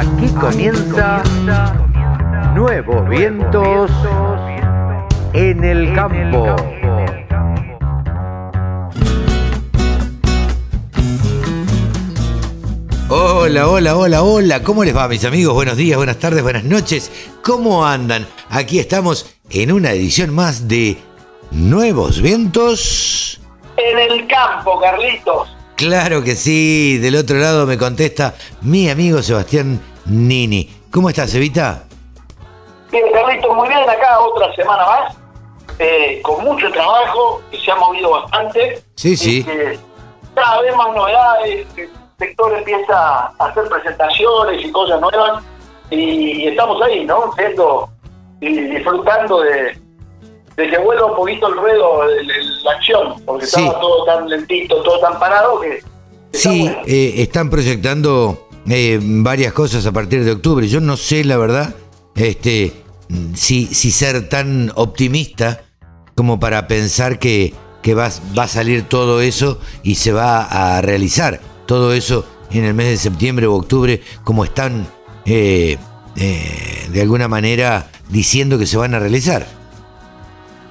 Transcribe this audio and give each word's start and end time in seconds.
Aquí 0.00 0.28
comienza 0.28 1.22
Nuevos 2.54 3.06
Vientos 3.10 3.90
en 5.34 5.62
el 5.62 5.94
Campo. 5.94 6.56
Hola, 13.10 13.68
hola, 13.68 13.94
hola, 13.98 14.22
hola. 14.22 14.62
¿Cómo 14.62 14.84
les 14.84 14.96
va, 14.96 15.06
mis 15.06 15.26
amigos? 15.26 15.52
Buenos 15.52 15.76
días, 15.76 15.98
buenas 15.98 16.18
tardes, 16.18 16.42
buenas 16.42 16.64
noches. 16.64 17.12
¿Cómo 17.42 17.84
andan? 17.84 18.26
Aquí 18.48 18.78
estamos 18.78 19.36
en 19.50 19.70
una 19.70 19.92
edición 19.92 20.34
más 20.34 20.66
de 20.66 20.96
Nuevos 21.50 22.22
Vientos. 22.22 23.38
En 23.76 23.98
el 23.98 24.26
campo, 24.26 24.80
Carlitos. 24.80 25.54
Claro 25.76 26.22
que 26.22 26.36
sí. 26.36 26.98
Del 26.98 27.16
otro 27.16 27.38
lado 27.38 27.66
me 27.66 27.76
contesta 27.76 28.34
mi 28.62 28.88
amigo 28.88 29.22
Sebastián 29.22 29.80
Nini. 30.06 30.68
¿Cómo 30.90 31.08
estás, 31.10 31.34
Evita? 31.34 31.84
Bien, 32.90 33.04
Carlitos, 33.12 33.54
muy 33.54 33.68
bien. 33.68 33.80
Acá 33.88 34.20
otra 34.20 34.54
semana 34.54 34.84
más. 34.86 35.16
eh, 35.78 36.20
con 36.22 36.44
mucho 36.44 36.70
trabajo, 36.72 37.40
que 37.50 37.58
se 37.58 37.70
ha 37.70 37.76
movido 37.76 38.10
bastante. 38.10 38.82
Sí, 38.96 39.16
sí. 39.16 39.46
Cada 40.34 40.60
vez 40.60 40.76
más 40.76 40.94
novedades. 40.94 41.66
El 41.76 41.88
sector 42.18 42.52
empieza 42.54 42.94
a 42.98 43.32
hacer 43.38 43.64
presentaciones 43.68 44.62
y 44.62 44.70
cosas 44.72 45.00
nuevas. 45.00 45.42
Y, 45.90 46.46
estamos 46.48 46.82
ahí, 46.82 47.04
¿no? 47.06 47.32
Siendo 47.34 47.88
y 48.42 48.48
disfrutando 48.52 49.40
de, 49.40 49.78
de 50.56 50.68
que 50.68 50.78
vuelva 50.78 51.06
un 51.06 51.16
poquito 51.16 51.48
el 51.48 51.56
ruedo, 51.56 52.04
el- 52.04 52.30
el- 52.30 52.62
la 52.64 52.72
acción, 52.72 53.14
porque 53.24 53.46
Sí. 53.46 53.60
estaba 53.64 53.80
todo 53.80 54.04
tan 54.04 54.28
lentito, 54.28 54.82
todo 54.82 55.00
tan 55.00 55.18
parado 55.18 55.60
que. 55.60 55.68
que 55.70 55.76
está 56.32 56.50
Sí, 56.50 56.60
bueno. 56.68 56.82
eh, 56.86 57.14
están 57.22 57.48
proyectando 57.48 58.48
eh, 58.68 58.98
varias 59.00 59.52
cosas 59.52 59.86
a 59.86 59.92
partir 59.92 60.24
de 60.24 60.32
octubre. 60.32 60.66
Yo 60.68 60.80
no 60.80 60.96
sé, 60.96 61.24
la 61.24 61.36
verdad, 61.36 61.74
este, 62.14 62.72
si, 63.34 63.66
si 63.66 63.90
ser 63.90 64.28
tan 64.28 64.72
optimista 64.74 65.62
como 66.14 66.38
para 66.38 66.66
pensar 66.66 67.18
que, 67.18 67.54
que 67.82 67.94
va, 67.94 68.10
va 68.38 68.44
a 68.44 68.48
salir 68.48 68.88
todo 68.88 69.20
eso 69.20 69.58
y 69.82 69.94
se 69.96 70.12
va 70.12 70.42
a 70.42 70.80
realizar 70.82 71.40
todo 71.66 71.92
eso 71.92 72.26
en 72.50 72.64
el 72.64 72.74
mes 72.74 72.88
de 72.88 72.96
septiembre 72.96 73.46
o 73.46 73.54
octubre, 73.54 74.00
como 74.24 74.44
están 74.44 74.86
eh, 75.24 75.78
eh, 76.16 76.88
de 76.90 77.02
alguna 77.02 77.28
manera 77.28 77.86
diciendo 78.08 78.58
que 78.58 78.66
se 78.66 78.76
van 78.76 78.94
a 78.94 78.98
realizar. 78.98 79.46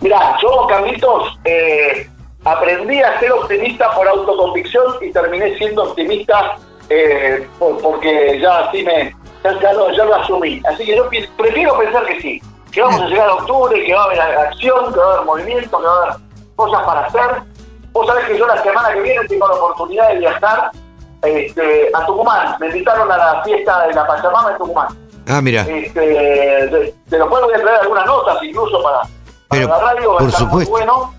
Mirá, 0.02 0.38
yo, 0.42 0.68
Carlitos, 0.68 1.40
eh, 1.46 2.10
aprendí 2.44 3.00
a 3.00 3.20
ser 3.20 3.32
optimista 3.32 3.94
por 3.96 4.08
autoconvicción 4.08 4.96
y 5.02 5.12
terminé 5.12 5.58
siendo 5.58 5.84
optimista 5.84 6.58
eh, 6.90 7.48
por- 7.60 7.78
porque 7.82 8.40
ya 8.42 8.60
así 8.60 8.84
me 8.84 9.16
ya, 9.44 9.60
ya 9.62 9.74
lo, 9.74 9.92
ya 9.92 10.06
lo 10.06 10.16
asumí. 10.16 10.62
Así 10.68 10.86
que 10.86 10.96
yo 10.98 11.10
prefiero 11.38 11.78
pensar 11.78 12.06
que 12.06 12.20
sí, 12.22 12.42
que 12.72 12.82
vamos 12.82 13.02
a 13.02 13.06
llegar 13.08 13.30
a 13.30 13.36
octubre, 13.36 13.84
que 13.84 13.94
va 13.94 14.02
a 14.02 14.06
haber 14.06 14.20
acción, 14.22 14.94
que 14.94 15.00
va 15.00 15.06
a 15.06 15.14
haber 15.16 15.26
movimiento, 15.26 15.80
que 15.80 15.86
va 15.86 15.94
a 15.94 16.02
haber 16.04 16.16
cosas 16.56 16.84
para 16.86 17.02
hacer. 17.06 17.42
Vos 17.92 18.06
sabés 18.08 18.26
que 18.26 18.38
yo 18.38 18.46
la 18.48 18.62
semana 18.62 18.94
que 18.94 19.02
viene 19.02 19.28
tengo 19.28 19.48
la 19.48 19.54
oportunidad 19.56 20.10
de 20.10 20.20
viajar 20.20 20.72
este, 21.24 21.90
a 21.94 22.06
Tucumán. 22.06 22.56
Me 22.60 22.68
invitaron 22.68 23.12
a 23.12 23.18
la 23.18 23.44
fiesta 23.44 23.88
de 23.88 23.94
la 23.94 24.06
Pachamama 24.08 24.52
en 24.52 24.58
Tucumán. 24.58 24.88
Ah, 25.28 25.42
mira, 25.42 25.62
Este, 25.62 26.00
de, 26.00 26.94
de 27.08 27.18
lo 27.20 27.30
cual 27.30 27.44
voy 27.46 27.54
a 27.54 27.62
traer 27.62 27.82
algunas 27.82 28.06
notas 28.06 28.38
incluso 28.44 28.82
para, 28.82 29.00
para 29.02 29.10
Pero, 29.50 29.68
la 29.68 29.80
radio, 29.80 30.18
por 30.18 30.24
estar 30.28 30.42
muy 30.48 30.66
supuesto. 30.66 30.72
bueno. 30.72 31.14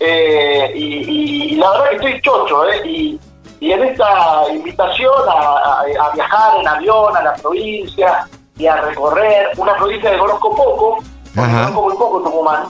Eh, 0.00 0.72
y, 0.74 0.84
y- 0.84 1.52
y 1.52 1.56
la 1.56 1.70
verdad 1.70 1.88
que 1.90 1.94
estoy 1.96 2.20
chocho, 2.22 2.68
¿eh? 2.68 2.80
Y, 2.84 3.20
y 3.60 3.72
en 3.72 3.82
esta 3.84 4.44
invitación 4.52 5.12
a, 5.28 5.32
a- 5.32 5.84
a 6.06 6.10
viajar 6.14 6.60
en 6.60 6.68
avión 6.68 7.16
a 7.16 7.22
la 7.22 7.34
provincia 7.34 8.26
y 8.56 8.66
a 8.66 8.76
recorrer 8.82 9.48
una 9.56 9.74
provincia 9.76 10.10
que 10.10 10.18
conozco 10.18 10.54
poco, 10.54 10.98
conozco 11.34 11.82
muy 11.82 11.96
poco 11.96 12.20
Tucumán. 12.22 12.64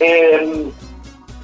eh, 0.00 0.70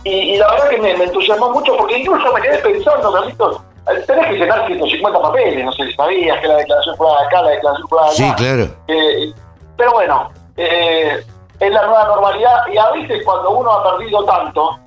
y, 0.05 0.11
y 0.11 0.37
la 0.37 0.51
verdad 0.51 0.69
que 0.71 0.79
me, 0.79 0.97
me 0.97 1.05
entusiasmó 1.05 1.51
mucho 1.51 1.77
porque 1.77 1.99
incluso 1.99 2.33
me 2.33 2.41
quedé 2.41 2.59
pensando, 2.59 3.13
Carlitos, 3.13 3.61
eh, 3.89 4.01
tenés 4.07 4.27
que 4.27 4.33
llenar 4.35 4.67
150 4.67 5.21
papeles, 5.23 5.65
no 5.65 5.73
sé 5.73 5.85
si 5.87 5.93
sabías 5.95 6.41
que 6.41 6.49
la 6.49 6.57
declaración 6.57 6.97
fue 6.97 7.07
acá, 7.25 7.43
la 7.43 7.51
declaración 7.51 7.89
fue 7.89 8.01
allá. 8.03 8.13
sí, 8.13 8.33
claro. 8.37 8.63
Eh, 8.89 9.33
pero 9.77 9.93
bueno, 9.93 10.31
eh, 10.57 11.25
es 11.61 11.71
la 11.71 11.87
nueva 11.87 12.05
normalidad 12.07 12.67
y 12.73 12.79
a 12.79 12.91
veces 12.91 13.23
cuando 13.25 13.51
uno 13.51 13.71
ha 13.71 13.97
perdido 13.97 14.25
tanto, 14.25 14.79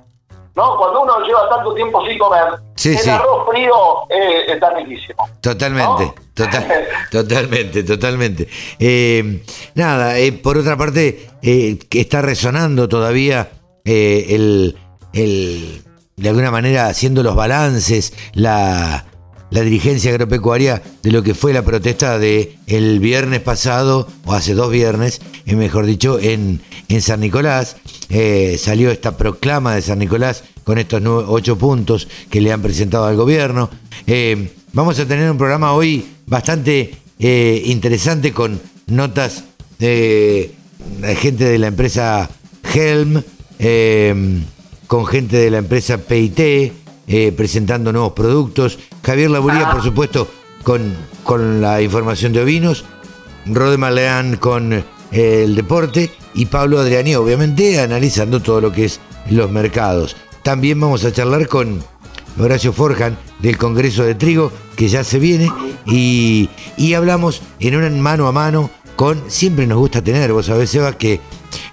¿no? 0.56 0.76
Cuando 0.76 1.02
uno 1.02 1.20
lleva 1.26 1.48
tanto 1.48 1.74
tiempo 1.74 2.04
sin 2.06 2.18
comer, 2.18 2.44
Sí, 2.74 2.90
el 2.90 2.98
sí. 2.98 3.10
arroz 3.10 3.46
frío 3.50 3.72
eh, 4.10 4.52
está 4.52 4.70
riquísimo. 4.74 5.28
Totalmente, 5.40 6.04
¿No? 6.04 6.14
total, 6.34 6.66
totalmente, 7.10 7.82
totalmente. 7.84 8.48
Eh, 8.78 9.42
nada, 9.74 10.18
eh, 10.18 10.32
por 10.32 10.58
otra 10.58 10.76
parte, 10.76 11.28
eh, 11.42 11.78
que 11.88 12.00
está 12.00 12.22
resonando 12.22 12.88
todavía 12.88 13.50
el, 13.84 14.76
el, 15.12 15.82
de 16.16 16.28
alguna 16.28 16.50
manera, 16.50 16.86
haciendo 16.88 17.22
los 17.22 17.34
balances, 17.36 18.12
la, 18.34 19.04
la 19.50 19.60
dirigencia 19.60 20.10
agropecuaria 20.10 20.82
de 21.02 21.12
lo 21.12 21.22
que 21.22 21.34
fue 21.34 21.52
la 21.52 21.62
protesta 21.62 22.18
de 22.18 22.56
el 22.66 22.98
viernes 23.00 23.40
pasado, 23.40 24.08
o 24.24 24.32
hace 24.34 24.54
dos 24.54 24.70
viernes, 24.70 25.20
mejor 25.46 25.86
dicho, 25.86 26.18
en, 26.18 26.60
en 26.88 27.00
San 27.02 27.20
Nicolás. 27.20 27.76
Eh, 28.08 28.56
salió 28.58 28.90
esta 28.90 29.16
proclama 29.16 29.74
de 29.74 29.82
San 29.82 29.98
Nicolás 29.98 30.44
con 30.64 30.78
estos 30.78 31.02
ocho 31.04 31.58
puntos 31.58 32.08
que 32.30 32.40
le 32.40 32.52
han 32.52 32.62
presentado 32.62 33.06
al 33.06 33.16
gobierno. 33.16 33.70
Eh, 34.06 34.52
vamos 34.72 34.98
a 34.98 35.06
tener 35.06 35.30
un 35.30 35.38
programa 35.38 35.72
hoy 35.72 36.06
bastante 36.26 36.94
eh, 37.18 37.62
interesante 37.66 38.32
con 38.32 38.60
notas 38.86 39.44
de, 39.78 40.52
gente 41.16 41.44
de 41.44 41.58
la 41.58 41.68
empresa 41.68 42.30
Helm, 42.74 43.22
con 44.86 45.06
gente 45.06 45.36
de 45.36 45.50
la 45.50 45.58
empresa 45.58 45.98
PIT, 45.98 46.72
presentando 47.36 47.92
nuevos 47.92 48.12
productos. 48.12 48.78
Javier 49.02 49.30
Laburía, 49.30 49.70
por 49.70 49.82
supuesto, 49.82 50.28
con, 50.62 50.94
con 51.24 51.60
la 51.60 51.82
información 51.82 52.32
de 52.32 52.40
ovinos. 52.40 52.84
Rode 53.46 53.78
Maleán 53.78 54.36
con 54.36 54.84
el 55.12 55.54
deporte 55.54 56.10
y 56.34 56.46
Pablo 56.46 56.78
Adriani, 56.78 57.14
obviamente, 57.14 57.80
analizando 57.80 58.40
todo 58.40 58.60
lo 58.60 58.72
que 58.72 58.84
es 58.84 59.00
los 59.30 59.50
mercados. 59.50 60.16
También 60.42 60.80
vamos 60.80 61.04
a 61.04 61.12
charlar 61.12 61.48
con 61.48 61.82
Horacio 62.38 62.72
Forjan 62.72 63.16
del 63.40 63.56
Congreso 63.56 64.04
de 64.04 64.14
Trigo, 64.14 64.52
que 64.76 64.88
ya 64.88 65.04
se 65.04 65.18
viene, 65.18 65.50
y, 65.86 66.50
y 66.76 66.94
hablamos 66.94 67.42
en 67.60 67.76
un 67.76 68.00
mano 68.00 68.28
a 68.28 68.32
mano 68.32 68.70
con, 68.96 69.30
siempre 69.30 69.66
nos 69.66 69.78
gusta 69.78 70.02
tener, 70.02 70.32
vos 70.32 70.46
sabés, 70.46 70.70
Seba, 70.70 70.96
que 70.96 71.20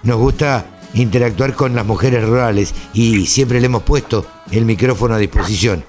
nos 0.02 0.18
gusta 0.18 0.66
interactuar 0.94 1.54
con 1.54 1.74
las 1.74 1.84
mujeres 1.84 2.24
rurales 2.24 2.74
y 2.92 3.26
siempre 3.26 3.60
le 3.60 3.66
hemos 3.66 3.82
puesto 3.82 4.26
el 4.50 4.64
micrófono 4.64 5.14
a 5.14 5.18
disposición. 5.18 5.84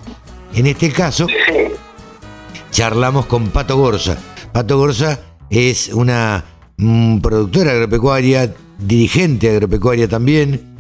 En 0.54 0.68
este 0.68 0.92
caso, 0.92 1.28
charlamos 2.72 3.26
con 3.26 3.50
Pato 3.50 3.78
Gorza. 3.78 4.18
Pato 4.52 4.78
Gorza 4.78 5.20
es 5.50 5.90
una 5.90 6.44
productora 6.78 7.72
agropecuaria, 7.72 8.54
dirigente 8.78 9.50
agropecuaria 9.50 10.08
también, 10.08 10.76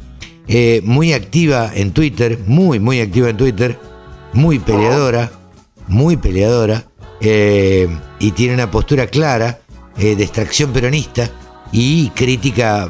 eh, 0.48 0.82
muy 0.84 1.14
activa 1.14 1.72
en 1.74 1.92
Twitter, 1.92 2.40
muy, 2.46 2.80
muy 2.80 3.02
activa 3.02 3.30
en 3.30 3.38
Twitter, 3.38 3.80
muy 4.34 4.60
peleadora, 4.60 5.32
muy 5.88 6.18
peleadora, 6.18 6.84
eh, 7.22 7.88
y 8.20 8.32
tiene 8.32 8.54
una 8.54 8.70
postura 8.70 9.08
clara 9.08 9.60
eh, 9.98 10.16
de 10.16 10.24
extracción 10.24 10.74
peronista 10.74 11.30
y 11.72 12.10
crítica 12.10 12.90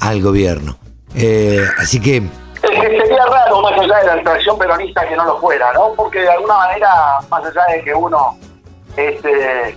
al 0.00 0.22
gobierno. 0.22 0.78
Así 1.78 2.00
que, 2.00 2.16
Es 2.16 2.80
que 2.80 2.86
sería 2.86 3.26
raro, 3.26 3.60
más 3.60 3.72
allá 3.72 3.98
de 3.98 4.06
la 4.06 4.14
atracción 4.14 4.56
peronista, 4.56 5.06
que 5.06 5.16
no 5.16 5.24
lo 5.24 5.40
fuera, 5.40 5.72
¿no? 5.74 5.92
Porque 5.94 6.20
de 6.20 6.30
alguna 6.30 6.56
manera, 6.56 6.88
más 7.28 7.44
allá 7.44 7.62
de 7.74 7.82
que 7.82 7.92
uno 7.92 8.38
este, 8.96 9.76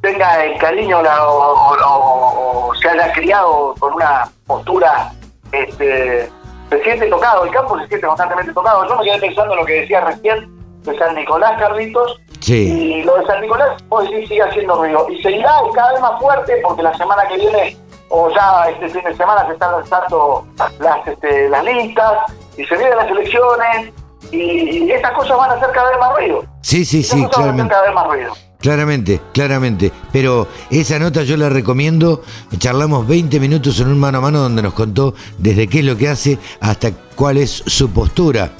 tenga 0.00 0.44
el 0.44 0.58
cariño 0.58 1.02
la- 1.02 1.28
o, 1.28 1.52
o- 1.54 1.76
o- 1.84 2.68
o 2.68 2.74
se 2.76 2.88
haya 2.88 3.12
criado 3.12 3.74
con 3.78 3.94
una 3.94 4.28
postura, 4.46 5.12
este, 5.52 6.30
se 6.70 6.82
siente 6.82 7.06
tocado, 7.08 7.44
el 7.44 7.50
campo 7.50 7.78
se 7.80 7.86
siente 7.88 8.06
constantemente 8.06 8.52
tocado. 8.52 8.86
Yo 8.88 8.96
me 8.96 9.04
quedé 9.04 9.18
pensando 9.18 9.52
en 9.54 9.60
lo 9.60 9.66
que 9.66 9.80
decía 9.82 10.00
recién 10.00 10.48
de 10.82 10.98
San 10.98 11.14
Nicolás, 11.14 11.58
Carlitos, 11.60 12.18
sí, 12.40 12.72
y 13.00 13.02
lo 13.02 13.16
de 13.18 13.26
San 13.26 13.40
Nicolás, 13.42 13.82
vos 13.88 14.08
decís, 14.08 14.28
sigue 14.28 14.42
haciendo 14.42 14.76
ruido. 14.76 15.06
Y 15.10 15.20
seguirá 15.22 15.52
y 15.68 15.72
cada 15.74 15.92
vez 15.92 16.00
más 16.00 16.18
fuerte 16.20 16.56
porque 16.62 16.82
la 16.82 16.96
semana 16.96 17.26
que 17.28 17.36
viene, 17.36 17.76
o 18.08 18.30
ya 18.30 18.70
este 18.70 18.88
fin 18.88 19.02
de 19.04 19.14
semana, 19.16 19.46
se 19.46 19.52
están 19.52 19.72
lanzando 19.72 20.46
las, 20.78 21.06
este, 21.06 21.48
las 21.48 21.64
listas 21.64 22.32
y 22.56 22.64
se 22.64 22.76
vienen 22.76 22.96
las 22.96 23.08
elecciones 23.10 23.92
y, 24.32 24.84
y 24.86 24.90
estas 24.92 25.12
cosas 25.12 25.36
van 25.36 25.50
a 25.50 25.54
hacer 25.54 25.70
cada 25.72 25.90
vez 25.90 25.98
más 25.98 26.14
ruido. 26.16 26.44
sí, 26.62 26.84
sí, 26.84 27.00
Estas 27.00 27.18
sí, 27.18 27.26
cosas 27.26 27.46
van 27.46 27.50
a 27.50 27.62
hacer 27.62 27.68
cada 27.72 27.82
vez 27.82 27.94
más 27.94 28.06
ruido. 28.06 28.32
Claramente, 28.60 29.20
claramente. 29.32 29.90
Pero 30.12 30.46
esa 30.70 30.98
nota 30.98 31.22
yo 31.22 31.36
la 31.36 31.48
recomiendo. 31.48 32.22
Charlamos 32.58 33.06
20 33.06 33.40
minutos 33.40 33.80
en 33.80 33.88
un 33.88 33.98
mano 33.98 34.18
a 34.18 34.20
mano 34.20 34.40
donde 34.40 34.62
nos 34.62 34.74
contó 34.74 35.14
desde 35.38 35.66
qué 35.66 35.78
es 35.78 35.84
lo 35.84 35.96
que 35.96 36.08
hace 36.08 36.38
hasta 36.60 36.92
cuál 37.14 37.38
es 37.38 37.62
su 37.66 37.90
postura 37.90 38.52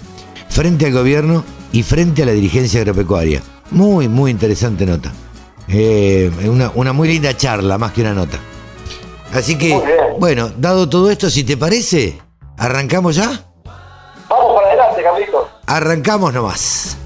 frente 0.48 0.86
al 0.86 0.92
gobierno 0.92 1.44
y 1.72 1.82
frente 1.82 2.22
a 2.22 2.26
la 2.26 2.32
dirigencia 2.32 2.80
agropecuaria. 2.80 3.42
Muy, 3.72 4.08
muy 4.08 4.30
interesante 4.30 4.86
nota. 4.86 5.12
eh, 5.68 6.30
una, 6.44 6.72
una 6.74 6.92
muy 6.92 7.06
linda 7.08 7.36
charla, 7.36 7.78
más 7.78 7.92
que 7.92 8.00
una 8.00 8.14
nota. 8.14 8.38
Así 9.32 9.56
que, 9.56 9.78
bueno, 10.18 10.50
dado 10.56 10.88
todo 10.88 11.08
esto, 11.10 11.30
si 11.30 11.44
te 11.44 11.56
parece, 11.56 12.18
¿arrancamos 12.56 13.14
ya? 13.14 13.44
Vamos 14.28 14.54
para 14.56 14.66
adelante, 14.68 15.02
Carlitos. 15.04 15.44
Arrancamos 15.66 16.32
nomás. 16.34 16.96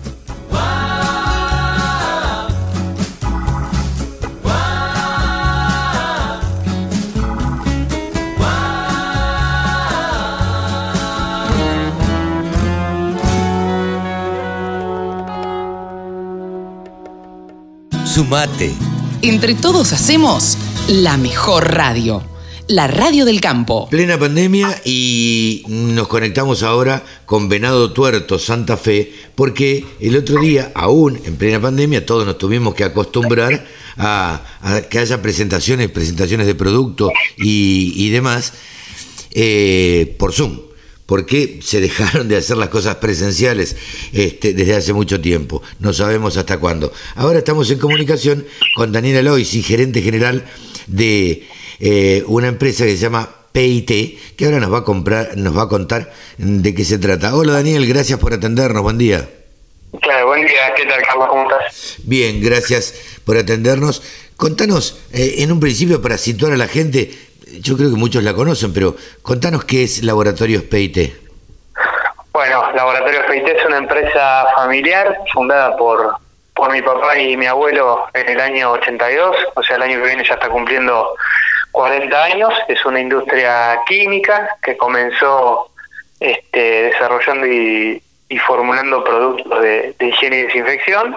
Sumate. 18.14 18.70
Entre 19.22 19.56
todos 19.56 19.92
hacemos 19.92 20.56
la 20.86 21.16
mejor 21.16 21.74
radio, 21.74 22.22
la 22.68 22.86
radio 22.86 23.24
del 23.24 23.40
campo. 23.40 23.88
Plena 23.90 24.16
pandemia 24.16 24.80
y 24.84 25.64
nos 25.66 26.06
conectamos 26.06 26.62
ahora 26.62 27.02
con 27.26 27.48
Venado 27.48 27.92
Tuerto, 27.92 28.38
Santa 28.38 28.76
Fe, 28.76 29.12
porque 29.34 29.84
el 29.98 30.16
otro 30.16 30.40
día, 30.40 30.70
aún 30.76 31.20
en 31.24 31.34
plena 31.34 31.60
pandemia, 31.60 32.06
todos 32.06 32.24
nos 32.24 32.38
tuvimos 32.38 32.76
que 32.76 32.84
acostumbrar 32.84 33.66
a, 33.96 34.42
a 34.62 34.82
que 34.82 35.00
haya 35.00 35.20
presentaciones, 35.20 35.90
presentaciones 35.90 36.46
de 36.46 36.54
producto 36.54 37.10
y, 37.36 37.94
y 37.96 38.10
demás 38.10 38.52
eh, 39.32 40.14
por 40.20 40.32
Zoom. 40.32 40.60
Porque 41.06 41.60
se 41.62 41.80
dejaron 41.80 42.28
de 42.28 42.36
hacer 42.36 42.56
las 42.56 42.68
cosas 42.68 42.96
presenciales 42.96 43.76
este, 44.12 44.54
desde 44.54 44.74
hace 44.74 44.92
mucho 44.92 45.20
tiempo. 45.20 45.62
No 45.78 45.92
sabemos 45.92 46.36
hasta 46.36 46.58
cuándo. 46.58 46.92
Ahora 47.14 47.38
estamos 47.38 47.70
en 47.70 47.78
comunicación 47.78 48.46
con 48.74 48.92
Daniela 48.92 49.22
Loisi, 49.22 49.62
gerente 49.62 50.02
general 50.02 50.44
de 50.86 51.46
eh, 51.80 52.24
una 52.26 52.48
empresa 52.48 52.84
que 52.84 52.92
se 52.92 52.98
llama 52.98 53.28
PIT, 53.52 54.36
que 54.36 54.44
ahora 54.46 54.58
nos 54.58 54.72
va 54.72 54.78
a 54.78 54.84
comprar, 54.84 55.36
nos 55.36 55.56
va 55.56 55.62
a 55.62 55.68
contar 55.68 56.12
de 56.38 56.74
qué 56.74 56.84
se 56.84 56.98
trata. 56.98 57.36
Hola 57.36 57.52
Daniel, 57.52 57.86
gracias 57.86 58.18
por 58.18 58.32
atendernos, 58.32 58.82
buen 58.82 58.98
día. 58.98 59.28
Claro, 60.00 60.26
buen 60.26 60.44
día, 60.44 60.74
¿qué 60.76 60.86
tal, 60.86 61.00
Carlos? 61.02 61.28
¿Cómo 61.30 61.42
estás? 61.44 61.96
Bien, 62.02 62.42
gracias 62.42 62.94
por 63.24 63.36
atendernos. 63.36 64.02
Contanos, 64.36 64.98
eh, 65.12 65.36
en 65.38 65.52
un 65.52 65.60
principio, 65.60 66.02
para 66.02 66.18
situar 66.18 66.52
a 66.52 66.56
la 66.56 66.66
gente, 66.66 67.12
yo 67.60 67.76
creo 67.76 67.90
que 67.90 67.96
muchos 67.96 68.22
la 68.22 68.34
conocen, 68.34 68.72
pero 68.72 68.96
contanos 69.22 69.64
qué 69.64 69.84
es 69.84 70.02
Laboratorios 70.02 70.62
PIT. 70.64 71.24
Bueno, 72.32 72.72
Laboratorio 72.72 73.22
FIT 73.28 73.46
es 73.46 73.64
una 73.64 73.78
empresa 73.78 74.46
familiar 74.56 75.18
fundada 75.32 75.76
por, 75.76 76.16
por 76.54 76.72
mi 76.72 76.82
papá 76.82 77.16
y 77.18 77.36
mi 77.36 77.46
abuelo 77.46 78.06
en 78.12 78.28
el 78.28 78.40
año 78.40 78.72
82, 78.72 79.36
o 79.54 79.62
sea, 79.62 79.76
el 79.76 79.82
año 79.82 80.00
que 80.00 80.06
viene 80.06 80.24
ya 80.24 80.34
está 80.34 80.48
cumpliendo 80.48 81.14
40 81.72 82.24
años. 82.24 82.52
Es 82.66 82.84
una 82.84 83.00
industria 83.00 83.78
química 83.86 84.56
que 84.62 84.76
comenzó 84.76 85.70
este, 86.18 86.90
desarrollando 86.90 87.46
y, 87.46 88.02
y 88.28 88.38
formulando 88.38 89.04
productos 89.04 89.62
de 89.62 89.94
higiene 90.00 90.38
y 90.38 90.42
desinfección 90.42 91.16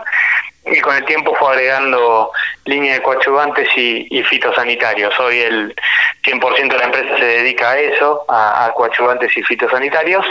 y 0.71 0.79
con 0.81 0.95
el 0.95 1.05
tiempo 1.05 1.35
fue 1.35 1.53
agregando 1.53 2.31
línea 2.65 2.95
de 2.95 3.01
coadyuvantes 3.01 3.67
y, 3.75 4.07
y 4.09 4.23
fitosanitarios. 4.23 5.17
Hoy 5.19 5.39
el 5.39 5.75
100% 6.23 6.67
de 6.69 6.77
la 6.77 6.85
empresa 6.85 7.17
se 7.17 7.25
dedica 7.25 7.71
a 7.71 7.79
eso, 7.79 8.25
a, 8.27 8.65
a 8.65 8.73
coadyuvantes 8.73 9.35
y 9.37 9.43
fitosanitarios. 9.43 10.25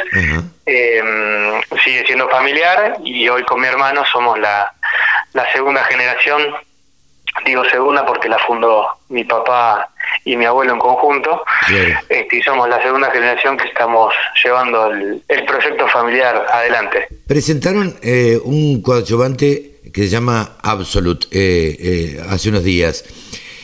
Eh, 0.66 1.02
sigue 1.84 2.04
siendo 2.06 2.28
familiar 2.28 2.96
y 3.04 3.28
hoy 3.28 3.44
con 3.44 3.60
mi 3.60 3.66
hermano 3.66 4.04
somos 4.04 4.38
la, 4.38 4.72
la 5.32 5.52
segunda 5.52 5.82
generación. 5.84 6.42
Digo 7.44 7.64
segunda 7.66 8.04
porque 8.06 8.28
la 8.28 8.38
fundó 8.38 8.88
mi 9.10 9.22
papá 9.24 9.90
y 10.24 10.36
mi 10.36 10.44
abuelo 10.44 10.72
en 10.72 10.78
conjunto. 10.78 11.44
Este, 12.08 12.36
y 12.36 12.42
somos 12.42 12.68
la 12.68 12.82
segunda 12.82 13.10
generación 13.10 13.56
que 13.56 13.68
estamos 13.68 14.14
llevando 14.42 14.86
el, 14.86 15.22
el 15.28 15.44
proyecto 15.44 15.86
familiar 15.88 16.46
adelante. 16.50 17.08
Presentaron 17.26 17.94
eh, 18.02 18.38
un 18.42 18.82
coadyuvante 18.82 19.75
que 19.96 20.02
se 20.02 20.08
llama 20.10 20.58
Absolute 20.60 21.26
eh, 21.30 21.76
eh, 21.80 22.20
hace 22.28 22.50
unos 22.50 22.62
días. 22.62 23.02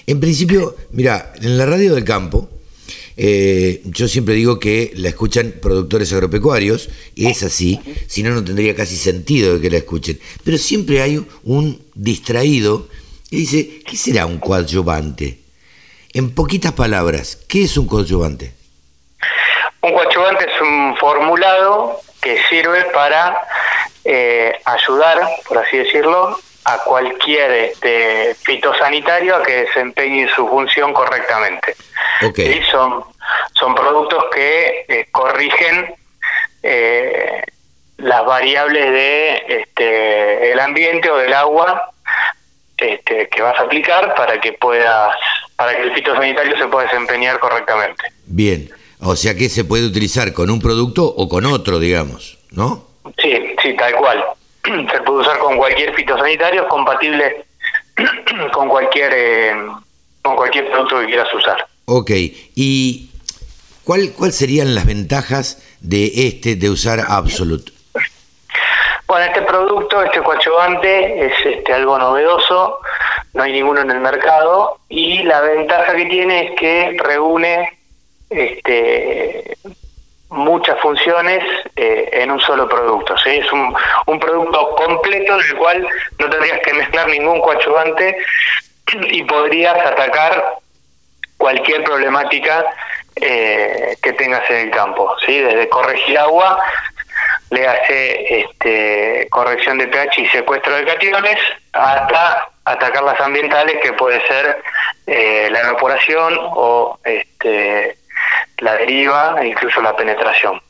En 0.06 0.18
principio, 0.18 0.74
mira, 0.92 1.34
en 1.42 1.58
la 1.58 1.66
radio 1.66 1.94
del 1.94 2.04
campo, 2.04 2.48
eh, 3.18 3.82
yo 3.84 4.08
siempre 4.08 4.32
digo 4.32 4.58
que 4.58 4.92
la 4.94 5.10
escuchan 5.10 5.52
productores 5.60 6.10
agropecuarios, 6.14 6.88
y 7.14 7.26
es 7.26 7.42
así, 7.42 7.78
si 8.06 8.22
no, 8.22 8.30
no 8.30 8.42
tendría 8.42 8.74
casi 8.74 8.96
sentido 8.96 9.60
que 9.60 9.68
la 9.68 9.76
escuchen. 9.76 10.18
Pero 10.42 10.56
siempre 10.56 11.02
hay 11.02 11.22
un 11.44 11.82
distraído 11.94 12.88
que 13.28 13.36
dice, 13.36 13.82
¿qué 13.86 13.94
será 13.94 14.24
un 14.24 14.38
coadyuvante? 14.38 15.38
En 16.14 16.30
poquitas 16.30 16.72
palabras, 16.72 17.40
¿qué 17.46 17.64
es 17.64 17.76
un 17.76 17.86
coadyuvante? 17.86 18.54
Un 19.82 19.92
coadyuvante 19.92 20.46
es 20.46 20.62
un 20.62 20.96
formulado 20.96 22.00
que 22.22 22.38
sirve 22.48 22.84
para 22.94 23.36
eh, 24.04 24.60
ayudar, 24.64 25.20
por 25.48 25.58
así 25.58 25.78
decirlo, 25.78 26.38
a 26.64 26.78
cualquier 26.78 27.50
este, 27.50 28.34
fitosanitario 28.42 29.36
a 29.36 29.42
que 29.42 29.64
desempeñe 29.64 30.28
su 30.34 30.46
función 30.48 30.92
correctamente. 30.92 31.74
Ok. 32.24 32.36
Sí, 32.36 32.60
son, 32.70 33.04
son 33.54 33.74
productos 33.74 34.24
que 34.32 34.84
eh, 34.88 35.08
corrigen 35.10 35.94
eh, 36.62 37.42
las 37.98 38.24
variables 38.24 38.92
de 38.92 39.42
este, 39.48 40.52
el 40.52 40.60
ambiente 40.60 41.10
o 41.10 41.16
del 41.16 41.32
agua 41.32 41.92
este, 42.76 43.28
que 43.28 43.42
vas 43.42 43.58
a 43.58 43.62
aplicar 43.62 44.14
para 44.14 44.40
que 44.40 44.52
puedas 44.54 45.14
para 45.56 45.76
que 45.76 45.82
el 45.82 45.94
fitosanitario 45.94 46.56
se 46.58 46.66
pueda 46.66 46.86
desempeñar 46.86 47.38
correctamente. 47.38 48.04
Bien, 48.26 48.70
o 49.00 49.14
sea 49.14 49.36
que 49.36 49.48
se 49.48 49.64
puede 49.64 49.86
utilizar 49.86 50.32
con 50.32 50.50
un 50.50 50.60
producto 50.60 51.04
o 51.04 51.28
con 51.28 51.46
otro, 51.46 51.78
digamos, 51.78 52.38
¿no? 52.50 52.91
Sí, 53.18 53.54
sí, 53.62 53.74
tal 53.76 53.94
cual. 53.94 54.24
Se 54.64 55.00
puede 55.02 55.20
usar 55.20 55.38
con 55.38 55.56
cualquier 55.56 55.94
fitosanitario, 55.94 56.62
es 56.62 56.68
compatible 56.68 57.44
con 58.52 58.68
cualquier 58.68 59.12
eh, 59.14 59.54
con 60.22 60.36
cualquier 60.36 60.70
producto 60.70 61.00
que 61.00 61.06
quieras 61.06 61.34
usar. 61.34 61.66
Ok, 61.86 62.10
¿y 62.54 63.10
cuál, 63.84 64.12
cuál 64.16 64.32
serían 64.32 64.74
las 64.74 64.86
ventajas 64.86 65.62
de 65.80 66.28
este, 66.28 66.54
de 66.54 66.70
usar 66.70 67.00
Absolute? 67.08 67.72
Bueno, 69.06 69.26
este 69.26 69.42
producto, 69.42 70.02
este 70.02 70.22
coadyuvante, 70.22 71.26
es 71.26 71.32
este, 71.44 71.72
algo 71.74 71.98
novedoso, 71.98 72.78
no 73.34 73.42
hay 73.42 73.52
ninguno 73.52 73.80
en 73.80 73.90
el 73.90 74.00
mercado 74.00 74.78
y 74.88 75.22
la 75.24 75.40
ventaja 75.40 75.94
que 75.94 76.06
tiene 76.06 76.44
es 76.46 76.50
que 76.58 76.96
reúne 77.02 77.78
este, 78.30 79.58
muchas 80.32 80.80
funciones 80.80 81.44
eh, 81.76 82.08
en 82.12 82.30
un 82.30 82.40
solo 82.40 82.68
producto. 82.68 83.16
¿sí? 83.18 83.30
Es 83.30 83.52
un, 83.52 83.74
un 84.06 84.18
producto 84.18 84.74
completo 84.76 85.34
en 85.34 85.40
el 85.40 85.56
cual 85.56 85.88
no 86.18 86.30
tendrías 86.30 86.58
que 86.60 86.74
mezclar 86.74 87.08
ningún 87.08 87.40
coadyuvante 87.40 88.16
y 89.10 89.22
podrías 89.24 89.76
atacar 89.86 90.54
cualquier 91.36 91.84
problemática 91.84 92.64
eh, 93.16 93.96
que 94.02 94.12
tengas 94.14 94.48
en 94.50 94.56
el 94.56 94.70
campo, 94.70 95.14
¿sí? 95.26 95.38
desde 95.40 95.68
corregir 95.68 96.18
agua, 96.18 96.58
le 97.50 97.66
hace 97.66 98.40
este, 98.40 99.28
corrección 99.30 99.76
de 99.78 99.88
pH 99.88 100.18
y 100.18 100.26
secuestro 100.28 100.74
de 100.74 100.86
cationes, 100.86 101.38
hasta 101.72 102.48
atacar 102.64 103.02
las 103.02 103.20
ambientales 103.20 103.76
que 103.82 103.92
puede 103.92 104.26
ser 104.26 104.62
eh, 105.06 105.48
la 105.50 105.60
evaporación 105.60 106.38
o 106.40 106.98
este, 107.04 107.98
la 108.58 108.74
deriva 108.76 109.36
e 109.42 109.48
incluso 109.48 109.80
la 109.80 109.94
penetración. 109.96 110.60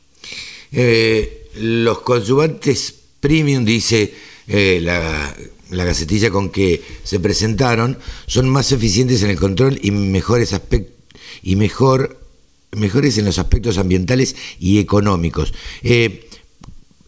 Eh, 0.71 1.49
los 1.55 1.99
coadyuvantes 1.99 2.91
premium, 3.19 3.63
dice 3.63 4.13
eh, 4.47 4.79
la, 4.81 5.33
la 5.69 5.83
gacetilla 5.85 6.29
con 6.29 6.49
que 6.49 6.81
se 7.03 7.19
presentaron, 7.19 7.99
son 8.27 8.49
más 8.49 8.71
eficientes 8.71 9.23
en 9.23 9.29
el 9.29 9.39
control 9.39 9.79
y 9.81 9.91
mejores 9.91 10.53
aspectos 10.53 10.93
y 11.41 11.55
mejor 11.55 12.23
mejores 12.75 13.17
en 13.17 13.25
los 13.25 13.39
aspectos 13.39 13.77
ambientales 13.77 14.35
y 14.59 14.79
económicos. 14.79 15.53
Eh, 15.83 16.27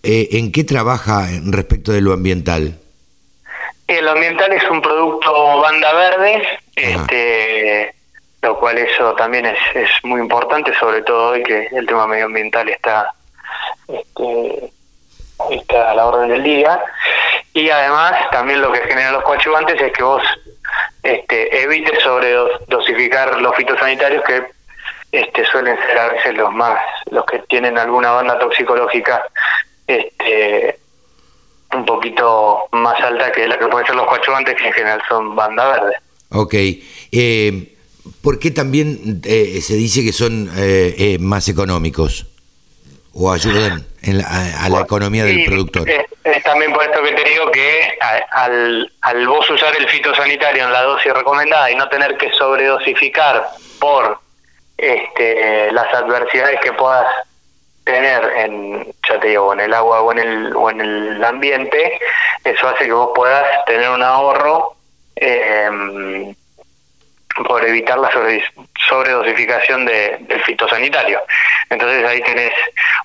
eh, 0.04 0.30
¿En 0.34 0.52
qué 0.52 0.64
trabaja 0.64 1.28
respecto 1.46 1.92
de 1.92 2.02
lo 2.02 2.14
ambiental? 2.14 2.80
El 3.88 4.08
ambiental 4.08 4.52
es 4.54 4.64
un 4.70 4.82
producto 4.82 5.62
banda 5.62 5.94
verde, 5.94 6.42
este, 6.76 7.95
lo 8.46 8.60
cual 8.60 8.78
eso 8.78 9.14
también 9.16 9.46
es, 9.48 9.58
es 9.74 9.90
muy 10.04 10.22
importante, 10.22 10.74
sobre 10.76 11.02
todo 11.02 11.32
hoy 11.32 11.44
que 11.44 11.68
el 11.72 11.86
tema 11.88 12.06
medioambiental 12.06 12.70
está, 12.70 13.12
este, 13.88 14.72
está 15.50 15.92
a 15.92 15.96
la 15.96 16.06
orden 16.06 16.30
del 16.30 16.44
día. 16.44 16.80
Y 17.54 17.70
además 17.70 18.14
también 18.32 18.62
lo 18.62 18.72
que 18.72 18.82
generan 18.82 19.14
los 19.14 19.24
coadyuvantes 19.24 19.82
es 19.82 19.92
que 19.94 20.04
vos 20.04 20.22
este, 21.02 21.64
evites 21.64 22.04
sobredosificar 22.04 23.42
los 23.42 23.56
fitosanitarios 23.56 24.24
que 24.26 24.44
este, 25.12 25.46
suelen 25.46 25.78
ser 25.78 25.98
a 25.98 26.10
veces 26.10 26.36
los 26.36 26.52
más, 26.54 26.80
los 27.10 27.26
que 27.26 27.40
tienen 27.40 27.78
alguna 27.80 28.12
banda 28.12 28.38
toxicológica 28.38 29.24
este, 29.88 30.78
un 31.74 31.86
poquito 31.86 32.66
más 32.74 33.00
alta 33.02 33.32
que 33.32 33.48
la 33.48 33.58
que 33.58 33.68
pueden 33.68 33.88
ser 33.88 33.96
los 33.96 34.06
coachuantes, 34.06 34.56
que 34.56 34.68
en 34.68 34.74
general 34.74 35.02
son 35.08 35.36
banda 35.36 35.68
verde. 35.72 35.96
Ok. 36.32 36.54
Eh, 37.12 37.75
¿Por 38.22 38.40
qué 38.40 38.52
también 38.52 39.22
eh, 39.26 39.60
se 39.62 39.76
dice 39.76 40.04
que 40.04 40.14
son 40.14 40.50
eh, 40.58 40.96
eh, 40.98 41.18
más 41.20 41.48
económicos? 41.50 42.28
¿O 43.14 43.32
ayudan 43.32 43.86
en 44.02 44.18
la- 44.20 44.28
a, 44.28 44.66
a 44.66 44.70
la 44.70 44.82
economía 44.82 45.24
del 45.24 45.38
Sí, 45.38 45.46
productor? 45.48 45.90
Es, 45.90 46.06
es 46.24 46.44
también 46.44 46.74
por 46.74 46.84
esto 46.84 47.02
que 47.02 47.14
te 47.14 47.30
digo 47.30 47.50
que 47.52 47.98
a- 48.02 48.44
al, 48.44 48.92
al 49.02 49.28
vos 49.28 49.50
usar 49.50 49.74
el 49.78 49.88
fitosanitario 49.88 50.66
en 50.66 50.74
la 50.74 50.82
dosis 50.84 51.14
recomendada 51.14 51.72
y 51.72 51.76
no 51.76 51.88
tener 51.90 52.18
que 52.18 52.30
sobredosificar 52.34 53.48
por 53.80 54.20
este, 54.78 55.72
las 55.72 55.94
adversidades 55.94 56.60
que 56.62 56.74
puedas 56.74 57.08
tener 57.86 58.22
en, 58.38 58.86
ya 59.08 59.20
te 59.20 59.30
digo, 59.30 59.54
en 59.54 59.62
el 59.62 59.74
agua 59.74 60.02
o 60.02 60.12
en 60.12 60.20
el, 60.20 60.56
o 60.56 60.70
en 60.70 60.82
el 60.82 61.24
ambiente, 61.24 62.00
eso 62.44 62.68
hace 62.68 62.86
que 62.86 62.92
vos 62.92 63.12
puedas 63.16 63.46
tener 63.66 63.90
un 63.90 64.04
ahorro 64.04 64.76
eh, 65.16 66.36
por 67.48 67.66
evitar 67.66 67.98
la 67.98 68.10
sobre- 68.12 68.44
sobredosificación 68.88 69.86
de, 69.86 70.18
del 70.22 70.42
fitosanitario. 70.44 71.22
Entonces 71.70 72.06
ahí 72.06 72.22
tenés 72.22 72.54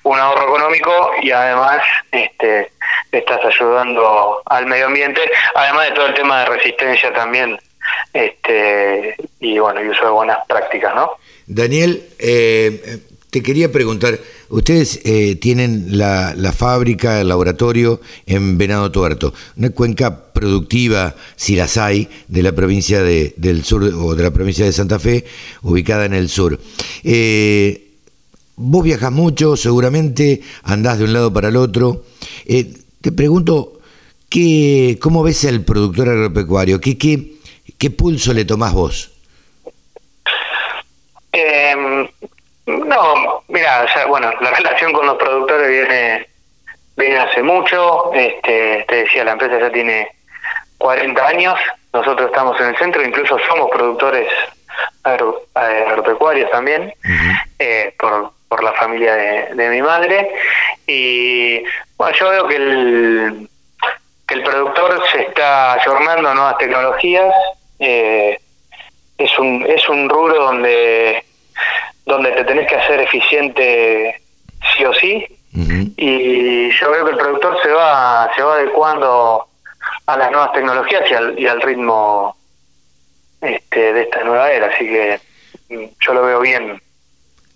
un 0.03 0.19
ahorro 0.19 0.43
económico 0.43 1.11
y 1.21 1.31
además 1.31 1.81
este, 2.11 2.71
estás 3.11 3.43
ayudando 3.43 4.41
al 4.45 4.65
medio 4.65 4.87
ambiente, 4.87 5.21
además 5.55 5.89
de 5.89 5.95
todo 5.95 6.07
el 6.07 6.13
tema 6.13 6.39
de 6.41 6.45
resistencia 6.57 7.11
también 7.13 7.59
este, 8.13 9.15
y 9.39 9.57
bueno, 9.59 9.81
y 9.81 9.89
uso 9.89 10.05
de 10.05 10.11
buenas 10.11 10.37
prácticas, 10.47 10.93
¿no? 10.95 11.17
Daniel, 11.47 12.07
eh, 12.19 12.99
te 13.29 13.41
quería 13.41 13.71
preguntar, 13.71 14.17
ustedes 14.51 14.99
eh, 15.03 15.35
tienen 15.35 15.97
la, 15.97 16.33
la 16.35 16.51
fábrica, 16.53 17.19
el 17.19 17.29
laboratorio 17.29 17.99
en 18.25 18.57
Venado 18.57 18.91
Tuerto, 18.91 19.33
una 19.57 19.71
cuenca 19.71 20.31
productiva, 20.33 21.15
si 21.35 21.55
las 21.55 21.77
hay, 21.77 22.07
de 22.27 22.43
la 22.43 22.51
provincia 22.51 23.01
de- 23.01 23.33
del 23.37 23.63
sur 23.63 23.83
o 23.83 24.15
de 24.15 24.23
la 24.23 24.31
provincia 24.31 24.65
de 24.65 24.71
Santa 24.71 24.99
Fe, 24.99 25.25
ubicada 25.63 26.05
en 26.05 26.13
el 26.13 26.29
sur. 26.29 26.59
Eh, 27.03 27.89
vos 28.55 28.83
viajas 28.83 29.11
mucho, 29.11 29.55
seguramente 29.57 30.41
andás 30.63 30.99
de 30.99 31.05
un 31.05 31.13
lado 31.13 31.33
para 31.33 31.49
el 31.49 31.55
otro. 31.57 32.05
Eh, 32.45 32.73
te 33.01 33.11
pregunto, 33.11 33.79
¿qué, 34.29 34.97
¿cómo 35.01 35.23
ves 35.23 35.43
al 35.45 35.61
productor 35.63 36.09
agropecuario? 36.09 36.79
¿Qué, 36.79 36.97
qué, 36.97 37.35
¿Qué 37.77 37.89
pulso 37.89 38.33
le 38.33 38.45
tomás 38.45 38.73
vos? 38.73 39.11
Eh, 41.33 41.73
no, 42.67 43.40
mira, 43.51 43.83
o 43.83 43.87
sea, 43.89 44.05
bueno, 44.07 44.31
la 44.41 44.51
relación 44.57 44.93
con 44.93 45.05
los 45.05 45.17
productores 45.17 45.67
viene 45.69 46.27
viene 46.97 47.17
hace 47.19 47.41
mucho. 47.41 48.11
Este, 48.13 48.85
te 48.87 48.95
decía, 49.03 49.23
la 49.23 49.31
empresa 49.31 49.59
ya 49.59 49.71
tiene 49.71 50.09
40 50.77 51.27
años. 51.27 51.59
Nosotros 51.93 52.27
estamos 52.29 52.59
en 52.61 52.67
el 52.67 52.77
centro, 52.77 53.03
incluso 53.03 53.37
somos 53.49 53.69
productores 53.71 54.27
agro- 55.03 55.43
agropecuarios 55.53 56.49
también, 56.51 56.93
eh, 57.59 57.93
por, 57.99 58.31
por 58.47 58.63
la 58.63 58.71
familia 58.73 59.15
de, 59.15 59.55
de 59.55 59.69
mi 59.69 59.81
madre. 59.81 60.31
Y 60.87 61.63
bueno, 61.97 62.15
yo 62.17 62.29
veo 62.29 62.47
que 62.47 62.55
el, 62.55 63.49
que 64.27 64.33
el 64.35 64.43
productor 64.43 65.03
se 65.11 65.21
está 65.23 65.73
ayornando 65.73 66.29
a 66.29 66.33
nuevas 66.33 66.57
tecnologías. 66.57 67.33
Eh, 67.79 68.37
es 69.17 69.37
un 69.39 69.65
es 69.67 69.87
un 69.89 70.09
rubro 70.09 70.43
donde 70.45 71.23
donde 72.11 72.31
te 72.31 72.43
tenés 72.43 72.67
que 72.67 72.75
hacer 72.75 72.99
eficiente 73.01 74.21
sí 74.75 74.85
o 74.85 74.93
sí 74.93 75.25
y 75.97 76.69
yo 76.79 76.91
veo 76.91 77.05
que 77.05 77.11
el 77.11 77.17
productor 77.17 77.57
se 77.61 77.69
va 77.71 78.29
se 78.35 78.41
va 78.41 78.55
adecuando 78.55 79.45
a 80.05 80.17
las 80.17 80.31
nuevas 80.31 80.53
tecnologías 80.53 81.01
y 81.09 81.13
al, 81.13 81.39
y 81.39 81.47
al 81.47 81.61
ritmo 81.61 82.35
este 83.41 83.93
de 83.93 84.01
esta 84.03 84.23
nueva 84.23 84.51
era 84.51 84.67
así 84.67 84.85
que 84.85 85.19
mm, 85.69 85.83
yo 86.05 86.13
lo 86.13 86.23
veo 86.25 86.39
bien. 86.41 86.81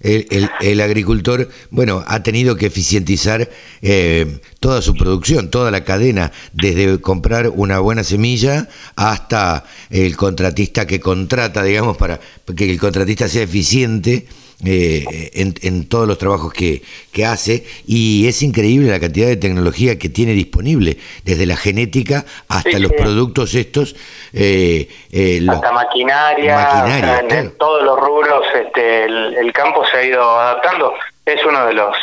El, 0.01 0.27
el- 0.29 0.49
el 0.59 0.81
agricultor, 0.81 1.47
bueno, 1.71 2.03
ha 2.07 2.21
tenido 2.21 2.57
que 2.57 2.65
eficientizar 2.67 3.47
eh, 3.81 4.39
toda 4.59 4.81
su 4.81 4.93
producción, 4.95 5.49
toda 5.49 5.71
la 5.71 5.83
cadena, 5.85 6.31
desde 6.53 6.99
comprar 6.99 7.49
una 7.49 7.79
buena 7.79 8.03
semilla 8.03 8.67
hasta 8.97 9.63
el 9.89 10.17
contratista 10.17 10.85
que 10.85 10.99
contrata, 10.99 11.63
digamos, 11.63 11.95
para 11.97 12.19
que 12.57 12.69
el 12.69 12.79
contratista 12.79 13.27
sea 13.29 13.43
eficiente 13.43 14.27
eh, 14.63 15.31
en, 15.33 15.53
en 15.61 15.87
todos 15.89 16.07
los 16.07 16.17
trabajos 16.17 16.53
que, 16.53 16.81
que 17.11 17.25
hace. 17.25 17.65
Y 17.85 18.27
es 18.27 18.41
increíble 18.41 18.89
la 18.89 18.99
cantidad 18.99 19.27
de 19.27 19.35
tecnología 19.35 19.97
que 19.99 20.09
tiene 20.09 20.33
disponible, 20.33 20.97
desde 21.23 21.45
la 21.45 21.57
genética 21.57 22.25
hasta 22.47 22.69
Sí, 22.71 22.79
los 22.79 22.91
sí. 22.91 22.97
productos 22.97 23.53
estos. 23.55 23.95
eh, 24.33 24.87
eh, 25.11 25.39
los- 25.41 25.55
hasta 25.55 25.71
maquinaria, 25.71 26.55
Maquinaria, 26.55 26.95
o 26.95 26.99
sea, 27.05 27.19
en, 27.19 27.27
claro. 27.27 27.41
en 27.47 27.57
todos 27.57 27.83
los 27.83 27.99
rubros 27.99 28.45
este, 28.55 29.05
el, 29.05 29.35
el 29.35 29.53
campo 29.53 29.83
se 29.85 29.97
ha 29.97 30.03
ido 30.03 30.21
adaptando 30.39 30.93
es 31.25 31.43
uno 31.45 31.65
de 31.67 31.73
los 31.73 31.95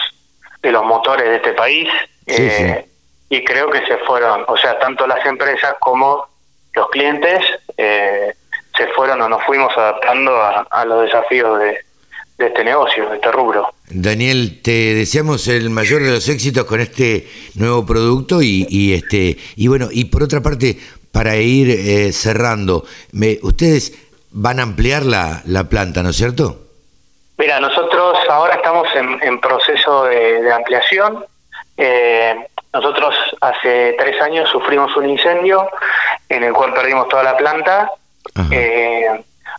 de 0.63 0.73
los 0.73 0.85
motores 0.85 1.27
de 1.29 1.37
este 1.37 1.53
país 1.53 1.89
Sí, 2.27 2.35
eh, 2.43 2.87
y 3.29 3.45
creo 3.45 3.69
que 3.71 3.85
se 3.87 3.99
fueron 4.07 4.45
o 4.49 4.57
sea 4.57 4.79
tanto 4.79 5.07
las 5.07 5.25
empresas 5.27 5.75
como 5.81 6.27
los 6.75 6.89
clientes 6.91 7.41
eh, 7.77 8.33
se 8.77 8.87
fueron 8.89 9.21
o 9.23 9.29
nos 9.29 9.43
fuimos 9.45 9.77
adaptando 9.77 10.35
a, 10.37 10.67
a 10.71 10.85
los 10.85 11.03
desafíos 11.05 11.59
de, 11.59 11.79
de 12.43 12.49
este 12.49 12.65
negocio 12.65 13.09
de 13.09 13.17
este 13.17 13.31
rubro 13.33 13.69
Daniel, 13.89 14.61
te 14.63 14.95
deseamos 14.95 15.49
el 15.49 15.69
mayor 15.71 16.03
de 16.03 16.11
los 16.11 16.29
éxitos 16.29 16.65
con 16.65 16.81
este 16.81 17.29
nuevo 17.55 17.85
producto 17.85 18.41
y, 18.43 18.67
y, 18.71 18.95
este 18.95 19.37
y 19.57 19.69
bueno 19.69 19.89
y 19.91 20.07
por 20.07 20.23
otra 20.23 20.41
parte 20.41 20.79
para 21.13 21.37
ir 21.37 21.69
eh, 21.71 22.13
cerrando, 22.13 22.85
me- 23.13 23.39
ustedes 23.43 23.93
van 24.31 24.61
a 24.61 24.63
ampliar 24.63 25.05
la, 25.05 25.43
la 25.45 25.65
planta, 25.69 26.03
¿no 26.03 26.09
es 26.11 26.17
cierto? 26.17 26.59
Mira, 27.37 27.61
nosotros 27.61 28.17
ahora 28.31 28.55
estamos 28.55 28.89
en, 28.95 29.19
en 29.23 29.39
proceso 29.41 30.05
de, 30.05 30.41
de 30.43 30.53
ampliación. 30.53 31.25
Eh, 31.77 32.35
nosotros 32.73 33.15
hace 33.43 33.95
tres 33.99 34.21
años 34.23 34.49
sufrimos 34.51 34.97
un 34.97 35.11
incendio 35.11 35.69
en 36.31 36.45
el 36.45 36.53
cual 36.55 36.73
perdimos 36.73 37.09
toda 37.09 37.25
la 37.25 37.37
planta. 37.37 37.91
Eh, 38.51 39.05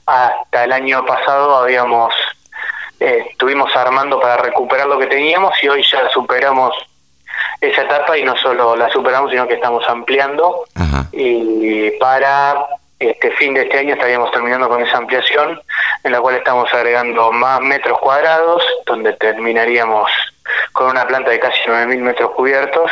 hasta 0.07 0.63
el 0.63 0.71
año 0.71 1.05
pasado 1.05 1.55
habíamos 1.57 2.13
eh, 3.03 3.25
estuvimos 3.31 3.75
armando 3.75 4.17
para 4.17 4.37
recuperar 4.37 4.87
lo 4.87 4.97
que 4.97 5.07
teníamos 5.07 5.53
y 5.61 5.67
hoy 5.67 5.83
ya 5.83 6.09
superamos 6.09 6.73
esa 7.59 7.81
etapa 7.81 8.17
y 8.17 8.23
no 8.23 8.33
solo 8.37 8.77
la 8.77 8.89
superamos 8.89 9.29
sino 9.29 9.45
que 9.45 9.55
estamos 9.55 9.83
ampliando 9.89 10.63
Ajá. 10.73 11.07
y 11.11 11.91
para 11.99 12.65
este 12.99 13.31
fin 13.31 13.55
de 13.55 13.63
este 13.63 13.79
año 13.79 13.95
estaríamos 13.95 14.31
terminando 14.31 14.69
con 14.69 14.81
esa 14.81 14.99
ampliación 14.99 15.61
en 16.05 16.11
la 16.13 16.21
cual 16.21 16.35
estamos 16.35 16.73
agregando 16.73 17.29
más 17.33 17.59
metros 17.59 17.99
cuadrados 17.99 18.63
donde 18.85 19.11
terminaríamos 19.11 20.09
con 20.71 20.87
una 20.87 21.05
planta 21.05 21.31
de 21.31 21.41
casi 21.41 21.59
9.000 21.67 21.97
metros 21.97 22.31
cubiertos 22.31 22.89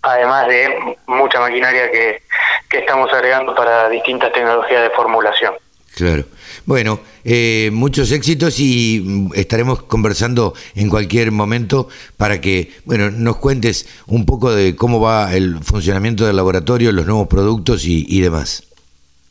además 0.00 0.48
de 0.48 0.96
mucha 1.08 1.40
maquinaria 1.40 1.90
que, 1.90 2.22
que 2.70 2.78
estamos 2.78 3.12
agregando 3.12 3.54
para 3.54 3.90
distintas 3.90 4.32
tecnologías 4.32 4.82
de 4.82 4.90
formulación. 4.90 5.54
Claro. 5.94 6.24
Bueno, 6.70 7.00
eh, 7.24 7.70
muchos 7.72 8.12
éxitos 8.12 8.60
y 8.60 9.02
mm, 9.04 9.32
estaremos 9.34 9.82
conversando 9.82 10.54
en 10.76 10.88
cualquier 10.88 11.32
momento 11.32 11.88
para 12.16 12.40
que, 12.40 12.70
bueno, 12.84 13.10
nos 13.10 13.38
cuentes 13.38 13.88
un 14.06 14.24
poco 14.24 14.52
de 14.52 14.76
cómo 14.76 15.00
va 15.00 15.34
el 15.34 15.58
funcionamiento 15.64 16.28
del 16.28 16.36
laboratorio, 16.36 16.92
los 16.92 17.06
nuevos 17.06 17.26
productos 17.26 17.84
y, 17.86 18.06
y 18.08 18.20
demás. 18.20 18.62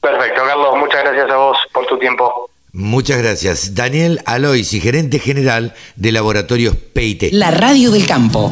Perfecto, 0.01 0.41
Carlos, 0.45 0.75
muchas 0.79 1.01
gracias 1.01 1.31
a 1.31 1.37
vos 1.37 1.57
por 1.71 1.85
tu 1.85 1.97
tiempo. 1.97 2.49
Muchas 2.73 3.19
gracias. 3.19 3.73
Daniel 3.73 4.19
Aloisi, 4.25 4.81
gerente 4.81 5.17
general 5.17 5.73
de 5.95 6.11
Laboratorios 6.11 6.75
Peite. 6.75 7.29
La 7.31 7.51
radio 7.51 7.89
del 7.91 8.05
campo. 8.05 8.51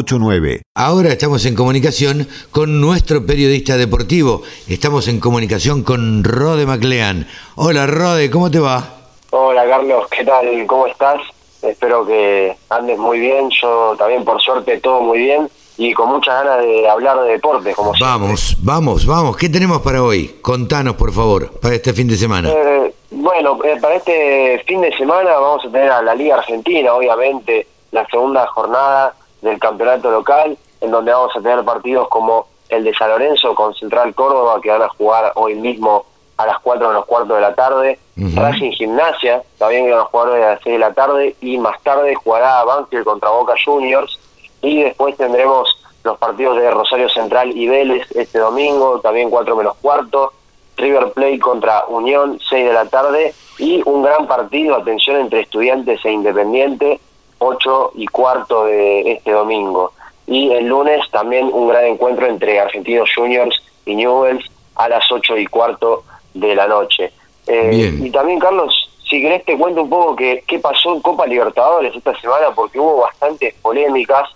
8189. 0.02 0.62
Ahora 0.74 1.08
estamos 1.10 1.44
en 1.46 1.54
comunicación 1.54 2.28
con 2.50 2.80
nuestro 2.80 3.24
periodista 3.24 3.76
deportivo. 3.76 4.42
Estamos 4.68 5.08
en 5.08 5.20
comunicación 5.20 5.82
con 5.82 6.24
Rode 6.24 6.66
MacLean. 6.66 7.26
Hola 7.56 7.86
Rode, 7.86 8.30
¿cómo 8.30 8.50
te 8.50 8.58
va? 8.58 8.96
Hola 9.30 9.64
Carlos, 9.66 10.06
¿qué 10.10 10.24
tal? 10.24 10.46
¿Cómo 10.66 10.86
estás? 10.86 11.20
espero 11.62 12.04
que 12.04 12.56
andes 12.70 12.98
muy 12.98 13.20
bien, 13.20 13.48
yo 13.50 13.94
también 13.96 14.24
por 14.24 14.40
suerte 14.42 14.80
todo 14.80 15.00
muy 15.00 15.18
bien 15.18 15.48
y 15.76 15.94
con 15.94 16.08
muchas 16.08 16.44
ganas 16.44 16.64
de 16.64 16.88
hablar 16.88 17.20
de 17.22 17.32
deportes 17.32 17.74
como 17.74 17.94
siempre. 17.94 18.18
Vamos, 18.18 18.56
vamos, 18.60 19.06
vamos. 19.06 19.36
¿Qué 19.36 19.48
tenemos 19.48 19.80
para 19.80 20.02
hoy? 20.02 20.38
Contanos, 20.42 20.96
por 20.96 21.12
favor, 21.12 21.52
para 21.60 21.74
este 21.74 21.92
fin 21.92 22.08
de 22.08 22.16
semana. 22.16 22.50
Eh, 22.50 22.94
bueno, 23.10 23.58
eh, 23.64 23.78
para 23.80 23.94
este 23.94 24.62
fin 24.66 24.80
de 24.80 24.94
semana 24.96 25.32
vamos 25.38 25.64
a 25.64 25.70
tener 25.70 25.90
a 25.90 26.02
la 26.02 26.14
Liga 26.14 26.36
Argentina, 26.36 26.92
obviamente, 26.94 27.66
la 27.90 28.06
segunda 28.06 28.46
jornada 28.48 29.14
del 29.42 29.58
campeonato 29.58 30.10
local, 30.10 30.56
en 30.80 30.90
donde 30.90 31.12
vamos 31.12 31.36
a 31.36 31.40
tener 31.40 31.62
partidos 31.64 32.08
como 32.08 32.46
el 32.68 32.84
de 32.84 32.94
San 32.94 33.10
Lorenzo 33.10 33.54
con 33.54 33.74
Central 33.74 34.14
Córdoba, 34.14 34.60
que 34.62 34.70
van 34.70 34.82
a 34.82 34.88
jugar 34.88 35.32
hoy 35.34 35.54
mismo 35.54 36.06
a 36.38 36.46
las 36.46 36.58
4 36.60 36.88
de 36.88 36.94
los 36.94 37.04
cuartos 37.04 37.36
de 37.36 37.42
la 37.42 37.54
tarde, 37.54 37.98
Racing 38.16 38.70
Gimnasia, 38.72 39.42
también 39.58 39.84
que 39.84 39.92
van 39.92 40.00
a 40.00 40.04
jugar 40.04 40.28
hoy 40.28 40.42
a 40.42 40.52
las 40.52 40.60
6 40.62 40.72
de 40.72 40.78
la 40.78 40.94
tarde, 40.94 41.36
y 41.40 41.58
más 41.58 41.80
tarde 41.82 42.14
jugará 42.14 42.64
Banfield 42.64 43.04
contra 43.04 43.30
Boca 43.30 43.54
Juniors, 43.62 44.18
y 44.62 44.82
después 44.82 45.16
tendremos 45.16 45.76
los 46.02 46.18
partidos 46.18 46.56
de 46.56 46.70
Rosario 46.70 47.08
Central 47.10 47.56
y 47.56 47.68
Vélez 47.68 48.10
este 48.12 48.38
domingo, 48.38 49.00
también 49.00 49.30
4 49.30 49.54
menos 49.54 49.76
cuarto, 49.82 50.32
River 50.76 51.12
Plate 51.12 51.38
contra 51.38 51.84
Unión, 51.86 52.40
6 52.48 52.66
de 52.66 52.72
la 52.72 52.86
tarde, 52.86 53.34
y 53.58 53.82
un 53.84 54.02
gran 54.02 54.26
partido, 54.26 54.76
atención, 54.76 55.16
entre 55.16 55.40
estudiantes 55.40 56.04
e 56.04 56.10
independiente, 56.10 57.00
8 57.42 57.92
y 57.96 58.06
cuarto 58.06 58.66
de 58.66 59.12
este 59.12 59.32
domingo. 59.32 59.92
Y 60.26 60.50
el 60.52 60.66
lunes 60.66 61.00
también 61.10 61.50
un 61.52 61.68
gran 61.68 61.84
encuentro 61.86 62.26
entre 62.26 62.60
Argentinos 62.60 63.10
Juniors 63.14 63.60
y 63.84 63.94
Newells 63.94 64.44
a 64.76 64.88
las 64.88 65.10
8 65.10 65.36
y 65.38 65.46
cuarto 65.46 66.04
de 66.34 66.54
la 66.54 66.66
noche. 66.66 67.12
Eh, 67.46 67.98
y 68.00 68.10
también, 68.10 68.38
Carlos, 68.38 68.88
si 69.08 69.20
querés 69.20 69.44
te 69.44 69.58
cuento 69.58 69.82
un 69.82 69.90
poco 69.90 70.16
qué, 70.16 70.44
qué 70.46 70.58
pasó 70.58 70.94
en 70.94 71.02
Copa 71.02 71.26
Libertadores 71.26 71.94
esta 71.94 72.18
semana, 72.20 72.54
porque 72.54 72.78
hubo 72.78 72.98
bastantes 72.98 73.54
polémicas, 73.60 74.28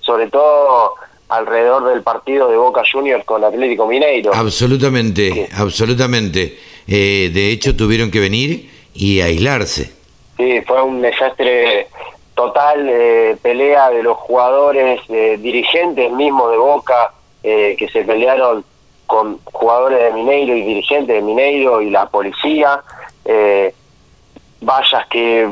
sobre 0.00 0.28
todo 0.28 0.94
alrededor 1.28 1.84
del 1.92 2.02
partido 2.02 2.48
de 2.48 2.56
Boca 2.56 2.82
Juniors 2.90 3.24
con 3.24 3.42
Atlético 3.42 3.86
Mineiro. 3.86 4.32
Absolutamente, 4.34 5.48
absolutamente. 5.56 6.58
Eh, 6.86 7.30
de 7.32 7.50
hecho, 7.50 7.76
tuvieron 7.76 8.10
que 8.10 8.20
venir 8.20 8.70
y 8.94 9.20
aislarse. 9.20 9.92
Sí, 10.36 10.60
fue 10.66 10.82
un 10.82 11.00
desastre 11.00 11.88
total, 12.40 12.88
eh, 12.88 13.36
pelea 13.42 13.90
de 13.90 14.02
los 14.02 14.16
jugadores, 14.16 15.00
dirigentes 15.08 16.10
mismos 16.12 16.50
de 16.50 16.56
Boca, 16.56 17.12
eh, 17.42 17.76
que 17.78 17.86
se 17.88 18.02
pelearon 18.02 18.64
con 19.06 19.38
jugadores 19.44 19.98
de 19.98 20.12
Mineiro 20.12 20.56
y 20.56 20.62
dirigentes 20.62 21.16
de 21.16 21.20
Mineiro 21.20 21.82
y 21.82 21.90
la 21.90 22.06
policía. 22.06 22.82
vallas 24.62 25.06
que 25.08 25.48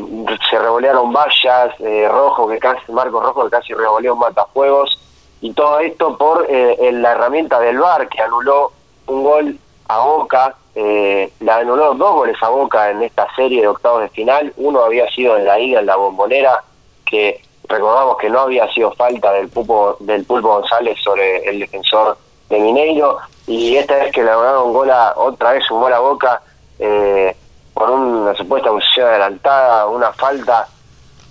se 0.50 0.59
revolearon 0.59 1.12
vallas, 1.12 1.75
rojo 2.11 2.49
que 2.49 2.59
casi, 2.59 2.90
Marcos 2.92 3.23
Rojo 3.23 3.45
que 3.45 3.50
casi 3.50 3.75
revoleó 3.75 4.14
un 4.14 4.21
matafuegos 4.21 4.99
y 5.40 5.52
todo 5.52 5.78
esto 5.80 6.16
por 6.16 6.47
eh, 6.49 6.90
la 6.92 7.12
herramienta 7.12 7.61
del 7.61 7.78
VAR 7.78 8.09
que 8.09 8.21
anuló 8.21 8.73
un 9.07 9.23
gol 9.23 9.59
a 9.88 9.99
Boca, 10.00 10.54
eh, 10.75 11.33
le 11.40 11.50
anuló 11.50 11.95
dos 11.95 12.14
goles 12.14 12.37
a 12.42 12.49
Boca 12.49 12.90
en 12.90 13.02
esta 13.02 13.26
serie 13.35 13.62
de 13.62 13.68
octavos 13.68 14.02
de 14.02 14.09
final, 14.11 14.52
uno 14.57 14.85
había 14.85 15.09
sido 15.11 15.37
en 15.37 15.45
la 15.47 15.59
ida 15.59 15.80
en 15.80 15.87
la 15.87 15.97
bombonera, 15.97 16.62
que 17.10 17.40
recordamos 17.68 18.16
que 18.18 18.30
no 18.30 18.40
había 18.40 18.72
sido 18.72 18.92
falta 18.92 19.32
del 19.32 19.48
Pulpo, 19.48 19.96
del 20.00 20.24
Pulpo 20.24 20.48
González 20.48 20.98
sobre 21.02 21.48
el 21.48 21.60
defensor 21.60 22.16
de 22.48 22.58
Mineiro, 22.60 23.18
y 23.46 23.76
esta 23.76 23.96
vez 23.96 24.12
que 24.12 24.22
un 24.22 24.72
gol 24.72 24.90
a, 24.90 25.14
otra 25.16 25.52
vez 25.52 25.70
un 25.70 25.80
gol 25.80 25.92
a 25.92 25.98
Boca 25.98 26.42
eh, 26.78 27.36
por 27.74 27.90
una 27.90 28.34
supuesta 28.34 28.70
posición 28.70 29.06
adelantada, 29.06 29.86
una 29.86 30.12
falta 30.12 30.68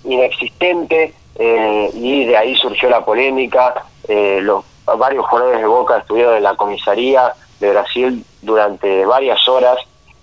inexistente, 0.04 1.14
eh, 1.36 1.90
y 1.94 2.24
de 2.24 2.36
ahí 2.36 2.56
surgió 2.56 2.88
la 2.88 3.04
polémica, 3.04 3.84
eh, 4.08 4.40
los 4.42 4.64
varios 4.96 5.26
jugadores 5.26 5.60
de 5.60 5.66
Boca 5.66 5.98
estuvieron 5.98 6.36
en 6.36 6.42
la 6.42 6.54
comisaría 6.54 7.32
de 7.60 7.70
Brasil 7.70 8.24
durante 8.42 9.04
varias 9.04 9.46
horas 9.48 9.76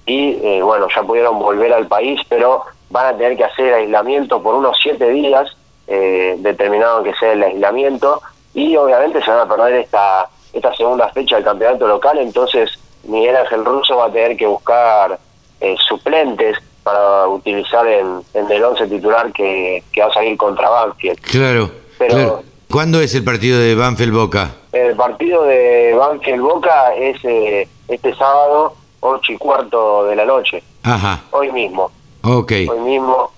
y 0.06 0.40
eh, 0.44 0.62
bueno, 0.62 0.88
ya 0.94 1.04
pudieron 1.04 1.40
volver 1.40 1.74
al 1.74 1.88
país, 1.88 2.20
pero 2.30 2.64
van 2.96 3.14
a 3.14 3.18
tener 3.18 3.36
que 3.36 3.44
hacer 3.44 3.74
aislamiento 3.74 4.42
por 4.42 4.56
unos 4.56 4.78
siete 4.82 5.10
días, 5.10 5.54
eh, 5.86 6.36
determinado 6.40 7.04
que 7.04 7.14
sea 7.16 7.34
el 7.34 7.44
aislamiento, 7.44 8.22
y 8.54 8.78
obviamente 8.78 9.22
se 9.22 9.30
van 9.30 9.42
a 9.42 9.54
perder 9.54 9.82
esta, 9.82 10.30
esta 10.54 10.74
segunda 10.76 11.10
fecha 11.10 11.36
del 11.36 11.44
campeonato 11.44 11.88
local, 11.88 12.18
entonces 12.20 12.72
Miguel 13.04 13.36
Ángel 13.36 13.66
Russo 13.66 13.98
va 13.98 14.06
a 14.06 14.12
tener 14.12 14.38
que 14.38 14.48
buscar 14.48 15.20
eh, 15.60 15.76
suplentes 15.86 16.58
para 16.84 17.28
utilizar 17.28 17.86
en, 17.86 18.22
en 18.34 18.50
el 18.50 18.64
once 18.64 18.88
titular 18.88 19.30
que, 19.34 19.84
que 19.92 20.00
va 20.00 20.08
a 20.08 20.14
salir 20.14 20.38
contra 20.38 20.70
Banfield. 20.70 21.20
Claro, 21.20 21.72
pero, 21.98 22.14
claro. 22.14 22.44
¿Cuándo 22.72 23.02
es 23.02 23.14
el 23.14 23.26
partido 23.26 23.60
de 23.60 23.76
Banfield 23.76 24.14
Boca? 24.14 24.52
El 24.72 24.96
partido 24.96 25.44
de 25.44 25.94
Banfield 26.00 26.42
Boca 26.42 26.96
es 26.96 27.18
eh, 27.26 27.68
este 27.90 28.16
sábado, 28.16 28.74
8 29.02 29.34
y 29.34 29.38
cuarto 29.38 30.06
de 30.06 30.16
la 30.16 30.24
noche. 30.24 30.64
Ajá. 30.84 31.20
Hoy 31.32 31.52
mismo. 31.52 31.92
Ok. 32.26 32.52
Hoy 32.70 32.80
mismo. 32.80 33.32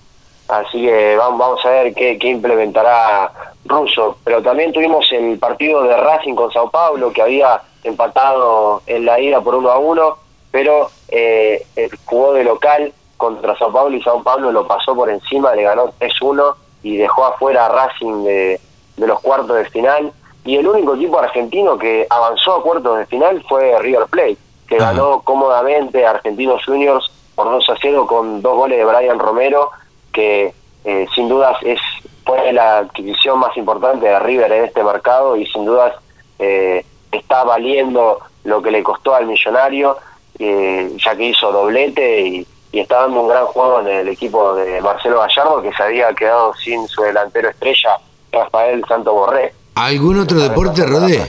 Así 0.47 0.82
que 0.82 1.17
vamos, 1.17 1.39
vamos 1.39 1.65
a 1.65 1.69
ver 1.69 1.93
qué, 1.93 2.17
qué 2.17 2.30
implementará 2.30 3.32
Russo. 3.65 4.17
Pero 4.23 4.41
también 4.41 4.71
tuvimos 4.71 5.06
el 5.12 5.38
partido 5.39 5.84
de 5.84 5.97
Racing 5.97 6.36
con 6.36 6.52
Sao 6.54 6.69
Paulo, 6.69 7.12
que 7.12 7.21
había 7.21 7.62
empatado 7.84 8.82
en 8.86 9.06
la 9.06 9.19
ida 9.19 9.41
por 9.41 9.56
1 9.56 9.69
a 9.69 9.78
1, 9.78 10.17
pero 10.52 10.89
eh, 11.10 11.65
jugó 12.06 12.34
de 12.34 12.45
local 12.45 12.93
contra 13.17 13.58
Sao 13.58 13.73
Paulo 13.73 13.97
y 13.97 14.02
Sao 14.04 14.23
Paulo 14.23 14.52
lo 14.52 14.65
pasó 14.67 14.95
por 14.95 15.10
encima, 15.10 15.54
le 15.54 15.63
ganó 15.63 15.91
3-1 16.00 16.56
y 16.84 16.97
dejó 16.97 17.26
afuera 17.26 17.65
a 17.65 17.69
Racing 17.69 18.23
de, 18.23 18.62
de 18.95 19.08
los 19.08 19.19
cuartos 19.19 19.58
de 19.58 19.65
final. 19.65 20.13
Y 20.45 20.56
el 20.56 20.67
único 20.67 20.95
equipo 20.95 21.19
argentino 21.19 21.78
que 21.78 22.08
avanzó 22.10 22.56
a 22.56 22.63
cuartos 22.63 23.00
de 23.00 23.06
final 23.08 23.43
fue 23.50 23.78
River 23.80 24.06
Plate, 24.06 24.38
que 24.69 24.78
ganó 24.78 25.21
cómodamente 25.23 26.06
a 26.06 26.12
Argentinos 26.12 26.63
Juniors 26.65 27.12
por 27.38 27.52
2 27.52 27.69
a 27.69 27.76
0 27.80 28.08
con 28.08 28.41
dos 28.41 28.56
goles 28.56 28.80
de 28.80 28.84
Brian 28.84 29.19
Romero, 29.19 29.69
que 30.12 30.56
eh, 30.84 31.06
sin 31.13 31.30
dudas 31.30 31.56
es 31.62 31.80
fue 32.26 32.52
la 32.52 32.80
adquisición 32.80 33.38
más 33.38 33.56
importante 33.56 34.08
de 34.08 34.17
River 34.17 34.52
en 34.52 34.63
este 34.65 34.84
mercado 34.84 35.38
y 35.38 35.45
sin 35.45 35.63
dudas 35.63 35.93
eh, 36.39 36.84
está 37.12 37.43
valiendo 37.43 38.19
lo 38.43 38.62
que 38.62 38.71
le 38.71 38.82
costó 38.82 39.13
al 39.13 39.28
millonario, 39.28 39.97
eh, 40.39 40.91
ya 40.97 41.15
que 41.15 41.26
hizo 41.26 41.52
doblete 41.52 42.21
y, 42.21 42.47
y 42.71 42.80
está 42.80 43.02
dando 43.02 43.21
un 43.21 43.28
gran 43.28 43.45
juego 43.45 43.82
en 43.82 43.88
el 43.88 44.08
equipo 44.08 44.56
de 44.56 44.82
Marcelo 44.82 45.19
Gallardo, 45.19 45.62
que 45.62 45.71
se 45.73 45.84
había 45.84 46.12
quedado 46.13 46.56
sin 46.56 46.88
su 46.88 47.04
delantero 47.04 47.50
estrella, 47.50 47.97
Rafael 48.32 48.84
Santo 48.88 49.13
Borré. 49.13 49.54
¿Algún 49.76 50.19
otro 50.19 50.39
deporte, 50.39 50.84
Rodé? 50.86 51.23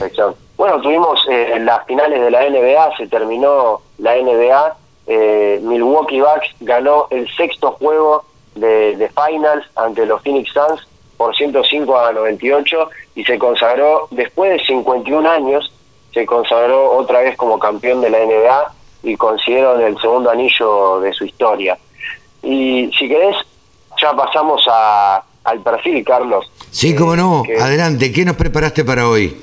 Bueno, 0.57 0.81
tuvimos 0.81 1.21
eh, 1.31 1.59
las 1.61 1.85
finales 1.85 2.21
de 2.21 2.31
la 2.31 2.49
NBA, 2.49 2.97
se 2.97 3.07
terminó 3.09 3.83
la 3.99 4.17
NBA, 4.17 4.77
eh, 5.09 5.59
Milwaukee 5.63 6.21
Bucks 6.21 6.49
ganó 6.61 7.07
el 7.11 7.29
sexto 7.35 7.73
juego 7.73 8.25
de, 8.55 8.95
de 8.97 9.09
Finals 9.11 9.67
ante 9.75 10.07
los 10.07 10.23
Phoenix 10.23 10.53
Suns 10.53 10.87
por 11.17 11.35
105 11.35 11.99
a 11.99 12.13
98 12.13 12.91
y 13.17 13.25
se 13.25 13.39
consagró, 13.39 14.07
después 14.13 14.53
de 14.53 14.65
51 14.67 15.29
años, 15.29 15.73
se 16.15 16.25
consagró 16.27 16.93
otra 16.93 17.21
vez 17.21 17.37
como 17.37 17.59
campeón 17.59 18.01
de 18.01 18.11
la 18.11 18.19
NBA 18.19 18.73
y 19.03 19.17
consiguieron 19.17 19.81
el 19.83 19.99
segundo 20.01 20.31
anillo 20.31 21.01
de 21.01 21.13
su 21.13 21.25
historia. 21.25 21.77
Y 22.43 22.91
si 22.99 23.09
querés, 23.09 23.37
ya 24.01 24.13
pasamos 24.15 24.63
a, 24.71 25.23
al 25.45 25.61
perfil, 25.61 26.05
Carlos. 26.05 26.51
Sí, 26.71 26.95
cómo 26.95 27.17
no. 27.17 27.43
que- 27.45 27.57
Adelante, 27.61 28.13
¿qué 28.13 28.25
nos 28.25 28.37
preparaste 28.37 28.85
para 28.85 29.09
hoy? 29.09 29.37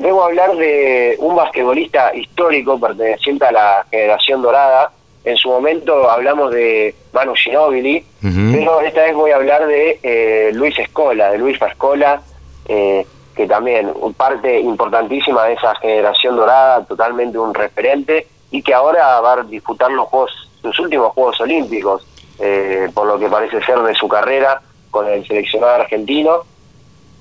Debo 0.00 0.24
hablar 0.24 0.56
de 0.56 1.14
un 1.18 1.36
basquetbolista 1.36 2.14
histórico 2.14 2.80
perteneciente 2.80 3.44
a 3.44 3.52
la 3.52 3.86
generación 3.90 4.40
dorada. 4.40 4.90
En 5.24 5.36
su 5.36 5.50
momento 5.50 6.08
hablamos 6.10 6.52
de 6.52 6.94
Manu 7.12 7.34
Ginóbili, 7.34 8.02
Ujú. 8.24 8.50
pero 8.50 8.80
esta 8.80 9.02
vez 9.02 9.14
voy 9.14 9.32
a 9.32 9.36
hablar 9.36 9.66
de 9.66 10.00
eh, 10.02 10.52
Luis 10.54 10.78
Escola, 10.78 11.30
de 11.30 11.36
Luis 11.36 11.58
Fascola, 11.58 12.22
eh, 12.66 13.04
que 13.36 13.46
también 13.46 13.92
parte 14.16 14.58
importantísima 14.58 15.44
de 15.44 15.52
esa 15.52 15.74
generación 15.74 16.34
dorada, 16.34 16.82
totalmente 16.86 17.36
un 17.36 17.52
referente, 17.52 18.26
y 18.50 18.62
que 18.62 18.72
ahora 18.72 19.20
va 19.20 19.34
a 19.34 19.42
disputar 19.42 19.90
los 19.90 20.08
juegos, 20.08 20.32
sus 20.62 20.78
últimos 20.78 21.12
Juegos 21.12 21.38
Olímpicos, 21.42 22.06
eh, 22.38 22.88
por 22.94 23.06
lo 23.06 23.18
que 23.18 23.28
parece 23.28 23.62
ser 23.64 23.78
de 23.80 23.94
su 23.94 24.08
carrera 24.08 24.62
con 24.90 25.06
el 25.06 25.26
seleccionado 25.26 25.74
argentino 25.74 26.44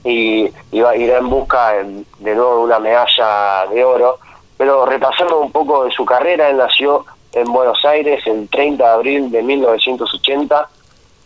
y, 0.04 0.50
y 0.72 0.80
va- 0.82 0.96
irá 0.96 1.18
en 1.18 1.30
busca 1.30 1.74
de 1.74 2.36
nuevo 2.36 2.58
de 2.58 2.64
una 2.64 2.80
medalla 2.80 3.66
de 3.72 3.84
oro. 3.84 4.18
Pero 4.58 4.86
repasando 4.86 5.40
un 5.40 5.52
poco 5.52 5.86
de 5.86 5.92
su 5.92 6.04
carrera, 6.06 6.50
él 6.50 6.58
nació 6.58 7.06
en 7.32 7.46
Buenos 7.52 7.84
Aires 7.86 8.26
el 8.28 8.50
30 8.50 8.84
de 8.84 8.90
abril 8.92 9.32
de 9.32 9.42
1980, 9.44 10.68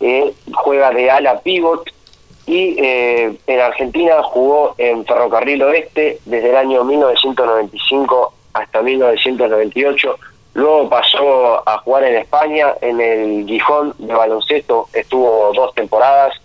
eh, 0.01 0.33
juega 0.53 0.91
de 0.91 1.09
ala 1.09 1.39
pivot 1.39 1.89
y 2.45 2.75
eh, 2.83 3.33
en 3.47 3.59
Argentina 3.61 4.21
jugó 4.21 4.75
en 4.77 5.05
Ferrocarril 5.05 5.63
Oeste 5.63 6.19
desde 6.25 6.49
el 6.49 6.57
año 6.57 6.83
1995 6.83 8.33
hasta 8.53 8.81
1998, 8.81 10.17
Luego 10.55 10.87
pasó 10.87 11.67
a 11.67 11.79
jugar 11.79 12.03
en 12.03 12.15
España, 12.17 12.75
en 12.81 13.01
el 13.01 13.45
Gijón 13.47 13.95
de 13.97 14.13
baloncesto, 14.13 14.87
estuvo 14.93 15.51
dos 15.55 15.73
temporadas. 15.73 16.35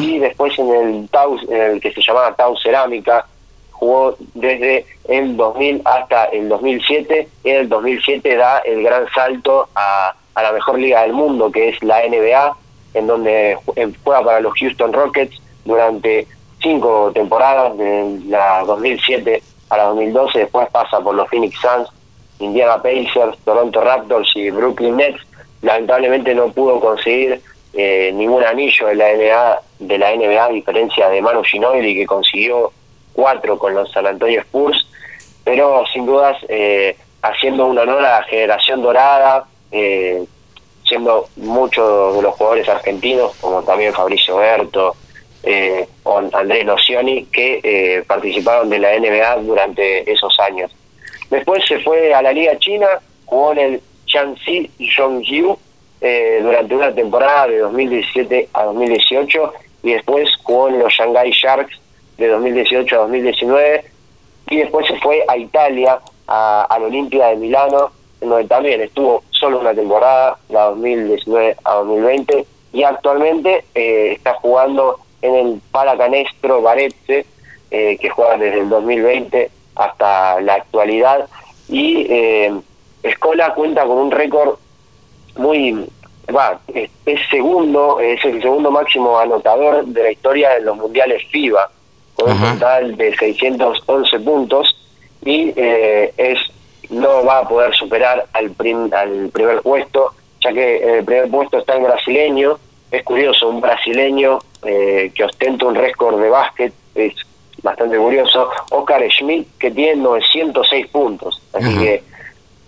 Y 0.00 0.18
después 0.18 0.58
en 0.58 0.74
el 0.74 1.08
Tau, 1.08 1.38
en 1.48 1.60
el 1.60 1.80
que 1.80 1.92
se 1.92 2.02
llamaba 2.02 2.34
Tau 2.34 2.56
Cerámica, 2.56 3.26
jugó 3.70 4.16
desde 4.34 4.86
el 5.08 5.36
2000 5.36 5.82
hasta 5.84 6.24
el 6.26 6.48
2007. 6.48 7.28
Y 7.44 7.50
en 7.50 7.56
el 7.56 7.68
2007 7.68 8.36
da 8.36 8.58
el 8.58 8.82
gran 8.82 9.06
salto 9.14 9.68
a, 9.74 10.14
a 10.34 10.42
la 10.42 10.52
mejor 10.52 10.78
liga 10.78 11.02
del 11.02 11.12
mundo, 11.12 11.50
que 11.50 11.68
es 11.68 11.82
la 11.82 12.00
NBA, 12.06 12.56
en 12.94 13.06
donde 13.06 13.58
juega 14.04 14.22
para 14.22 14.40
los 14.40 14.52
Houston 14.58 14.92
Rockets 14.92 15.40
durante 15.64 16.26
cinco 16.60 17.10
temporadas, 17.12 17.76
de 17.76 18.20
la 18.26 18.62
2007 18.64 19.42
a 19.70 19.76
la 19.76 19.84
2012, 19.84 20.38
después 20.38 20.68
pasa 20.70 21.00
por 21.00 21.14
los 21.14 21.28
Phoenix 21.28 21.58
Suns, 21.60 21.88
Indiana 22.38 22.80
Pacers, 22.82 23.38
Toronto 23.44 23.80
Raptors 23.80 24.30
y 24.34 24.50
Brooklyn 24.50 24.96
Nets. 24.96 25.20
Lamentablemente 25.62 26.34
no 26.34 26.48
pudo 26.48 26.80
conseguir 26.80 27.40
eh, 27.74 28.12
ningún 28.14 28.44
anillo 28.44 28.88
de 28.88 28.94
la 28.94 29.12
NBA, 29.14 29.62
de 29.80 29.98
la 29.98 30.14
NBA 30.14 30.44
a 30.44 30.48
diferencia 30.50 31.08
de 31.08 31.22
Manu 31.22 31.42
Ginobili 31.42 31.94
que 31.94 32.06
consiguió 32.06 32.72
cuatro 33.12 33.58
con 33.58 33.74
los 33.74 33.90
San 33.92 34.06
Antonio 34.06 34.40
Spurs, 34.40 34.86
pero 35.44 35.84
sin 35.92 36.06
dudas 36.06 36.36
eh, 36.48 36.96
haciendo 37.22 37.66
un 37.66 37.78
honor 37.78 38.04
a 38.04 38.20
la 38.20 38.22
generación 38.24 38.82
dorada, 38.82 39.46
eh, 39.70 40.24
siendo 40.84 41.28
muchos 41.36 42.16
de 42.16 42.22
los 42.22 42.34
jugadores 42.34 42.68
argentinos, 42.68 43.34
como 43.40 43.62
también 43.62 43.92
Fabricio 43.94 44.36
Berto, 44.36 44.96
eh, 45.44 45.88
o 46.02 46.18
Andrés 46.32 46.64
Nocioni, 46.64 47.26
que 47.26 47.60
eh, 47.62 48.04
participaron 48.06 48.68
de 48.68 48.78
la 48.78 48.98
NBA 48.98 49.36
durante 49.42 50.10
esos 50.10 50.38
años. 50.40 50.74
Después 51.30 51.64
se 51.66 51.78
fue 51.80 52.12
a 52.12 52.22
la 52.22 52.32
Liga 52.32 52.58
China, 52.58 52.86
jugó 53.24 53.52
en 53.52 53.58
el 53.58 53.82
Jiangxi 54.06 54.70
Zhongjiu 54.94 55.58
eh, 56.02 56.40
durante 56.42 56.74
una 56.74 56.92
temporada 56.92 57.46
de 57.46 57.58
2017 57.58 58.48
a 58.52 58.64
2018 58.64 59.52
y 59.84 59.92
después 59.92 60.28
jugó 60.42 60.68
en 60.68 60.80
los 60.80 60.92
Shanghai 60.92 61.30
Sharks 61.30 61.80
de 62.18 62.28
2018 62.28 62.94
a 62.94 62.98
2019 63.02 63.84
y 64.50 64.56
después 64.58 64.86
se 64.88 64.98
fue 64.98 65.24
a 65.28 65.36
Italia, 65.36 66.00
a, 66.26 66.64
al 66.64 66.82
Olimpia 66.82 67.28
de 67.28 67.36
Milano, 67.36 67.92
donde 68.20 68.48
también 68.48 68.80
estuvo 68.80 69.22
solo 69.30 69.60
una 69.60 69.74
temporada, 69.74 70.38
la 70.48 70.64
2019 70.66 71.56
a 71.64 71.74
2020 71.74 72.46
y 72.72 72.82
actualmente 72.82 73.64
eh, 73.74 74.12
está 74.12 74.34
jugando 74.34 74.98
en 75.20 75.34
el 75.34 75.60
Palacanestro 75.70 76.62
Varese, 76.62 77.26
eh, 77.70 77.96
que 77.98 78.10
juega 78.10 78.36
desde 78.38 78.60
el 78.60 78.68
2020 78.68 79.50
hasta 79.76 80.40
la 80.40 80.54
actualidad. 80.54 81.28
Y 81.68 82.06
eh, 82.10 82.52
Escola 83.02 83.54
cuenta 83.54 83.84
con 83.84 83.98
un 83.98 84.10
récord 84.10 84.56
muy. 85.36 85.86
Va, 86.34 86.58
es, 86.72 86.90
segundo, 87.30 88.00
es 88.00 88.24
el 88.24 88.40
segundo 88.40 88.70
máximo 88.70 89.18
anotador 89.18 89.84
de 89.86 90.02
la 90.02 90.12
historia 90.12 90.50
de 90.50 90.62
los 90.62 90.76
mundiales 90.76 91.22
FIBA, 91.30 91.70
con 92.14 92.32
un 92.32 92.52
total 92.54 92.96
de 92.96 93.14
611 93.16 94.20
puntos. 94.20 94.76
Y 95.24 95.52
eh, 95.56 96.12
es 96.16 96.38
no 96.92 97.24
va 97.24 97.38
a 97.38 97.48
poder 97.48 97.74
superar 97.74 98.26
al, 98.32 98.54
al 98.92 99.30
primer 99.30 99.62
puesto, 99.62 100.12
ya 100.40 100.52
que 100.52 100.76
en 100.76 100.90
el 100.96 101.04
primer 101.04 101.30
puesto 101.30 101.58
está 101.58 101.74
el 101.74 101.82
brasileño. 101.82 102.58
Es 102.90 103.02
curioso, 103.02 103.48
un 103.48 103.60
brasileño 103.60 104.38
eh, 104.64 105.10
que 105.14 105.24
ostenta 105.24 105.66
un 105.66 105.74
récord 105.74 106.20
de 106.20 106.28
básquet, 106.28 106.72
es 106.94 107.14
bastante 107.62 107.96
curioso. 107.96 108.50
Oscar 108.70 109.02
Schmidt, 109.10 109.48
que 109.58 109.70
tiene 109.70 110.02
906 110.02 110.86
puntos, 110.88 111.42
así 111.54 111.78
que 111.78 112.02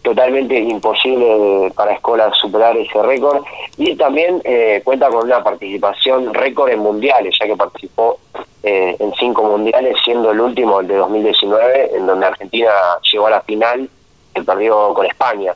totalmente 0.05 0.61
imposible 0.61 1.73
para 1.75 1.95
Escola 1.95 2.31
superar 2.41 2.77
ese 2.77 3.03
récord. 3.03 3.43
Y 3.79 3.97
también 3.97 4.41
eh, 4.45 4.83
cuenta 4.85 5.09
con 5.09 5.25
una 5.25 5.43
participación 5.43 6.33
récord 6.35 6.71
en 6.71 6.81
mundiales, 6.81 7.35
ya 7.41 7.47
que 7.47 7.57
participó 7.57 8.21
eh, 8.63 8.95
en 8.99 9.13
cinco 9.19 9.43
mundiales, 9.45 9.97
siendo 10.05 10.31
el 10.31 10.41
último 10.41 10.81
el 10.81 10.87
de 10.87 10.97
2019, 10.97 11.97
en 11.97 12.07
donde 12.07 12.27
Argentina 12.27 12.71
llegó 13.11 13.27
a 13.27 13.31
la 13.31 13.41
final 13.41 13.89
y 14.37 14.41
perdió 14.43 14.93
con 14.93 15.07
España. 15.07 15.55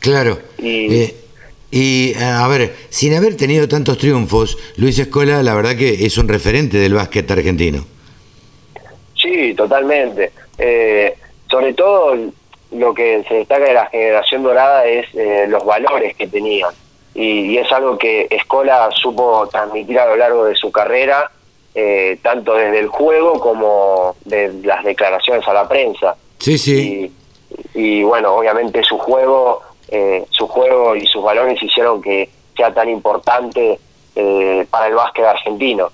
Claro. 0.00 0.36
Y, 0.58 1.12
y 1.70 2.10
eh, 2.10 2.24
a 2.24 2.46
ver, 2.48 2.74
sin 2.88 3.14
haber 3.14 3.36
tenido 3.36 3.68
tantos 3.68 3.98
triunfos, 3.98 4.58
Luis 4.76 4.98
Escola, 4.98 5.44
la 5.44 5.54
verdad 5.54 5.76
que 5.76 6.06
es 6.06 6.18
un 6.18 6.26
referente 6.26 6.78
del 6.78 6.94
básquet 6.94 7.30
argentino. 7.30 7.84
Sí, 9.14 9.54
totalmente. 9.54 10.32
Eh, 10.58 11.16
sobre 11.48 11.72
todo 11.74 12.16
lo 12.72 12.94
que 12.94 13.24
se 13.28 13.34
destaca 13.34 13.64
de 13.64 13.74
la 13.74 13.86
generación 13.86 14.42
dorada 14.42 14.84
es 14.86 15.06
eh, 15.14 15.46
los 15.48 15.64
valores 15.64 16.16
que 16.16 16.26
tenían. 16.26 16.70
Y, 17.14 17.56
es 17.56 17.70
algo 17.72 17.96
que 17.96 18.26
Escola 18.30 18.90
supo 18.92 19.48
transmitir 19.48 19.98
a 19.98 20.06
lo 20.06 20.16
largo 20.16 20.44
de 20.44 20.54
su 20.54 20.70
carrera, 20.70 21.30
tanto 22.22 22.54
desde 22.54 22.78
el 22.78 22.88
juego 22.88 23.38
como 23.38 24.16
de 24.24 24.50
las 24.64 24.82
declaraciones 24.82 25.46
a 25.46 25.52
la 25.52 25.68
prensa. 25.68 26.16
Sí, 26.38 26.56
sí. 26.56 27.12
y 27.74 28.02
bueno, 28.02 28.34
obviamente 28.34 28.82
su 28.82 28.96
juego 28.98 29.62
eh, 29.88 30.24
su 30.30 30.48
juego 30.48 30.96
y 30.96 31.06
sus 31.06 31.22
valores 31.22 31.62
hicieron 31.62 32.02
que 32.02 32.28
sea 32.56 32.74
tan 32.74 32.88
importante 32.88 33.78
eh, 34.16 34.66
para 34.68 34.88
el 34.88 34.94
básquet 34.94 35.24
argentino. 35.24 35.90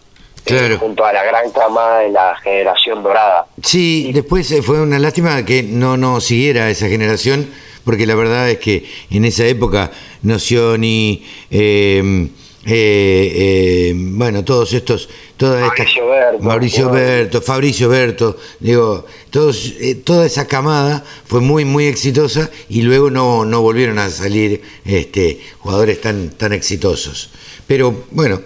Eh, 0.46 0.76
junto 0.78 1.04
a 1.04 1.12
la 1.12 1.22
gran 1.24 1.50
camada 1.50 2.00
de 2.00 2.10
la 2.10 2.36
generación 2.36 3.02
dorada. 3.02 3.46
Sí, 3.62 4.10
después 4.12 4.54
fue 4.64 4.80
una 4.80 4.98
lástima 4.98 5.44
que 5.44 5.62
no, 5.62 5.96
no 5.96 6.20
siguiera 6.20 6.68
esa 6.68 6.88
generación, 6.88 7.48
porque 7.84 8.06
la 8.06 8.14
verdad 8.14 8.50
es 8.50 8.58
que 8.58 8.84
en 9.10 9.24
esa 9.24 9.46
época 9.46 9.90
Nocioni, 10.22 11.24
eh, 11.50 12.28
eh, 12.64 13.32
eh, 13.34 13.92
bueno, 13.96 14.44
todos 14.44 14.72
estos, 14.72 15.08
toda 15.36 15.66
Mauricio 15.66 16.06
Berto, 16.06 16.44
Mauricio 16.44 16.90
Berto, 16.90 17.42
Fabricio 17.42 17.88
Berto, 17.88 18.36
digo, 18.60 19.04
todos, 19.30 19.74
eh, 19.80 19.96
toda 19.96 20.26
esa 20.26 20.46
camada 20.46 21.04
fue 21.24 21.40
muy, 21.40 21.64
muy 21.64 21.86
exitosa 21.86 22.50
y 22.68 22.82
luego 22.82 23.10
no, 23.10 23.44
no 23.44 23.62
volvieron 23.62 23.98
a 23.98 24.08
salir 24.10 24.62
este, 24.84 25.40
jugadores 25.58 26.00
tan, 26.00 26.30
tan 26.30 26.52
exitosos. 26.52 27.30
Pero 27.72 27.90
bueno, 28.10 28.38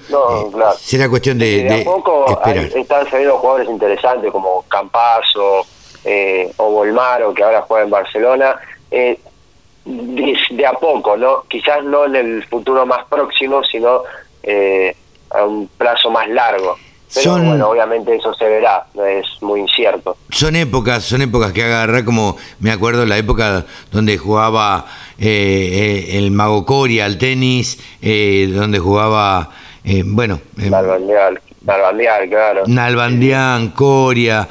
será 0.78 1.08
cuestión 1.08 1.36
de, 1.36 1.64
de, 1.64 1.80
esperar. 1.80 2.64
están 2.76 3.10
saliendo 3.10 3.36
jugadores 3.38 3.68
interesantes 3.68 4.30
como 4.30 4.62
Campazo 4.68 5.66
o 6.58 6.70
Volmaro, 6.70 7.34
que 7.34 7.42
ahora 7.42 7.62
juega 7.62 7.82
en 7.82 7.90
Barcelona. 7.90 8.56
Eh, 8.88 9.18
de, 9.84 10.64
a 10.64 10.74
poco, 10.74 11.16
¿no? 11.16 11.42
Quizás 11.48 11.82
no 11.82 12.04
en 12.04 12.14
el 12.14 12.44
futuro 12.44 12.86
más 12.86 13.04
próximo, 13.06 13.64
sino 13.64 14.04
eh, 14.44 14.94
a 15.30 15.44
un 15.44 15.66
plazo 15.76 16.08
más 16.08 16.28
largo. 16.28 16.76
Pero 17.14 17.38
bueno, 17.38 17.68
obviamente 17.68 18.16
eso 18.16 18.34
se 18.34 18.44
verá, 18.44 18.86
es 18.94 19.26
muy 19.40 19.60
incierto. 19.60 20.16
Son 20.30 20.56
épocas, 20.56 21.04
son 21.04 21.22
épocas 21.22 21.52
que 21.52 21.62
agarra, 21.62 22.04
como 22.04 22.36
me 22.60 22.70
acuerdo 22.70 23.06
la 23.06 23.16
época 23.16 23.64
donde 23.92 24.18
jugaba 24.18 24.86
eh, 25.18 26.06
eh, 26.08 26.18
el 26.18 26.30
Mago 26.30 26.66
Coria 26.66 27.04
al 27.06 27.16
tenis, 27.16 27.78
donde 28.00 28.78
jugaba, 28.78 29.50
bueno... 30.04 30.40
Nalbandián, 30.56 32.28
claro. 32.28 32.64
Nalbandián, 32.66 33.70
Coria, 33.70 34.48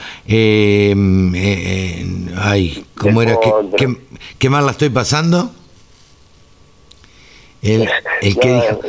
ay, 2.37 2.85
¿cómo 2.95 3.21
era? 3.21 3.37
que 3.77 3.95
¿Qué 4.37 4.49
mal 4.49 4.65
la 4.65 4.71
estoy 4.71 4.89
pasando? 4.89 5.51
El, 7.61 7.89
el 8.21 8.39
que 8.39 8.53
dijo. 8.53 8.79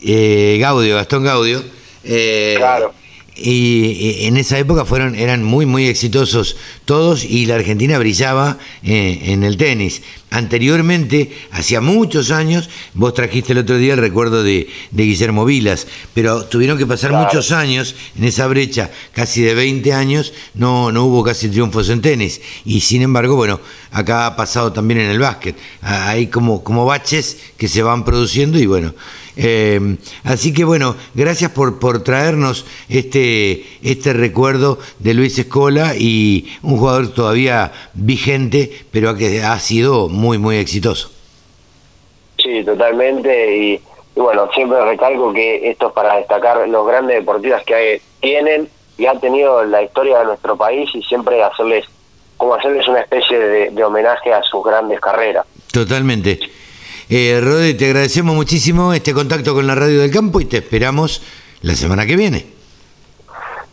Eh, 0.00 0.58
Gaudio, 0.60 0.96
Gastón 0.96 1.24
Gaudio. 1.24 1.62
Eh, 2.08 2.54
claro. 2.58 2.94
y 3.36 4.24
en 4.26 4.36
esa 4.36 4.58
época 4.58 4.84
fueron 4.84 5.14
eran 5.16 5.42
muy 5.42 5.66
muy 5.66 5.88
exitosos 5.88 6.56
todos 6.86 7.24
y 7.24 7.44
la 7.46 7.56
Argentina 7.56 7.98
brillaba 7.98 8.58
eh, 8.84 9.20
en 9.24 9.42
el 9.42 9.56
tenis. 9.56 10.02
Anteriormente 10.30 11.32
hacía 11.50 11.80
muchos 11.80 12.30
años 12.30 12.70
vos 12.94 13.12
trajiste 13.14 13.52
el 13.52 13.58
otro 13.58 13.76
día 13.76 13.94
el 13.94 14.00
recuerdo 14.00 14.42
de, 14.42 14.68
Guillermo 14.92 15.44
Vilas 15.44 15.86
pero 16.14 16.44
tuvieron 16.44 16.78
que 16.78 16.86
pasar 16.86 17.12
muchos 17.12 17.52
años 17.52 17.94
en 18.16 18.24
esa 18.24 18.46
brecha 18.46 18.90
casi 19.12 19.42
de 19.42 19.54
20 19.54 19.92
años 19.92 20.32
no 20.54 20.92
no 20.92 21.04
hubo 21.04 21.24
casi 21.24 21.48
triunfos 21.48 21.88
en 21.90 22.00
tenis. 22.00 22.40
Y 22.64 22.80
sin 22.80 23.02
embargo 23.02 23.34
bueno 23.34 23.60
acá 23.90 24.26
ha 24.26 24.36
pasado 24.36 24.72
también 24.72 25.00
en 25.00 25.10
el 25.10 25.18
básquet. 25.18 25.56
Hay 25.82 26.28
como 26.28 26.62
como 26.62 26.86
baches 26.86 27.36
que 27.56 27.66
se 27.66 27.82
van 27.82 28.04
produciendo 28.04 28.58
y 28.58 28.66
bueno 28.66 28.94
eh, 29.36 29.96
así 30.24 30.54
que 30.54 30.64
bueno, 30.64 30.96
gracias 31.14 31.50
por, 31.50 31.78
por 31.78 32.02
traernos 32.02 32.66
este, 32.88 33.64
este 33.82 34.12
recuerdo 34.12 34.78
de 34.98 35.14
Luis 35.14 35.38
Escola 35.38 35.94
y 35.96 36.52
un 36.62 36.78
jugador 36.78 37.12
todavía 37.12 37.72
vigente, 37.94 38.70
pero 38.90 39.14
que 39.14 39.42
ha 39.42 39.58
sido 39.58 40.08
muy, 40.08 40.38
muy 40.38 40.56
exitoso. 40.56 41.10
Sí, 42.38 42.64
totalmente. 42.64 43.56
Y, 43.56 43.80
bueno, 44.14 44.48
siempre 44.54 44.82
recalco 44.82 45.32
que 45.32 45.70
esto 45.70 45.88
es 45.88 45.92
para 45.92 46.16
destacar 46.16 46.66
los 46.68 46.86
grandes 46.86 47.16
deportistas 47.16 47.62
que 47.64 48.00
tienen 48.20 48.68
y 48.96 49.04
han 49.04 49.20
tenido 49.20 49.62
la 49.64 49.82
historia 49.82 50.20
de 50.20 50.24
nuestro 50.26 50.56
país 50.56 50.88
y 50.94 51.02
siempre 51.02 51.42
hacerles 51.42 51.84
como 52.38 52.54
hacerles 52.54 52.86
una 52.86 53.00
especie 53.00 53.38
de 53.70 53.84
homenaje 53.84 54.30
a 54.32 54.42
sus 54.42 54.62
grandes 54.62 55.00
carreras. 55.00 55.46
Totalmente. 55.72 56.38
Eh, 57.08 57.40
Rode, 57.40 57.74
te 57.74 57.86
agradecemos 57.86 58.34
muchísimo 58.34 58.92
este 58.92 59.14
contacto 59.14 59.54
con 59.54 59.66
la 59.66 59.76
Radio 59.76 60.00
del 60.00 60.10
Campo 60.10 60.40
y 60.40 60.44
te 60.46 60.56
esperamos 60.56 61.22
la 61.62 61.74
semana 61.74 62.04
que 62.04 62.16
viene. 62.16 62.46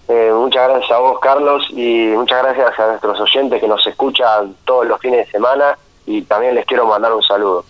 Eh, 0.08 0.32
muchas 0.36 0.70
gracias 0.70 0.92
a 0.92 1.00
vos, 1.00 1.20
Carlos, 1.20 1.66
y 1.72 2.12
muchas 2.16 2.44
gracias 2.44 2.80
a 2.80 2.88
nuestros 2.88 3.20
oyentes 3.20 3.60
que 3.60 3.68
nos 3.68 3.86
escuchan 3.88 4.56
todos 4.66 4.86
los 4.86 5.00
fines 5.00 5.26
de 5.26 5.32
semana 5.32 5.78
y 6.06 6.22
también 6.24 6.54
les 6.54 6.66
quiero 6.68 6.86
mandar 6.86 7.12
un 7.12 7.24
saludo. 7.24 7.66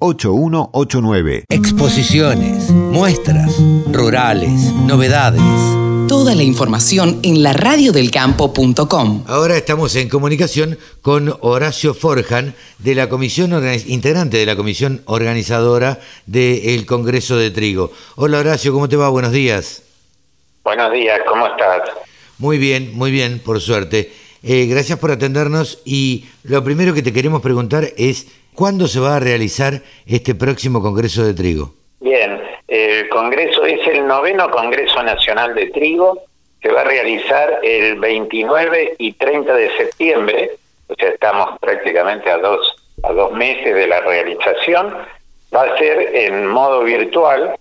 8189. 0.86 1.44
Exposiciones, 1.48 2.70
muestras, 2.70 3.52
rurales, 3.90 4.72
novedades. 4.86 5.42
Toda 6.08 6.36
la 6.36 6.44
información 6.44 7.18
en 7.24 7.42
laradiodelcampo.com. 7.42 9.24
Ahora 9.26 9.56
estamos 9.56 9.96
en 9.96 10.08
comunicación 10.08 10.78
con 11.02 11.34
Horacio 11.40 11.94
Forjan, 11.94 12.54
de 12.78 12.94
la 12.94 13.08
comisión 13.08 13.52
integrante 13.86 14.36
de 14.36 14.46
la 14.46 14.54
comisión 14.54 15.02
organizadora 15.06 15.98
del 16.26 16.86
Congreso 16.86 17.36
de 17.36 17.50
Trigo. 17.50 17.90
Hola 18.14 18.38
Horacio, 18.38 18.72
¿cómo 18.72 18.88
te 18.88 18.94
va? 18.96 19.08
Buenos 19.08 19.32
días. 19.32 19.82
Buenos 20.62 20.92
días, 20.92 21.18
¿cómo 21.26 21.48
estás? 21.48 21.82
Muy 22.38 22.58
bien, 22.58 22.92
muy 22.94 23.10
bien, 23.10 23.40
por 23.44 23.60
suerte. 23.60 24.12
Eh, 24.44 24.66
gracias 24.66 25.00
por 25.00 25.10
atendernos 25.10 25.80
y 25.84 26.26
lo 26.44 26.62
primero 26.62 26.94
que 26.94 27.02
te 27.02 27.12
queremos 27.12 27.42
preguntar 27.42 27.92
es 27.96 28.28
¿cuándo 28.56 28.88
se 28.88 28.98
va 28.98 29.16
a 29.16 29.20
realizar 29.20 29.74
este 30.06 30.34
próximo 30.34 30.82
Congreso 30.82 31.24
de 31.24 31.34
Trigo? 31.34 31.74
Bien, 32.00 32.42
el 32.66 33.08
Congreso 33.10 33.64
es 33.64 33.86
el 33.86 34.06
noveno 34.06 34.50
Congreso 34.50 35.02
Nacional 35.02 35.54
de 35.54 35.66
Trigo, 35.66 36.22
se 36.62 36.72
va 36.72 36.80
a 36.80 36.84
realizar 36.84 37.60
el 37.62 37.96
29 38.00 38.96
y 38.98 39.12
30 39.12 39.54
de 39.54 39.76
septiembre, 39.76 40.50
o 40.88 40.94
sea, 40.94 41.10
estamos 41.10 41.58
prácticamente 41.60 42.30
a 42.30 42.38
dos, 42.38 42.74
a 43.04 43.12
dos 43.12 43.32
meses 43.32 43.74
de 43.74 43.86
la 43.86 44.00
realización, 44.00 44.96
va 45.54 45.62
a 45.62 45.78
ser 45.78 46.16
en 46.16 46.46
modo 46.46 46.82
virtual, 46.82 47.54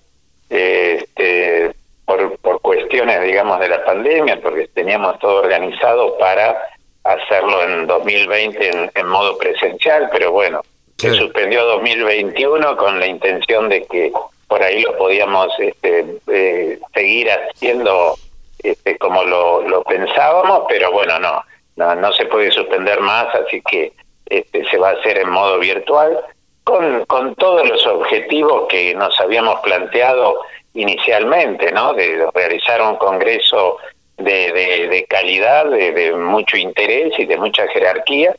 este, 0.50 1.72
por, 2.06 2.38
por 2.38 2.62
cuestiones, 2.62 3.22
digamos, 3.24 3.60
de 3.60 3.70
la 3.70 3.84
pandemia, 3.84 4.40
porque 4.42 4.70
teníamos 4.74 5.20
todo 5.20 5.42
organizado 5.42 6.18
para 6.18 6.56
hacerlo 7.04 7.64
en 7.64 7.86
2020 7.86 8.70
en, 8.70 8.92
en 8.94 9.08
modo 9.08 9.38
presencial, 9.38 10.10
pero 10.12 10.32
bueno, 10.32 10.62
se 10.98 11.14
suspendió 11.14 11.66
2021 11.66 12.78
con 12.78 13.00
la 13.00 13.08
intención 13.08 13.70
de 13.70 13.86
que 13.86 14.12
por 14.48 14.64
ahí 14.64 14.82
lo 14.82 14.98
podíamos 14.98 15.48
este, 15.60 16.06
eh, 16.28 16.80
seguir 16.94 17.30
haciendo 17.30 18.16
este, 18.64 18.98
como 18.98 19.24
lo, 19.24 19.68
lo 19.68 19.84
pensábamos, 19.84 20.64
pero 20.70 20.92
bueno, 20.92 21.20
no, 21.20 21.44
no, 21.76 21.96
no 21.96 22.12
se 22.14 22.26
puede 22.26 22.52
suspender 22.52 23.00
más, 23.02 23.28
así 23.36 23.62
que 23.62 23.94
este, 24.28 24.66
se 24.70 24.78
va 24.78 24.90
a 24.90 24.94
hacer 24.94 25.18
en 25.18 25.30
modo 25.30 25.60
virtual 25.60 26.20
con, 26.64 27.06
con 27.06 27.36
todos 27.36 27.68
los 27.68 27.86
objetivos 27.86 28.68
que 28.70 28.96
nos 28.96 29.20
habíamos 29.20 29.60
planteado 29.60 30.40
inicialmente, 30.74 31.72
¿no? 31.72 31.94
De 31.94 32.28
realizar 32.34 32.82
un 32.82 32.96
congreso 32.98 33.78
de, 34.18 34.52
de, 34.52 34.88
de 34.90 35.06
calidad, 35.06 35.66
de, 35.66 35.92
de 35.92 36.14
mucho 36.14 36.58
interés 36.58 37.14
y 37.20 37.26
de 37.26 37.38
mucha 37.38 37.68
jerarquía, 37.68 38.36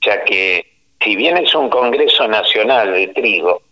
ya 0.00 0.24
que 0.24 0.67
si 1.02 1.16
bien 1.16 1.36
es 1.36 1.54
un 1.54 1.68
Congreso 1.68 2.26
Nacional 2.26 2.92
de 2.92 3.08
Trigo, 3.08 3.62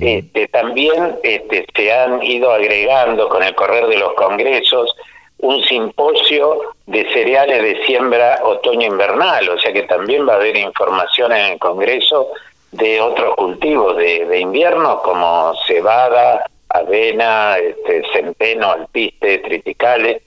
este, 0.00 0.48
también 0.48 1.16
este, 1.22 1.64
se 1.74 1.92
han 1.92 2.20
ido 2.20 2.50
agregando 2.50 3.28
con 3.28 3.42
el 3.44 3.54
correr 3.54 3.86
de 3.86 3.98
los 3.98 4.14
congresos 4.14 4.96
un 5.38 5.62
simposio 5.62 6.58
de 6.86 7.08
cereales 7.12 7.62
de 7.62 7.86
siembra 7.86 8.40
otoño-invernal, 8.42 9.48
o 9.48 9.58
sea 9.60 9.72
que 9.72 9.84
también 9.84 10.26
va 10.26 10.32
a 10.32 10.36
haber 10.36 10.56
información 10.56 11.30
en 11.30 11.52
el 11.52 11.58
Congreso 11.60 12.30
de 12.72 13.00
otros 13.00 13.36
cultivos 13.36 13.96
de, 13.96 14.24
de 14.24 14.40
invierno 14.40 15.00
como 15.02 15.54
cebada, 15.68 16.44
avena, 16.68 17.56
este, 17.58 18.02
centeno, 18.12 18.72
alpiste, 18.72 19.38
triticales, 19.38 20.22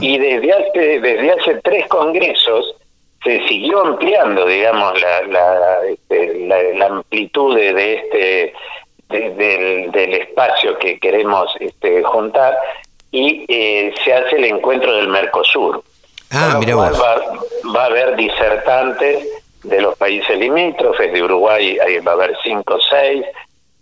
y 0.00 0.18
desde 0.18 0.52
hace, 0.52 1.00
desde 1.00 1.30
hace 1.32 1.54
tres 1.62 1.86
congresos 1.88 2.74
se 3.24 3.46
siguió 3.46 3.80
ampliando, 3.82 4.46
digamos, 4.46 5.00
la, 5.00 5.22
la, 5.22 5.78
este, 5.88 6.46
la, 6.46 6.62
la 6.74 6.86
amplitud 6.86 7.54
de, 7.56 7.94
este 7.94 8.54
de, 9.08 9.30
del, 9.30 9.90
del, 9.92 10.14
espacio 10.14 10.78
que 10.78 10.98
queremos 10.98 11.54
este, 11.60 12.02
juntar 12.02 12.56
y 13.10 13.44
eh, 13.48 13.94
se 14.02 14.12
hace 14.12 14.36
el 14.36 14.44
encuentro 14.44 14.94
del 14.94 15.08
Mercosur. 15.08 15.82
Ah, 16.30 16.56
mira 16.58 16.74
vos. 16.74 17.00
Va, 17.00 17.20
va, 17.76 17.82
a 17.82 17.86
haber 17.86 18.16
disertantes 18.16 19.28
de 19.62 19.80
los 19.80 19.96
países 19.96 20.36
limítrofes, 20.38 21.12
de 21.12 21.22
Uruguay 21.22 21.78
ahí 21.78 21.98
va 21.98 22.12
a 22.12 22.14
haber 22.14 22.36
cinco 22.42 22.74
o 22.74 22.80
seis, 22.80 23.24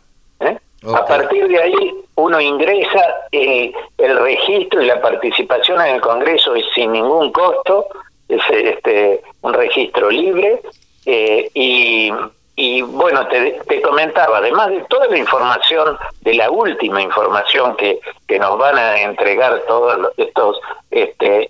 Okay. 0.86 0.96
A 0.96 1.06
partir 1.06 1.48
de 1.48 1.62
ahí 1.62 1.94
uno 2.16 2.42
ingresa, 2.42 3.02
eh, 3.32 3.72
el 3.98 4.20
registro 4.20 4.82
y 4.82 4.86
la 4.86 5.02
participación 5.02 5.80
en 5.82 5.96
el 5.96 6.02
Congreso 6.02 6.56
es 6.56 6.66
sin 6.76 6.92
ningún 6.92 7.32
costo, 7.32 7.88
es 8.28 8.42
este 8.50 9.22
un 9.42 9.54
registro 9.54 10.10
libre 10.12 10.62
eh, 11.06 11.50
y, 11.54 12.12
y, 12.56 12.82
bueno, 12.82 13.26
te, 13.28 13.60
te, 13.68 13.82
comentaba, 13.82 14.38
además 14.38 14.70
de 14.70 14.82
toda 14.90 15.08
la 15.08 15.18
información, 15.18 15.98
de 16.22 16.34
la 16.34 16.52
última 16.52 17.02
información 17.02 17.76
que, 17.78 18.00
que 18.28 18.38
nos 18.38 18.58
van 18.58 18.78
a 18.78 19.02
entregar 19.02 19.62
todos 19.68 20.12
estos 20.18 20.60
este, 20.92 21.50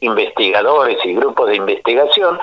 investigadores 0.00 0.98
y 1.04 1.14
grupos 1.14 1.48
de 1.48 1.56
investigación, 1.56 2.38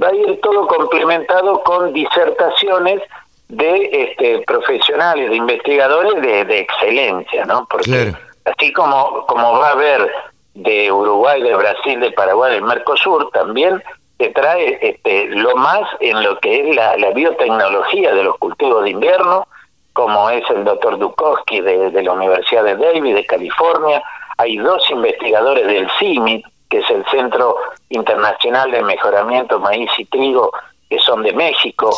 va 0.00 0.08
a 0.08 0.14
ir 0.14 0.40
todo 0.40 0.66
complementado 0.66 1.62
con 1.62 1.92
disertaciones 1.92 3.02
de 3.48 3.90
este, 3.92 4.40
profesionales, 4.40 5.30
de 5.30 5.36
investigadores 5.36 6.20
de, 6.22 6.44
de 6.44 6.60
excelencia, 6.60 7.44
¿no? 7.46 7.66
Porque 7.70 8.14
así 8.44 8.72
como, 8.72 9.24
como 9.26 9.58
va 9.58 9.68
a 9.68 9.72
haber 9.72 10.10
de 10.54 10.92
Uruguay, 10.92 11.42
de 11.42 11.54
Brasil, 11.54 12.00
de 12.00 12.12
Paraguay, 12.12 12.54
del 12.54 12.64
Mercosur, 12.64 13.30
también 13.32 13.82
se 14.18 14.30
trae 14.30 14.78
este, 14.82 15.26
lo 15.28 15.54
más 15.56 15.88
en 16.00 16.22
lo 16.22 16.38
que 16.40 16.60
es 16.68 16.76
la, 16.76 17.10
biotecnología 17.10 18.12
de 18.12 18.24
los 18.24 18.36
cultivos 18.38 18.84
de 18.84 18.90
invierno, 18.90 19.46
como 19.92 20.28
es 20.30 20.42
el 20.50 20.64
doctor 20.64 20.98
Dukowski 20.98 21.60
de, 21.60 21.90
de, 21.90 22.02
la 22.02 22.12
Universidad 22.12 22.64
de 22.64 22.76
Davis, 22.76 23.14
de 23.14 23.26
California. 23.26 24.02
Hay 24.36 24.56
dos 24.56 24.88
investigadores 24.90 25.66
del 25.66 25.88
CIMIT, 25.98 26.44
que 26.68 26.78
es 26.78 26.90
el 26.90 27.04
Centro 27.06 27.56
Internacional 27.88 28.70
de 28.70 28.82
Mejoramiento 28.82 29.58
Maíz 29.60 29.90
y 29.98 30.04
Trigo, 30.04 30.52
que 30.90 30.98
son 30.98 31.22
de 31.22 31.32
México. 31.32 31.92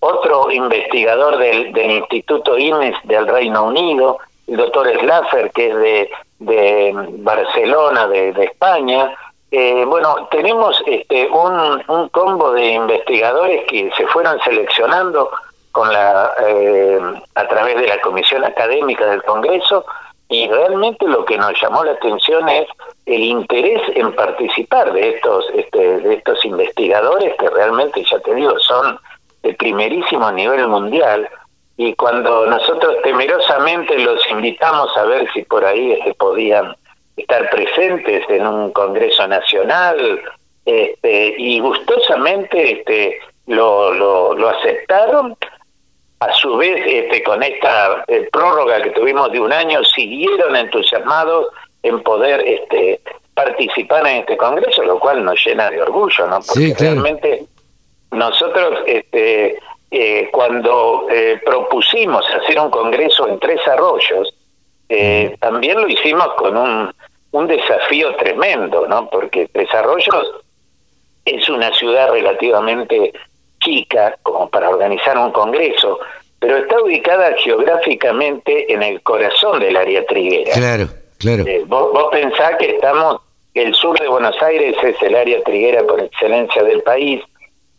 Otro 0.00 0.50
investigador 0.50 1.36
del, 1.38 1.72
del 1.72 1.90
Instituto 1.90 2.58
INES 2.58 2.96
del 3.04 3.26
Reino 3.26 3.64
Unido, 3.64 4.18
el 4.46 4.56
doctor 4.56 4.88
Slaffer, 4.98 5.50
que 5.52 5.68
es 5.68 5.76
de, 5.76 6.10
de 6.38 6.92
Barcelona, 7.18 8.08
de, 8.08 8.30
España. 8.44 9.14
Eh, 9.50 9.84
bueno, 9.86 10.28
tenemos 10.30 10.82
este, 10.86 11.28
un, 11.28 11.82
un 11.86 12.08
combo 12.08 12.52
de 12.52 12.72
investigadores 12.72 13.64
que 13.68 13.90
se 13.96 14.06
fueron 14.06 14.40
seleccionando 14.40 15.30
con 15.72 15.92
la 15.92 16.32
eh, 16.46 17.00
a 17.34 17.46
través 17.48 17.76
de 17.76 17.86
la 17.86 18.00
comisión 18.00 18.44
académica 18.44 19.06
del 19.06 19.22
Congreso 19.22 19.84
y 20.28 20.48
realmente 20.48 21.06
lo 21.06 21.24
que 21.24 21.36
nos 21.36 21.60
llamó 21.60 21.84
la 21.84 21.92
atención 21.92 22.48
es 22.48 22.66
el 23.06 23.22
interés 23.22 23.82
en 23.94 24.14
participar 24.14 24.92
de 24.92 25.10
estos 25.10 25.46
este, 25.54 26.00
de 26.00 26.14
estos 26.14 26.44
investigadores 26.44 27.34
que 27.38 27.50
realmente 27.50 28.04
ya 28.08 28.18
te 28.20 28.34
digo 28.34 28.58
son 28.60 28.98
de 29.42 29.54
primerísimo 29.54 30.30
nivel 30.32 30.68
mundial 30.68 31.28
y 31.76 31.94
cuando 31.94 32.44
nosotros 32.44 32.96
temerosamente 33.02 33.98
los 33.98 34.20
invitamos 34.30 34.94
a 34.98 35.04
ver 35.04 35.26
si 35.32 35.42
por 35.44 35.64
ahí 35.64 35.92
este, 35.92 36.12
podían 36.12 36.76
estar 37.16 37.48
presentes 37.48 38.22
en 38.28 38.46
un 38.46 38.70
congreso 38.72 39.26
nacional 39.26 40.20
este, 40.66 41.34
y 41.38 41.58
gustosamente 41.60 42.80
este, 42.80 43.18
lo, 43.46 43.94
lo, 43.94 44.48
aceptaron 44.50 45.34
a 46.20 46.32
su 46.34 46.58
vez 46.58 46.82
este, 46.86 47.22
con 47.22 47.42
esta 47.42 48.04
eh, 48.08 48.28
prórroga 48.30 48.82
que 48.82 48.90
tuvimos 48.90 49.32
de 49.32 49.40
un 49.40 49.52
año 49.52 49.82
siguieron 49.82 50.54
entusiasmados 50.56 51.46
en 51.82 52.02
poder 52.02 52.46
este, 52.46 53.00
participar 53.32 54.06
en 54.06 54.16
este 54.18 54.36
congreso 54.36 54.82
lo 54.82 55.00
cual 55.00 55.24
nos 55.24 55.42
llena 55.42 55.70
de 55.70 55.80
orgullo 55.80 56.26
no 56.26 56.40
porque 56.46 56.74
realmente 56.78 57.46
nosotros 58.12 58.80
este 58.86 59.58
eh, 59.92 60.28
cuando 60.30 61.08
eh, 61.10 61.40
propusimos 61.44 62.24
hacer 62.30 62.60
un 62.60 62.70
congreso 62.70 63.26
en 63.26 63.40
Tres 63.40 63.60
Arroyos, 63.66 64.32
eh, 64.88 65.36
también 65.40 65.80
lo 65.80 65.88
hicimos 65.88 66.28
con 66.34 66.56
un, 66.56 66.94
un 67.32 67.46
desafío 67.48 68.14
tremendo, 68.14 68.86
¿no? 68.86 69.10
Porque 69.10 69.48
Tres 69.52 69.72
Arroyos 69.74 70.30
es 71.24 71.48
una 71.48 71.72
ciudad 71.74 72.12
relativamente 72.12 73.12
chica 73.58 74.16
como 74.22 74.48
para 74.48 74.70
organizar 74.70 75.18
un 75.18 75.32
congreso, 75.32 75.98
pero 76.38 76.58
está 76.58 76.80
ubicada 76.80 77.34
geográficamente 77.38 78.72
en 78.72 78.84
el 78.84 79.02
corazón 79.02 79.58
del 79.58 79.76
área 79.76 80.06
triguera. 80.06 80.52
Claro, 80.52 80.86
claro. 81.18 81.44
vos, 81.66 81.92
vos 81.92 82.08
pensás 82.12 82.56
que 82.58 82.76
estamos, 82.76 83.20
el 83.54 83.74
sur 83.74 83.98
de 83.98 84.06
Buenos 84.06 84.40
Aires 84.40 84.76
es 84.84 85.02
el 85.02 85.16
área 85.16 85.42
triguera 85.42 85.82
por 85.82 86.00
excelencia 86.00 86.62
del 86.62 86.80
país, 86.82 87.22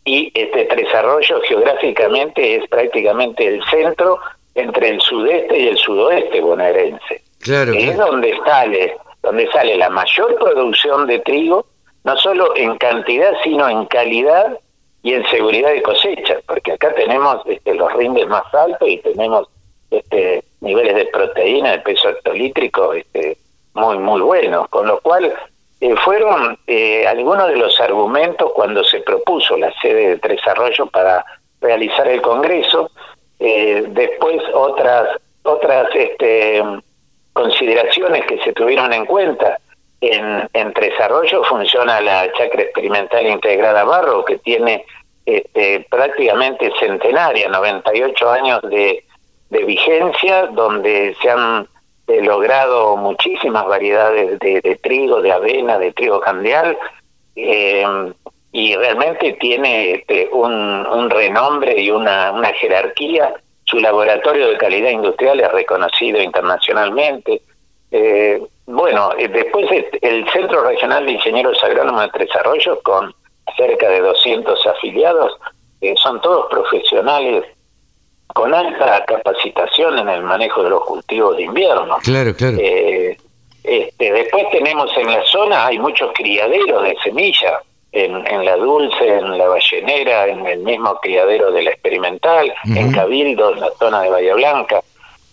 y 0.04 0.30
este 0.34 0.64
Tres 0.64 0.92
Arroyos 0.94 1.42
geográficamente 1.48 2.56
es 2.56 2.68
prácticamente 2.68 3.46
el 3.46 3.62
centro 3.70 4.18
entre 4.54 4.90
el 4.90 5.00
sudeste 5.00 5.58
y 5.58 5.68
el 5.68 5.78
sudoeste 5.78 6.40
bonaerense. 6.40 7.22
Claro, 7.40 7.72
es 7.72 7.96
donde 7.96 8.36
sale 8.44 8.96
donde 9.22 9.48
sale 9.52 9.76
la 9.76 9.88
mayor 9.88 10.36
producción 10.36 11.06
de 11.06 11.20
trigo, 11.20 11.66
no 12.04 12.16
solo 12.16 12.56
en 12.56 12.76
cantidad, 12.78 13.32
sino 13.44 13.68
en 13.68 13.86
calidad 13.86 14.58
y 15.02 15.14
en 15.14 15.24
seguridad 15.26 15.70
de 15.70 15.82
cosecha, 15.82 16.38
porque 16.46 16.72
acá 16.72 16.92
tenemos 16.94 17.42
este, 17.46 17.74
los 17.74 17.92
rindes 17.94 18.26
más 18.28 18.42
altos 18.52 18.88
y 18.88 18.98
tenemos 18.98 19.48
este, 19.90 20.44
niveles 20.60 20.96
de 20.96 21.06
proteína, 21.06 21.72
de 21.72 21.78
peso 21.78 22.08
hectolítrico 22.08 22.92
este, 22.94 23.36
muy, 23.74 23.98
muy 23.98 24.20
buenos, 24.20 24.68
con 24.68 24.86
lo 24.86 25.00
cual 25.00 25.32
eh, 25.82 25.96
fueron 25.96 26.56
eh, 26.68 27.04
algunos 27.08 27.48
de 27.48 27.56
los 27.56 27.80
argumentos 27.80 28.52
cuando 28.54 28.84
se 28.84 29.00
propuso 29.00 29.56
la 29.56 29.72
sede 29.80 30.10
de 30.10 30.18
Tres 30.18 30.40
Arroyos 30.46 30.88
para 30.90 31.24
realizar 31.60 32.06
el 32.06 32.22
Congreso. 32.22 32.88
Eh, 33.40 33.86
después 33.88 34.40
otras 34.54 35.08
otras 35.42 35.88
este, 35.92 36.62
consideraciones 37.32 38.24
que 38.26 38.38
se 38.44 38.52
tuvieron 38.52 38.92
en 38.92 39.06
cuenta. 39.06 39.58
En, 40.00 40.48
en 40.52 40.72
Tres 40.72 41.00
Arroyos 41.00 41.48
funciona 41.48 42.00
la 42.00 42.32
chacra 42.34 42.62
experimental 42.62 43.26
integrada 43.26 43.82
Barro, 43.82 44.24
que 44.24 44.38
tiene 44.38 44.84
este, 45.26 45.84
prácticamente 45.90 46.70
centenaria, 46.78 47.48
98 47.48 48.30
años 48.30 48.62
de, 48.70 49.04
de 49.50 49.64
vigencia, 49.64 50.46
donde 50.46 51.16
se 51.20 51.28
han 51.28 51.66
He 52.12 52.20
logrado 52.20 52.96
muchísimas 52.98 53.66
variedades 53.66 54.38
de, 54.38 54.78
trigo, 54.82 55.22
de 55.22 55.32
avena, 55.32 55.78
de 55.78 55.92
trigo 55.92 56.20
candial, 56.20 56.76
eh, 57.34 57.86
y 58.52 58.76
realmente 58.76 59.32
tiene 59.40 59.92
este, 59.92 60.28
un, 60.30 61.08
renombre 61.08 61.80
y 61.80 61.90
una, 61.90 62.34
jerarquía. 62.60 63.32
Su 63.64 63.78
laboratorio 63.78 64.48
de 64.48 64.58
calidad 64.58 64.90
industrial 64.90 65.40
es 65.40 65.50
reconocido 65.52 66.20
internacionalmente. 66.20 67.40
Eh, 67.90 68.42
bueno, 68.66 69.12
eh, 69.16 69.28
después 69.28 69.66
el 70.02 70.28
Centro 70.30 70.64
Regional 70.64 71.06
de 71.06 71.12
Ingenieros 71.12 71.64
Agrónomos 71.64 72.02
de 72.02 72.10
Tres 72.10 72.30
con 72.82 73.14
cerca 73.56 73.88
de 73.88 74.00
200 74.00 74.66
afiliados, 74.66 75.38
son 75.96 76.20
todos 76.20 76.46
profesionales 76.50 77.44
con 78.34 78.54
alta 78.54 79.04
capacitación 79.06 79.98
en 79.98 80.08
el 80.08 80.22
manejo 80.22 80.62
de 80.62 80.70
los 80.70 80.84
cultivos 80.84 81.36
de 81.36 81.42
invierno. 81.44 81.98
Claro, 82.02 82.34
claro. 82.34 82.56
Eh, 82.58 83.16
este, 83.64 84.12
después 84.12 84.50
tenemos 84.50 84.90
en 84.96 85.10
la 85.10 85.24
zona, 85.24 85.66
hay 85.66 85.78
muchos 85.78 86.10
criaderos 86.14 86.82
de 86.82 86.96
semilla, 87.02 87.60
en, 87.92 88.26
en 88.26 88.44
la 88.44 88.56
Dulce, 88.56 89.06
en 89.06 89.38
la 89.38 89.46
Ballenera, 89.48 90.26
en 90.26 90.46
el 90.46 90.60
mismo 90.60 90.98
criadero 91.00 91.52
de 91.52 91.62
la 91.62 91.70
Experimental, 91.70 92.52
en 92.64 92.90
Cabildo, 92.90 93.52
en 93.52 93.60
la 93.60 93.70
zona 93.78 94.00
de 94.02 94.10
Bahía 94.10 94.34
Blanca. 94.34 94.80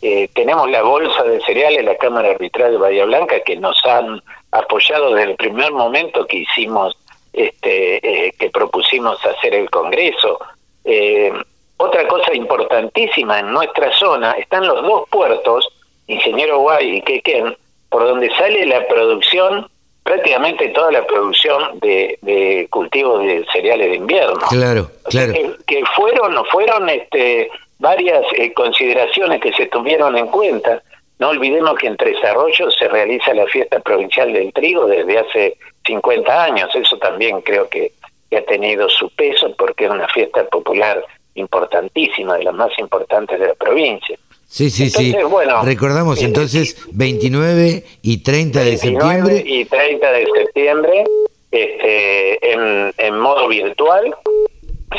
Eh, 0.02 0.30
tenemos 0.34 0.70
la 0.70 0.82
bolsa 0.82 1.24
de 1.24 1.42
cereales, 1.42 1.86
la 1.86 1.96
Cámara 1.96 2.32
Arbitral 2.32 2.72
de 2.72 2.78
Bahía 2.78 3.06
Blanca, 3.06 3.40
que 3.42 3.56
nos 3.56 3.84
han 3.86 4.22
apoyado 4.52 5.14
desde 5.14 5.32
el 5.32 5.38
primer 5.38 5.72
momento 5.72 6.26
que 6.26 6.40
hicimos, 6.40 6.98
este, 7.32 8.28
eh, 8.28 8.34
que 8.38 8.50
propusimos 8.50 9.26
hacer 9.26 9.56
el 9.56 9.70
Congreso. 9.70 10.40
Eh, 10.84 11.32
otra 11.82 12.06
cosa 12.10 12.34
importantísima 12.34 13.40
en 13.40 13.54
nuestra 13.54 13.90
zona 13.94 14.34
están 14.34 14.68
los 14.68 14.82
dos 14.82 15.08
puertos, 15.10 15.70
Ingeniero 16.08 16.60
Guay 16.60 16.98
y 16.98 17.02
Quequén, 17.02 17.56
por 17.90 18.04
donde 18.04 18.30
sale 18.36 18.66
la 18.66 18.86
producción, 18.88 19.66
prácticamente 20.04 20.68
toda 20.70 20.92
la 20.92 21.08
producción 21.08 21.80
de, 21.80 22.20
de 22.22 22.68
cultivos 22.70 23.24
de 23.24 23.46
cereales 23.54 23.92
de 23.92 23.96
invierno. 23.96 24.42
Claro, 24.50 24.92
claro. 25.06 25.34
que, 25.66 25.84
fueron, 25.96 26.44
fueron 26.48 26.90
este, 26.90 27.50
varias 27.78 28.26
eh, 28.36 28.52
consideraciones 28.54 29.40
que 29.40 29.54
se 29.54 29.68
tuvieron 29.68 30.18
en 30.18 30.28
cuenta. 30.28 30.84
No 31.18 31.30
olvidemos 31.30 31.76
que 31.76 31.88
en 31.88 31.96
Tres 31.96 32.22
Arroyos 32.26 32.76
se 32.78 32.90
realiza 32.90 33.34
la 33.34 33.46
fiesta 33.46 33.80
provincial 33.80 34.34
del 34.34 34.52
trigo 34.52 34.86
desde 34.86 35.18
hace 35.18 35.58
50 35.86 36.44
años. 36.44 36.70
Eso 36.76 36.98
también 36.98 37.40
creo 37.40 37.70
que 37.70 37.94
ha 38.36 38.42
tenido 38.42 38.90
su 38.90 39.10
peso 39.12 39.56
porque 39.58 39.86
es 39.86 39.92
una 39.92 40.10
fiesta 40.10 40.44
popular 40.46 41.06
importantísima, 41.40 42.38
de 42.38 42.44
las 42.44 42.54
más 42.54 42.72
importantes 42.78 43.40
de 43.40 43.48
la 43.48 43.56
provincia. 43.56 44.18
Sí, 44.48 44.70
sí, 44.72 44.90
sí. 44.90 45.16
Bueno, 45.30 45.64
Recordamos 45.64 46.22
entonces 46.24 46.76
29 46.94 47.84
y 48.02 48.24
30 48.24 48.60
de 48.62 48.78
septiembre. 48.78 49.44
y 49.46 49.66
30 49.66 50.12
de 50.12 50.28
septiembre 50.36 51.04
este, 51.52 52.52
en, 52.54 52.94
en 52.98 53.20
modo 53.20 53.48
virtual. 53.48 54.16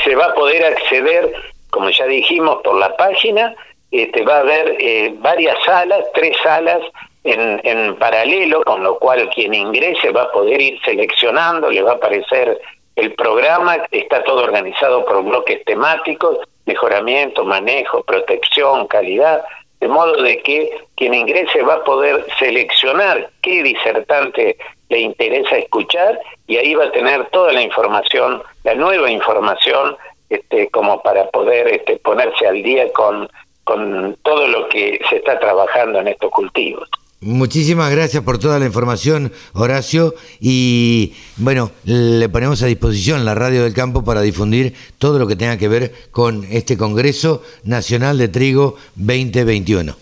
Se 0.05 0.15
va 0.15 0.27
a 0.27 0.35
poder 0.35 0.65
acceder, 0.65 1.33
como 1.71 1.91
ya 1.91 2.07
dijimos, 2.07 2.59
por 2.63 2.79
la 2.79 2.97
página. 2.97 3.55
Este, 3.91 4.23
va 4.23 4.37
a 4.37 4.41
haber 4.41 4.77
eh, 4.79 5.15
varias 5.19 5.57
salas, 5.67 6.05
tres 6.15 6.37
salas 6.45 6.81
en, 7.25 7.61
en 7.65 7.97
paralelo, 7.97 8.63
con 8.63 8.85
lo 8.85 8.99
cual 9.01 9.29
quien 9.35 9.53
ingrese 9.53 10.11
va 10.11 10.23
a 10.23 10.33
poder 10.33 10.61
ir 10.61 10.81
seleccionando, 10.85 11.69
le 11.71 11.83
va 11.83 11.93
a 11.93 11.95
aparecer 11.95 12.61
el 12.97 13.15
programa 13.15 13.79
está 13.91 14.23
todo 14.25 14.43
organizado 14.43 15.05
por 15.05 15.23
bloques 15.23 15.65
temáticos, 15.65 16.39
mejoramiento, 16.67 17.45
manejo, 17.45 18.03
protección, 18.03 18.87
calidad, 18.87 19.43
de 19.81 19.89
modo 19.89 20.23
de 20.23 20.39
que 20.43 20.71
quien 20.97 21.15
ingrese 21.15 21.63
va 21.63 21.75
a 21.75 21.85
poder 21.85 22.27
seleccionar 22.39 23.31
qué 23.43 23.63
disertante 23.63 24.59
le 24.91 25.01
interesa 25.01 25.57
escuchar 25.57 26.21
y 26.47 26.57
ahí 26.57 26.75
va 26.75 26.85
a 26.85 26.93
tener 26.93 27.27
toda 27.31 27.53
la 27.53 27.63
información, 27.63 28.43
la 28.65 28.75
nueva 28.75 29.11
información, 29.11 29.97
este, 30.29 30.69
como 30.71 31.03
para 31.03 31.29
poder 31.31 31.69
este, 31.69 31.97
ponerse 31.97 32.47
al 32.47 32.63
día 32.63 32.93
con, 32.93 33.29
con 33.65 34.17
todo 34.23 34.47
lo 34.47 34.69
que 34.69 35.01
se 35.09 35.17
está 35.17 35.39
trabajando 35.39 36.01
en 36.01 36.09
estos 36.09 36.31
cultivos. 36.31 36.89
Muchísimas 37.23 37.91
gracias 37.91 38.23
por 38.23 38.39
toda 38.39 38.59
la 38.59 38.65
información, 38.65 39.31
Horacio. 39.53 40.15
Y 40.41 41.13
bueno, 41.37 41.71
le 41.85 42.31
ponemos 42.31 42.63
a 42.63 42.67
disposición 42.67 43.27
la 43.27 43.35
radio 43.35 43.63
del 43.63 43.75
campo 43.75 44.03
para 44.03 44.23
difundir 44.23 44.75
todo 44.99 45.19
lo 45.19 45.27
que 45.27 45.37
tenga 45.37 45.59
que 45.59 45.69
ver 45.69 45.93
con 46.13 46.45
este 46.51 46.79
Congreso 46.79 47.43
Nacional 47.63 48.17
de 48.17 48.29
Trigo 48.29 48.77
2021. 48.97 49.95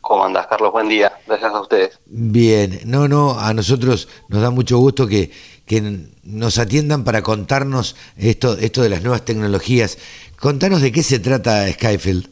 ¿Cómo 0.00 0.24
andás, 0.24 0.46
Carlos? 0.48 0.72
Buen 0.72 0.88
día. 0.88 1.12
Gracias 1.26 1.52
a 1.52 1.60
ustedes. 1.60 2.00
Bien, 2.06 2.80
no, 2.84 3.06
no, 3.06 3.38
a 3.38 3.52
nosotros 3.54 4.08
nos 4.28 4.42
da 4.42 4.50
mucho 4.50 4.78
gusto 4.78 5.06
que, 5.06 5.30
que 5.66 6.08
nos 6.24 6.58
atiendan 6.58 7.04
para 7.04 7.22
contarnos 7.22 7.96
esto, 8.16 8.56
esto 8.56 8.82
de 8.82 8.88
las 8.88 9.02
nuevas 9.02 9.24
tecnologías. 9.24 9.98
Contanos 10.36 10.80
de 10.80 10.90
qué 10.90 11.02
se 11.02 11.18
trata 11.18 11.70
Skyfield. 11.70 12.28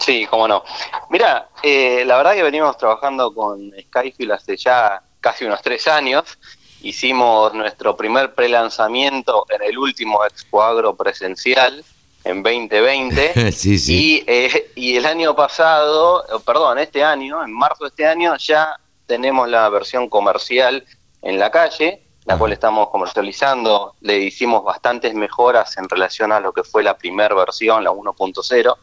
Sí, 0.00 0.26
cómo 0.28 0.48
no. 0.48 0.64
Mira, 1.10 1.48
eh, 1.62 2.04
la 2.06 2.16
verdad 2.16 2.34
que 2.34 2.42
venimos 2.42 2.76
trabajando 2.78 3.32
con 3.34 3.70
Skyfield 3.78 4.32
hace 4.32 4.56
ya 4.56 5.02
casi 5.20 5.44
unos 5.44 5.60
tres 5.62 5.86
años. 5.86 6.38
Hicimos 6.82 7.52
nuestro 7.52 7.94
primer 7.94 8.34
prelanzamiento 8.34 9.44
en 9.50 9.62
el 9.62 9.78
último 9.78 10.24
Expo 10.24 10.62
Agro 10.62 10.96
presencial 10.96 11.84
en 12.24 12.42
2020. 12.42 13.52
sí, 13.52 13.78
sí. 13.78 13.94
Y, 13.94 14.24
eh, 14.26 14.70
y 14.74 14.96
el 14.96 15.04
año 15.04 15.36
pasado, 15.36 16.24
eh, 16.24 16.42
perdón, 16.44 16.78
este 16.78 17.04
año, 17.04 17.44
en 17.44 17.52
marzo 17.52 17.84
de 17.84 17.88
este 17.88 18.06
año, 18.06 18.36
ya 18.38 18.76
tenemos 19.06 19.48
la 19.48 19.68
versión 19.68 20.08
comercial 20.08 20.84
en 21.20 21.38
la 21.38 21.50
calle, 21.50 22.02
la 22.24 22.38
cual 22.38 22.52
estamos 22.52 22.88
comercializando. 22.88 23.94
Le 24.00 24.18
hicimos 24.18 24.64
bastantes 24.64 25.14
mejoras 25.14 25.76
en 25.76 25.88
relación 25.88 26.32
a 26.32 26.40
lo 26.40 26.52
que 26.52 26.64
fue 26.64 26.82
la 26.82 26.96
primera 26.96 27.34
versión, 27.34 27.84
la 27.84 27.90
1.0. 27.90 28.76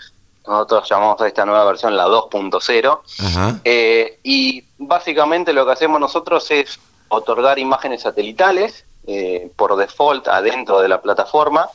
Nosotros 0.48 0.90
llamamos 0.90 1.22
a 1.22 1.28
esta 1.28 1.46
nueva 1.46 1.66
versión 1.66 1.96
la 1.98 2.08
2.0. 2.08 3.00
Ajá. 3.20 3.60
Eh, 3.64 4.20
y 4.24 4.64
básicamente 4.78 5.54
lo 5.54 5.66
que 5.66 5.74
hacemos 5.74 6.00
nosotros 6.00 6.50
es 6.52 6.80
otorgar 7.10 7.60
imágenes 7.60 8.02
satelitales 8.02 8.86
eh, 9.06 9.52
por 9.56 9.76
default 9.76 10.28
adentro 10.28 10.80
de 10.80 10.88
la 10.90 11.02
plataforma 11.02 11.70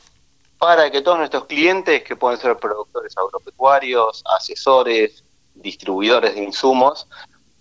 para 0.57 0.89
que 0.91 1.01
todos 1.01 1.17
nuestros 1.17 1.45
clientes, 1.45 2.03
que 2.03 2.15
pueden 2.15 2.39
ser 2.39 2.57
productores 2.57 3.15
agropecuarios, 3.17 4.23
asesores, 4.35 5.23
distribuidores 5.55 6.35
de 6.35 6.43
insumos, 6.43 7.07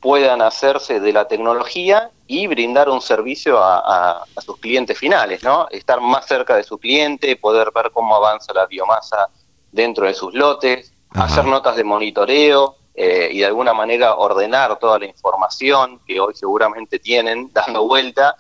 puedan 0.01 0.43
hacerse 0.43 1.01
de 1.01 1.13
la 1.13 1.27
tecnología 1.29 2.11
y 2.27 2.47
brindar 2.47 2.89
un 2.89 3.01
servicio 3.01 3.59
a, 3.63 3.79
a- 3.79 4.25
a 4.37 4.41
sus 4.41 4.59
clientes 4.59 4.99
finales, 4.99 5.43
¿no? 5.43 5.67
Estar 5.71 6.01
más 6.01 6.27
cerca 6.27 6.57
de 6.57 6.65
su 6.65 6.79
cliente, 6.79 7.37
poder 7.37 7.71
ver 7.75 7.91
cómo 7.93 8.15
avanza 8.17 8.53
la 8.53 8.67
biomasa 8.67 9.29
dentro 9.71 10.07
de 10.07 10.15
sus 10.15 10.35
lotes, 10.35 10.92
Ajá. 11.15 11.25
hacer 11.25 11.45
notas 11.45 11.77
de 11.77 11.85
monitoreo 11.85 12.77
eh, 12.95 13.29
y 13.33 13.39
de 13.41 13.47
alguna 13.47 13.73
manera 13.75 14.17
ordenar 14.17 14.79
toda 14.79 14.99
la 14.99 15.07
información 15.07 16.01
que 16.07 16.21
hoy 16.21 16.35
seguramente 16.35 16.99
tienen 16.99 17.51
dando 17.53 17.87
vuelta, 17.87 18.37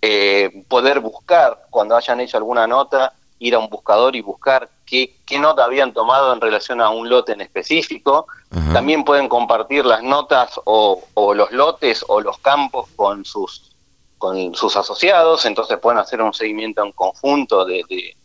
eh, 0.00 0.64
poder 0.68 1.00
buscar 1.00 1.66
cuando 1.70 1.96
hayan 1.96 2.20
hecho 2.20 2.36
alguna 2.36 2.66
nota, 2.66 3.12
ir 3.38 3.54
a 3.54 3.58
un 3.58 3.68
buscador 3.68 4.14
y 4.16 4.20
buscar 4.22 4.68
qué, 4.86 5.16
qué 5.26 5.38
nota 5.38 5.64
habían 5.64 5.92
tomado 5.92 6.32
en 6.32 6.40
relación 6.40 6.80
a 6.80 6.90
un 6.90 7.08
lote 7.08 7.32
en 7.32 7.40
específico. 7.40 8.26
Ajá. 8.50 8.72
También 8.72 9.04
pueden 9.04 9.28
compartir 9.28 9.84
las 9.84 10.02
notas 10.02 10.58
o, 10.64 11.02
o 11.14 11.34
los 11.34 11.50
lotes 11.50 12.04
o 12.08 12.20
los 12.20 12.38
campos 12.38 12.88
con 12.96 13.24
sus 13.24 13.72
con 14.18 14.54
sus 14.54 14.74
asociados, 14.76 15.44
entonces 15.44 15.78
pueden 15.78 15.98
hacer 15.98 16.22
un 16.22 16.32
seguimiento 16.32 16.82
en 16.82 16.92
conjunto 16.92 17.66
de, 17.66 17.82
de- 17.86 18.16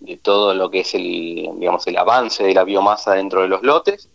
de 0.00 0.16
todo 0.16 0.54
lo 0.54 0.70
que 0.70 0.80
es 0.80 0.94
el, 0.94 1.50
digamos, 1.56 1.86
el 1.86 1.96
avance 1.96 2.42
de 2.42 2.54
la 2.54 2.64
biomasa 2.64 3.14
dentro 3.14 3.42
de 3.42 3.48
los 3.48 3.62
lotes. 3.62 4.08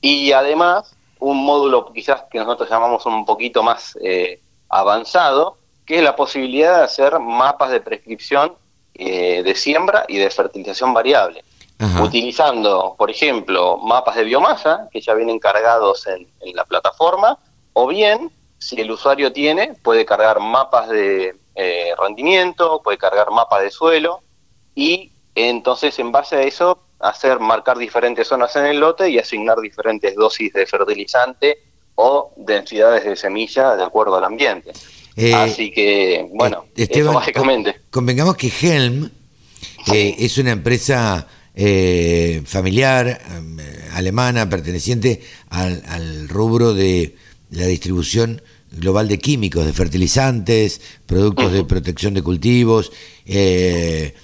Y 0.00 0.32
además, 0.32 0.96
un 1.18 1.44
módulo 1.44 1.92
quizás 1.92 2.24
que 2.30 2.38
nosotros 2.38 2.68
llamamos 2.70 3.04
un 3.06 3.24
poquito 3.24 3.62
más 3.62 3.98
eh, 4.02 4.40
avanzado, 4.68 5.58
que 5.84 5.96
es 5.98 6.02
la 6.02 6.16
posibilidad 6.16 6.78
de 6.78 6.84
hacer 6.84 7.18
mapas 7.18 7.70
de 7.70 7.80
prescripción 7.80 8.54
eh, 8.94 9.42
de 9.42 9.54
siembra 9.54 10.04
y 10.08 10.18
de 10.18 10.30
fertilización 10.30 10.94
variable 10.94 11.44
Ajá. 11.78 12.02
utilizando, 12.02 12.94
por 12.96 13.10
ejemplo, 13.10 13.78
mapas 13.78 14.16
de 14.16 14.24
biomasa 14.24 14.88
que 14.92 15.00
ya 15.00 15.14
vienen 15.14 15.38
cargados 15.38 16.06
en, 16.06 16.28
en 16.40 16.56
la 16.56 16.64
plataforma, 16.64 17.38
o 17.72 17.88
bien, 17.88 18.30
si 18.58 18.80
el 18.80 18.90
usuario 18.90 19.32
tiene, 19.32 19.74
puede 19.82 20.06
cargar 20.06 20.38
mapas 20.40 20.88
de 20.88 21.36
eh, 21.56 21.92
rendimiento, 21.98 22.80
puede 22.82 22.98
cargar 22.98 23.30
mapas 23.30 23.62
de 23.62 23.70
suelo, 23.70 24.20
y 24.74 25.12
entonces 25.34 25.98
en 25.98 26.12
base 26.12 26.36
a 26.36 26.42
eso 26.42 26.78
hacer 27.00 27.40
marcar 27.40 27.76
diferentes 27.78 28.28
zonas 28.28 28.54
en 28.56 28.66
el 28.66 28.78
lote 28.80 29.10
y 29.10 29.18
asignar 29.18 29.58
diferentes 29.60 30.14
dosis 30.14 30.52
de 30.52 30.66
fertilizante 30.66 31.58
o 31.96 32.32
densidades 32.36 33.04
de 33.04 33.16
semilla 33.16 33.76
de 33.76 33.84
acuerdo 33.84 34.16
al 34.16 34.24
ambiente. 34.24 34.72
Eh, 35.16 35.32
Así 35.34 35.70
que, 35.70 36.26
bueno, 36.32 36.64
Eh, 36.76 36.82
Esteban, 36.84 37.10
eso 37.10 37.18
básicamente. 37.20 37.72
con- 37.74 37.82
convengamos 37.90 38.36
que 38.36 38.50
Helm 38.60 39.10
eh, 39.92 40.16
es 40.18 40.38
una 40.38 40.52
empresa 40.52 41.26
eh, 41.54 42.42
familiar, 42.46 43.20
alemana, 43.92 44.48
perteneciente 44.50 45.22
al, 45.50 45.82
al 45.86 46.28
rubro 46.28 46.74
de 46.74 47.14
la 47.50 47.66
distribución 47.66 48.42
global 48.72 49.06
de 49.06 49.18
químicos, 49.18 49.64
de 49.64 49.72
fertilizantes, 49.72 50.80
productos 51.06 51.52
de 51.52 51.62
protección 51.64 52.12
de 52.14 52.22
cultivos, 52.22 52.90
eh, 53.24 54.14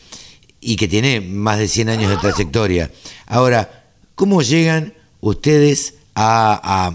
y 0.60 0.76
que 0.76 0.88
tiene 0.88 1.20
más 1.20 1.58
de 1.58 1.68
100 1.68 1.88
años 1.88 2.10
de 2.10 2.16
trayectoria. 2.18 2.90
Ahora, 3.26 3.84
¿cómo 4.14 4.42
llegan 4.42 4.94
ustedes 5.20 5.94
a, 6.14 6.90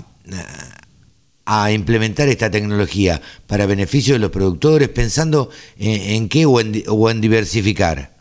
a, 1.45 1.63
a 1.63 1.71
implementar 1.71 2.27
esta 2.27 2.49
tecnología 2.49 3.21
para 3.47 3.65
beneficio 3.65 4.13
de 4.13 4.19
los 4.19 4.31
productores, 4.31 4.89
pensando 4.89 5.49
en, 5.77 6.01
en 6.15 6.29
qué 6.29 6.45
o 6.45 6.59
en, 6.59 6.71
di- 6.71 6.83
o 6.87 7.09
en 7.09 7.21
diversificar? 7.21 8.11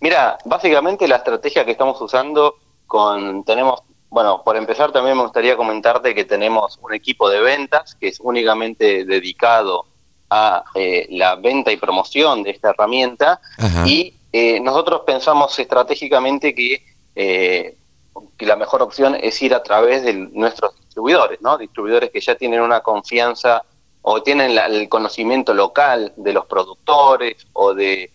Mira, 0.00 0.36
básicamente 0.44 1.06
la 1.06 1.16
estrategia 1.16 1.64
que 1.64 1.72
estamos 1.72 2.00
usando 2.00 2.56
con 2.86 3.44
tenemos, 3.44 3.80
bueno, 4.10 4.42
por 4.44 4.56
empezar 4.56 4.90
también 4.92 5.16
me 5.16 5.22
gustaría 5.22 5.56
comentarte 5.56 6.14
que 6.14 6.24
tenemos 6.24 6.78
un 6.82 6.92
equipo 6.94 7.28
de 7.30 7.40
ventas 7.40 7.94
que 7.94 8.08
es 8.08 8.18
únicamente 8.20 9.04
dedicado 9.04 9.86
a 10.30 10.64
eh, 10.74 11.06
la 11.10 11.36
venta 11.36 11.70
y 11.72 11.76
promoción 11.76 12.42
de 12.42 12.50
esta 12.50 12.70
herramienta 12.70 13.40
Ajá. 13.56 13.86
y 13.86 14.14
eh, 14.32 14.60
nosotros 14.60 15.02
pensamos 15.06 15.58
estratégicamente 15.58 16.54
que, 16.54 16.84
eh, 17.14 17.76
que 18.36 18.46
la 18.46 18.56
mejor 18.56 18.82
opción 18.82 19.16
es 19.20 19.40
ir 19.42 19.54
a 19.54 19.62
través 19.62 20.02
de 20.04 20.12
nuestros 20.14 20.76
distribuidores, 20.78 21.40
¿no? 21.40 21.56
Distribuidores 21.58 22.10
que 22.10 22.20
ya 22.20 22.34
tienen 22.36 22.60
una 22.60 22.80
confianza 22.80 23.62
o 24.02 24.22
tienen 24.22 24.54
la- 24.54 24.66
el 24.66 24.88
conocimiento 24.88 25.54
local 25.54 26.12
de 26.16 26.32
los 26.32 26.46
productores 26.46 27.46
o 27.52 27.74
de, 27.74 28.10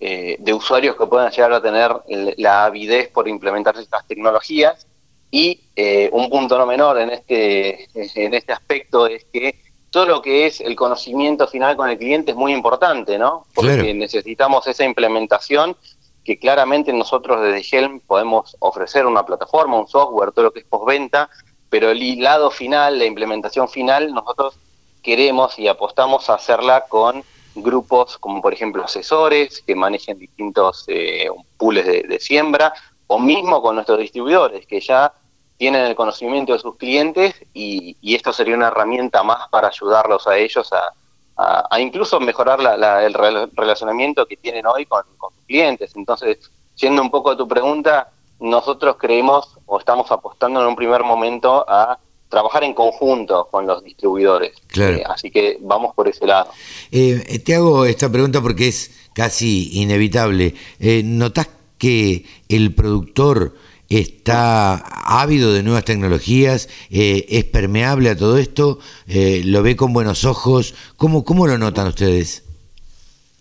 eh, 0.00 0.36
de 0.38 0.52
usuarios 0.54 0.96
que 0.96 1.06
puedan 1.06 1.30
llegar 1.30 1.52
a 1.52 1.62
tener 1.62 1.94
la 2.38 2.64
avidez 2.64 3.08
por 3.08 3.28
implementar 3.28 3.76
estas 3.78 4.06
tecnologías 4.06 4.86
Y 5.32 5.60
eh, 5.76 6.10
un 6.12 6.28
punto 6.28 6.58
no 6.58 6.66
menor 6.66 6.98
en 6.98 7.10
este, 7.10 7.84
en 7.94 8.34
este 8.34 8.52
aspecto 8.52 9.06
es 9.06 9.24
que 9.32 9.54
todo 9.90 10.06
lo 10.06 10.22
que 10.22 10.46
es 10.46 10.60
el 10.60 10.76
conocimiento 10.76 11.46
final 11.48 11.76
con 11.76 11.90
el 11.90 11.98
cliente 11.98 12.30
es 12.30 12.36
muy 12.36 12.52
importante, 12.52 13.18
¿no? 13.18 13.46
Porque 13.54 13.92
necesitamos 13.92 14.66
esa 14.66 14.84
implementación 14.84 15.76
que 16.24 16.38
claramente 16.38 16.92
nosotros 16.92 17.40
desde 17.42 17.76
Helm 17.76 18.00
podemos 18.00 18.56
ofrecer 18.60 19.06
una 19.06 19.24
plataforma, 19.26 19.78
un 19.78 19.88
software, 19.88 20.32
todo 20.32 20.46
lo 20.46 20.52
que 20.52 20.60
es 20.60 20.66
postventa, 20.66 21.28
pero 21.68 21.90
el 21.90 22.22
lado 22.22 22.50
final, 22.50 22.98
la 22.98 23.04
implementación 23.04 23.68
final, 23.68 24.12
nosotros 24.12 24.54
queremos 25.02 25.58
y 25.58 25.66
apostamos 25.66 26.30
a 26.30 26.34
hacerla 26.34 26.84
con 26.88 27.24
grupos 27.54 28.18
como 28.18 28.40
por 28.40 28.52
ejemplo 28.52 28.84
asesores 28.84 29.62
que 29.66 29.74
manejen 29.74 30.18
distintos 30.18 30.84
eh, 30.86 31.28
pools 31.56 31.84
de, 31.84 32.18
siembra 32.20 32.72
o 33.06 33.18
mismo 33.18 33.60
con 33.60 33.74
nuestros 33.74 33.98
distribuidores 33.98 34.66
que 34.66 34.80
ya 34.80 35.12
tienen 35.60 35.84
el 35.84 35.94
conocimiento 35.94 36.54
de 36.54 36.58
sus 36.58 36.76
clientes 36.76 37.34
y, 37.52 37.94
esto 38.14 38.32
sería 38.32 38.56
una 38.56 38.68
herramienta 38.68 39.22
más 39.22 39.46
para 39.50 39.68
ayudarlos 39.68 40.26
a 40.26 40.38
ellos 40.38 40.70
a, 40.72 41.78
incluso 41.78 42.18
mejorar 42.18 42.60
el 43.02 43.14
relacionamiento 43.54 44.24
que 44.24 44.38
tienen 44.38 44.64
hoy 44.66 44.86
con, 44.86 45.02
con 45.18 45.34
sus 45.34 45.44
clientes. 45.44 45.92
Entonces, 45.96 46.38
siendo 46.74 47.02
un 47.02 47.10
poco 47.10 47.32
a 47.32 47.36
tu 47.36 47.46
pregunta, 47.46 48.08
nosotros 48.38 48.96
creemos 48.98 49.58
o 49.66 49.78
estamos 49.78 50.10
apostando 50.10 50.62
en 50.62 50.66
un 50.66 50.76
primer 50.76 51.04
momento 51.04 51.62
a 51.68 51.98
trabajar 52.30 52.64
en 52.64 52.72
conjunto 52.72 53.46
con 53.50 53.66
los 53.66 53.84
distribuidores. 53.84 54.52
Eh, 54.76 55.02
así 55.06 55.30
que 55.30 55.58
vamos 55.60 55.94
por 55.94 56.08
ese 56.08 56.26
lado. 56.26 56.52
Eh, 56.90 57.38
te 57.44 57.54
hago 57.54 57.84
esta 57.84 58.10
pregunta 58.10 58.40
porque 58.40 58.68
es 58.68 59.10
casi 59.12 59.78
inevitable. 59.78 60.54
Eh, 60.78 61.02
¿Notás 61.04 61.50
que 61.76 62.24
el 62.48 62.74
productor 62.74 63.54
está 63.90 64.82
ávido 65.04 65.52
de 65.52 65.62
nuevas 65.62 65.84
tecnologías? 65.84 66.68
Eh, 66.90 67.26
¿Es 67.28 67.44
permeable 67.44 68.08
a 68.08 68.16
todo 68.16 68.38
esto? 68.38 68.78
¿Lo 69.06 69.62
ve 69.62 69.76
con 69.76 69.92
buenos 69.92 70.24
ojos? 70.24 70.74
¿Cómo, 70.96 71.24
¿Cómo 71.24 71.46
lo 71.46 71.58
notan 71.58 71.88
ustedes? 71.88 72.44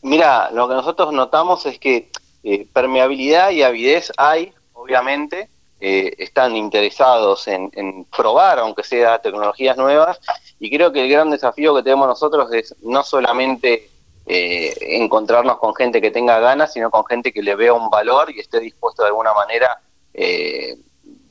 Mira, 0.02 0.50
lo 0.52 0.68
que 0.68 0.74
nosotros 0.74 1.14
notamos 1.14 1.66
es 1.66 1.80
que 1.80 2.10
permeabilidad 2.74 3.52
y 3.52 3.64
avidez 3.64 4.12
hay, 4.18 4.52
obviamente, 4.74 5.50
eh, 5.82 6.14
están 6.18 6.58
interesados 6.58 7.48
en, 7.48 8.06
probar, 8.16 8.60
aunque 8.60 8.84
sea 8.84 9.20
tecnologías 9.20 9.78
nuevas, 9.78 10.20
y 10.60 10.70
creo 10.70 10.92
que 10.92 11.04
el 11.04 11.10
gran 11.10 11.30
desafío 11.30 11.74
que 11.74 11.84
tenemos 11.84 12.06
nosotros 12.06 12.52
es 12.52 12.76
no 12.82 13.02
solamente 13.02 13.90
eh, 14.26 14.76
encontrarnos 14.82 15.58
con 15.58 15.74
gente 15.74 16.02
que 16.02 16.12
tenga 16.12 16.40
ganas, 16.40 16.74
sino 16.74 16.92
con 16.92 17.06
gente 17.06 17.32
que 17.32 17.42
le 17.42 17.56
vea 17.56 17.74
un 17.74 17.90
valor 17.90 18.30
y 18.30 18.42
esté 18.42 18.60
dispuesto 18.60 19.04
de 19.04 19.08
alguna 19.08 19.34
manera, 19.34 19.80
eh, 20.14 20.78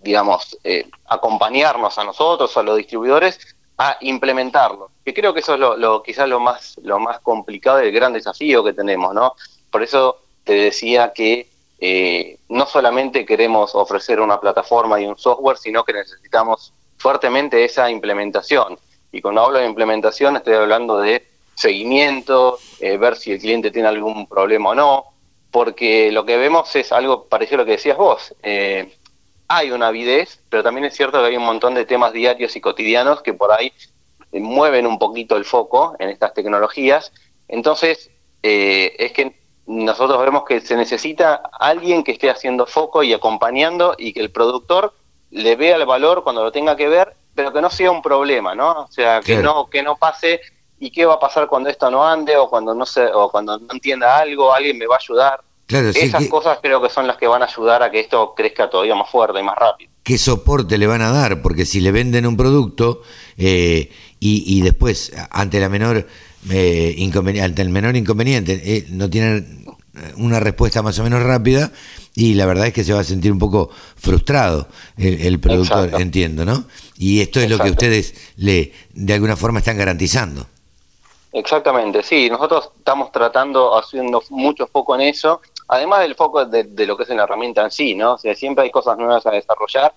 digamos, 0.02 0.58
acompañarnos 1.06 1.98
a 1.98 2.04
nosotros, 2.04 2.56
a 2.56 2.62
los 2.62 2.76
distribuidores, 2.76 3.38
a 3.78 3.96
implementarlo. 4.00 4.90
Que 5.04 5.14
creo 5.14 5.32
que 5.32 5.40
eso 5.40 5.54
es 5.54 5.60
lo, 5.60 6.02
quizás 6.02 6.28
lo 6.28 6.40
más, 6.40 6.76
lo 6.82 6.98
más 6.98 7.20
complicado 7.20 7.82
y 7.82 7.88
el 7.88 7.92
gran 7.92 8.12
desafío 8.12 8.62
que 8.64 8.72
tenemos, 8.72 9.14
¿no? 9.14 9.34
Por 9.70 9.82
eso 9.82 10.18
te 10.44 10.54
decía 10.54 11.12
que 11.12 11.48
eh, 11.80 12.38
no 12.48 12.66
solamente 12.66 13.24
queremos 13.24 13.74
ofrecer 13.74 14.20
una 14.20 14.40
plataforma 14.40 15.00
y 15.00 15.06
un 15.06 15.16
software, 15.16 15.58
sino 15.58 15.84
que 15.84 15.92
necesitamos 15.92 16.72
fuertemente 16.96 17.64
esa 17.64 17.88
implementación. 17.88 18.78
Y 19.12 19.20
cuando 19.20 19.42
hablo 19.42 19.58
de 19.58 19.66
implementación 19.66 20.36
estoy 20.36 20.54
hablando 20.54 20.98
de 20.98 21.26
seguimiento, 21.54 22.58
eh, 22.80 22.96
ver 22.96 23.16
si 23.16 23.32
el 23.32 23.38
cliente 23.38 23.70
tiene 23.70 23.88
algún 23.88 24.26
problema 24.26 24.70
o 24.70 24.74
no, 24.74 25.04
porque 25.50 26.12
lo 26.12 26.24
que 26.24 26.36
vemos 26.36 26.74
es 26.76 26.92
algo 26.92 27.24
parecido 27.24 27.56
a 27.56 27.58
lo 27.62 27.66
que 27.66 27.72
decías 27.72 27.96
vos. 27.96 28.34
Eh, 28.42 28.94
hay 29.48 29.70
una 29.70 29.88
avidez, 29.88 30.40
pero 30.50 30.62
también 30.62 30.84
es 30.84 30.94
cierto 30.94 31.20
que 31.20 31.26
hay 31.26 31.36
un 31.36 31.46
montón 31.46 31.74
de 31.74 31.86
temas 31.86 32.12
diarios 32.12 32.54
y 32.56 32.60
cotidianos 32.60 33.22
que 33.22 33.32
por 33.32 33.50
ahí 33.52 33.72
mueven 34.32 34.86
un 34.86 34.98
poquito 34.98 35.36
el 35.36 35.44
foco 35.46 35.96
en 35.98 36.10
estas 36.10 36.34
tecnologías. 36.34 37.12
Entonces, 37.48 38.10
es 38.42 39.12
que 39.12 39.38
nosotros 39.68 40.18
vemos 40.22 40.44
que 40.44 40.62
se 40.62 40.76
necesita 40.76 41.42
alguien 41.52 42.02
que 42.02 42.12
esté 42.12 42.30
haciendo 42.30 42.66
foco 42.66 43.02
y 43.02 43.12
acompañando 43.12 43.94
y 43.98 44.14
que 44.14 44.20
el 44.20 44.30
productor 44.30 44.94
le 45.30 45.56
vea 45.56 45.76
el 45.76 45.84
valor 45.84 46.24
cuando 46.24 46.42
lo 46.42 46.50
tenga 46.50 46.74
que 46.74 46.88
ver, 46.88 47.14
pero 47.34 47.52
que 47.52 47.60
no 47.60 47.68
sea 47.68 47.90
un 47.90 48.00
problema, 48.00 48.54
¿no? 48.54 48.84
O 48.84 48.88
sea, 48.90 49.20
que 49.20 49.36
no 49.36 49.68
que 49.68 49.82
no 49.82 49.96
pase 49.96 50.40
y 50.80 50.90
qué 50.90 51.04
va 51.04 51.14
a 51.14 51.20
pasar 51.20 51.48
cuando 51.48 51.68
esto 51.68 51.90
no 51.90 52.06
ande 52.06 52.36
o 52.36 52.48
cuando 52.48 52.74
no 52.74 52.86
se 52.86 53.06
o 53.06 53.30
cuando 53.30 53.58
no 53.58 53.72
entienda 53.72 54.18
algo, 54.18 54.52
alguien 54.52 54.78
me 54.78 54.86
va 54.86 54.96
a 54.96 54.98
ayudar. 54.98 55.40
Esas 55.68 56.26
cosas 56.28 56.58
creo 56.62 56.80
que 56.80 56.88
son 56.88 57.06
las 57.06 57.18
que 57.18 57.26
van 57.26 57.42
a 57.42 57.44
ayudar 57.44 57.82
a 57.82 57.90
que 57.90 58.00
esto 58.00 58.32
crezca 58.34 58.70
todavía 58.70 58.94
más 58.94 59.10
fuerte 59.10 59.38
y 59.38 59.42
más 59.42 59.56
rápido. 59.56 59.90
¿Qué 60.02 60.16
soporte 60.16 60.78
le 60.78 60.86
van 60.86 61.02
a 61.02 61.10
dar? 61.10 61.42
Porque 61.42 61.66
si 61.66 61.80
le 61.80 61.92
venden 61.92 62.26
un 62.26 62.38
producto 62.38 63.02
eh, 63.36 63.90
y, 64.18 64.44
y 64.46 64.62
después, 64.62 65.12
ante 65.30 65.60
la 65.60 65.68
menor 65.68 66.06
eh, 66.50 66.94
inconveniente, 66.96 67.60
el 67.60 67.68
menor 67.68 67.96
inconveniente, 67.96 68.62
eh, 68.64 68.86
no 68.88 69.10
tienen 69.10 69.66
una 70.16 70.40
respuesta 70.40 70.80
más 70.80 70.98
o 70.98 71.02
menos 71.02 71.22
rápida 71.22 71.72
y 72.14 72.34
la 72.34 72.46
verdad 72.46 72.68
es 72.68 72.72
que 72.72 72.84
se 72.84 72.92
va 72.92 73.00
a 73.00 73.04
sentir 73.04 73.32
un 73.32 73.38
poco 73.38 73.70
frustrado 73.96 74.68
el, 74.96 75.38
productor, 75.40 76.00
entiendo, 76.00 76.44
¿no? 76.44 76.64
Y 76.96 77.20
esto 77.20 77.40
es 77.40 77.50
lo 77.50 77.58
que 77.58 77.70
ustedes 77.70 78.14
le 78.36 78.72
de 78.94 79.14
alguna 79.14 79.36
forma 79.36 79.58
están 79.58 79.76
garantizando. 79.76 80.46
Exactamente, 81.38 82.02
sí, 82.02 82.28
nosotros 82.28 82.72
estamos 82.76 83.12
tratando, 83.12 83.78
haciendo 83.78 84.20
mucho 84.30 84.66
foco 84.66 84.96
en 84.96 85.02
eso, 85.02 85.40
además 85.68 86.00
del 86.00 86.16
foco 86.16 86.44
de, 86.44 86.64
de, 86.64 86.84
lo 86.84 86.96
que 86.96 87.04
es 87.04 87.08
la 87.10 87.22
herramienta 87.22 87.62
en 87.62 87.70
sí, 87.70 87.94
¿no? 87.94 88.14
O 88.14 88.18
sea, 88.18 88.34
siempre 88.34 88.64
hay 88.64 88.72
cosas 88.72 88.98
nuevas 88.98 89.24
a 89.24 89.30
desarrollar, 89.30 89.94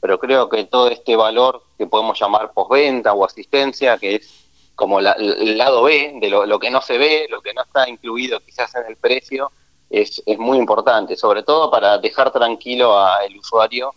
pero 0.00 0.18
creo 0.18 0.48
que 0.48 0.64
todo 0.64 0.88
este 0.88 1.14
valor 1.14 1.62
que 1.78 1.86
podemos 1.86 2.18
llamar 2.18 2.50
postventa 2.52 3.12
o 3.12 3.24
asistencia, 3.24 3.98
que 3.98 4.16
es 4.16 4.44
como 4.74 4.98
el 4.98 5.56
lado 5.56 5.84
B 5.84 6.14
de 6.20 6.28
lo, 6.28 6.58
que 6.58 6.70
no 6.70 6.82
se 6.82 6.98
ve, 6.98 7.28
lo 7.30 7.40
que 7.40 7.54
no 7.54 7.62
está 7.62 7.88
incluido 7.88 8.40
quizás 8.40 8.74
en 8.74 8.86
el 8.88 8.96
precio, 8.96 9.52
es, 9.90 10.20
es 10.26 10.38
muy 10.38 10.58
importante, 10.58 11.14
sobre 11.14 11.44
todo 11.44 11.70
para 11.70 11.98
dejar 11.98 12.32
tranquilo 12.32 12.98
al 12.98 13.36
usuario 13.36 13.94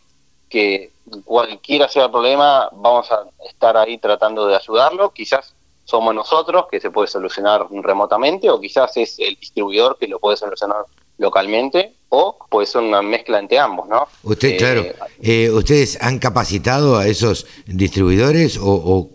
que 0.48 0.92
cualquiera 1.26 1.90
sea 1.90 2.06
el 2.06 2.12
problema, 2.12 2.70
vamos 2.72 3.12
a 3.12 3.24
estar 3.50 3.76
ahí 3.78 3.98
tratando 3.98 4.46
de 4.46 4.56
ayudarlo, 4.56 5.10
quizás 5.12 5.56
somos 5.86 6.16
nosotros 6.16 6.66
que 6.72 6.80
se 6.80 6.92
puede 6.92 7.08
solucionar 7.08 7.68
remotamente 7.70 8.50
o 8.50 8.60
quizás 8.60 8.96
es 8.98 9.20
el 9.20 9.36
distribuidor 9.36 9.98
que 9.98 10.08
lo 10.08 10.20
puede 10.20 10.38
solucionar 10.38 10.86
localmente 11.18 11.96
o 12.10 12.38
puede 12.50 12.68
ser 12.68 12.82
una 12.82 13.02
mezcla 13.02 13.40
entre 13.40 13.60
ambos, 13.60 13.88
¿no? 13.88 14.08
Usted, 14.24 14.50
eh, 14.50 14.58
claro, 14.58 14.84
eh, 15.22 15.50
¿ustedes 15.52 16.02
han 16.02 16.20
capacitado 16.20 16.98
a 16.98 17.08
esos 17.08 17.46
distribuidores 17.66 18.58
o, 18.58 18.66
o 18.66 19.10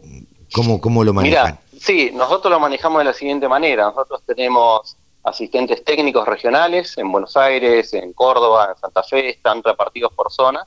¿Cómo, 0.52 0.80
cómo 0.80 1.04
lo 1.04 1.12
manejan? 1.12 1.58
Mira, 1.72 1.80
sí, 1.80 2.10
nosotros 2.14 2.50
lo 2.50 2.60
manejamos 2.60 3.00
de 3.00 3.04
la 3.04 3.12
siguiente 3.12 3.48
manera. 3.48 3.84
Nosotros 3.84 4.22
tenemos 4.26 4.96
asistentes 5.22 5.84
técnicos 5.84 6.26
regionales 6.26 6.96
en 6.96 7.12
Buenos 7.12 7.36
Aires, 7.36 7.92
en 7.92 8.12
Córdoba, 8.12 8.70
en 8.74 8.80
Santa 8.80 9.02
Fe, 9.02 9.30
están 9.30 9.62
repartidos 9.62 10.12
por 10.14 10.32
zona. 10.32 10.66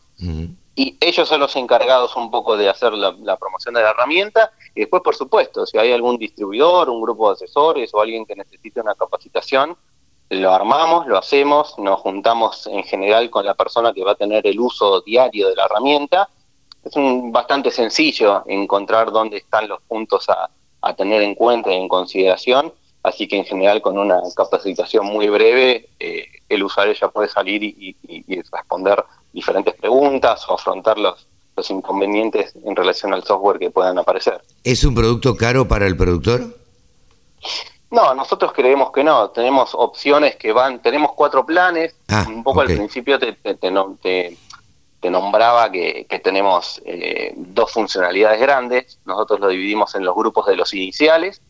Y 0.76 0.98
ellos 1.02 1.28
son 1.28 1.42
los 1.42 1.56
encargados 1.56 2.16
un 2.16 2.32
poco 2.32 2.56
de 2.56 2.70
hacer 2.70 2.94
la, 2.94 3.38
promoción 3.38 3.74
de 3.74 3.82
la 3.82 3.90
herramienta. 3.90 4.52
Y 4.74 4.82
después, 4.82 5.04
por 5.04 5.16
supuesto, 5.16 5.66
si 5.66 5.78
hay 5.78 5.92
algún 5.92 6.18
distribuidor, 6.18 6.90
un 6.90 7.02
grupo 7.02 7.30
de 7.30 7.34
asesores 7.34 7.94
o 7.94 8.02
alguien 8.02 8.26
que 8.26 8.36
necesite 8.36 8.80
una 8.80 8.96
capacitación, 8.96 9.76
lo 10.30 10.52
armamos, 10.54 11.08
lo 11.08 11.18
hacemos, 11.18 11.78
nos 11.78 12.00
juntamos 12.00 12.66
en 12.68 12.84
general 12.84 13.30
con 13.30 13.46
la 13.46 13.54
persona 13.54 13.92
que 13.92 14.04
va 14.04 14.12
a 14.14 14.16
tener 14.16 14.48
el 14.48 14.60
uso 14.60 15.02
diario 15.02 15.50
de 15.50 15.56
la 15.56 15.66
herramienta 15.66 16.30
es 16.84 16.96
un, 16.96 17.32
bastante 17.32 17.72
sencillo 17.72 18.44
encontrar 18.48 19.12
dónde 19.12 19.38
están 19.38 19.68
los 19.68 19.82
puntos 19.84 20.28
a, 20.30 20.50
tener 20.98 21.22
en 21.22 21.36
cuenta 21.36 21.72
y 21.72 21.76
en 21.76 21.88
consideración, 21.88 22.74
así 23.04 23.28
que 23.28 23.38
en 23.38 23.45
general 23.45 23.82
con 23.82 23.97
una 23.97 24.22
capacitación 24.36 25.06
muy 25.06 25.28
breve 25.30 25.89
eh, 25.99 26.28
el 26.49 26.64
usuario 26.64 26.93
ya 26.93 27.10
puede 27.10 27.30
salir 27.30 27.64
y, 27.64 27.95
responder 28.52 29.04
diferentes 29.34 29.74
preguntas 29.76 30.43
o 30.49 30.56
afrontar 30.56 30.97
los, 30.97 31.26
los 31.56 31.70
inconvenientes 31.70 32.54
en 32.64 32.76
relación 32.76 33.14
al 33.14 33.24
software 33.24 33.60
que 33.60 33.70
puedan 33.70 33.97
aparecer. 33.97 34.41
¿Es 34.64 34.84
un 34.84 34.93
producto 34.93 35.36
caro 35.36 35.68
para 35.68 35.88
el 35.88 35.95
productor? 35.95 36.58
No, 37.89 38.14
nosotros 38.14 38.52
creemos 38.54 38.91
que 38.91 39.04
no. 39.04 39.30
Tenemos 39.30 39.72
opciones 39.74 40.36
que 40.36 40.52
van, 40.52 40.82
tenemos 40.82 41.12
cuatro 41.14 41.45
planes. 41.45 41.95
Ah, 42.08 42.26
un 42.28 42.43
poco 42.43 42.62
al 42.62 42.68
principio 42.68 43.20
te, 43.20 43.34
te, 43.34 43.56
te, 43.56 44.38
te 45.02 45.10
nombraba 45.10 45.72
que, 45.72 46.06
tenemos 46.24 46.82
eh, 46.86 47.34
dos 47.36 47.72
funcionalidades 47.72 48.39
grandes. 48.39 48.99
Nosotros 49.06 49.39
lo 49.39 49.47
dividimos 49.49 49.95
en 49.95 50.06
los 50.06 50.16
grupos 50.16 50.45
de 50.45 50.56
los 50.56 50.74
iniciales, 50.74 51.41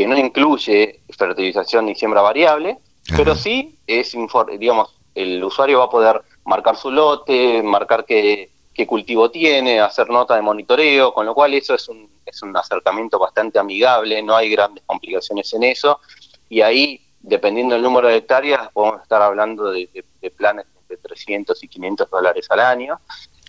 que 0.00 0.06
no 0.06 0.16
incluye 0.16 1.00
fertilización 1.10 1.84
ni 1.84 1.94
siembra 1.94 2.22
variable, 2.22 2.78
pero 3.16 3.34
sí 3.34 3.76
es, 3.86 4.16
digamos, 4.58 4.96
el 5.14 5.44
usuario 5.44 5.80
va 5.80 5.84
a 5.84 5.90
poder 5.90 6.22
marcar 6.46 6.74
su 6.76 6.90
lote, 6.90 7.62
marcar 7.62 8.06
qué, 8.06 8.50
qué, 8.72 8.86
cultivo 8.86 9.30
tiene, 9.30 9.78
hacer 9.78 10.08
nota 10.08 10.36
de 10.36 10.40
monitoreo, 10.40 11.12
con 11.12 11.26
lo 11.26 11.34
cual 11.34 11.52
eso 11.52 11.74
es 11.74 11.86
un, 11.90 12.08
es 12.24 12.42
un 12.42 12.56
acercamiento 12.56 13.18
bastante 13.18 13.58
amigable, 13.58 14.22
no 14.22 14.34
hay 14.34 14.48
grandes 14.48 14.82
complicaciones 14.86 15.52
en 15.52 15.64
eso, 15.64 16.00
y 16.48 16.62
ahí, 16.62 17.02
dependiendo 17.20 17.74
del 17.74 17.82
número 17.82 18.08
de 18.08 18.16
hectáreas, 18.16 18.70
podemos 18.72 19.02
estar 19.02 19.20
hablando 19.20 19.70
de, 19.70 19.86
de 20.22 20.30
planes 20.30 20.64
de 20.88 20.96
300 20.96 21.62
y 21.62 21.68
500 21.68 22.08
dólares 22.08 22.46
al 22.48 22.60
año. 22.60 22.98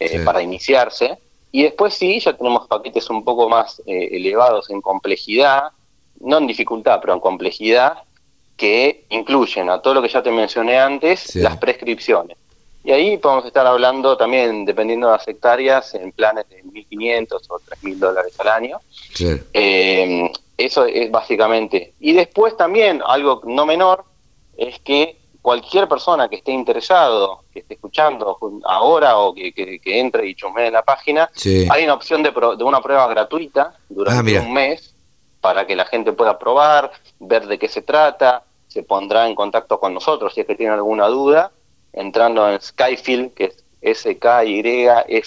eh, 0.01 0.17
Sí. 0.17 0.25
para 0.25 0.41
iniciarse. 0.41 1.17
Y 1.51 1.63
después 1.63 1.93
sí, 1.93 2.19
ya 2.19 2.35
tenemos 2.35 2.67
paquetes 2.67 3.09
un 3.09 3.23
poco 3.23 3.47
más 3.47 3.81
eh, 3.85 4.09
elevados 4.11 4.69
en 4.69 4.81
complejidad, 4.81 5.65
no 6.23 6.37
en 6.37 6.47
dificultad, 6.47 6.99
pero 7.01 7.13
en 7.13 7.19
complejidad, 7.19 7.99
que 8.57 9.05
incluyen 9.09 9.69
a 9.69 9.81
todo 9.81 9.95
lo 9.95 10.01
que 10.01 10.09
ya 10.09 10.21
te 10.21 10.31
mencioné 10.31 10.79
antes, 10.79 11.19
Sí. 11.21 11.39
las 11.39 11.57
prescripciones. 11.57 12.37
Y 12.83 12.91
ahí 12.91 13.17
podemos 13.17 13.45
estar 13.45 13.65
hablando 13.67 14.17
también, 14.17 14.65
dependiendo 14.65 15.07
de 15.07 15.13
las 15.13 15.27
hectáreas, 15.27 15.93
en 15.93 16.11
planes 16.11 16.49
de 16.49 16.63
1.500 16.63 17.43
o 17.49 17.59
3.000 17.59 17.99
dólares 17.99 18.33
al 18.39 18.47
año. 18.47 18.79
Eh, 19.53 20.31
eso 20.57 20.85
es 20.85 21.09
básicamente. 21.11 21.93
Y 21.99 22.13
después 22.13 22.55
también, 22.57 23.01
algo 23.05 23.41
no 23.45 23.65
menor, 23.65 24.03
es 24.57 24.79
que 24.79 25.17
cualquier 25.41 25.87
persona 25.87 26.29
que 26.29 26.35
esté 26.35 26.51
interesado, 26.51 27.43
que 27.51 27.59
esté 27.59 27.73
escuchando 27.75 28.37
ahora 28.65 29.17
o 29.17 29.33
que, 29.33 29.51
que- 29.53 29.79
que 29.79 29.99
entre 29.99 30.27
y 30.27 30.35
chusmee 30.35 30.67
en 30.67 30.73
la 30.73 30.83
página, 30.83 31.29
Sí. 31.33 31.67
hay 31.69 31.83
una 31.83 31.95
opción 31.95 32.21
de, 32.21 32.31
pro- 32.31 32.55
de 32.55 32.63
una 32.63 32.79
prueba 32.81 33.07
gratuita 33.07 33.73
Ah, 33.75 33.79
durante 33.89 34.23
mira. 34.23 34.41
un 34.41 34.53
mes 34.53 34.90
para 35.41 35.67
que 35.67 35.75
la 35.75 35.85
gente 35.85 36.13
pueda 36.13 36.39
probar, 36.39 36.91
ver 37.19 37.47
de 37.47 37.59
qué 37.59 37.67
se 37.67 37.81
trata, 37.81 38.43
se 38.67 38.83
pondrá 38.83 39.27
en 39.27 39.35
contacto 39.35 39.79
con 39.79 39.93
nosotros 39.93 40.33
si 40.33 40.41
es 40.41 40.47
que 40.47 40.55
tiene 40.55 40.73
alguna 40.73 41.07
duda, 41.07 41.51
entrando 41.91 42.49
en 42.49 42.61
Skyfield, 42.61 43.33
que 43.33 43.51
es 43.81 43.99
skyfld.com, 43.99 45.19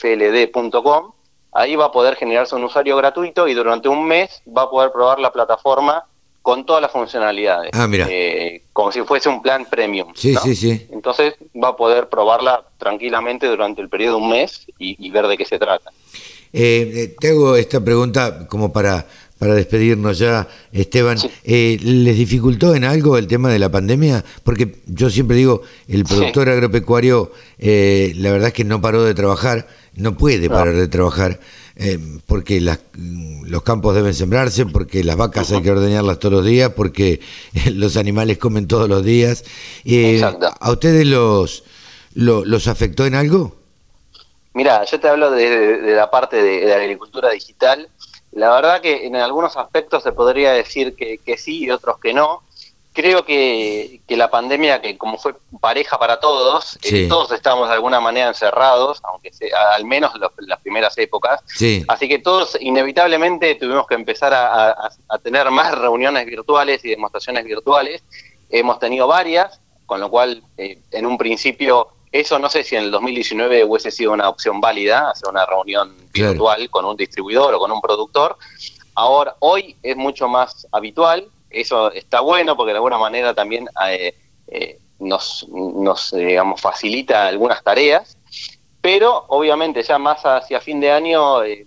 ahí 1.53 1.77
va 1.77 1.87
a 1.87 1.93
poder 1.93 2.17
generarse 2.17 2.55
un 2.55 2.65
usuario 2.65 2.97
gratuito 2.97 3.47
y 3.49 3.55
durante 3.55 3.89
un 3.89 4.07
mes 4.07 4.43
va 4.47 4.63
a 4.63 4.71
poder 4.71 4.93
probar 4.93 5.19
la 5.19 5.33
plataforma 5.33 6.05
con 6.41 6.67
todas 6.67 6.83
las 6.83 6.91
funcionalidades, 6.91 7.71
Ah, 7.73 7.89
mira. 7.89 8.07
Eh, 8.09 8.65
como 8.73 8.93
si 8.93 9.01
fuese 9.01 9.31
un 9.31 9.41
plan 9.41 9.65
premium. 9.65 10.13
Sí, 10.15 10.35
¿no? 10.35 10.41
sí, 10.41 10.55
sí. 10.55 10.87
Entonces 10.91 11.35
va 11.61 11.69
a 11.69 11.77
poder 11.77 12.11
probarla 12.11 12.65
tranquilamente 12.77 13.47
durante 13.47 13.81
el 13.81 13.89
periodo 13.89 14.19
de 14.19 14.23
un 14.25 14.29
mes 14.29 14.67
y, 14.79 14.95
y 15.07 15.11
ver 15.11 15.27
de 15.27 15.39
qué 15.39 15.47
se 15.47 15.59
trata. 15.59 15.91
Eh, 16.53 16.93
eh, 16.95 17.17
te 17.19 17.31
hago 17.31 17.57
esta 17.57 17.83
pregunta 17.83 18.47
como 18.47 18.73
para, 18.73 19.07
para 19.39 19.55
despedirnos 19.55 20.19
ya, 20.19 20.49
Esteban. 20.73 21.19
Sí. 21.19 21.31
Eh, 21.45 21.79
¿Les 21.83 22.17
dificultó 22.17 22.75
en 22.75 22.85
algo 22.85 23.19
el 23.19 23.27
tema 23.27 23.51
de 23.51 23.59
la 23.59 23.71
pandemia? 23.71 24.25
Porque 24.43 24.77
yo 24.87 25.11
siempre 25.11 25.37
digo, 25.37 25.63
el 25.89 26.05
productor 26.05 26.49
agropecuario, 26.49 27.33
eh, 27.59 28.13
la 28.17 28.31
verdad 28.33 28.49
es 28.49 28.55
que 28.55 28.65
no 28.65 28.81
paró 28.81 29.03
de 29.03 29.15
trabajar, 29.15 29.67
no 29.97 30.17
puede 30.17 30.49
No. 30.49 30.55
parar 30.55 30.75
de 30.75 30.89
trabajar, 30.89 31.41
eh, 31.77 31.99
porque 32.27 32.61
las, 32.61 32.79
los 32.97 33.63
campos 33.63 33.95
deben 33.95 34.15
sembrarse, 34.15 34.65
porque 34.67 35.03
las 35.05 35.17
vacas 35.17 35.51
hay 35.53 35.61
que 35.63 35.71
ordeñarlas 35.73 36.19
todos 36.21 36.35
los 36.35 36.45
días, 36.47 36.71
porque 36.75 37.21
los 37.73 37.97
animales 37.97 38.39
comen 38.39 38.67
todos 38.69 38.89
los 38.89 39.05
días. 39.05 39.45
Eh, 39.85 40.15
Exacto. 40.15 40.55
¿A 40.59 40.71
ustedes 40.71 41.07
los, 41.07 41.65
lo- 42.15 42.45
los 42.45 42.69
afectó 42.69 43.05
en 43.07 43.15
algo? 43.17 43.57
Mira, 44.57 44.85
yo 44.85 45.01
te 45.01 45.09
hablo 45.09 45.33
de, 45.33 45.51
de- 45.51 45.79
de 45.83 45.95
la 45.97 46.11
parte 46.11 46.37
de, 46.37 46.61
de 46.61 46.67
la 46.69 46.77
agricultura 46.77 47.31
digital. 47.33 47.89
La 48.35 48.51
verdad 48.51 48.81
que 48.81 49.07
en 49.07 49.17
algunos 49.17 49.57
aspectos 49.57 50.03
se 50.03 50.13
podría 50.13 50.53
decir 50.53 50.95
que, 50.97 51.19
que 51.19 51.37
sí 51.39 51.65
y 51.65 51.71
otros 51.71 51.99
que 51.99 52.13
no. 52.13 52.43
Creo 52.93 53.25
que, 53.25 54.01
que 54.07 54.17
la 54.17 54.31
pandemia, 54.31 54.81
que 54.81 54.97
como 54.97 55.19
fue 55.19 55.35
pareja 55.61 55.99
para 55.99 56.21
todos, 56.21 56.77
eh, 56.85 57.09
todos 57.09 57.33
estábamos 57.33 57.67
de 57.69 57.75
alguna 57.75 57.99
manera 58.01 58.29
encerrados, 58.29 59.01
aunque 59.03 59.33
sea, 59.33 59.73
al 59.75 59.85
menos 59.85 60.15
los- 60.17 60.31
las 60.39 60.61
primeras 60.61 60.97
épocas. 60.99 61.41
Sí. 61.47 61.85
Así 61.89 62.09
que 62.09 62.21
todos 62.21 62.57
inevitablemente 62.61 63.57
tuvimos 63.57 63.89
que 63.89 63.95
empezar 63.97 64.33
a, 64.33 64.71
a- 64.71 64.91
a 65.09 65.19
tener 65.19 65.51
más 65.51 65.77
reuniones 65.77 66.25
virtuales 66.27 66.85
y 66.85 66.91
demostraciones 66.91 67.45
virtuales. 67.45 68.03
Hemos 68.49 68.79
tenido 68.79 69.09
varias, 69.09 69.59
con 69.87 69.99
lo 70.01 70.09
cual 70.09 70.45
eh, 70.57 70.79
en 70.93 71.07
un 71.07 71.19
principio 71.19 71.89
eso 72.15 72.39
no 72.39 72.49
sé 72.49 72.63
si 72.63 72.77
en 72.77 72.85
el 72.85 72.91
2019 72.93 73.65
hubiese 73.65 73.91
sido 73.91 74.13
una 74.13 74.29
opción 74.29 74.61
válida, 74.61 75.11
hacer 75.11 75.29
una 75.29 75.45
reunión 75.45 75.93
Claro. 76.13 76.31
virtual 76.31 76.71
con 76.71 76.85
un 76.85 76.97
distribuidor 76.97 77.53
o 77.55 77.59
con 77.59 77.73
un 77.73 77.81
productor. 77.81 78.37
Ahora, 78.95 79.35
hoy 79.41 79.77
es 79.83 79.97
mucho 79.97 80.29
más 80.29 80.67
habitual, 80.71 81.27
eso 81.51 81.91
está 81.91 82.21
bueno 82.21 82.57
porque 82.57 82.71
de 82.71 82.77
alguna 82.77 82.99
manera 82.99 83.35
también 83.35 83.69
eh, 83.89 84.15
eh, 84.47 84.79
nos, 85.01 85.45
nos 85.49 86.13
eh, 86.13 86.19
digamos, 86.19 86.61
facilita 86.61 87.27
algunas 87.27 87.65
tareas, 87.65 88.17
pero 88.81 89.25
obviamente 89.27 89.83
ya 89.83 89.99
más 89.99 90.23
hacia 90.25 90.61
fin 90.61 90.79
de 90.79 90.93
año, 90.93 91.43
eh, 91.43 91.67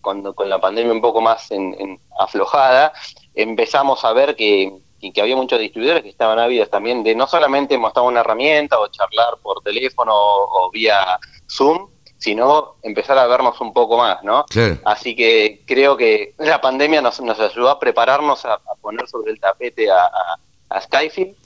cuando 0.00 0.34
con 0.34 0.48
la 0.50 0.60
pandemia 0.60 0.92
un 0.92 1.00
poco 1.00 1.20
más 1.20 1.50
en- 1.52 1.76
en 1.78 2.00
aflojada, 2.18 2.92
empezamos 3.36 4.04
a 4.04 4.12
ver 4.12 4.34
que, 4.34 4.72
que- 5.04 5.12
que 5.12 5.20
había 5.20 5.36
muchos 5.36 5.58
distribuidores 5.58 6.02
que 6.02 6.08
estaban 6.10 6.38
ávidos 6.38 6.70
también 6.70 7.02
de 7.02 7.14
no 7.14 7.26
solamente 7.26 7.76
mostrar 7.78 8.04
una 8.06 8.20
herramienta 8.20 8.78
o 8.80 8.88
charlar 8.88 9.38
por 9.42 9.60
teléfono 9.62 10.12
o, 10.14 10.66
o 10.66 10.70
vía 10.70 11.18
Zoom, 11.50 11.88
sino 12.18 12.76
empezar 12.82 13.18
a 13.18 13.26
vernos 13.26 13.60
un 13.60 13.72
poco 13.74 13.98
más, 13.98 14.22
¿no? 14.22 14.44
Claro. 14.46 14.78
Así 14.84 15.14
que 15.14 15.60
creo 15.66 15.96
que 15.96 16.34
la 16.38 16.60
pandemia 16.60 17.02
nos, 17.02 17.20
nos 17.20 17.38
ayudó 17.38 17.68
a 17.68 17.78
prepararnos 17.78 18.44
a, 18.46 18.54
a 18.54 18.74
poner 18.80 19.06
sobre 19.08 19.32
el 19.32 19.40
tapete 19.40 19.90
a, 19.90 20.04
a, 20.06 20.38
a 20.70 20.80
Skyfield 20.80 21.36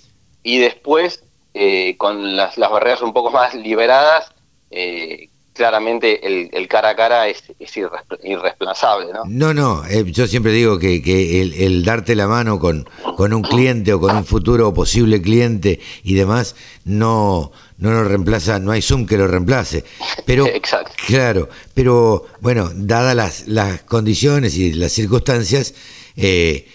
y 0.45 0.59
después, 0.59 1.25
eh, 1.55 1.97
con 1.99 2.37
las, 2.37 2.57
las 2.59 2.71
barreras 2.71 3.03
un 3.03 3.13
poco 3.13 3.31
más 3.33 3.55
liberadas, 3.55 4.31
eh, 4.71 5.29
claramente 5.59 6.27
el, 6.27 6.49
el 6.53 6.69
cara 6.69 6.91
a 6.91 6.97
cara 6.97 7.29
es, 7.29 7.43
es 7.59 7.77
irreemplazable, 7.77 9.13
¿no? 9.13 9.25
No, 9.27 9.53
no, 9.53 9.85
eh, 9.85 10.05
yo 10.07 10.27
siempre 10.27 10.53
digo 10.53 10.79
que, 10.79 11.03
que 11.03 11.43
el, 11.43 11.53
el 11.53 11.85
darte 11.85 12.15
la 12.15 12.27
mano 12.27 12.59
con, 12.59 12.89
con 13.17 13.35
un 13.35 13.43
cliente 13.43 13.93
o 13.93 14.01
con 14.01 14.17
un 14.17 14.25
futuro 14.25 14.73
posible 14.73 15.21
cliente 15.21 15.81
y 16.05 16.15
demás 16.15 16.55
no, 16.85 17.53
no 17.77 17.91
lo 17.91 18.05
reemplaza, 18.05 18.59
no 18.61 18.71
hay 18.71 18.81
Zoom 18.81 19.05
que 19.05 19.19
lo 19.19 19.27
reemplace. 19.27 19.85
Pero, 20.25 20.47
Exacto. 20.55 20.93
claro, 21.07 21.49
pero 21.75 22.27
bueno, 22.41 22.71
dadas 22.75 23.15
las, 23.17 23.49
las 23.49 23.83
condiciones 23.83 24.57
y 24.57 24.73
las 24.73 24.93
circunstancias, 24.93 25.75
eh, 26.17 26.67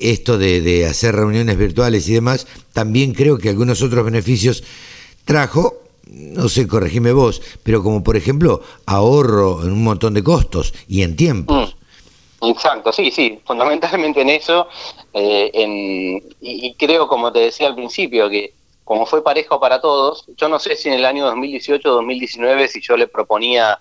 esto 0.00 0.38
de, 0.38 0.60
de 0.60 0.86
hacer 0.86 1.14
reuniones 1.14 1.56
virtuales 1.56 2.08
y 2.08 2.14
demás, 2.14 2.46
también 2.72 3.14
creo 3.14 3.38
que 3.38 3.48
algunos 3.48 3.80
otros 3.80 4.04
beneficios 4.04 4.64
trajo, 5.24 5.77
no 6.10 6.48
sé, 6.48 6.66
corregime 6.66 7.12
vos, 7.12 7.40
pero 7.62 7.82
como 7.82 8.02
por 8.02 8.16
ejemplo 8.16 8.62
ahorro 8.86 9.62
en 9.62 9.72
un 9.72 9.84
montón 9.84 10.14
de 10.14 10.22
costos 10.24 10.72
y 10.88 11.02
en 11.02 11.16
tiempos. 11.16 11.74
Mm, 11.74 12.48
Exacto, 12.50 12.92
sí, 12.92 13.10
sí, 13.10 13.40
fundamentalmente 13.44 14.20
en 14.20 14.30
eso, 14.30 14.68
eh, 15.12 15.50
en, 15.52 15.70
y, 16.40 16.66
y 16.68 16.74
creo, 16.74 17.08
como 17.08 17.32
te 17.32 17.40
decía 17.40 17.66
al 17.66 17.74
principio, 17.74 18.30
que 18.30 18.54
como 18.84 19.06
fue 19.06 19.24
parejo 19.24 19.58
para 19.58 19.80
todos, 19.80 20.24
yo 20.36 20.48
no 20.48 20.58
sé 20.60 20.76
si 20.76 20.88
en 20.88 20.94
el 20.94 21.04
año 21.04 21.26
2018 21.26 21.90
o 21.90 21.94
2019, 21.96 22.68
si 22.68 22.80
yo 22.80 22.96
le 22.96 23.08
proponía 23.08 23.78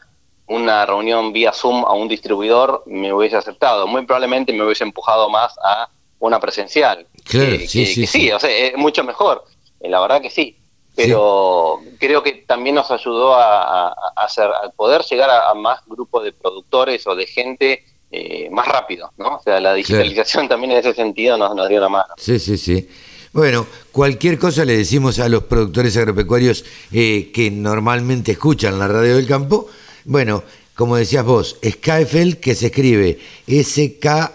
una 0.48 0.86
reunión 0.88 1.32
vía 1.34 1.54
Zoom 1.54 1.86
a 1.86 1.94
un 1.94 2.08
distribuidor, 2.08 2.82
me 2.88 3.14
hubiese 3.14 3.38
aceptado. 3.38 3.86
Muy 3.86 4.06
probablemente 4.06 4.52
me 4.54 4.64
hubiese 4.66 4.84
empujado 4.86 5.30
más 5.30 5.54
a 5.64 5.88
una 6.20 6.40
presencial. 6.40 7.06
Claro, 7.26 7.52
Que- 7.60 7.68
sí, 7.68 7.80
que- 7.86 7.86
sí, 7.94 8.02
que 8.02 8.08
sí. 8.08 8.32
o 8.32 8.40
sea, 8.40 8.50
es 8.50 8.76
mucho 8.76 9.04
mejor, 9.04 9.44
eh, 9.82 9.88
la 9.90 10.00
verdad 10.02 10.20
que 10.22 10.30
sí. 10.32 10.58
Pero 10.98 11.80
creo 12.00 12.24
que 12.24 12.44
también 12.48 12.76
nos 12.76 12.90
ayudó 12.90 13.36
a, 13.36 13.94
hacer, 14.16 14.46
a 14.46 14.70
poder 14.76 15.04
llegar 15.04 15.30
a, 15.30 15.50
a 15.52 15.54
más 15.54 15.82
grupos 15.86 16.24
de 16.24 16.34
productores 16.34 17.06
o 17.06 17.16
de 17.16 17.28
gente 17.28 17.84
eh, 18.12 18.50
más 18.52 18.68
rápido, 18.68 19.12
¿no? 19.18 19.36
O 19.36 19.42
sea, 19.44 19.60
la 19.60 19.76
digitalización 19.76 20.48
también 20.50 20.72
en 20.72 20.78
ese 20.80 20.94
sentido 20.94 21.38
nos, 21.38 21.54
nos 21.56 21.70
dio 21.70 21.80
la 21.80 21.90
mano. 21.90 22.14
Sí, 22.18 22.40
sí, 22.40 22.58
sí. 22.58 22.90
Bueno, 23.32 23.68
cualquier 23.92 24.40
cosa 24.40 24.66
le 24.66 24.76
decimos 24.78 25.20
a 25.20 25.30
los 25.30 25.44
productores 25.44 25.96
agropecuarios 25.98 26.66
eh, 26.92 27.32
que 27.32 27.52
normalmente 27.52 28.32
escuchan 28.32 28.80
la 28.80 28.88
radio 28.88 29.18
del 29.18 29.28
campo. 29.28 29.68
Bueno, 30.06 30.44
como 30.74 30.96
decías 30.96 31.24
vos, 31.26 31.58
Skyfel, 31.64 32.40
que 32.40 32.56
se 32.56 32.68
escribe 32.68 33.20
S-K-Y-F 33.46 34.28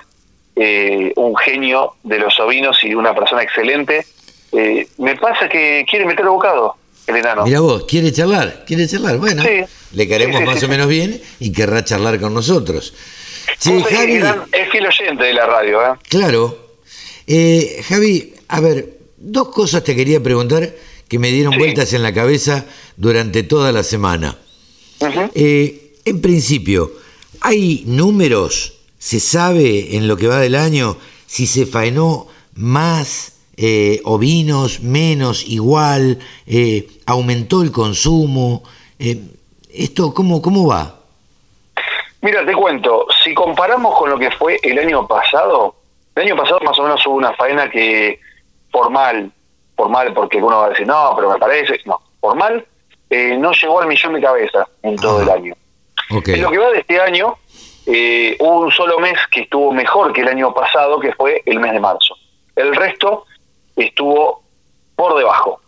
eh, 0.55 1.13
un 1.15 1.35
genio 1.37 1.95
de 2.03 2.19
los 2.19 2.39
ovinos 2.39 2.83
y 2.83 2.93
una 2.95 3.13
persona 3.15 3.43
excelente. 3.43 4.05
Eh, 4.53 4.87
me 4.97 5.15
pasa 5.15 5.47
que 5.49 5.85
quiere 5.89 6.05
meter 6.05 6.25
bocado, 6.25 6.75
el 7.07 7.15
enano. 7.17 7.43
Mira 7.45 7.59
vos, 7.61 7.85
¿quiere 7.87 8.11
charlar? 8.11 8.63
¿Quiere 8.65 8.87
charlar? 8.87 9.17
Bueno, 9.17 9.43
Sí. 9.43 9.63
le 9.93 10.07
queremos 10.07 10.37
Sí, 10.37 10.43
sí, 10.43 10.49
más 10.53 10.63
o 10.63 10.67
menos 10.67 10.87
bien 10.87 11.21
y 11.39 11.51
querrá 11.51 11.83
charlar 11.83 12.19
con 12.19 12.33
nosotros. 12.33 12.93
Javi, 13.63 14.17
gran- 14.17 14.43
es 14.51 14.69
fiel 14.71 14.85
oyente 14.87 15.23
de 15.23 15.33
la 15.33 15.45
radio, 15.45 15.81
¿eh? 15.81 15.97
claro. 16.09 16.75
Eh, 17.27 17.81
Javi, 17.87 18.33
a 18.47 18.59
ver, 18.59 18.97
dos 19.17 19.49
cosas 19.49 19.83
te 19.83 19.95
quería 19.95 20.21
preguntar 20.21 20.73
que 21.07 21.19
me 21.19 21.31
dieron 21.31 21.57
vueltas 21.57 21.93
en 21.93 22.03
la 22.03 22.13
cabeza 22.13 22.65
durante 22.97 23.43
toda 23.43 23.71
la 23.71 23.83
semana. 23.83 24.37
Eh, 25.35 25.93
en 26.05 26.21
principio, 26.21 26.91
¿hay 27.41 27.83
números? 27.85 28.73
¿Se 28.99 29.19
sabe 29.19 29.95
en 29.95 30.07
lo 30.07 30.15
que 30.17 30.27
va 30.27 30.39
del 30.39 30.55
año 30.55 30.97
si 31.25 31.47
se 31.47 31.65
faenó 31.65 32.27
más 32.53 33.30
eh, 33.61 34.01
ovinos, 34.05 34.81
menos, 34.81 35.47
igual? 35.47 36.17
eh, 36.47 36.87
¿Aumentó 37.05 37.61
el 37.61 37.71
consumo? 37.71 38.63
Eh, 38.97 39.21
¿Esto 39.71 40.13
cómo, 40.13 40.41
cómo 40.41 40.67
va? 40.67 40.95
Mira, 42.21 42.43
te 42.45 42.53
cuento, 42.53 43.05
si 43.23 43.33
comparamos 43.33 43.97
con 43.97 44.09
lo 44.09 44.17
que 44.17 44.31
fue 44.31 44.59
el 44.63 44.79
año 44.79 45.07
pasado, 45.07 45.75
el 46.15 46.23
año 46.23 46.35
pasado 46.35 46.59
más 46.61 46.77
o 46.79 46.83
menos 46.83 47.05
hubo 47.05 47.15
una 47.15 47.33
faena 47.33 47.69
que 47.69 48.19
formal, 48.71 49.31
formal 49.75 50.13
porque 50.13 50.37
uno 50.37 50.57
va 50.57 50.65
a 50.65 50.69
decir, 50.69 50.87
no, 50.87 51.13
pero 51.15 51.31
me 51.31 51.37
parece, 51.37 51.79
no, 51.85 51.99
formal, 52.19 52.65
eh, 53.09 53.37
no 53.37 53.51
llegó 53.51 53.79
al 53.79 53.87
millón 53.87 54.13
de 54.13 54.21
cabezas 54.21 54.67
en 54.81 54.95
todo 54.95 55.21
el 55.21 55.29
año. 55.29 55.53
Ok, 56.11 56.29
En 56.29 56.41
lo 56.41 56.49
que 56.51 56.57
va 56.57 56.69
de 56.71 56.79
este 56.79 56.99
año, 56.99 57.37
eh, 57.85 58.37
hubo 58.39 58.61
un 58.61 58.71
solo 58.71 58.99
mes 58.99 59.17
que 59.31 59.41
estuvo 59.41 59.71
mejor 59.71 60.13
que 60.13 60.21
el 60.21 60.27
año 60.27 60.53
pasado, 60.53 60.99
que 60.99 61.13
fue 61.13 61.41
el 61.45 61.59
mes 61.59 61.73
de 61.73 61.79
marzo. 61.79 62.15
El 62.55 62.75
resto 62.75 63.25
estuvo 63.75 64.43
por 64.95 65.17
debajo, 65.17 65.61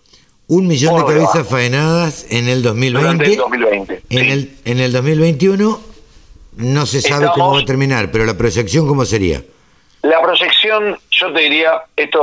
un 0.47 0.67
millón 0.67 0.95
de 0.97 1.01
cabezas 1.05 1.33
debajo. 1.33 1.49
faenadas 1.55 2.25
en 2.31 2.47
el 2.49 2.61
2020. 2.61 2.99
durante 3.01 3.31
el 3.31 3.37
2020. 3.37 3.93
En, 4.09 4.19
Sí. 4.25 4.31
el, 4.31 4.55
en 4.65 4.79
el 4.79 4.91
2021 4.91 5.79
no 6.57 6.85
se 6.85 7.01
sabe 7.01 7.27
cómo 7.33 7.53
va 7.53 7.61
a 7.61 7.65
terminar, 7.65 8.11
pero 8.11 8.25
la 8.25 8.37
proyección 8.37 8.87
cómo 8.87 9.05
sería. 9.05 9.41
La 10.03 10.21
proyección, 10.21 10.99
yo 11.11 11.33
te 11.33 11.39
diría, 11.39 11.83
esto 11.95 12.21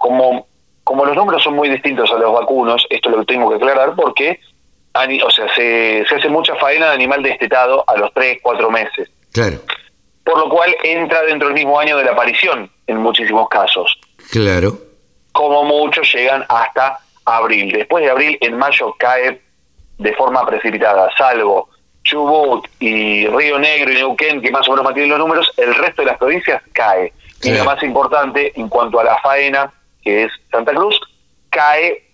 como, 0.00 0.46
como 0.82 1.04
los 1.06 1.16
números 1.16 1.42
son 1.42 1.54
muy 1.54 1.70
distintos 1.70 2.10
a 2.10 2.18
los 2.18 2.32
vacunos, 2.32 2.84
esto 2.90 3.08
lo 3.08 3.24
tengo 3.24 3.48
que 3.50 3.56
aclarar 3.56 3.94
porque 3.94 4.40
o 4.96 5.30
sea, 5.30 5.46
se, 5.56 6.04
se 6.08 6.14
hace 6.14 6.28
mucha 6.28 6.54
faena 6.56 6.86
de 6.88 6.94
animal 6.94 7.22
destetado 7.22 7.84
a 7.88 7.96
los 7.96 8.12
3, 8.14 8.38
4 8.42 8.70
meses, 8.70 9.10
Claro, 9.32 9.58
por 10.24 10.38
lo 10.38 10.48
cual 10.48 10.74
entra 10.84 11.22
dentro 11.22 11.48
del 11.48 11.54
mismo 11.54 11.78
año 11.80 11.96
de 11.96 12.04
la 12.04 12.12
aparición 12.12 12.70
en 12.86 12.98
muchísimos 12.98 13.48
casos. 13.48 13.98
claro. 14.30 14.78
Como 15.34 15.64
muchos 15.64 16.10
llegan 16.14 16.44
hasta 16.48 16.98
abril. 17.24 17.72
Después 17.72 18.04
de 18.04 18.10
abril, 18.10 18.38
en 18.40 18.56
mayo 18.56 18.94
cae 18.98 19.42
de 19.98 20.12
forma 20.14 20.46
precipitada, 20.46 21.10
salvo 21.18 21.68
Chubut 22.04 22.66
y 22.78 23.26
Río 23.26 23.58
Negro 23.58 23.92
y 23.92 23.96
Neuquén, 23.96 24.40
que 24.40 24.50
más 24.50 24.68
o 24.68 24.72
menos 24.72 24.84
mantienen 24.84 25.10
los 25.10 25.18
números, 25.18 25.52
el 25.56 25.74
resto 25.74 26.02
de 26.02 26.06
las 26.06 26.18
provincias 26.18 26.62
cae. 26.72 27.12
Y 27.42 27.50
lo 27.50 27.64
más 27.64 27.82
importante, 27.82 28.52
en 28.58 28.68
cuanto 28.68 29.00
a 29.00 29.04
la 29.04 29.18
faena, 29.18 29.72
que 30.02 30.24
es 30.24 30.32
Santa 30.50 30.72
Cruz, 30.72 30.98
cae 31.50 32.04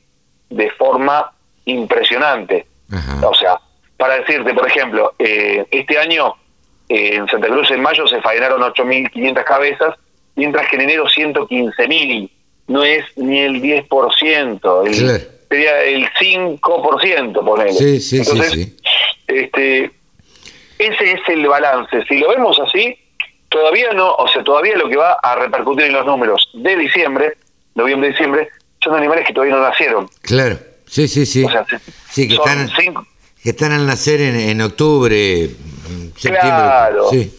de 0.48 0.70
forma 0.72 1.30
impresionante. 1.66 2.66
Ajá. 2.90 3.28
O 3.28 3.34
sea, 3.34 3.60
para 3.96 4.14
decirte, 4.14 4.54
por 4.54 4.66
ejemplo, 4.66 5.12
eh, 5.18 5.66
este 5.70 5.98
año 5.98 6.34
eh, 6.88 7.16
en 7.16 7.28
Santa 7.28 7.48
Cruz 7.48 7.70
en 7.70 7.82
mayo 7.82 8.06
se 8.08 8.20
faenaron 8.20 8.62
8.500 8.62 9.44
cabezas, 9.44 9.94
mientras 10.34 10.68
que 10.68 10.76
en 10.76 10.82
enero 10.82 11.04
115.000. 11.04 12.30
No 12.70 12.84
es 12.84 13.04
ni 13.16 13.40
el 13.40 13.60
10%, 13.60 14.86
el, 14.86 14.96
Claro. 14.96 15.24
sería 15.48 15.82
el 15.82 16.08
5%, 16.20 17.44
ponele. 17.44 17.72
Sí, 17.72 18.00
sí, 18.00 18.00
sí, 18.00 18.16
Entonces, 18.30 18.52
sí. 18.52 18.76
Este, 19.26 19.84
ese 20.78 21.12
es 21.12 21.20
el 21.28 21.46
balance. 21.48 22.04
Si 22.08 22.18
lo 22.18 22.28
vemos 22.28 22.58
así, 22.60 22.96
todavía 23.48 23.92
no, 23.92 24.12
o 24.14 24.28
sea, 24.28 24.44
todavía 24.44 24.76
lo 24.76 24.88
que 24.88 24.96
va 24.96 25.14
a 25.14 25.34
repercutir 25.34 25.86
en 25.86 25.94
los 25.94 26.06
números 26.06 26.48
de 26.54 26.76
diciembre, 26.76 27.32
noviembre, 27.74 28.10
diciembre, 28.10 28.48
son 28.84 28.94
animales 28.94 29.26
que 29.26 29.32
todavía 29.32 29.56
no 29.56 29.62
nacieron. 29.62 30.08
Claro, 30.22 30.56
sí, 30.86 31.08
sí, 31.08 31.26
sí. 31.26 31.42
O 31.44 31.50
sea, 31.50 31.66
se- 31.66 31.80
sí, 32.10 32.28
que 32.28 32.34
están, 32.34 32.68
cinco- 32.78 33.04
que 33.42 33.50
están 33.50 33.72
al 33.72 33.84
nacer 33.84 34.20
en, 34.20 34.36
en 34.38 34.60
octubre, 34.60 35.42
en 35.44 36.12
septiembre. 36.16 36.40
Claro. 36.40 37.10
Sí, 37.10 37.34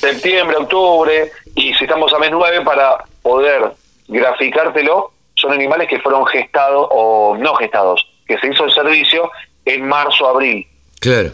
septiembre, 0.00 0.56
octubre, 0.56 1.30
y 1.54 1.74
si 1.74 1.84
estamos 1.84 2.10
a 2.14 2.18
mes 2.18 2.30
9 2.32 2.62
para 2.64 3.04
poder 3.22 3.72
graficártelo, 4.10 5.12
son 5.34 5.52
animales 5.52 5.88
que 5.88 6.00
fueron 6.00 6.26
gestados 6.26 6.88
o 6.90 7.36
no 7.38 7.54
gestados, 7.54 8.06
que 8.26 8.38
se 8.38 8.48
hizo 8.48 8.64
el 8.64 8.72
servicio 8.72 9.30
en 9.64 9.86
marzo, 9.88 10.28
abril. 10.28 10.66
claro. 11.00 11.30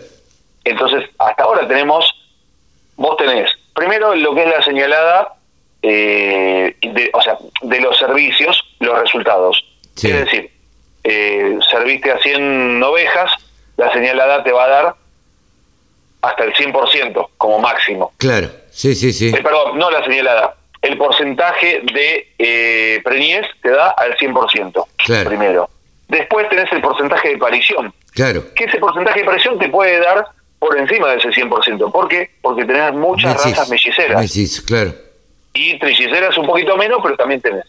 Entonces, 0.65 1.09
hasta 1.19 1.45
ahora 1.45 1.69
tenemos, 1.69 2.13
vos 2.97 3.17
tenés, 3.17 3.49
primero 3.73 4.17
lo 4.17 4.35
que 4.35 4.43
es 4.43 4.49
la 4.49 4.63
señalada, 4.65 5.35
eh, 5.81 6.77
de, 6.83 7.11
o 7.13 7.23
sea, 7.23 7.39
de 7.63 7.81
los 7.81 7.97
servicios, 7.97 8.65
los 8.81 8.99
resultados. 8.99 9.65
Sí. 9.95 10.11
Es 10.11 10.25
decir, 10.25 10.51
eh, 11.05 11.57
serviste 11.71 12.11
a 12.11 12.19
100 12.19 12.83
ovejas, 12.83 13.31
la 13.77 13.93
señalada 13.93 14.43
te 14.43 14.51
va 14.51 14.65
a 14.65 14.69
dar 14.69 14.95
hasta 16.23 16.43
el 16.43 16.53
100% 16.55 17.29
como 17.39 17.61
máximo. 17.61 18.13
Claro, 18.17 18.49
sí, 18.71 18.97
sí, 18.97 19.13
sí. 19.13 19.29
Eh, 19.29 19.41
perdón, 19.41 19.79
no 19.79 19.89
la 19.89 20.05
señalada. 20.05 20.57
El 20.87 20.99
porcentaje 20.99 21.83
de 21.93 22.29
eh, 22.39 23.01
preñez 23.03 23.45
te 23.61 23.71
da 23.71 23.91
al 23.91 24.17
100%. 24.17 24.85
Claro. 25.05 25.29
Primero. 25.29 25.71
Después 26.09 26.49
tenés 26.49 26.71
el 26.73 26.81
porcentaje 26.81 27.31
de 27.31 27.39
parición. 27.39 27.93
Claro. 28.13 28.45
Que 28.55 28.65
ese 28.65 28.79
porcentaje 28.79 29.21
de 29.21 29.25
parición 29.27 29.59
te 29.59 29.69
puede 29.69 29.99
dar 29.99 30.25
por 30.61 30.79
encima 30.79 31.09
de 31.11 31.17
ese 31.19 31.31
100%. 31.31 31.91
¿Por 31.91 32.09
qué? 32.09 32.31
Porque 32.41 32.65
tenés 32.65 32.93
muchas 32.93 33.35
Mesis, 33.35 33.51
razas 33.53 33.69
melliceras. 33.69 34.21
mesis, 34.21 34.61
claro. 34.61 34.95
Y 35.55 35.77
trilliceras 35.79 36.39
un 36.39 36.47
poquito 36.47 36.77
menos, 36.77 37.01
pero 37.03 37.17
también 37.17 37.41
tenés. 37.41 37.65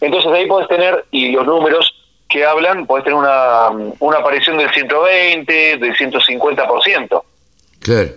Entonces 0.00 0.30
ahí 0.32 0.46
podés 0.46 0.68
tener, 0.68 1.04
y 1.10 1.32
los 1.32 1.44
números 1.46 1.92
que 2.28 2.44
hablan, 2.44 2.86
podés 2.86 3.04
tener 3.04 3.18
una, 3.18 3.70
una 3.98 4.18
aparición 4.18 4.56
del 4.58 4.70
120, 4.70 5.78
del 5.78 5.96
150%. 5.96 7.22
Claro. 7.80 8.10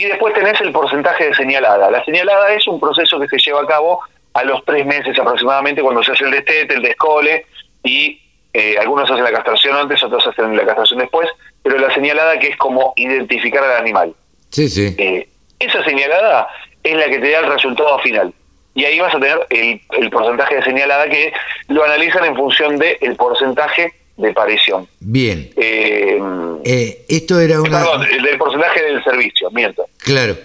Y 0.00 0.06
después 0.06 0.32
tenés 0.32 0.58
el 0.62 0.72
porcentaje 0.72 1.26
de 1.26 1.34
señalada. 1.34 1.90
La 1.90 2.02
señalada 2.06 2.54
es 2.54 2.66
un 2.66 2.80
proceso 2.80 3.20
que 3.20 3.28
se 3.28 3.36
lleva 3.36 3.60
a 3.60 3.66
cabo 3.66 4.00
a 4.32 4.42
los 4.44 4.64
tres 4.64 4.86
meses 4.86 5.18
aproximadamente 5.18 5.82
cuando 5.82 6.02
se 6.02 6.12
hace 6.12 6.24
el 6.24 6.30
destete, 6.30 6.72
el 6.72 6.80
descole 6.80 7.44
y 7.84 8.18
eh, 8.54 8.78
algunos 8.80 9.10
hacen 9.10 9.22
la 9.22 9.30
castración 9.30 9.76
antes, 9.76 10.02
otros 10.02 10.26
hacen 10.26 10.56
la 10.56 10.64
castración 10.64 11.00
después, 11.00 11.28
pero 11.62 11.76
la 11.76 11.92
señalada 11.92 12.38
que 12.38 12.48
es 12.48 12.56
como 12.56 12.94
identificar 12.96 13.62
al 13.62 13.76
animal. 13.76 14.14
Sí, 14.48 14.70
sí. 14.70 14.94
Eh, 14.96 15.28
esa 15.58 15.84
señalada 15.84 16.48
es 16.82 16.96
la 16.96 17.10
que 17.10 17.18
te 17.18 17.30
da 17.32 17.40
el 17.40 17.52
resultado 17.52 17.98
final. 17.98 18.32
Y 18.74 18.86
ahí 18.86 18.98
vas 19.00 19.14
a 19.14 19.20
tener 19.20 19.46
el, 19.50 19.82
el 19.98 20.08
porcentaje 20.08 20.54
de 20.54 20.62
señalada 20.62 21.10
que 21.10 21.30
lo 21.68 21.84
analizan 21.84 22.24
en 22.24 22.36
función 22.36 22.78
del 22.78 23.16
porcentaje 23.16 23.92
de 24.20 24.32
parición. 24.32 24.86
Bien. 25.00 25.50
Eh, 25.56 26.18
Eh, 26.64 27.06
esto 27.08 27.40
era 27.40 27.60
una... 27.62 27.78
perdón, 27.80 28.02
el 28.12 28.22
del 28.22 28.36
porcentaje 28.36 28.82
del 28.82 29.02
servicio, 29.02 29.50
miento. 29.50 29.86
Claro. 29.98 30.36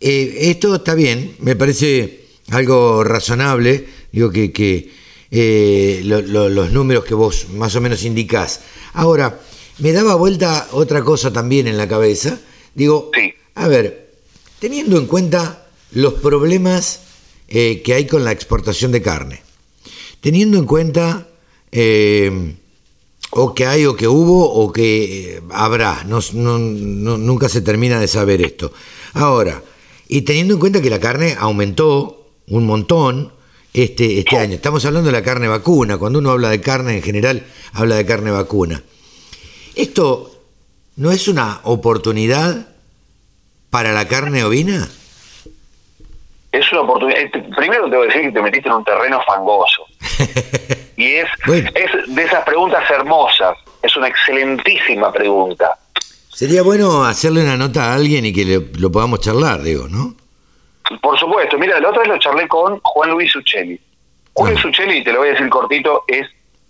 Eh, 0.00 0.36
esto 0.50 0.74
está 0.76 0.94
bien, 0.94 1.36
me 1.40 1.54
parece 1.56 2.20
algo 2.50 3.04
razonable, 3.04 3.84
digo 4.12 4.30
que, 4.30 4.50
que 4.52 4.90
lo- 6.04 6.22
lo- 6.22 6.48
los 6.48 6.72
números 6.72 7.04
que 7.04 7.14
vos 7.14 7.48
más 7.50 7.76
o 7.76 7.80
menos 7.82 8.02
indicás. 8.04 8.62
Ahora, 8.94 9.38
me 9.78 9.92
daba 9.92 10.14
vuelta 10.14 10.68
otra 10.72 11.02
cosa 11.02 11.30
también 11.32 11.66
en 11.68 11.76
la 11.76 11.86
cabeza. 11.88 12.38
Digo, 12.74 13.10
Sí. 13.14 13.34
a 13.56 13.68
ver, 13.68 14.10
teniendo 14.58 14.96
en 14.96 15.06
cuenta 15.06 15.66
los 15.92 16.14
problemas 16.14 17.02
que 17.48 17.92
hay 17.94 18.06
con 18.06 18.24
la 18.24 18.32
exportación 18.32 18.90
de 18.90 19.02
carne, 19.02 19.42
teniendo 20.20 20.58
en 20.58 20.64
cuenta, 20.66 21.28
eh, 21.72 22.54
O 23.30 23.54
que 23.54 23.66
hay, 23.66 23.84
o 23.86 23.96
que 23.96 24.08
hubo, 24.08 24.50
o 24.50 24.72
que 24.72 25.36
eh, 25.36 25.42
habrá. 25.50 26.04
No, 26.04 26.20
nunca 26.32 27.48
se 27.48 27.60
termina 27.60 28.00
de 28.00 28.08
saber 28.08 28.40
esto. 28.40 28.72
Ahora, 29.14 29.62
y 30.08 30.22
teniendo 30.22 30.54
en 30.54 30.60
cuenta 30.60 30.80
que 30.80 30.90
la 30.90 31.00
carne 31.00 31.36
aumentó 31.38 32.30
un 32.48 32.66
montón 32.66 33.32
este, 33.72 34.18
este 34.20 34.38
año. 34.38 34.54
Estamos 34.54 34.84
hablando 34.86 35.08
de 35.08 35.12
la 35.12 35.22
carne 35.22 35.48
vacuna. 35.48 35.98
Cuando 35.98 36.18
uno 36.18 36.30
habla 36.30 36.48
de 36.48 36.60
carne 36.60 36.96
en 36.96 37.02
general, 37.02 37.46
habla 37.72 37.96
de 37.96 38.06
carne 38.06 38.30
vacuna. 38.30 38.82
¿Esto 39.74 40.30
no 40.96 41.10
es 41.10 41.28
una 41.28 41.60
oportunidad 41.64 42.68
para 43.68 43.92
la 43.92 44.08
carne 44.08 44.44
ovina? 44.44 44.88
Es 46.52 46.72
una 46.72 46.82
oportunidad. 46.82 47.20
eh, 47.20 47.30
Primero 47.54 47.90
te 47.90 47.96
voy 47.96 48.06
a 48.06 48.08
decir 48.08 48.22
que 48.22 48.32
te 48.32 48.42
metiste 48.42 48.68
en 48.68 48.76
un 48.76 48.84
terreno 48.84 49.20
fangoso. 49.26 49.85
y 50.96 51.04
es, 51.14 51.28
Bueno. 51.46 51.70
es 51.74 52.14
de 52.14 52.22
esas 52.22 52.44
preguntas 52.44 52.82
hermosas. 52.90 53.56
Es 53.82 53.96
una 53.96 54.08
excelentísima 54.08 55.12
pregunta. 55.12 55.76
Sería 56.32 56.62
bueno 56.62 57.04
hacerle 57.04 57.42
una 57.42 57.56
nota 57.56 57.84
a 57.92 57.94
alguien 57.94 58.26
y 58.26 58.32
que 58.32 58.44
le- 58.44 58.66
lo 58.78 58.90
podamos 58.90 59.20
charlar, 59.20 59.62
digo, 59.62 59.88
¿no? 59.88 60.14
Por 61.00 61.18
supuesto, 61.18 61.58
mira, 61.58 61.80
la 61.80 61.88
otra 61.88 62.00
vez 62.02 62.08
lo 62.08 62.18
charlé 62.18 62.46
con 62.48 62.78
Juan 62.80 63.10
Luis 63.10 63.34
Uccelli. 63.34 63.80
Juan 64.34 64.52
Luis 64.52 64.64
Uccelli, 64.64 65.02
te 65.02 65.12
lo 65.12 65.20
voy 65.20 65.28
a 65.28 65.32
decir 65.32 65.48
cortito, 65.48 66.04
es 66.06 66.26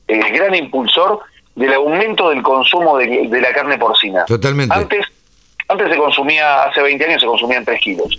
el 0.08 0.22
gran 0.32 0.54
impulsor 0.54 1.20
del 1.54 1.72
aumento 1.74 2.30
del 2.30 2.42
consumo 2.42 2.96
de, 2.98 3.26
de 3.28 3.40
la 3.40 3.52
carne 3.52 3.76
porcina. 3.76 4.24
Totalmente. 4.26 4.74
Antes, 4.74 5.04
antes 5.68 5.90
se 5.90 5.96
consumía, 5.96 6.62
hace 6.64 6.80
20 6.80 7.04
años 7.04 7.20
se 7.20 7.26
consumían 7.26 7.64
3 7.64 7.80
kilos. 7.80 8.18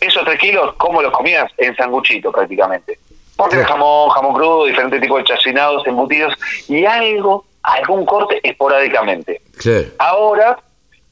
Esos 0.00 0.24
3 0.24 0.38
kilos, 0.38 0.74
¿cómo 0.76 1.00
los 1.02 1.12
comías? 1.12 1.50
En 1.56 1.74
sanguchito 1.76 2.30
prácticamente. 2.30 2.98
Porque 3.36 3.64
jamón, 3.64 4.10
jamón 4.10 4.34
crudo, 4.34 4.66
diferentes 4.66 5.00
tipos 5.00 5.18
de 5.18 5.24
chacinados, 5.24 5.86
embutidos 5.86 6.34
y 6.68 6.84
algo, 6.84 7.44
algún 7.62 8.06
corte 8.06 8.40
esporádicamente. 8.42 9.40
Ahora 9.98 10.58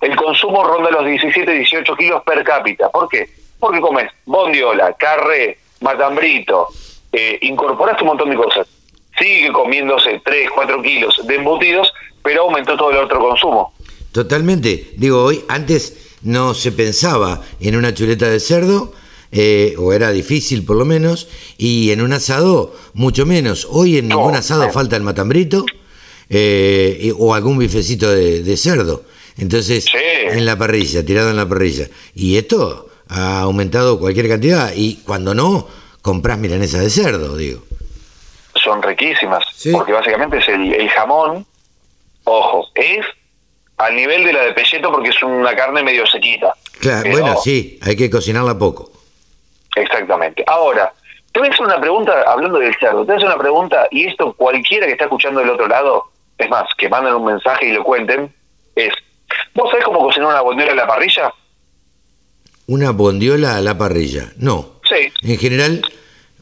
el 0.01 0.17
consumo 0.17 0.65
ronda 0.65 0.91
los 0.91 1.07
17, 1.07 1.51
18 1.51 1.97
kilos 1.97 2.23
per 2.25 2.45
cápita. 2.45 2.91
¿Por 2.91 3.09
qué? 3.09 3.29
Porque 3.59 3.81
comes 3.81 4.11
bondiola, 4.25 4.93
carré, 4.95 5.59
matambrito, 5.81 6.69
eh, 7.13 7.39
incorporaste 7.43 8.03
un 8.03 8.09
montón 8.09 8.31
de 8.31 8.37
cosas. 8.37 8.67
Sigue 9.19 9.53
comiéndose 9.53 10.21
3, 10.25 10.51
4 10.55 10.83
kilos 10.83 11.21
de 11.27 11.37
embutidos, 11.37 11.93
pero 12.23 12.43
aumentó 12.43 12.77
todo 12.77 12.91
el 12.91 12.97
otro 12.99 13.21
consumo. 13.21 13.75
Totalmente. 14.11 14.91
Digo, 14.97 15.23
hoy 15.23 15.45
antes 15.49 16.19
no 16.23 16.55
se 16.55 16.73
pensaba 16.73 17.41
en 17.61 17.77
una 17.77 17.95
chuleta 17.95 18.29
de 18.29 18.41
cerdo, 18.41 18.93
eh, 19.33 19.75
o 19.79 19.93
era 19.93 20.11
difícil 20.13 20.65
por 20.65 20.77
lo 20.77 20.85
menos, 20.85 21.27
y 21.59 21.91
en 21.91 22.03
un 22.03 22.13
asado 22.13 22.77
mucho 22.93 23.27
menos. 23.27 23.67
Hoy 23.71 23.99
en 23.99 24.09
ningún 24.09 24.35
asado 24.37 24.71
falta 24.71 24.95
el 24.97 25.03
matambrito 25.03 25.65
eh, 26.29 27.13
o 27.19 27.35
algún 27.35 27.59
bifecito 27.59 28.11
de, 28.11 28.43
de 28.43 28.57
cerdo. 28.57 29.05
Entonces, 29.39 29.87
en 29.95 30.45
la 30.45 30.57
parrilla, 30.59 31.05
tirado 31.05 31.31
en 31.31 31.37
la 31.37 31.49
parrilla. 31.49 31.89
Y 32.15 32.37
esto 32.37 32.89
ha 33.09 33.41
aumentado 33.41 33.99
cualquier 33.99 34.29
cantidad. 34.29 34.73
Y 34.77 34.97
cuando 35.07 35.35
no, 35.35 35.67
compras 36.03 36.39
milanesa 36.39 36.79
de 36.81 36.91
cerdo, 36.91 37.37
digo. 37.37 37.63
Son 38.63 38.83
riquísimas, 38.83 39.43
porque 39.73 39.93
básicamente 39.93 40.39
es 40.39 40.49
el, 40.49 40.75
el 40.75 40.89
jamón, 40.91 41.47
ojo, 42.25 42.69
es 42.75 43.05
al 43.79 43.97
nivel 43.97 44.25
de 44.25 44.33
la 44.35 44.43
de 44.45 44.53
pelleto 44.53 44.93
porque 44.93 45.09
es 45.09 45.23
una 45.23 45.57
carne 45.57 45.83
medio 45.83 46.07
sequita. 46.07 46.55
Claro, 46.79 47.03
Pero- 47.03 47.19
bueno, 47.19 47.41
sí, 47.43 47.79
hay 47.81 47.97
que 47.97 48.11
cocinarla 48.11 48.59
poco. 48.59 48.93
Exactamente. 49.77 50.45
Ahora, 50.47 50.93
te 51.33 51.41
voy 51.41 51.49
a 51.49 51.53
hacer 51.53 51.67
una 51.67 51.81
pregunta, 51.81 52.25
hablando 52.27 52.59
del 52.59 52.75
cerdo, 52.79 53.01
te 53.01 53.13
voy 53.13 53.15
a 53.15 53.17
hacer 53.17 53.29
una 53.29 53.39
pregunta, 53.39 53.89
y 53.91 54.07
esto 54.07 54.35
cualquiera 54.35 54.87
que 54.87 54.93
está 54.93 55.05
escuchando 55.05 55.41
del 55.41 55.51
otro 55.51 55.67
lado, 55.67 56.11
es 56.39 56.49
más, 56.51 56.65
que 56.77 56.89
manden 56.89 57.15
un 57.15 57.25
mensaje 57.25 57.69
y 57.69 57.73
lo 57.73 57.85
cuenten, 57.85 58.35
es, 58.77 58.93
¿vos 59.55 59.71
sabés 59.71 59.85
cómo 59.85 60.01
cocinar 60.01 60.29
una 60.29 60.41
bondiola 60.43 60.73
en 60.73 60.77
la 60.77 60.87
parrilla? 60.87 61.33
Una 62.67 62.91
bondiola 62.91 63.57
a 63.57 63.61
la 63.61 63.77
parrilla. 63.77 64.33
No. 64.37 64.81
Sí. 64.89 65.13
En 65.23 65.39
general, 65.39 65.83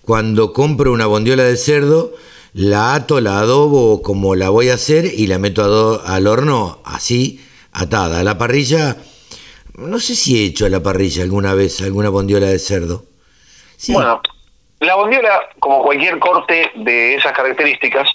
cuando 0.04 0.52
compro 0.52 0.92
una 0.92 1.06
bondiola 1.06 1.44
de 1.44 1.56
cerdo, 1.56 2.12
la 2.52 2.94
ato, 2.94 3.20
la 3.20 3.38
adobo 3.38 4.02
como 4.02 4.34
la 4.34 4.50
voy 4.50 4.70
a 4.70 4.74
hacer 4.74 5.04
y 5.06 5.28
la 5.28 5.38
meto 5.38 6.02
al 6.04 6.26
horno 6.26 6.80
así, 6.84 7.40
atada. 7.72 8.20
A 8.20 8.24
la 8.24 8.36
parrilla, 8.36 8.96
no 9.76 10.00
sé 10.00 10.16
si 10.16 10.38
he 10.38 10.46
hecho 10.46 10.66
a 10.66 10.68
la 10.68 10.82
parrilla 10.82 11.22
alguna 11.22 11.54
vez 11.54 11.80
alguna 11.80 12.08
bondiola 12.08 12.46
de 12.46 12.58
cerdo. 12.58 13.04
Bueno, 13.88 14.20
la 14.80 14.94
bondiola, 14.94 15.40
como 15.58 15.82
cualquier 15.82 16.18
corte 16.18 16.70
de 16.74 17.14
esas 17.14 17.32
características, 17.32 18.08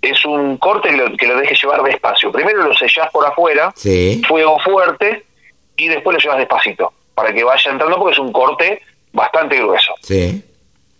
es 0.00 0.24
un 0.24 0.56
corte 0.58 0.90
que 0.90 0.96
lo, 0.96 1.16
que 1.16 1.26
lo 1.26 1.36
dejes 1.38 1.60
llevar 1.60 1.82
despacio. 1.82 2.30
Primero 2.30 2.62
lo 2.62 2.74
sellás 2.74 3.10
por 3.10 3.26
afuera, 3.26 3.72
Sí. 3.74 4.22
fuego 4.28 4.58
fuerte, 4.60 5.24
y 5.76 5.88
después 5.88 6.14
lo 6.16 6.20
llevas 6.22 6.38
despacito, 6.38 6.92
para 7.14 7.32
que 7.32 7.42
vaya 7.44 7.70
entrando 7.70 7.98
porque 7.98 8.12
es 8.14 8.18
un 8.18 8.32
corte 8.32 8.80
bastante 9.12 9.56
grueso. 9.58 9.92
Sí. 10.02 10.42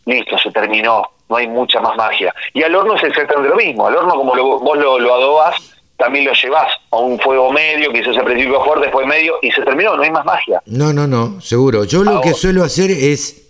Listo, 0.07 0.39
se 0.39 0.51
terminó, 0.51 1.03
no 1.29 1.37
hay 1.37 1.47
mucha 1.47 1.81
más 1.81 1.97
magia. 1.97 2.35
Y 2.55 2.63
al 2.63 2.75
horno 2.75 2.95
es 2.97 3.05
exactamente 3.05 3.51
lo 3.51 3.57
mismo, 3.57 3.87
al 3.87 3.97
horno 3.97 4.15
como 4.15 4.35
lo- 4.35 4.59
vos 4.59 4.79
lo, 4.79 4.99
lo 4.99 5.15
adobás, 5.15 5.75
también 5.97 6.25
lo 6.25 6.33
llevas 6.33 6.69
a 6.91 6.97
un 6.97 7.19
fuego 7.21 7.53
medio, 7.53 7.93
quizás 7.93 8.17
al 8.17 8.25
principio 8.25 8.65
fuerte, 8.65 8.87
después 8.87 9.07
medio, 9.07 9.35
y 9.43 9.51
se 9.53 9.63
terminó, 9.63 9.97
no 9.97 10.03
hay 10.03 10.11
más 10.11 10.25
magia. 10.25 10.63
No, 10.67 10.93
no, 10.93 11.07
no, 11.07 11.41
seguro. 11.41 11.85
Yo 11.85 12.03
lo 12.05 12.21
que 12.21 12.35
suelo 12.35 12.63
hacer 12.65 12.91
es, 12.91 13.48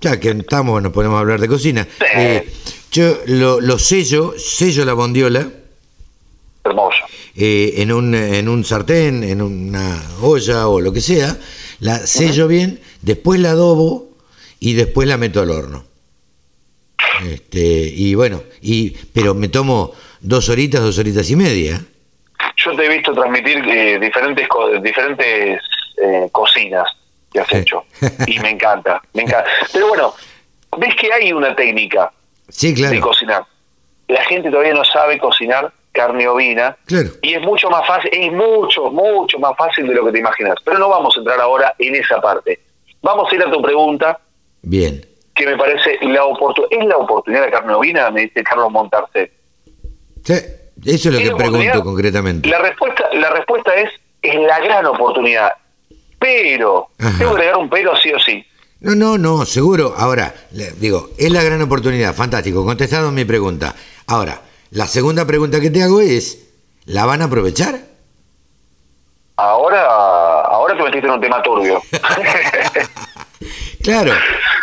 ya 0.00 0.20
que 0.20 0.30
estamos, 0.30 0.82
nos 0.82 0.92
ponemos 0.92 1.16
a 1.16 1.20
hablar 1.20 1.40
de 1.40 1.48
cocina, 1.48 1.86
eh, 2.16 2.48
yo 2.90 3.18
lo, 3.26 3.60
lo 3.60 3.78
sello, 3.78 4.34
sello 4.36 4.84
la 4.84 4.92
bondiola. 4.94 5.48
Hermoso. 6.64 6.98
eh, 7.36 7.74
en, 7.78 7.92
un, 7.92 8.14
en 8.14 8.48
un 8.48 8.64
sartén, 8.64 9.22
en 9.24 9.42
una 9.42 10.02
olla 10.22 10.68
o 10.68 10.80
lo 10.80 10.92
que 10.92 11.00
sea, 11.00 11.36
la 11.80 11.98
sello 11.98 12.48
bien, 12.48 12.80
después 13.02 13.40
la 13.40 13.50
adobo 13.50 14.08
y 14.60 14.74
después 14.74 15.06
la 15.08 15.16
meto 15.18 15.40
al 15.40 15.50
horno. 15.50 15.84
Este, 17.30 17.60
y 17.60 18.14
bueno, 18.14 18.42
y 18.60 18.90
pero 19.12 19.34
me 19.34 19.48
tomo 19.48 19.92
dos 20.20 20.48
horitas, 20.48 20.80
dos 20.82 20.98
horitas 20.98 21.30
y 21.30 21.36
media. 21.36 21.84
Yo 22.56 22.74
te 22.74 22.86
he 22.86 22.88
visto 22.88 23.12
transmitir 23.12 23.58
eh, 23.68 23.98
diferentes 24.00 24.48
diferentes 24.82 25.60
eh, 26.02 26.28
cocinas 26.32 26.88
que 27.34 27.40
has 27.40 27.52
hecho 27.52 27.84
y 28.26 28.38
me 28.38 28.50
encanta, 28.50 29.02
me 29.12 29.22
encanta. 29.24 29.44
Pero 29.72 29.88
bueno, 29.88 30.14
ves 30.78 30.94
que 30.94 31.12
hay 31.12 31.32
una 31.32 31.54
técnica 31.54 32.10
Sí, 32.48 32.68
de 32.72 32.74
claro. 32.88 33.00
cocinar. 33.00 33.44
La 34.08 34.24
gente 34.24 34.50
todavía 34.50 34.72
no 34.74 34.84
sabe 34.84 35.18
cocinar 35.18 35.72
carne 35.92 36.26
ovina 36.28 36.76
Claro. 36.86 37.10
y 37.22 37.34
es 37.34 37.42
mucho 37.42 37.68
más 37.70 37.86
fácil, 37.86 38.10
es 38.12 38.32
mucho, 38.32 38.90
mucho 38.90 39.38
más 39.38 39.56
fácil 39.56 39.86
de 39.88 39.94
lo 39.94 40.04
que 40.06 40.12
te 40.12 40.18
imaginas. 40.20 40.54
Pero 40.64 40.78
no 40.78 40.88
vamos 40.88 41.16
a 41.16 41.20
entrar 41.20 41.40
ahora 41.40 41.74
en 41.78 41.94
esa 41.96 42.20
parte. 42.20 42.60
Vamos 43.02 43.30
a 43.30 43.34
ir 43.34 43.42
a 43.42 43.50
tu 43.50 43.60
pregunta, 43.60 44.18
Bien. 44.62 45.04
que 45.34 45.46
me 45.46 45.56
parece 45.56 45.98
la 46.02 46.24
oportunidad. 46.24 46.80
¿Es 46.82 46.86
la 46.86 46.96
oportunidad 46.98 47.44
de 47.46 47.50
carne 47.50 47.74
ovina? 47.74 48.10
Me 48.10 48.22
dice 48.22 48.42
Carlos 48.44 48.70
Montarse. 48.70 49.32
Sí, 50.22 50.34
eso 50.86 51.08
es 51.08 51.14
lo 51.14 51.18
¿Es 51.18 51.24
que 51.24 51.30
la 51.30 51.36
pregunto 51.36 51.82
concretamente. 51.82 52.48
La 52.48 52.58
respuesta, 52.58 53.08
la 53.12 53.30
respuesta 53.30 53.74
es, 53.74 53.90
es 54.22 54.34
la 54.36 54.58
gran 54.60 54.86
oportunidad. 54.86 55.52
Pero, 56.24 56.88
Ajá. 56.98 57.18
tengo 57.18 57.32
que 57.34 57.40
agregar 57.42 57.58
un 57.58 57.68
pero 57.68 57.94
sí 57.98 58.10
o 58.10 58.18
sí. 58.18 58.42
No, 58.80 58.94
no, 58.94 59.18
no, 59.18 59.44
seguro. 59.44 59.92
Ahora, 59.94 60.34
le- 60.52 60.70
digo, 60.72 61.10
es 61.18 61.30
la 61.30 61.42
gran 61.42 61.60
oportunidad, 61.60 62.14
fantástico, 62.14 62.64
contestado 62.64 63.12
mi 63.12 63.26
pregunta. 63.26 63.74
Ahora, 64.06 64.40
la 64.70 64.86
segunda 64.86 65.26
pregunta 65.26 65.60
que 65.60 65.68
te 65.68 65.82
hago 65.82 66.00
es, 66.00 66.38
¿la 66.86 67.04
van 67.04 67.20
a 67.20 67.26
aprovechar? 67.26 67.78
Ahora, 69.36 69.84
ahora 70.44 70.74
te 70.78 70.82
metiste 70.82 71.06
en 71.08 71.12
un 71.12 71.20
tema 71.20 71.42
turbio. 71.42 71.82
Claro, 73.82 74.12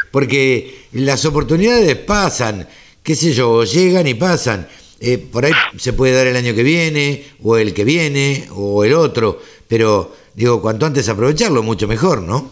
porque 0.10 0.88
las 0.94 1.24
oportunidades 1.26 1.96
pasan, 1.96 2.68
qué 3.04 3.14
sé 3.14 3.34
yo, 3.34 3.64
llegan 3.66 4.08
y 4.08 4.16
pasan. 4.16 4.68
Eh, 5.00 5.20
por 5.20 5.46
ahí 5.46 5.52
se 5.78 5.94
puede 5.94 6.16
dar 6.16 6.26
el 6.26 6.36
año 6.36 6.56
que 6.56 6.64
viene, 6.64 7.28
o 7.44 7.56
el 7.58 7.76
que 7.76 7.84
viene, 7.84 8.48
o 8.56 8.84
el 8.84 8.96
otro, 8.96 9.40
pero 9.68 10.16
digo, 10.34 10.62
cuanto 10.62 10.86
antes 10.86 11.08
aprovecharlo, 11.10 11.64
mucho 11.64 11.88
mejor, 11.88 12.22
¿no? 12.22 12.52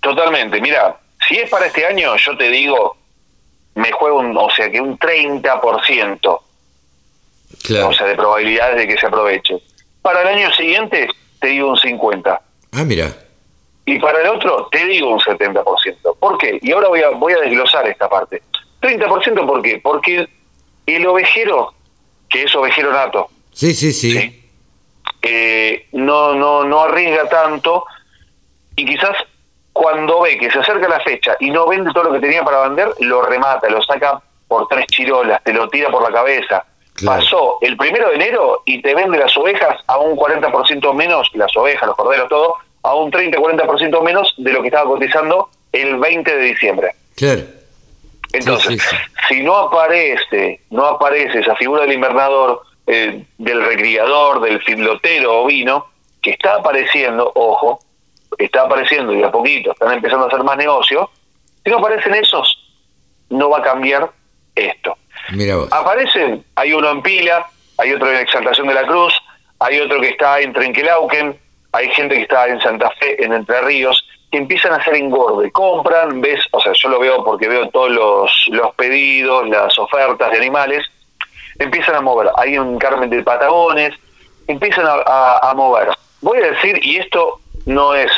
Totalmente. 0.00 0.60
Mira, 0.60 0.98
si 1.28 1.36
es 1.36 1.48
para 1.50 1.66
este 1.66 1.84
año, 1.86 2.16
yo 2.16 2.36
te 2.36 2.48
digo, 2.48 2.96
me 3.74 3.92
juego, 3.92 4.18
un, 4.20 4.36
o 4.36 4.48
sea, 4.50 4.70
que 4.70 4.80
un 4.80 4.98
30%, 4.98 6.40
Claro. 7.62 7.88
o 7.88 7.92
sea, 7.92 8.06
de 8.06 8.14
probabilidades 8.14 8.76
de 8.76 8.86
que 8.86 8.96
se 8.98 9.06
aproveche. 9.06 9.60
Para 10.02 10.22
el 10.22 10.28
año 10.38 10.52
siguiente, 10.54 11.08
te 11.40 11.48
digo 11.48 11.68
un 11.70 11.76
50%. 11.76 12.40
Ah, 12.72 12.84
mira. 12.84 13.12
Y 13.84 13.98
para 13.98 14.20
el 14.22 14.28
otro, 14.28 14.68
te 14.70 14.86
digo 14.86 15.08
un 15.12 15.18
70%. 15.20 15.64
¿Por 16.18 16.38
qué? 16.38 16.58
Y 16.62 16.70
ahora 16.72 16.88
voy 16.88 17.02
a, 17.02 17.10
voy 17.10 17.32
a 17.32 17.40
desglosar 17.40 17.86
esta 17.88 18.08
parte. 18.08 18.42
30% 18.80 19.46
¿por 19.46 19.60
qué? 19.62 19.78
Porque 19.82 20.26
el 20.86 21.06
ovejero, 21.06 21.74
que 22.28 22.44
es 22.44 22.54
ovejero 22.54 22.92
nato, 22.92 23.28
Sí, 23.52 23.74
sí, 23.74 23.92
sí. 23.92 24.39
Eh, 25.22 25.86
no, 25.92 26.34
no, 26.34 26.64
no 26.64 26.80
arriesga 26.80 27.28
tanto 27.28 27.84
y 28.76 28.84
quizás 28.84 29.16
cuando 29.72 30.22
ve 30.22 30.38
que 30.38 30.50
se 30.50 30.58
acerca 30.58 30.88
la 30.88 31.00
fecha 31.00 31.36
y 31.40 31.50
no 31.50 31.66
vende 31.66 31.92
todo 31.92 32.04
lo 32.04 32.12
que 32.12 32.20
tenía 32.20 32.42
para 32.42 32.68
vender, 32.68 32.92
lo 33.00 33.22
remata, 33.22 33.68
lo 33.68 33.82
saca 33.82 34.20
por 34.48 34.66
tres 34.68 34.86
chirolas, 34.86 35.42
te 35.44 35.52
lo 35.52 35.68
tira 35.68 35.90
por 35.90 36.02
la 36.02 36.12
cabeza. 36.12 36.64
pasó 37.04 37.58
el 37.60 37.76
primero 37.76 38.08
de 38.08 38.16
enero 38.16 38.62
y 38.66 38.82
te 38.82 38.94
vende 38.94 39.18
las 39.18 39.34
ovejas 39.36 39.78
a 39.86 39.98
un 39.98 40.16
40% 40.16 40.92
menos, 40.94 41.30
las 41.34 41.56
ovejas, 41.56 41.86
los 41.86 41.96
corderos, 41.96 42.28
todo, 42.28 42.56
a 42.82 42.94
un 42.94 43.10
30-40% 43.12 44.02
menos 44.02 44.34
de 44.38 44.52
lo 44.52 44.60
que 44.60 44.68
estaba 44.68 44.88
cotizando 44.88 45.48
el 45.72 45.96
20 45.96 46.36
de 46.36 46.42
diciembre. 46.42 46.90
Claro. 47.16 47.42
Entonces, 48.32 48.82
si 49.28 49.42
no 49.42 49.56
aparece, 49.56 50.60
no 50.70 50.86
aparece 50.86 51.40
esa 51.40 51.54
figura 51.56 51.82
del 51.82 51.92
invernador, 51.92 52.62
eh, 52.86 53.24
del 53.38 53.64
recriador, 53.64 54.40
del 54.40 54.60
filotero 54.62 55.42
ovino, 55.42 55.86
que 56.22 56.30
está 56.30 56.56
apareciendo, 56.56 57.30
ojo, 57.34 57.80
está 58.38 58.62
apareciendo 58.62 59.14
y 59.14 59.22
a 59.22 59.30
poquito 59.30 59.72
están 59.72 59.92
empezando 59.92 60.24
a 60.24 60.28
hacer 60.28 60.42
más 60.42 60.56
negocios, 60.56 61.08
si 61.64 61.70
no 61.70 61.78
aparecen 61.78 62.14
esos, 62.14 62.58
no 63.28 63.50
va 63.50 63.58
a 63.58 63.62
cambiar 63.62 64.10
esto. 64.54 64.96
Mira 65.32 65.56
vos. 65.56 65.68
Aparecen, 65.72 66.44
hay 66.54 66.72
uno 66.72 66.90
en 66.90 67.02
Pila, 67.02 67.46
hay 67.78 67.92
otro 67.92 68.10
en 68.10 68.18
Exaltación 68.18 68.66
de 68.66 68.74
la 68.74 68.86
Cruz, 68.86 69.14
hay 69.58 69.80
otro 69.80 70.00
que 70.00 70.08
está 70.08 70.40
en 70.40 70.52
Trenquelauquen, 70.52 71.38
hay 71.72 71.90
gente 71.90 72.16
que 72.16 72.22
está 72.22 72.48
en 72.48 72.60
Santa 72.60 72.90
Fe, 72.98 73.22
en 73.22 73.32
Entre 73.32 73.60
Ríos, 73.62 74.04
que 74.30 74.38
empiezan 74.38 74.72
a 74.72 74.76
hacer 74.76 74.94
engorde, 74.94 75.50
compran, 75.50 76.20
ves, 76.20 76.44
o 76.52 76.60
sea, 76.60 76.72
yo 76.72 76.88
lo 76.88 77.00
veo 77.00 77.24
porque 77.24 77.48
veo 77.48 77.68
todos 77.70 77.90
los, 77.90 78.46
los 78.48 78.74
pedidos, 78.74 79.48
las 79.48 79.78
ofertas 79.78 80.30
de 80.30 80.38
animales, 80.38 80.86
empiezan 81.60 81.94
a 81.94 82.00
mover. 82.00 82.28
Hay 82.36 82.58
un 82.58 82.76
Carmen 82.78 83.08
de 83.08 83.22
Patagones, 83.22 83.94
empiezan 84.48 84.86
a, 84.86 85.38
a 85.38 85.54
mover. 85.54 85.88
Voy 86.20 86.38
a 86.38 86.50
decir, 86.50 86.78
y 86.82 86.96
esto 86.96 87.40
no 87.66 87.94
es 87.94 88.10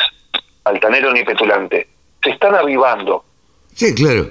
altanero 0.63 1.11
ni 1.13 1.23
petulante, 1.23 1.87
se 2.23 2.31
están 2.31 2.55
avivando. 2.55 3.23
Sí, 3.75 3.93
claro. 3.93 4.27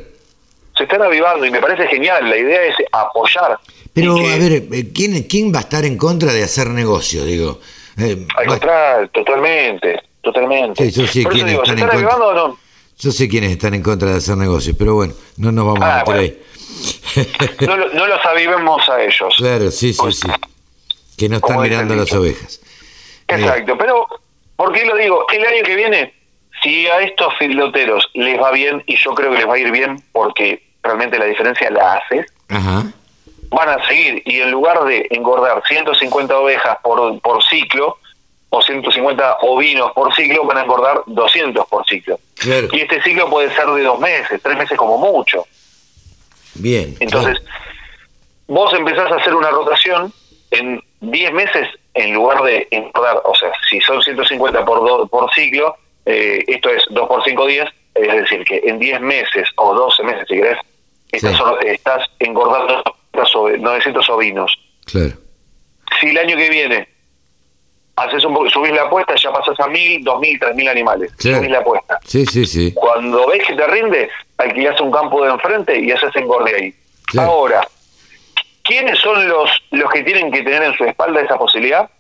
Se 0.76 0.84
están 0.84 1.02
avivando 1.02 1.44
y 1.46 1.50
me 1.50 1.60
parece 1.60 1.86
genial. 1.86 2.28
La 2.28 2.36
idea 2.36 2.62
es 2.64 2.74
apoyar. 2.92 3.58
Pero, 3.92 4.16
a 4.16 4.36
ver, 4.38 4.52
eh, 4.72 4.90
¿quién, 4.94 5.22
¿quién 5.24 5.52
va 5.54 5.58
a 5.58 5.62
estar 5.62 5.84
en 5.84 5.98
contra 5.98 6.32
de 6.32 6.42
hacer 6.42 6.68
negocio? 6.68 7.24
Digo, 7.24 7.60
eh, 7.98 8.26
Al 8.36 8.46
contrario, 8.46 9.08
totalmente, 9.10 10.00
totalmente. 10.22 10.90
Sí, 10.90 11.00
yo 11.02 11.06
sé 11.06 11.22
Por 11.24 11.32
quiénes 11.32 11.52
digo, 11.52 11.64
¿se 11.66 11.72
están 11.72 11.84
están 11.88 12.00
en 12.00 12.06
contra. 12.06 12.16
avivando 12.24 12.44
o 12.44 12.48
no? 12.48 12.58
Yo 12.98 13.10
sé 13.12 13.28
quiénes 13.28 13.50
están 13.50 13.74
en 13.74 13.82
contra 13.82 14.10
de 14.12 14.16
hacer 14.16 14.36
negocio, 14.38 14.74
pero 14.78 14.94
bueno, 14.94 15.12
no 15.36 15.52
nos 15.52 15.66
vamos 15.66 15.80
Ah, 15.82 15.92
a 15.92 15.98
meter 15.98 16.04
bueno. 16.06 16.20
ahí. 16.22 16.42
No, 17.66 17.76
lo- 17.76 17.88
no 17.92 18.06
los 18.06 18.24
avivemos 18.24 18.88
a 18.88 19.02
ellos. 19.02 19.34
Claro, 19.36 19.70
sí, 19.70 19.92
sí, 19.92 20.12
sí. 20.12 20.28
Que 21.16 21.28
no 21.28 21.36
están 21.36 21.60
mirando 21.60 21.94
las 21.94 22.12
ovejas. 22.12 22.60
Exacto, 23.28 23.76
pero 23.78 24.06
¿por 24.56 24.72
qué 24.72 24.84
lo 24.84 24.96
digo? 24.96 25.26
El 25.32 25.44
año 25.46 25.62
que 25.64 25.76
viene, 25.76 26.14
si 26.62 26.86
a 26.86 27.00
estos 27.00 27.34
filoteros 27.38 28.08
les 28.14 28.40
va 28.40 28.50
bien, 28.52 28.82
y 28.86 28.96
yo 28.96 29.14
creo 29.14 29.30
que 29.32 29.38
les 29.38 29.48
va 29.48 29.54
a 29.54 29.58
ir 29.58 29.70
bien 29.70 30.02
porque 30.12 30.62
realmente 30.82 31.18
la 31.18 31.26
diferencia 31.26 31.70
la 31.70 31.94
hace, 31.94 32.26
Ajá. 32.48 32.84
van 33.50 33.68
a 33.68 33.86
seguir 33.86 34.22
y 34.26 34.40
en 34.40 34.50
lugar 34.50 34.82
de 34.84 35.06
engordar 35.10 35.62
150 35.66 36.36
ovejas 36.36 36.78
por, 36.82 37.20
por 37.20 37.42
ciclo 37.44 37.98
o 38.50 38.60
150 38.60 39.38
ovinos 39.42 39.92
por 39.92 40.14
ciclo, 40.14 40.44
van 40.44 40.58
a 40.58 40.62
engordar 40.62 41.02
200 41.06 41.66
por 41.68 41.86
ciclo. 41.86 42.18
Claro. 42.34 42.68
Y 42.72 42.80
este 42.80 43.02
ciclo 43.02 43.30
puede 43.30 43.54
ser 43.54 43.66
de 43.68 43.82
dos 43.82 43.98
meses, 43.98 44.40
tres 44.42 44.58
meses 44.58 44.76
como 44.76 44.98
mucho. 44.98 45.46
Bien. 46.55 46.94
Entonces, 47.00 47.38
vos 48.46 48.72
empezás 48.74 49.11
a 49.11 49.16
hacer 49.16 49.34
una 49.34 49.50
rotación 49.50 50.12
en 50.50 50.80
10 51.00 51.32
meses 51.32 51.68
en 51.94 52.14
lugar 52.14 52.42
de 52.42 52.68
engordar, 52.70 53.20
o 53.24 53.34
sea, 53.34 53.50
si 53.68 53.80
son 53.80 54.03
150 54.03 54.64
por, 54.64 54.80
do- 54.86 55.07
por 55.09 55.32
ciclo, 55.34 55.76
eh, 56.07 56.42
esto 56.46 56.70
es 56.70 56.84
2 56.90 57.09
por 57.09 57.22
5 57.24 57.46
días, 57.46 57.68
es 57.94 58.12
decir, 58.12 58.44
que 58.44 58.62
en 58.64 58.78
10 58.78 59.00
meses 59.00 59.48
o 59.57 59.74
12 59.74 60.03
meses, 60.03 60.24
si 60.28 60.36
querés, 60.36 60.59
estás, 61.11 61.38
estás 61.64 62.07
engordando 62.18 62.82
900 63.59 64.09
ovinos. 64.11 64.59
Claro. 64.86 65.12
Si 66.00 66.09
el 66.09 66.18
año 66.18 66.36
que 66.36 66.48
viene 66.48 66.88
haces 67.96 68.24
un 68.24 68.48
subís 68.50 68.72
la 68.72 68.84
apuesta, 68.84 69.14
ya 69.14 69.30
pasas 69.30 69.59
a 69.61 69.68
1000, 69.68 70.03
2000, 70.03 70.38
3000 70.40 70.68
animales. 70.68 71.12
Claro. 71.16 71.38
Subís 71.38 71.50
la 71.50 71.59
apuesta. 71.59 71.98
Sí, 72.05 72.24
sí, 72.26 72.46
sí. 72.46 72.72
Cuando 72.72 73.26
ves 73.28 73.46
que 73.46 73.55
te 73.55 73.66
rinde, 73.66 74.09
alquilás 74.43 74.80
un 74.80 74.90
campo 74.90 75.24
de 75.24 75.30
enfrente 75.30 75.78
y 75.78 75.90
haces 75.90 76.14
engorde 76.16 76.55
ahí. 76.55 76.74
Ahora, 77.18 77.66
¿quiénes 78.62 78.99
son 78.99 79.28
los, 79.28 79.51
los 79.70 79.90
que 79.90 80.03
tienen 80.03 80.30
que 80.30 80.43
tener 80.43 80.62
en 80.62 80.74
su 80.74 80.84
espalda 80.84 81.20
esa 81.20 81.36
posibilidad? 81.36 81.90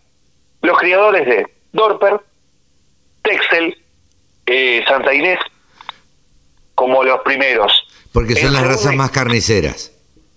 Los 0.62 0.78
criadores 0.78 1.26
de 1.26 1.46
Dorper, 1.72 2.20
Texel, 3.22 3.76
eh, 4.46 4.84
Santa 4.86 5.12
Inés, 5.12 5.38
como 6.74 7.02
los 7.02 7.20
primeros. 7.22 7.86
Porque 8.12 8.36
son 8.36 8.52
las 8.52 8.66
razas 8.66 8.94
más 8.94 9.10
carniceras. 9.10 9.92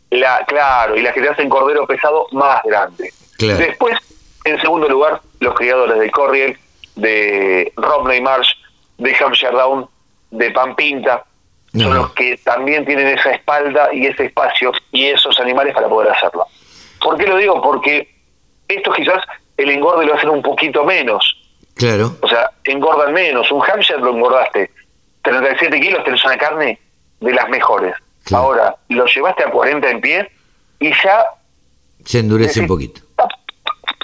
La, 0.09 0.45
claro, 0.45 0.95
y 0.95 1.01
las 1.01 1.13
que 1.13 1.21
te 1.21 1.29
hacen 1.29 1.49
cordero 1.49 1.85
pesado 1.85 2.27
más 2.31 2.61
grande. 2.63 3.11
Claro. 3.37 3.57
Después, 3.57 3.97
en 4.45 4.59
segundo 4.61 4.87
lugar, 4.87 5.21
los 5.39 5.53
criadores 5.55 5.99
de 5.99 6.09
Corriel, 6.09 6.57
de 6.95 7.73
Romney 7.75 8.21
Marsh, 8.21 8.49
de 8.97 9.15
Hampshire 9.15 9.51
Down, 9.51 9.87
de 10.31 10.51
Pampinta, 10.51 11.25
son 11.77 11.95
los 11.95 12.13
que 12.13 12.37
también 12.37 12.85
tienen 12.85 13.07
esa 13.07 13.31
espalda 13.31 13.89
y 13.93 14.05
ese 14.07 14.25
espacio 14.25 14.71
y 14.91 15.05
esos 15.07 15.39
animales 15.39 15.73
para 15.73 15.87
poder 15.87 16.11
hacerlo. 16.11 16.47
¿Por 17.01 17.17
qué 17.17 17.27
lo 17.27 17.37
digo? 17.37 17.61
Porque 17.61 18.15
estos 18.67 18.95
quizás 18.95 19.21
el 19.57 19.69
engorde 19.69 20.05
lo 20.05 20.15
hacen 20.15 20.29
un 20.29 20.41
poquito 20.41 20.83
menos. 20.83 21.41
Claro. 21.75 22.15
O 22.21 22.27
sea, 22.27 22.49
engordan 22.63 23.13
menos. 23.13 23.51
Un 23.51 23.61
Hampshire 23.61 23.99
lo 23.99 24.11
engordaste 24.11 24.71
37 25.23 25.79
kilos, 25.79 26.03
tenés 26.03 26.23
una 26.23 26.37
carne 26.37 26.79
de 27.19 27.33
las 27.33 27.49
mejores. 27.49 27.95
Ahora, 28.31 28.75
lo 28.89 29.05
llevaste 29.05 29.43
a 29.43 29.51
40 29.51 29.89
en 29.89 30.01
pie 30.01 30.31
y 30.79 30.89
ya, 31.03 31.25
Se 32.05 32.19
endurece 32.19 32.61
un 32.61 32.67
poquito. 32.67 33.01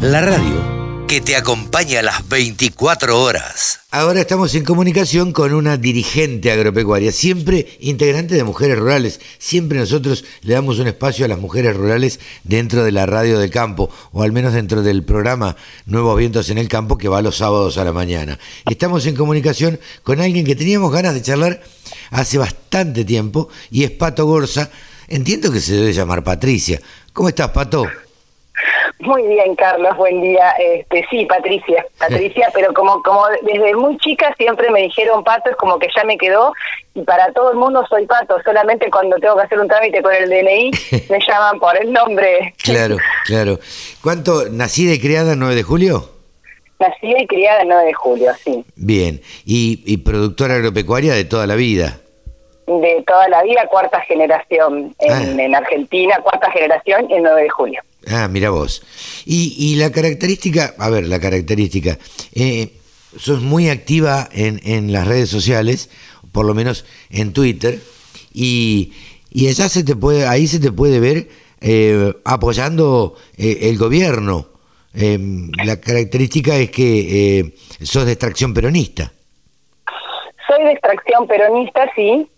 La 0.00 0.20
radio 0.20 0.73
que 1.14 1.20
te 1.20 1.36
acompaña 1.36 2.02
las 2.02 2.28
24 2.28 3.22
horas. 3.22 3.78
Ahora 3.92 4.20
estamos 4.20 4.52
en 4.56 4.64
comunicación 4.64 5.30
con 5.30 5.54
una 5.54 5.76
dirigente 5.76 6.50
agropecuaria, 6.50 7.12
siempre 7.12 7.78
integrante 7.78 8.34
de 8.34 8.42
Mujeres 8.42 8.80
Rurales. 8.80 9.20
Siempre 9.38 9.78
nosotros 9.78 10.24
le 10.42 10.54
damos 10.54 10.80
un 10.80 10.88
espacio 10.88 11.24
a 11.24 11.28
las 11.28 11.38
mujeres 11.38 11.76
rurales 11.76 12.18
dentro 12.42 12.82
de 12.82 12.90
la 12.90 13.06
radio 13.06 13.38
del 13.38 13.52
campo, 13.52 13.90
o 14.10 14.24
al 14.24 14.32
menos 14.32 14.54
dentro 14.54 14.82
del 14.82 15.04
programa 15.04 15.54
Nuevos 15.86 16.18
Vientos 16.18 16.50
en 16.50 16.58
el 16.58 16.68
Campo 16.68 16.98
que 16.98 17.06
va 17.06 17.22
los 17.22 17.36
sábados 17.36 17.78
a 17.78 17.84
la 17.84 17.92
mañana. 17.92 18.40
Estamos 18.68 19.06
en 19.06 19.14
comunicación 19.14 19.78
con 20.02 20.20
alguien 20.20 20.44
que 20.44 20.56
teníamos 20.56 20.90
ganas 20.90 21.14
de 21.14 21.22
charlar 21.22 21.62
hace 22.10 22.38
bastante 22.38 23.04
tiempo 23.04 23.50
y 23.70 23.84
es 23.84 23.92
Pato 23.92 24.26
Gorza. 24.26 24.68
Entiendo 25.06 25.52
que 25.52 25.60
se 25.60 25.74
debe 25.74 25.92
llamar 25.92 26.24
Patricia. 26.24 26.80
¿Cómo 27.12 27.28
estás, 27.28 27.50
Pato? 27.50 27.86
Muy 29.04 29.22
bien, 29.26 29.54
Carlos, 29.54 29.96
buen 29.96 30.22
día. 30.22 30.52
Este, 30.58 31.06
sí, 31.10 31.26
Patricia, 31.26 31.84
Patricia, 31.98 32.48
pero 32.54 32.72
como 32.72 33.02
como 33.02 33.22
desde 33.42 33.74
muy 33.74 33.98
chica 33.98 34.32
siempre 34.38 34.70
me 34.70 34.80
dijeron 34.82 35.22
Pato, 35.22 35.50
es 35.50 35.56
como 35.56 35.78
que 35.78 35.88
ya 35.94 36.04
me 36.04 36.16
quedó 36.16 36.52
y 36.94 37.02
para 37.02 37.30
todo 37.32 37.50
el 37.50 37.58
mundo 37.58 37.84
soy 37.88 38.06
Pato, 38.06 38.36
solamente 38.44 38.90
cuando 38.90 39.16
tengo 39.16 39.36
que 39.36 39.42
hacer 39.42 39.58
un 39.58 39.68
trámite 39.68 40.00
con 40.02 40.14
el 40.14 40.30
DNI 40.30 40.70
me 41.10 41.18
llaman 41.20 41.58
por 41.60 41.76
el 41.76 41.92
nombre. 41.92 42.54
Claro, 42.62 42.96
claro. 43.26 43.58
¿Cuánto, 44.02 44.48
nacida 44.50 44.94
y 44.94 45.00
criada 45.00 45.32
el 45.32 45.38
9 45.38 45.54
de 45.54 45.62
julio? 45.62 46.10
Nacida 46.80 47.20
y 47.20 47.26
criada 47.26 47.62
el 47.62 47.68
9 47.68 47.84
de 47.86 47.92
julio, 47.94 48.32
sí. 48.42 48.64
Bien, 48.76 49.20
y, 49.44 49.82
y 49.84 49.98
productora 49.98 50.54
agropecuaria 50.54 51.14
de 51.14 51.24
toda 51.24 51.46
la 51.46 51.56
vida. 51.56 51.98
De 52.66 53.04
toda 53.06 53.28
la 53.28 53.42
vida, 53.42 53.66
cuarta 53.68 54.00
generación 54.00 54.94
en, 54.98 55.12
Ah. 55.12 55.42
en 55.44 55.54
Argentina, 55.54 56.16
cuarta 56.22 56.50
generación 56.50 57.06
el 57.10 57.22
9 57.22 57.42
de 57.42 57.48
julio. 57.50 57.82
Ah, 58.08 58.28
mira 58.28 58.50
vos. 58.50 58.82
Y, 59.24 59.54
y 59.58 59.76
la 59.76 59.90
característica, 59.90 60.74
a 60.78 60.90
ver, 60.90 61.06
la 61.06 61.20
característica, 61.20 61.98
eh, 62.34 62.72
sos 63.16 63.40
muy 63.40 63.68
activa 63.68 64.28
en, 64.32 64.60
en 64.64 64.92
las 64.92 65.06
redes 65.06 65.30
sociales, 65.30 65.90
por 66.32 66.44
lo 66.44 66.54
menos 66.54 66.84
en 67.10 67.32
Twitter, 67.32 67.80
y, 68.32 68.92
y 69.30 69.48
allá 69.48 69.68
se 69.68 69.84
te 69.84 69.94
puede, 69.96 70.26
ahí 70.26 70.46
se 70.46 70.58
te 70.58 70.72
puede 70.72 71.00
ver 71.00 71.28
eh, 71.60 72.12
apoyando 72.24 73.16
eh, 73.36 73.58
el 73.62 73.78
gobierno. 73.78 74.48
Eh, 74.94 75.18
la 75.64 75.80
característica 75.80 76.56
es 76.56 76.70
que 76.70 77.38
eh, 77.38 77.54
sos 77.82 78.06
de 78.06 78.12
extracción 78.12 78.52
peronista. 78.54 79.12
Soy 80.46 80.64
de 80.64 80.72
extracción 80.72 81.26
peronista, 81.26 81.90
sí. 81.96 82.28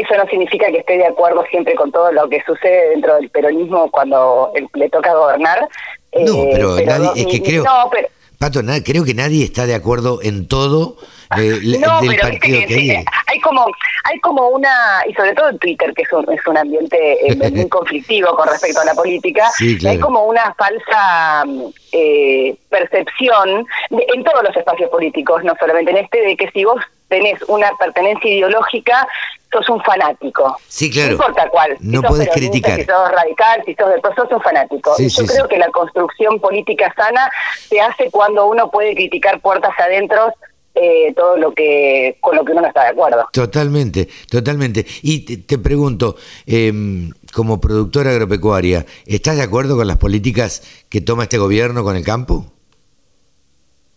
Eso 0.00 0.14
no 0.16 0.26
significa 0.28 0.66
que 0.68 0.78
esté 0.78 0.98
de 0.98 1.06
acuerdo 1.06 1.44
siempre 1.50 1.74
con 1.74 1.90
todo 1.92 2.10
lo 2.12 2.28
que 2.28 2.42
sucede 2.44 2.90
dentro 2.90 3.16
del 3.16 3.30
peronismo 3.30 3.90
cuando 3.90 4.52
le 4.74 4.88
toca 4.90 5.14
gobernar. 5.14 5.68
No, 6.14 6.32
eh, 6.44 6.50
pero 6.52 6.76
nadie- 6.80 7.12
es 7.16 7.26
que 7.26 7.42
creo- 7.42 7.64
No, 7.64 7.88
pero, 7.90 8.08
Pato, 8.38 8.60
creo 8.84 9.04
que 9.04 9.12
nadie 9.14 9.44
está 9.44 9.66
de 9.66 9.74
acuerdo 9.74 10.20
en 10.22 10.48
todo 10.48 10.96
eh, 11.38 11.58
no, 11.80 12.00
del 12.00 12.16
pero 12.16 12.40
que 12.40 12.66
hay. 12.74 13.04
hay 13.26 13.40
como 13.40 13.66
hay 14.04 14.18
como 14.20 14.48
una 14.48 14.70
y 15.06 15.12
sobre 15.12 15.34
todo 15.34 15.50
en 15.50 15.58
Twitter 15.58 15.92
que 15.94 16.02
es 16.02 16.12
un, 16.12 16.24
es 16.32 16.44
un 16.46 16.56
ambiente 16.56 16.96
eh, 17.30 17.50
muy 17.50 17.68
conflictivo 17.68 18.34
con 18.34 18.48
respecto 18.48 18.80
a 18.80 18.84
la 18.86 18.94
política 18.94 19.48
Sí, 19.56 19.76
claro. 19.78 19.92
hay 19.92 20.00
como 20.00 20.24
una 20.24 20.54
falsa 20.54 21.44
eh, 21.92 22.56
percepción 22.68 23.66
de- 23.90 24.06
en 24.14 24.24
todos 24.24 24.42
los 24.42 24.56
espacios 24.56 24.90
políticos 24.90 25.44
no 25.44 25.54
solamente 25.60 25.90
en 25.92 25.98
este 25.98 26.20
de 26.20 26.36
que 26.36 26.50
si 26.50 26.64
vos 26.64 26.80
tenés 27.10 27.38
una 27.48 27.70
pertenencia 27.78 28.30
ideológica 28.30 29.06
sos 29.52 29.68
un 29.68 29.82
fanático 29.82 30.56
Sí, 30.68 30.90
claro. 30.90 31.08
no 31.08 31.12
importa 31.14 31.48
cuál 31.50 31.76
si 31.78 31.86
No 31.88 32.00
sos 32.00 32.10
podés 32.10 32.28
criticar. 32.30 32.76
si 32.76 32.84
sos 32.86 33.10
radical 33.12 33.62
si 33.66 33.74
sos 33.74 33.90
del 33.90 34.00
sos 34.00 34.28
un 34.30 34.40
fanático 34.40 34.94
Sí, 34.96 35.04
y 35.06 35.08
yo 35.08 35.22
sí, 35.22 35.26
creo 35.26 35.42
sí. 35.44 35.48
que 35.50 35.58
la 35.58 35.68
construcción 35.70 36.40
política 36.40 36.94
sana 36.96 37.30
se 37.68 37.80
hace 37.80 38.10
cuando 38.10 38.46
uno 38.46 38.70
puede 38.70 38.94
criticar 38.94 39.40
puertas 39.40 39.72
adentro 39.78 40.32
eh, 40.76 41.12
todo 41.16 41.36
lo 41.36 41.52
que 41.52 42.16
con 42.20 42.36
lo 42.36 42.44
que 42.44 42.52
uno 42.52 42.60
no 42.60 42.68
está 42.68 42.84
de 42.84 42.88
acuerdo. 42.90 43.26
Totalmente, 43.32 44.08
totalmente. 44.30 44.86
Y 45.02 45.24
te, 45.24 45.36
te 45.38 45.58
pregunto, 45.58 46.14
em, 46.46 47.10
como 47.34 47.60
productora 47.60 48.10
agropecuaria, 48.12 48.86
¿estás 49.04 49.36
de 49.36 49.42
acuerdo 49.42 49.76
con 49.76 49.88
las 49.88 49.98
políticas 49.98 50.62
que 50.88 51.00
toma 51.00 51.24
este 51.24 51.38
gobierno 51.38 51.82
con 51.82 51.96
el 51.96 52.04
campo? 52.04 52.46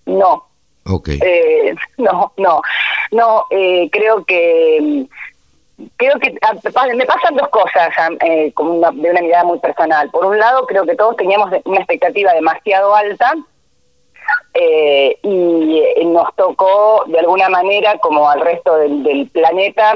No, 0.08 0.48
Ok. 0.86 1.10
eh, 1.10 1.76
no, 1.98 2.34
no, 2.38 2.62
no. 3.14 3.46
eh, 3.50 3.90
creo 3.92 4.24
que 4.26 5.06
creo 5.98 6.20
que 6.20 6.36
ah, 6.42 6.54
me 6.96 7.06
pasan 7.06 7.36
dos 7.36 7.50
cosas 7.50 7.90
ah, 7.98 8.10
eh, 8.26 8.54
una- 8.60 8.92
de 8.92 9.10
una 9.12 9.22
mirada 9.22 9.44
muy 9.44 9.60
personal. 9.60 10.10
Por 10.12 10.26
un 10.26 10.38
lado, 10.38 10.66
creo 10.68 10.86
que 10.86 10.96
todos 10.96 11.16
teníamos 11.18 11.50
una 11.66 11.78
expectativa 11.80 12.34
demasiado 12.34 12.96
alta. 12.96 13.34
eh, 14.54 15.18
y 15.24 15.80
eh, 15.80 16.06
nos 16.06 16.34
tocó 16.36 17.04
de 17.08 17.20
alguna 17.20 17.50
manera, 17.50 17.98
como 18.00 18.30
al 18.30 18.40
resto 18.42 18.78
del, 18.78 19.04
del 19.04 19.28
planeta, 19.30 19.96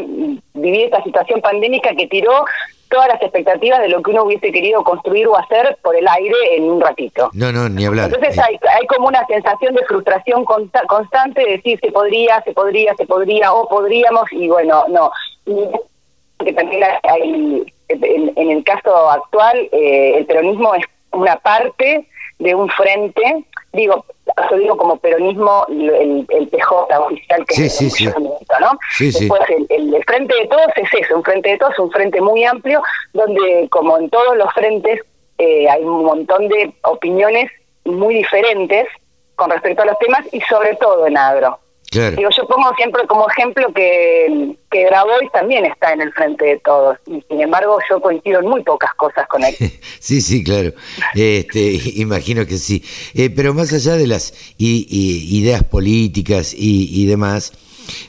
vivir 0.54 0.86
esta 0.86 1.04
situación 1.04 1.42
pandémica 1.42 1.92
que 1.96 2.08
tiró 2.08 2.44
todas 2.90 3.08
las 3.10 3.22
expectativas 3.22 3.80
de 3.82 3.90
lo 3.90 4.02
que 4.02 4.12
uno 4.12 4.24
hubiese 4.24 4.52
querido 4.52 4.84
construir 4.84 5.28
o 5.28 5.38
hacer 5.38 5.78
por 5.84 5.96
el 5.96 6.08
aire 6.08 6.36
en 6.56 6.70
un 6.72 6.82
ratito. 6.82 7.30
No, 7.34 7.52
no, 7.52 7.68
ni 7.70 7.86
hablar. 7.86 8.06
Entonces 8.06 8.38
Eh, 8.38 8.42
hay, 8.46 8.60
hay 8.80 8.88
como 8.88 9.08
una 9.08 9.26
sensación 9.28 9.76
de 9.76 9.86
frustración 9.86 10.46
consta- 10.46 10.86
constante 10.88 11.42
de 11.42 11.52
decir 11.58 11.80
se 11.82 11.92
podría, 11.92 12.42
se 12.44 12.54
podría, 12.54 12.94
se 12.96 13.06
podría 13.06 13.54
o 13.54 13.68
podríamos 13.68 14.32
y 14.32 14.48
bueno, 14.48 14.86
no. 14.90 15.12
Y 15.46 16.46
que 16.46 16.54
también 16.54 16.84
hay, 17.04 17.66
en, 17.90 18.34
en 18.36 18.52
el 18.52 18.64
caso 18.64 19.10
actual, 19.10 19.58
eh, 19.72 20.18
el 20.18 20.26
peronismo 20.26 20.76
es 20.76 20.86
una 21.12 21.36
parte 21.38 22.08
de 22.40 22.54
un 22.56 22.70
frente, 22.70 23.46
digo, 23.78 24.04
yo 24.52 24.58
digo 24.58 24.78
como 24.78 24.98
peronismo 24.98 25.66
el, 25.70 26.26
el 26.30 26.48
PJ 26.50 27.00
oficial 27.00 27.46
que 27.46 27.56
Sí, 27.56 27.66
es 27.66 27.78
sí, 27.78 27.86
el 27.86 27.92
sí. 27.92 28.06
¿no? 28.06 28.78
Después 29.00 29.42
el 29.70 30.04
frente 30.06 30.36
de 30.36 30.48
todos 30.48 30.68
es 30.76 30.94
eso, 30.94 31.16
un 31.16 31.24
frente 31.24 31.50
de 31.52 31.58
todos, 31.58 31.80
un 31.80 31.92
frente 31.92 32.20
muy 32.20 32.44
amplio, 32.44 32.82
donde 33.14 33.68
como 33.70 33.98
en 33.98 34.10
todos 34.10 34.36
los 34.36 34.52
frentes 34.54 35.02
eh, 35.38 35.70
hay 35.70 35.84
un 35.84 36.04
montón 36.04 36.48
de 36.50 36.74
opiniones 36.84 37.52
muy 37.86 38.16
diferentes 38.16 38.88
con 39.36 39.50
respecto 39.52 39.84
a 39.84 39.86
los 39.86 40.00
temas 40.00 40.22
y 40.34 40.42
sobre 40.42 40.76
todo 40.76 41.08
en 41.08 41.18
agro. 41.18 41.60
Claro. 41.92 42.16
Digo, 42.18 42.30
yo 42.36 42.48
pongo 42.48 42.70
siempre 42.76 43.06
como 43.08 43.28
ejemplo 43.30 43.72
que, 43.74 44.56
que 44.72 44.86
Grabois 44.86 45.32
también 45.32 45.66
está 45.66 45.94
en 45.94 46.02
el 46.02 46.12
frente 46.14 46.46
de 46.46 46.60
todos 46.60 46.98
y 47.08 47.24
sin 47.30 47.42
embargo 47.42 47.78
yo 47.90 48.00
coincido 48.02 48.40
en 48.42 48.48
muy 48.48 48.64
pocas 48.64 48.94
cosas 48.96 49.28
con 49.28 49.44
él. 49.44 49.56
Sí, 50.00 50.22
sí, 50.22 50.44
claro. 50.44 50.74
Este, 51.16 51.80
imagino 51.96 52.46
que 52.46 52.58
sí. 52.58 52.84
Eh, 53.14 53.30
pero 53.30 53.54
más 53.54 53.74
allá 53.74 53.96
de 53.96 54.08
las 54.08 54.34
i- 54.58 54.86
i- 54.90 55.38
ideas 55.40 55.64
políticas 55.64 56.54
y, 56.54 56.90
y 56.92 57.06
demás, 57.08 57.52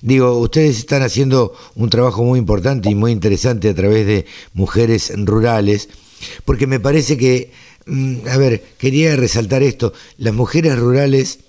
digo, 0.03 0.39
ustedes 0.39 0.79
están 0.79 1.03
haciendo 1.03 1.55
un 1.75 1.89
trabajo 1.91 2.23
muy 2.23 2.39
importante 2.39 2.89
y 2.91 2.95
muy 2.95 3.13
interesante 3.13 3.69
a 3.71 3.75
través 3.75 4.07
de 4.07 4.27
mujeres 4.55 5.13
rurales, 5.17 5.89
porque 6.45 6.67
me 6.67 6.81
parece 6.81 7.17
que, 7.17 7.53
mm, 7.87 8.29
a 8.29 8.37
ver, 8.37 8.63
quería 8.79 9.15
resaltar 9.17 9.63
esto, 9.63 9.93
las 10.19 10.35
mujeres 10.35 10.77
rurales 10.79 11.41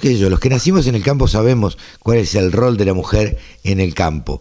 qué 0.00 0.18
yo, 0.18 0.30
los 0.30 0.40
que 0.40 0.48
nacimos 0.48 0.86
en 0.86 0.94
el 0.94 1.02
campo 1.02 1.28
sabemos 1.28 1.78
cuál 2.00 2.18
es 2.18 2.34
el 2.34 2.52
rol 2.52 2.76
de 2.76 2.84
la 2.84 2.94
mujer 2.94 3.38
en 3.64 3.80
el 3.80 3.94
campo. 3.94 4.40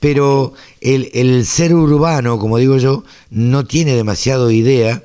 Pero 0.00 0.54
el, 0.80 1.10
el 1.14 1.46
ser 1.46 1.74
urbano, 1.74 2.38
como 2.38 2.58
digo 2.58 2.76
yo, 2.78 3.04
no 3.30 3.64
tiene 3.64 3.94
demasiado 3.94 4.50
idea 4.50 5.02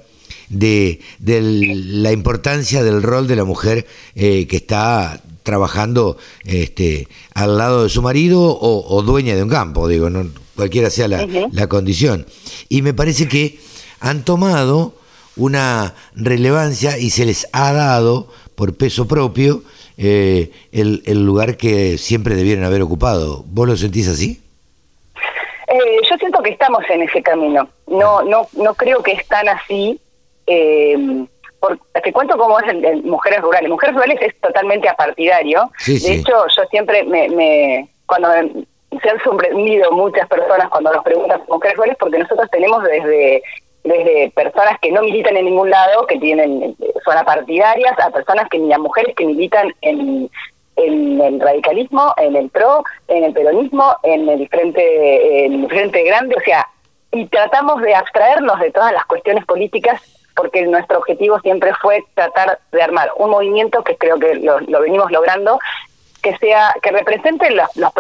de, 0.50 1.00
de 1.20 1.42
la 1.42 2.12
importancia 2.12 2.84
del 2.84 3.02
rol 3.02 3.28
de 3.28 3.36
la 3.36 3.44
mujer 3.44 3.88
eh, 4.16 4.48
que 4.48 4.58
está 4.58 5.22
trabajando 5.44 6.18
este, 6.46 7.08
al 7.34 7.58
lado 7.58 7.84
de 7.84 7.90
su 7.90 8.02
marido 8.02 8.42
o, 8.42 8.96
o 8.96 9.02
dueña 9.02 9.36
de 9.36 9.44
un 9.44 9.50
campo, 9.50 9.88
digo, 9.88 10.10
no, 10.10 10.26
cualquiera 10.56 10.90
sea 10.90 11.08
la, 11.08 11.28
la 11.52 11.68
condición. 11.68 12.26
Y 12.70 12.82
me 12.82 12.94
parece 12.94 13.28
que 13.28 13.60
han 14.00 14.24
tomado 14.24 14.96
una 15.36 15.96
relevancia 16.16 16.98
y 16.98 17.10
se 17.10 17.26
les 17.26 17.48
ha 17.52 17.74
dado 17.74 18.30
por 18.56 18.76
peso 18.78 19.08
propio 19.08 19.62
eh, 19.98 20.52
el, 20.72 21.04
el 21.06 21.26
lugar 21.26 21.58
que 21.58 21.98
siempre 21.98 22.36
debieron 22.36 22.64
haber 22.66 22.82
ocupado. 22.82 23.44
¿Vos 23.48 23.68
lo 23.68 23.76
sentís 23.76 24.08
así? 24.08 24.42
Eh, 25.68 25.98
yo 26.10 26.18
siento 26.18 26.42
que 26.44 26.52
estamos 26.52 26.84
en 26.90 27.02
ese 27.04 27.22
camino. 27.22 27.68
No, 27.88 28.22
no, 28.24 28.48
no 28.54 28.74
creo 28.76 29.02
que 29.02 29.14
es 29.14 29.28
tan 29.28 29.48
así. 29.50 30.00
Eh, 30.48 31.26
por- 31.60 31.80
te 32.04 32.12
cuento 32.12 32.38
cómo 32.38 32.60
es 32.60 32.68
en, 32.70 32.84
en 32.86 33.10
Mujeres 33.10 33.42
Rurales. 33.42 33.70
Mujeres 33.70 33.96
Rurales 33.96 34.20
es 34.22 34.40
totalmente 34.42 34.90
apartidario. 34.90 35.72
Sí, 35.80 35.94
de 35.94 36.00
sí. 36.00 36.14
hecho, 36.14 36.34
yo 36.56 36.64
siempre 36.70 37.04
me, 37.04 37.30
me 37.30 37.90
cuando 38.06 38.30
me- 38.30 38.66
se 39.02 39.10
han 39.10 39.20
sorprendido 39.24 39.92
muchas 39.92 40.28
personas 40.28 40.70
cuando 40.70 40.92
nos 40.94 41.04
preguntan 41.04 41.42
Mujeres 41.48 41.78
Rurales, 41.78 41.98
porque 42.00 42.20
nosotros 42.20 42.48
tenemos 42.52 42.84
desde 42.84 43.42
desde 43.84 44.32
personas 44.32 44.80
que 44.82 44.92
no 44.92 45.02
militan 45.02 45.36
en 45.38 45.46
ningún 45.46 45.70
lado, 45.70 46.08
que 46.08 46.18
tienen 46.18 46.76
son 47.04 47.18
apartidarias, 47.18 47.94
a 48.00 48.10
personas 48.12 48.48
que 48.50 48.60
ni 48.60 48.72
a 48.74 48.78
mujeres 48.78 49.16
que 49.16 49.26
militan 49.26 49.74
en, 49.82 50.30
en 50.78 51.22
el 51.22 51.40
radicalismo, 51.40 52.14
en 52.18 52.36
el 52.36 52.50
PRO, 52.50 52.84
en 53.08 53.26
el 53.26 53.34
peronismo, 53.34 53.96
en 54.04 54.30
el 54.30 54.48
frente, 54.48 55.46
en 55.46 55.64
el 55.64 55.68
frente 55.68 56.04
grande, 56.04 56.36
o 56.36 56.42
sea, 56.42 56.68
y 57.12 57.28
tratamos 57.28 57.82
de 57.82 57.94
abstraernos 57.94 58.60
de 58.60 58.72
todas 58.72 58.94
las 58.94 59.06
cuestiones 59.06 59.46
políticas 59.46 60.02
porque 60.36 60.64
nuestro 60.64 60.98
objetivo 60.98 61.40
siempre 61.42 61.72
fue 61.80 62.04
tratar 62.16 62.60
de 62.72 62.82
armar 62.82 63.12
un 63.18 63.30
movimiento 63.30 63.84
que 63.84 63.98
creo 63.98 64.18
que 64.18 64.36
lo, 64.36 64.60
lo 64.62 64.82
venimos 64.82 65.12
logrando, 65.12 65.60
que 66.24 66.36
sea 66.38 66.74
que 66.82 66.90
represente 66.90 67.52
la, 67.52 67.70
la, 67.76 67.92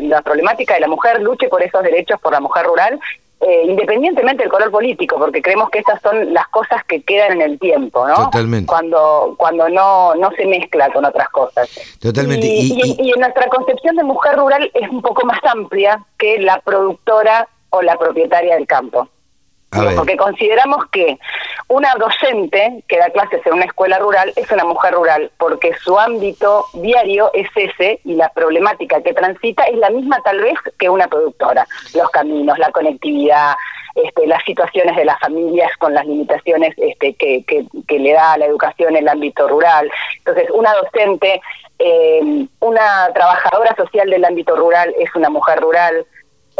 la, 0.00 0.22
problemática 0.22 0.74
de 0.74 0.80
la 0.80 0.88
mujer, 0.88 1.20
luche 1.20 1.48
por 1.48 1.62
esos 1.62 1.82
derechos 1.82 2.20
por 2.20 2.32
la 2.32 2.40
mujer 2.40 2.66
rural 2.66 3.00
eh, 3.40 3.62
independientemente 3.66 4.42
del 4.42 4.52
color 4.52 4.70
político, 4.70 5.16
porque 5.18 5.40
creemos 5.40 5.70
que 5.70 5.78
esas 5.78 6.00
son 6.02 6.34
las 6.34 6.46
cosas 6.48 6.84
que 6.84 7.02
quedan 7.02 7.40
en 7.40 7.40
el 7.40 7.58
tiempo, 7.58 8.06
¿no? 8.06 8.14
Totalmente. 8.26 8.66
Cuando, 8.66 9.34
cuando 9.38 9.66
no, 9.70 10.14
no 10.14 10.30
se 10.32 10.44
mezcla 10.44 10.92
con 10.92 11.06
otras 11.06 11.30
cosas. 11.30 11.70
Totalmente. 11.98 12.46
Y, 12.46 12.72
y, 12.74 12.96
y, 12.98 13.08
y 13.08 13.12
en 13.12 13.20
nuestra 13.20 13.48
concepción 13.48 13.96
de 13.96 14.04
mujer 14.04 14.36
rural 14.36 14.70
es 14.74 14.90
un 14.90 15.00
poco 15.00 15.24
más 15.24 15.38
amplia 15.44 16.04
que 16.18 16.38
la 16.38 16.60
productora 16.60 17.48
o 17.70 17.80
la 17.80 17.96
propietaria 17.96 18.56
del 18.56 18.66
campo. 18.66 19.08
Porque 19.70 20.16
consideramos 20.16 20.84
que 20.90 21.18
una 21.68 21.94
docente 21.94 22.82
que 22.88 22.98
da 22.98 23.10
clases 23.10 23.40
en 23.46 23.54
una 23.54 23.66
escuela 23.66 23.98
rural 23.98 24.32
es 24.34 24.50
una 24.50 24.64
mujer 24.64 24.94
rural, 24.94 25.30
porque 25.38 25.72
su 25.74 25.96
ámbito 25.96 26.66
diario 26.74 27.30
es 27.34 27.48
ese 27.54 28.00
y 28.04 28.14
la 28.14 28.30
problemática 28.30 29.00
que 29.00 29.14
transita 29.14 29.62
es 29.64 29.78
la 29.78 29.90
misma 29.90 30.20
tal 30.24 30.40
vez 30.40 30.54
que 30.76 30.90
una 30.90 31.06
productora. 31.06 31.66
Los 31.94 32.10
caminos, 32.10 32.58
la 32.58 32.72
conectividad, 32.72 33.54
este, 33.94 34.26
las 34.26 34.42
situaciones 34.44 34.96
de 34.96 35.04
las 35.04 35.20
familias 35.20 35.70
con 35.78 35.94
las 35.94 36.04
limitaciones 36.04 36.74
este, 36.76 37.14
que, 37.14 37.44
que, 37.44 37.64
que 37.86 37.98
le 37.98 38.12
da 38.12 38.38
la 38.38 38.46
educación 38.46 38.90
en 38.90 39.02
el 39.02 39.08
ámbito 39.08 39.46
rural. 39.46 39.90
Entonces, 40.18 40.50
una 40.52 40.72
docente, 40.74 41.40
eh, 41.78 42.46
una 42.58 43.10
trabajadora 43.14 43.74
social 43.76 44.10
del 44.10 44.24
ámbito 44.24 44.56
rural 44.56 44.92
es 44.98 45.14
una 45.14 45.30
mujer 45.30 45.60
rural 45.60 46.06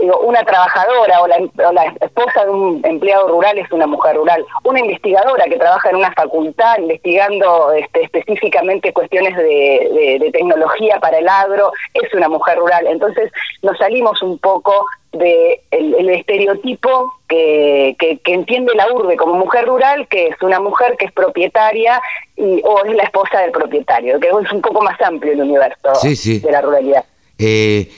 digo, 0.00 0.18
una 0.20 0.42
trabajadora 0.44 1.20
o 1.22 1.26
la, 1.26 1.36
o 1.36 1.72
la, 1.72 1.94
esposa 2.00 2.44
de 2.44 2.50
un 2.50 2.80
empleado 2.84 3.28
rural 3.28 3.58
es 3.58 3.70
una 3.72 3.86
mujer 3.86 4.16
rural, 4.16 4.44
una 4.64 4.80
investigadora 4.80 5.44
que 5.44 5.56
trabaja 5.56 5.90
en 5.90 5.96
una 5.96 6.12
facultad 6.12 6.78
investigando 6.78 7.72
este, 7.72 8.04
específicamente 8.04 8.92
cuestiones 8.92 9.36
de, 9.36 9.42
de, 9.42 10.18
de, 10.20 10.30
tecnología 10.32 10.98
para 11.00 11.18
el 11.18 11.28
agro 11.28 11.72
es 11.94 12.12
una 12.14 12.28
mujer 12.28 12.58
rural. 12.58 12.86
Entonces 12.86 13.30
nos 13.62 13.76
salimos 13.78 14.22
un 14.22 14.38
poco 14.38 14.86
de 15.12 15.60
el, 15.70 15.94
el 15.94 16.10
estereotipo 16.10 17.14
que, 17.28 17.96
que, 17.98 18.18
que, 18.18 18.32
entiende 18.32 18.74
la 18.74 18.92
urbe 18.92 19.16
como 19.16 19.34
mujer 19.34 19.66
rural, 19.66 20.06
que 20.08 20.28
es 20.28 20.36
una 20.40 20.60
mujer 20.60 20.96
que 20.96 21.06
es 21.06 21.12
propietaria 21.12 22.00
y, 22.36 22.60
o 22.64 22.84
es 22.84 22.94
la 22.94 23.04
esposa 23.04 23.40
del 23.40 23.50
propietario, 23.50 24.20
que 24.20 24.28
es 24.28 24.52
un 24.52 24.60
poco 24.60 24.82
más 24.82 25.00
amplio 25.00 25.32
el 25.32 25.42
universo 25.42 25.94
sí, 25.96 26.14
sí. 26.14 26.38
de 26.38 26.52
la 26.52 26.60
ruralidad. 26.60 27.04
Eh, 27.38 27.90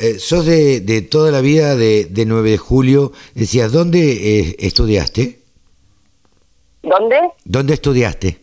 eh, 0.00 0.18
sos 0.18 0.46
de, 0.46 0.80
de, 0.80 1.02
toda 1.02 1.30
la 1.30 1.40
vida 1.40 1.76
de, 1.76 2.06
de 2.06 2.24
9 2.26 2.50
de 2.50 2.58
julio. 2.58 3.12
Decías, 3.34 3.72
¿dónde 3.72 4.00
eh, 4.00 4.56
estudiaste? 4.58 5.38
¿Dónde? 6.82 7.20
¿Dónde 7.44 7.74
estudiaste? 7.74 8.38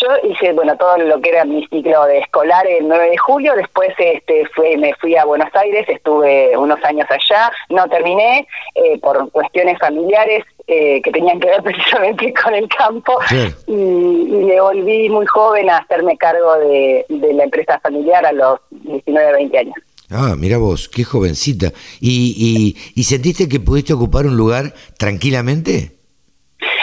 Yo 0.00 0.08
hice, 0.28 0.52
bueno, 0.52 0.76
todo 0.76 0.96
lo 0.98 1.20
que 1.20 1.28
era 1.30 1.44
mi 1.44 1.66
ciclo 1.66 2.04
de 2.06 2.18
escolar 2.18 2.66
el 2.66 2.88
9 2.88 3.10
de 3.10 3.18
julio, 3.18 3.54
después 3.54 3.90
este 3.98 4.46
fui, 4.54 4.76
me 4.78 4.94
fui 4.94 5.14
a 5.16 5.24
Buenos 5.24 5.54
Aires, 5.54 5.86
estuve 5.88 6.56
unos 6.56 6.82
años 6.84 7.06
allá, 7.10 7.52
no 7.68 7.86
terminé 7.88 8.46
eh, 8.74 8.98
por 9.00 9.30
cuestiones 9.30 9.78
familiares 9.78 10.44
eh, 10.66 11.00
que 11.02 11.10
tenían 11.12 11.38
que 11.38 11.48
ver 11.48 11.62
precisamente 11.62 12.32
con 12.42 12.54
el 12.54 12.68
campo 12.68 13.18
Sí. 13.28 13.48
y, 13.66 13.72
y 13.72 14.44
me 14.46 14.60
volví 14.60 15.08
muy 15.10 15.26
joven 15.26 15.68
a 15.68 15.78
hacerme 15.78 16.16
cargo 16.16 16.56
de, 16.58 17.04
de 17.08 17.32
la 17.34 17.44
empresa 17.44 17.78
familiar 17.80 18.24
a 18.24 18.32
los 18.32 18.60
19, 18.70 19.32
20 19.32 19.58
años. 19.58 19.74
Ah, 20.12 20.34
mira 20.36 20.58
vos, 20.58 20.88
qué 20.88 21.04
jovencita. 21.04 21.72
¿Y, 22.00 22.34
y, 22.36 23.00
¿Y 23.00 23.04
sentiste 23.04 23.48
que 23.48 23.60
pudiste 23.60 23.94
ocupar 23.94 24.26
un 24.26 24.36
lugar 24.36 24.74
tranquilamente? 24.98 25.92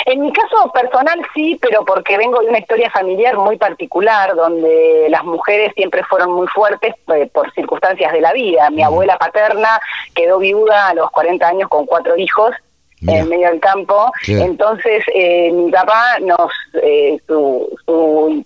En 0.06 0.22
mi 0.22 0.34
caso 0.34 0.72
personal 0.74 1.20
sí, 1.36 1.58
pero 1.62 1.86
porque 1.86 2.18
vengo 2.18 2.40
de 2.40 2.48
una 2.48 2.58
historia 2.58 2.90
familiar 2.90 3.38
muy 3.38 3.58
particular, 3.58 4.36
donde 4.36 5.06
las 5.08 5.24
mujeres 5.24 5.72
siempre 5.76 6.04
fueron 6.04 6.32
muy 6.32 6.48
fuertes 6.48 6.96
eh, 7.14 7.30
por 7.32 7.54
circunstancias 7.54 8.12
de 8.12 8.22
la 8.22 8.34
vida. 8.34 8.72
Mi 8.72 8.82
abuela 8.82 9.20
paterna 9.20 9.80
quedó 10.16 10.40
viuda 10.40 10.90
a 10.90 10.94
los 10.96 11.12
40 11.12 11.48
años 11.48 11.70
con 11.70 11.86
cuatro 11.86 12.18
hijos 12.18 12.56
Mira. 13.02 13.20
en 13.20 13.30
medio 13.30 13.50
del 13.50 13.60
campo. 13.60 14.12
Entonces 14.28 15.04
eh, 15.14 15.52
mi 15.52 15.70
papá 15.72 16.18
nos 16.22 16.52
eh, 16.82 17.20
su, 17.28 17.70
su 17.86 18.44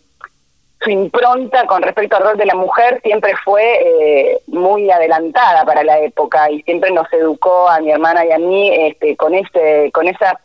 su 0.84 0.90
impronta 0.90 1.66
con 1.66 1.82
respecto 1.82 2.18
al 2.18 2.24
rol 2.24 2.38
de 2.38 2.46
la 2.46 2.56
mujer 2.56 3.00
siempre 3.04 3.34
fue 3.44 3.64
eh, 3.64 4.40
muy 4.48 4.90
adelantada 4.92 5.64
para 5.66 5.84
la 5.84 6.00
época 6.00 6.50
y 6.52 6.62
siempre 6.64 6.92
nos 6.92 7.12
educó 7.14 7.70
a 7.70 7.80
mi 7.80 7.92
hermana 7.92 8.26
y 8.26 8.32
a 8.32 8.38
mí 8.38 8.70
este, 8.74 9.16
con 9.16 9.34
ese 9.34 9.92
con 9.94 10.08
esa 10.08 10.40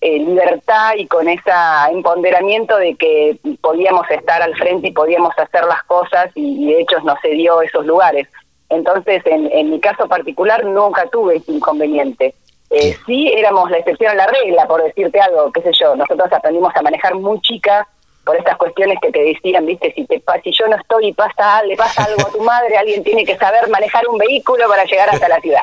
eh, 0.00 0.18
libertad 0.18 0.94
y 0.96 1.06
con 1.06 1.28
ese 1.28 1.50
empoderamiento 1.90 2.76
de 2.76 2.94
que 2.96 3.38
podíamos 3.60 4.10
estar 4.10 4.42
al 4.42 4.54
frente 4.56 4.88
y 4.88 4.92
podíamos 4.92 5.32
hacer 5.38 5.64
las 5.64 5.82
cosas 5.84 6.30
y, 6.34 6.64
y 6.64 6.72
de 6.72 6.80
hecho 6.80 7.00
nos 7.00 7.20
cedió 7.20 7.62
esos 7.62 7.86
lugares. 7.86 8.28
Entonces, 8.68 9.22
en, 9.26 9.50
en 9.52 9.70
mi 9.70 9.80
caso 9.80 10.08
particular, 10.08 10.64
nunca 10.64 11.06
tuve 11.06 11.36
ese 11.36 11.52
inconveniente. 11.52 12.34
Eh, 12.70 12.96
sí 13.06 13.32
éramos 13.32 13.70
la 13.70 13.78
excepción 13.78 14.10
a 14.10 14.14
la 14.14 14.26
regla, 14.26 14.66
por 14.66 14.82
decirte 14.82 15.20
algo, 15.20 15.52
qué 15.52 15.62
sé 15.62 15.70
yo, 15.72 15.94
nosotros 15.94 16.32
aprendimos 16.32 16.74
a 16.74 16.82
manejar 16.82 17.14
muy 17.14 17.40
chicas 17.40 17.86
por 18.26 18.36
estas 18.36 18.56
cuestiones 18.56 18.98
que 19.00 19.12
te 19.12 19.20
decían, 19.20 19.64
viste, 19.64 19.92
si 19.94 20.04
te 20.04 20.20
si 20.42 20.50
yo 20.50 20.66
no 20.66 20.76
estoy 20.76 21.08
y 21.08 21.12
pasa 21.12 21.62
le 21.62 21.76
pasa 21.76 22.04
algo 22.04 22.26
a 22.26 22.32
tu 22.32 22.40
madre, 22.42 22.76
alguien 22.76 23.04
tiene 23.04 23.24
que 23.24 23.36
saber 23.36 23.68
manejar 23.70 24.06
un 24.08 24.18
vehículo 24.18 24.68
para 24.68 24.84
llegar 24.84 25.08
hasta 25.08 25.28
la 25.28 25.40
ciudad. 25.40 25.62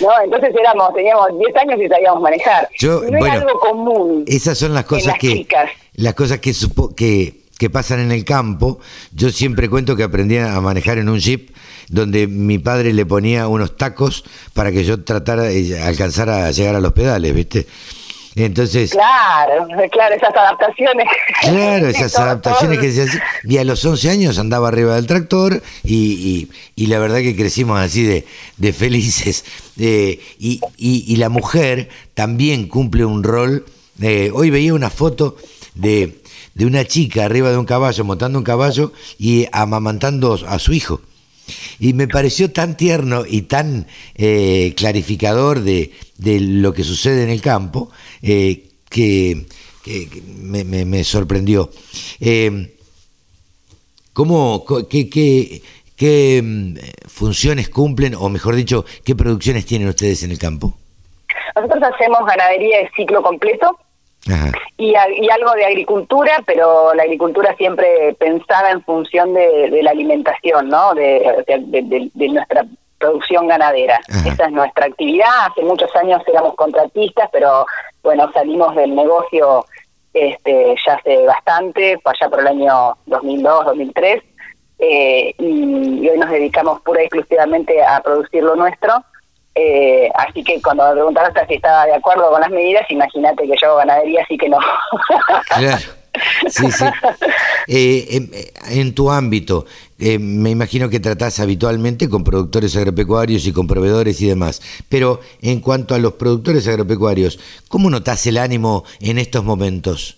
¿No? 0.00 0.08
Entonces 0.22 0.54
éramos, 0.58 0.94
teníamos 0.94 1.36
10 1.36 1.56
años 1.56 1.80
y 1.80 1.88
sabíamos 1.88 2.22
manejar. 2.22 2.68
Yo, 2.78 3.00
no 3.00 3.18
bueno, 3.18 3.26
era 3.26 3.34
algo 3.34 3.58
común. 3.58 4.24
Esas 4.28 4.56
son 4.56 4.72
las 4.72 4.84
cosas 4.84 5.08
las 5.08 5.18
que 5.18 5.32
chicas. 5.32 5.70
las 5.96 6.14
cosas 6.14 6.38
que 6.38 6.54
supo, 6.54 6.94
que 6.94 7.44
que 7.58 7.70
pasan 7.70 8.00
en 8.00 8.12
el 8.12 8.24
campo. 8.24 8.80
Yo 9.12 9.30
siempre 9.30 9.70
cuento 9.70 9.96
que 9.96 10.02
aprendí 10.02 10.38
a 10.38 10.60
manejar 10.60 10.98
en 10.98 11.08
un 11.08 11.18
jeep 11.18 11.50
donde 11.88 12.26
mi 12.26 12.58
padre 12.58 12.92
le 12.92 13.06
ponía 13.06 13.46
unos 13.48 13.76
tacos 13.76 14.24
para 14.54 14.72
que 14.72 14.84
yo 14.84 15.04
tratara 15.04 15.44
alcanzar 15.84 16.30
a 16.30 16.50
llegar 16.50 16.74
a 16.74 16.80
los 16.80 16.92
pedales, 16.92 17.34
¿viste? 17.34 17.66
Entonces, 18.36 18.90
Claro, 18.90 19.66
claro, 19.92 20.14
esas 20.16 20.34
adaptaciones. 20.34 21.06
Claro, 21.40 21.88
esas 21.88 22.12
Todo- 22.14 22.22
adaptaciones 22.24 22.78
todo- 22.78 22.82
que 22.86 22.92
se 22.92 23.02
hacían. 23.02 23.22
Y 23.44 23.58
a 23.58 23.64
los 23.64 23.84
11 23.84 24.10
años 24.10 24.38
andaba 24.38 24.68
arriba 24.68 24.96
del 24.96 25.06
tractor 25.06 25.62
y, 25.84 25.94
y, 25.94 26.50
y 26.74 26.86
la 26.88 26.98
verdad 26.98 27.18
que 27.18 27.36
crecimos 27.36 27.78
así 27.78 28.02
de, 28.02 28.26
de 28.56 28.72
felices. 28.72 29.44
Eh, 29.78 30.20
y, 30.38 30.60
y, 30.76 31.04
y 31.06 31.16
la 31.16 31.28
mujer 31.28 31.88
también 32.14 32.66
cumple 32.68 33.04
un 33.04 33.22
rol. 33.22 33.64
eh, 34.02 34.30
hoy 34.34 34.50
veía 34.50 34.74
una 34.74 34.90
foto 34.90 35.36
de, 35.74 36.20
de 36.54 36.66
una 36.66 36.84
chica 36.84 37.24
arriba 37.24 37.50
de 37.50 37.58
un 37.58 37.66
caballo, 37.66 38.04
montando 38.04 38.38
un 38.38 38.44
caballo 38.44 38.92
y 39.18 39.46
amamantando 39.52 40.38
a 40.48 40.58
su 40.58 40.72
hijo. 40.72 41.00
Y 41.78 41.92
me 41.92 42.08
pareció 42.08 42.50
tan 42.52 42.76
tierno 42.76 43.24
y 43.28 43.42
tan 43.42 43.86
eh, 44.14 44.72
clarificador 44.76 45.60
de, 45.60 45.92
de 46.18 46.40
lo 46.40 46.72
que 46.72 46.84
sucede 46.84 47.22
en 47.24 47.30
el 47.30 47.40
campo 47.42 47.90
eh, 48.22 48.68
que, 48.88 49.46
me, 50.38 50.64
me- 50.64 50.84
me 50.84 51.04
sorprendió. 51.04 51.70
Eh, 52.20 52.70
¿Cómo, 54.12 54.64
qué, 54.88 55.08
qué- 55.10 55.62
qué, 55.96 56.40
mm, 56.42 56.76
funciones 57.08 57.68
cumplen, 57.68 58.14
o 58.14 58.28
mejor 58.28 58.54
dicho, 58.54 58.84
qué 59.04 59.14
producciones 59.16 59.66
tienen 59.66 59.88
ustedes 59.88 60.22
en 60.22 60.30
el 60.30 60.38
campo? 60.38 60.76
Nosotros 61.56 61.82
hacemos 61.94 62.20
ganadería 62.26 62.78
de 62.78 62.90
ciclo 62.96 63.22
completo 63.22 63.78
Ajá. 64.32 64.50
y, 64.78 64.94
a- 64.94 65.08
y 65.10 65.28
algo 65.30 65.52
de 65.52 65.64
agricultura, 65.66 66.32
pero 66.46 66.94
la 66.94 67.02
agricultura 67.02 67.54
siempre 67.56 68.14
pensada 68.18 68.70
en 68.70 68.82
función 68.84 69.34
de, 69.34 69.70
de 69.70 69.82
la 69.82 69.90
alimentación, 69.90 70.68
¿no? 70.68 70.94
De, 70.94 71.44
de- 71.46 71.82
de- 71.82 72.10
de 72.14 72.28
nuestra 72.28 72.64
producción 72.98 73.48
ganadera. 73.48 74.00
Ajá. 74.08 74.28
Esa 74.30 74.44
es 74.46 74.52
nuestra 74.52 74.86
actividad. 74.86 75.28
Hace 75.50 75.62
muchos 75.62 75.94
años 75.96 76.22
éramos 76.26 76.54
contratistas, 76.54 77.28
pero 77.32 77.66
bueno, 78.02 78.30
salimos 78.32 78.74
del 78.76 78.94
negocio 78.94 79.64
este, 80.14 80.74
ya 80.86 80.94
hace 80.94 81.26
bastante, 81.26 81.98
allá 82.04 82.30
por 82.30 82.40
el 82.40 82.46
año 82.46 82.96
2002, 83.06 83.66
2003, 83.66 84.22
eh, 84.78 85.34
y, 85.38 86.04
y 86.04 86.08
hoy 86.08 86.18
nos 86.18 86.30
dedicamos 86.30 86.80
pura 86.82 87.02
y 87.02 87.06
exclusivamente 87.06 87.82
a 87.82 88.00
producir 88.00 88.42
lo 88.42 88.54
nuestro. 88.56 88.92
Eh, 89.56 90.08
así 90.14 90.42
que 90.42 90.60
cuando 90.60 90.84
me 90.88 90.92
preguntaste 90.94 91.46
si 91.46 91.54
estaba 91.54 91.86
de 91.86 91.94
acuerdo 91.94 92.28
con 92.30 92.40
las 92.40 92.50
medidas, 92.50 92.84
imagínate 92.90 93.44
que 93.46 93.54
yo 93.60 93.68
hago 93.68 93.76
ganadería, 93.78 94.22
así 94.22 94.36
que 94.36 94.48
no. 94.48 94.58
Claro. 95.48 95.78
Sí, 96.48 96.70
sí. 96.70 96.84
Eh, 97.66 98.06
en, 98.10 98.30
en 98.78 98.94
tu 98.94 99.10
ámbito, 99.10 99.66
eh, 99.98 100.18
me 100.20 100.50
imagino 100.50 100.88
que 100.88 101.00
tratás 101.00 101.40
habitualmente 101.40 102.08
con 102.08 102.22
productores 102.22 102.76
agropecuarios 102.76 103.46
y 103.48 103.52
con 103.52 103.66
proveedores 103.66 104.20
y 104.22 104.28
demás. 104.28 104.62
Pero 104.88 105.20
en 105.42 105.60
cuanto 105.60 105.94
a 105.94 105.98
los 105.98 106.12
productores 106.14 106.68
agropecuarios, 106.68 107.40
¿cómo 107.68 107.90
notás 107.90 108.24
el 108.28 108.38
ánimo 108.38 108.84
en 109.00 109.18
estos 109.18 109.42
momentos? 109.42 110.16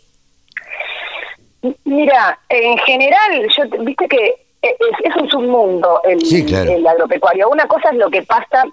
Mira, 1.84 2.38
en 2.48 2.76
general, 2.78 3.46
yo 3.56 3.68
te- 3.70 3.78
viste 3.78 4.06
que 4.08 4.34
es, 4.62 4.72
es 5.04 5.16
un 5.16 5.28
submundo 5.30 6.00
el, 6.04 6.20
Sí, 6.24 6.44
claro. 6.44 6.70
el 6.72 6.86
agropecuario. 6.86 7.48
Una 7.48 7.66
cosa 7.66 7.90
es 7.90 7.96
lo 7.96 8.10
que 8.10 8.22
pasa 8.22 8.64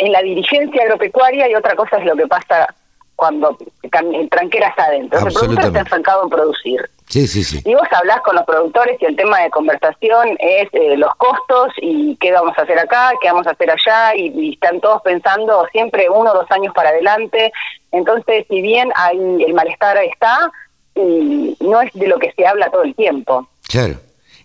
en 0.00 0.12
la 0.12 0.22
dirigencia 0.22 0.82
agropecuaria 0.82 1.48
y 1.48 1.54
otra 1.54 1.74
cosa 1.76 1.98
es 1.98 2.04
lo 2.04 2.16
que 2.16 2.26
pasa 2.26 2.74
cuando 3.16 3.56
cam- 3.90 4.28
tranqueras 4.30 4.72
adentro. 4.78 5.18
El 5.26 5.32
productor 5.34 5.64
está 5.66 5.80
enfocado 5.80 6.24
en 6.24 6.30
producir. 6.30 6.90
Sí, 7.06 7.26
sí, 7.26 7.42
sí. 7.44 7.60
Y 7.66 7.74
vos 7.74 7.88
hablás 7.90 8.20
con 8.22 8.34
los 8.36 8.44
productores 8.44 8.96
y 9.02 9.04
el 9.04 9.16
tema 9.16 9.40
de 9.40 9.50
conversación 9.50 10.36
es 10.38 10.68
eh, 10.72 10.96
los 10.96 11.14
costos 11.16 11.72
y 11.82 12.16
qué 12.16 12.32
vamos 12.32 12.56
a 12.56 12.62
hacer 12.62 12.78
acá, 12.78 13.12
qué 13.20 13.28
vamos 13.28 13.46
a 13.46 13.50
hacer 13.50 13.68
allá, 13.70 14.14
y, 14.14 14.28
y 14.28 14.52
están 14.54 14.80
todos 14.80 15.02
pensando 15.02 15.66
siempre 15.72 16.08
uno 16.08 16.30
o 16.30 16.34
dos 16.34 16.50
años 16.50 16.72
para 16.74 16.90
adelante. 16.90 17.52
Entonces, 17.92 18.46
si 18.48 18.62
bien 18.62 18.90
hay 18.94 19.18
el 19.44 19.52
malestar 19.54 19.96
está, 19.98 20.50
y 20.94 21.56
no 21.60 21.82
es 21.82 21.92
de 21.94 22.06
lo 22.08 22.18
que 22.18 22.32
se 22.32 22.46
habla 22.46 22.70
todo 22.70 22.84
el 22.84 22.94
tiempo. 22.94 23.48
Claro. 23.68 23.94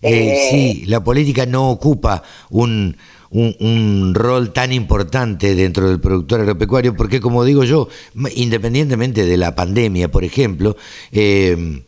Eh, 0.02 0.10
Eh, 0.32 0.48
sí, 0.50 0.84
la 0.86 1.00
política 1.02 1.46
no 1.46 1.70
ocupa 1.70 2.22
un, 2.50 2.98
un, 3.30 3.54
un 3.60 4.14
rol 4.14 4.52
tan 4.52 4.72
importante 4.72 5.54
dentro 5.54 5.88
del 5.88 6.00
productor 6.00 6.40
agropecuario, 6.40 6.94
porque 6.96 7.20
como 7.20 7.44
digo 7.44 7.64
yo, 7.64 7.88
independientemente 8.34 9.24
de 9.24 9.36
la 9.36 9.54
pandemia, 9.54 10.10
por 10.10 10.24
ejemplo, 10.24 10.76
eh, 11.12 11.82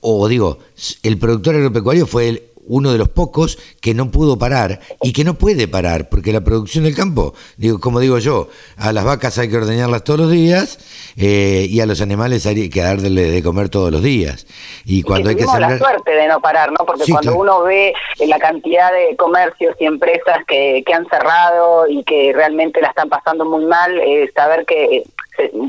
o 0.00 0.28
digo, 0.28 0.58
el 1.02 1.18
productor 1.18 1.56
agropecuario 1.56 2.06
fue 2.06 2.28
el- 2.28 2.42
uno 2.68 2.92
de 2.92 2.98
los 2.98 3.08
pocos 3.08 3.58
que 3.80 3.94
no 3.94 4.10
pudo 4.10 4.38
parar 4.38 4.80
y 5.02 5.12
que 5.12 5.24
no 5.24 5.34
puede 5.34 5.66
parar, 5.66 6.08
porque 6.08 6.32
la 6.32 6.42
producción 6.42 6.84
del 6.84 6.94
campo, 6.94 7.34
digo, 7.56 7.80
como 7.80 8.00
digo 8.00 8.18
yo, 8.18 8.48
a 8.76 8.92
las 8.92 9.04
vacas 9.04 9.38
hay 9.38 9.48
que 9.48 9.56
ordeñarlas 9.56 10.04
todos 10.04 10.20
los 10.20 10.30
días 10.30 10.78
eh, 11.16 11.66
y 11.68 11.80
a 11.80 11.86
los 11.86 12.00
animales 12.00 12.46
hay 12.46 12.68
que 12.68 12.82
darle 12.82 13.30
de 13.30 13.42
comer 13.42 13.68
todos 13.68 13.90
los 13.90 14.02
días. 14.02 14.46
Y 14.84 15.02
cuando 15.02 15.30
hay 15.30 15.36
que 15.36 15.42
tuvimos 15.42 15.60
la 15.60 15.68
sembrar... 15.70 15.90
suerte 15.90 16.12
de 16.12 16.28
no 16.28 16.40
parar, 16.40 16.70
¿no? 16.70 16.84
Porque 16.86 17.04
Sí, 17.04 17.12
cuando 17.12 17.32
claro. 17.32 17.42
uno 17.42 17.62
ve 17.62 17.94
eh, 18.18 18.26
la 18.26 18.38
cantidad 18.38 18.92
de 18.92 19.16
comercios 19.16 19.74
y 19.80 19.86
empresas 19.86 20.38
que, 20.46 20.82
que 20.86 20.94
han 20.94 21.08
cerrado 21.08 21.88
y 21.88 22.04
que 22.04 22.32
realmente 22.34 22.80
la 22.80 22.88
están 22.88 23.08
pasando 23.08 23.44
muy 23.44 23.64
mal, 23.64 23.98
eh, 23.98 24.30
saber 24.34 24.66
que 24.66 25.04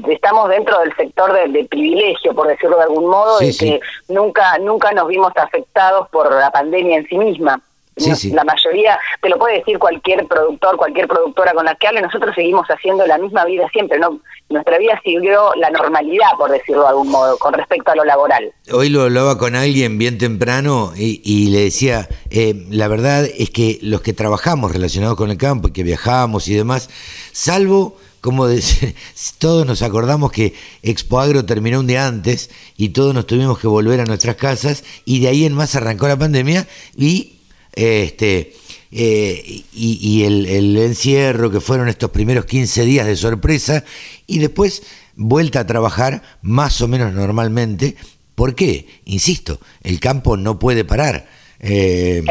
estamos 0.10 0.50
dentro 0.50 0.80
del 0.80 0.96
sector 0.96 1.34
de, 1.34 1.48
de 1.50 1.66
privilegio, 1.66 2.34
por 2.34 2.48
decirlo 2.48 2.78
de 2.78 2.84
algún 2.84 3.10
modo, 3.10 3.40
Sí, 3.40 3.58
que 3.58 3.80
nunca 4.14 4.58
nunca 4.60 4.92
nos 4.92 5.08
vimos 5.08 5.32
afectados 5.36 6.08
por 6.10 6.32
la 6.32 6.52
pandemia 6.52 6.98
en 6.98 7.08
sí 7.08 7.18
misma. 7.18 7.62
Sí. 8.00 8.32
La 8.32 8.44
mayoría, 8.44 8.98
te 9.22 9.30
lo 9.30 9.38
puede 9.38 9.58
decir 9.58 9.78
cualquier 9.78 10.26
productor, 10.26 10.78
cualquier 10.78 11.08
productora 11.08 11.54
con 11.54 11.66
la 11.66 11.76
que 11.76 11.88
hable, 11.88 12.02
nosotros 12.02 12.34
seguimos 12.34 12.66
haciendo 12.68 13.06
la 13.06 13.18
misma 13.18 13.44
vida 13.46 13.68
siempre, 13.72 14.00
¿no? 14.00 14.22
Nuestra 14.50 14.78
vida 14.78 15.00
siguió 15.04 15.54
la 15.56 15.70
normalidad, 15.70 16.30
por 16.38 16.50
decirlo 16.50 16.84
de 16.84 16.90
algún 16.90 17.10
modo, 17.10 17.38
con 17.38 17.54
respecto 17.54 17.92
a 17.92 17.96
lo 17.96 18.06
laboral. 18.06 18.54
Hoy 18.72 18.90
lo 18.90 19.04
hablaba 19.04 19.38
con 19.38 19.56
alguien 19.56 19.98
bien 19.98 20.18
temprano 20.18 20.94
y, 20.96 21.22
y 21.24 21.50
le 21.50 21.60
decía, 21.60 22.08
eh, 22.32 22.66
la 22.70 22.88
verdad 22.88 23.26
es 23.26 23.50
que 23.50 23.80
los 23.82 24.02
que 24.02 24.14
trabajamos 24.14 24.72
relacionados 24.72 25.18
con 25.18 25.30
el 25.30 25.38
campo 25.38 25.68
y 25.68 25.74
que 25.74 25.84
viajamos 25.84 26.48
y 26.48 26.56
demás, 26.56 26.90
salvo, 27.34 27.98
como 28.22 28.48
dice, 28.48 28.96
todos 29.38 29.66
nos 29.66 29.82
acordamos 29.82 30.32
que 30.32 30.54
Expo 30.84 31.20
Agro 31.20 31.46
terminó 31.46 31.80
un 31.80 31.88
día 31.88 32.08
antes 32.08 32.50
y 32.78 32.90
todos 32.90 33.14
nos 33.14 33.28
tuvimos 33.28 33.60
que 33.60 33.68
volver 33.68 34.00
a 34.00 34.06
nuestras 34.06 34.36
casas 34.36 34.84
y 35.06 35.20
de 35.20 35.28
ahí 35.28 35.46
en 35.46 35.54
más 35.54 35.76
arrancó 35.76 36.08
la 36.08 36.18
pandemia 36.18 36.68
y 36.96 37.40
este 37.74 38.54
eh, 38.92 39.64
y, 39.72 40.00
y 40.02 40.24
el, 40.24 40.46
el 40.48 40.78
encierro 40.78 41.52
que 41.52 41.62
fueron 41.62 41.90
estos 41.90 42.10
primeros 42.10 42.46
15 42.46 42.86
días 42.86 43.06
de 43.06 43.16
sorpresa 43.16 43.84
y 44.26 44.40
después 44.40 44.82
vuelta 45.16 45.60
a 45.60 45.68
trabajar 45.68 46.24
más 46.42 46.82
o 46.82 46.88
menos 46.88 47.14
normalmente. 47.14 47.96
¿Por 48.36 48.56
qué? 48.56 48.88
Insisto, 49.06 49.60
el 49.84 50.00
campo 50.00 50.38
no 50.38 50.58
puede 50.58 50.86
parar. 50.86 51.28
Eh, 51.60 52.24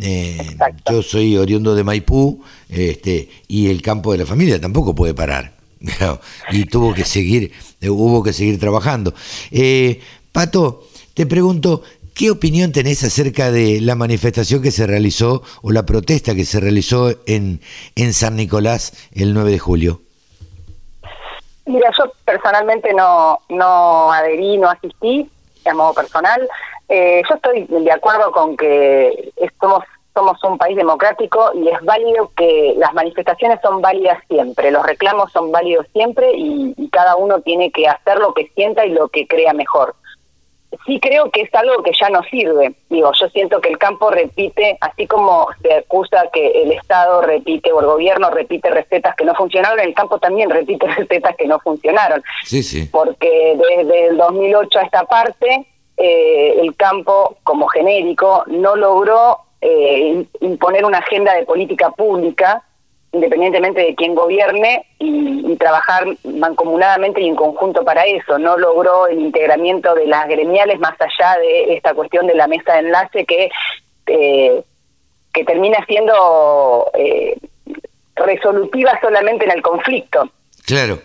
eh, 0.00 0.56
yo 0.90 1.02
soy 1.02 1.36
oriundo 1.36 1.74
de 1.74 1.84
Maipú 1.84 2.42
este, 2.68 3.28
y 3.48 3.70
el 3.70 3.80
campo 3.82 4.12
de 4.12 4.18
la 4.18 4.26
familia 4.26 4.60
tampoco 4.60 4.94
puede 4.94 5.14
parar. 5.14 5.52
y 6.50 6.64
tuvo 6.64 6.94
que 6.94 7.04
seguir, 7.04 7.52
hubo 7.88 8.22
que 8.22 8.32
seguir 8.32 8.58
trabajando. 8.58 9.14
Eh, 9.50 10.00
Pato, 10.32 10.86
te 11.14 11.26
pregunto, 11.26 11.82
¿qué 12.14 12.30
opinión 12.30 12.72
tenés 12.72 13.04
acerca 13.04 13.50
de 13.50 13.80
la 13.80 13.94
manifestación 13.94 14.62
que 14.62 14.70
se 14.70 14.86
realizó 14.86 15.42
o 15.62 15.72
la 15.72 15.86
protesta 15.86 16.34
que 16.34 16.44
se 16.44 16.60
realizó 16.60 17.14
en, 17.26 17.60
en 17.94 18.12
San 18.12 18.36
Nicolás 18.36 18.92
el 19.12 19.32
9 19.32 19.50
de 19.50 19.58
julio? 19.58 20.02
Mira, 21.66 21.90
yo 21.98 22.12
personalmente 22.24 22.92
no, 22.94 23.40
no 23.48 24.12
adherí, 24.12 24.56
no 24.56 24.68
asistí 24.68 25.28
a 25.64 25.74
modo 25.74 25.94
personal. 25.94 26.48
Eh, 26.88 27.22
yo 27.28 27.34
estoy 27.34 27.64
de 27.68 27.92
acuerdo 27.92 28.30
con 28.32 28.56
que 28.56 29.32
somos, 29.60 29.82
somos 30.14 30.42
un 30.44 30.56
país 30.56 30.76
democrático 30.76 31.50
y 31.54 31.68
es 31.68 31.80
válido 31.82 32.30
que 32.36 32.74
las 32.78 32.94
manifestaciones 32.94 33.60
son 33.60 33.80
válidas 33.82 34.18
siempre, 34.28 34.70
los 34.70 34.86
reclamos 34.86 35.32
son 35.32 35.50
válidos 35.50 35.86
siempre 35.92 36.30
y, 36.34 36.74
y 36.76 36.88
cada 36.90 37.16
uno 37.16 37.40
tiene 37.40 37.70
que 37.72 37.88
hacer 37.88 38.18
lo 38.18 38.32
que 38.34 38.48
sienta 38.54 38.86
y 38.86 38.90
lo 38.90 39.08
que 39.08 39.26
crea 39.26 39.52
mejor. 39.52 39.94
Sí 40.84 41.00
creo 41.00 41.30
que 41.30 41.42
es 41.42 41.54
algo 41.54 41.82
que 41.82 41.92
ya 41.98 42.10
no 42.10 42.22
sirve. 42.24 42.74
Digo, 42.90 43.10
yo 43.18 43.28
siento 43.28 43.60
que 43.60 43.70
el 43.70 43.78
campo 43.78 44.10
repite, 44.10 44.76
así 44.80 45.06
como 45.06 45.48
se 45.62 45.72
acusa 45.74 46.24
que 46.32 46.62
el 46.62 46.72
Estado 46.72 47.22
repite 47.22 47.72
o 47.72 47.80
el 47.80 47.86
gobierno 47.86 48.30
repite 48.30 48.68
recetas 48.70 49.14
que 49.16 49.24
no 49.24 49.34
funcionaron, 49.34 49.80
el 49.80 49.94
campo 49.94 50.18
también 50.18 50.50
repite 50.50 50.86
recetas 50.96 51.34
que 51.36 51.46
no 51.46 51.58
funcionaron 51.60 52.22
Sí, 52.44 52.62
sí. 52.62 52.88
porque 52.92 53.56
desde 53.56 54.08
el 54.08 54.16
2008 54.18 54.78
a 54.78 54.82
esta 54.82 55.04
parte 55.04 55.66
eh, 55.96 56.60
el 56.60 56.76
campo 56.76 57.36
como 57.44 57.66
genérico 57.68 58.44
no 58.48 58.76
logró 58.76 59.38
eh, 59.60 60.12
im- 60.14 60.28
imponer 60.40 60.84
una 60.84 60.98
agenda 60.98 61.34
de 61.34 61.44
política 61.44 61.90
pública 61.90 62.62
independientemente 63.12 63.80
de 63.80 63.94
quién 63.94 64.14
gobierne 64.14 64.84
y, 64.98 65.50
y 65.50 65.56
trabajar 65.56 66.04
mancomunadamente 66.24 67.22
y 67.22 67.28
en 67.28 67.36
conjunto 67.36 67.82
para 67.82 68.04
eso. 68.04 68.38
No 68.38 68.58
logró 68.58 69.06
el 69.06 69.20
integramiento 69.20 69.94
de 69.94 70.06
las 70.06 70.28
gremiales 70.28 70.78
más 70.80 70.94
allá 71.00 71.38
de 71.40 71.74
esta 71.74 71.94
cuestión 71.94 72.26
de 72.26 72.34
la 72.34 72.46
mesa 72.46 72.74
de 72.74 72.80
enlace 72.80 73.24
que, 73.24 73.48
eh, 74.08 74.62
que 75.32 75.44
termina 75.44 75.78
siendo 75.86 76.90
eh, 76.92 77.38
resolutiva 78.16 78.98
solamente 79.00 79.46
en 79.46 79.52
el 79.52 79.62
conflicto 79.62 80.28
Claro. 80.66 80.98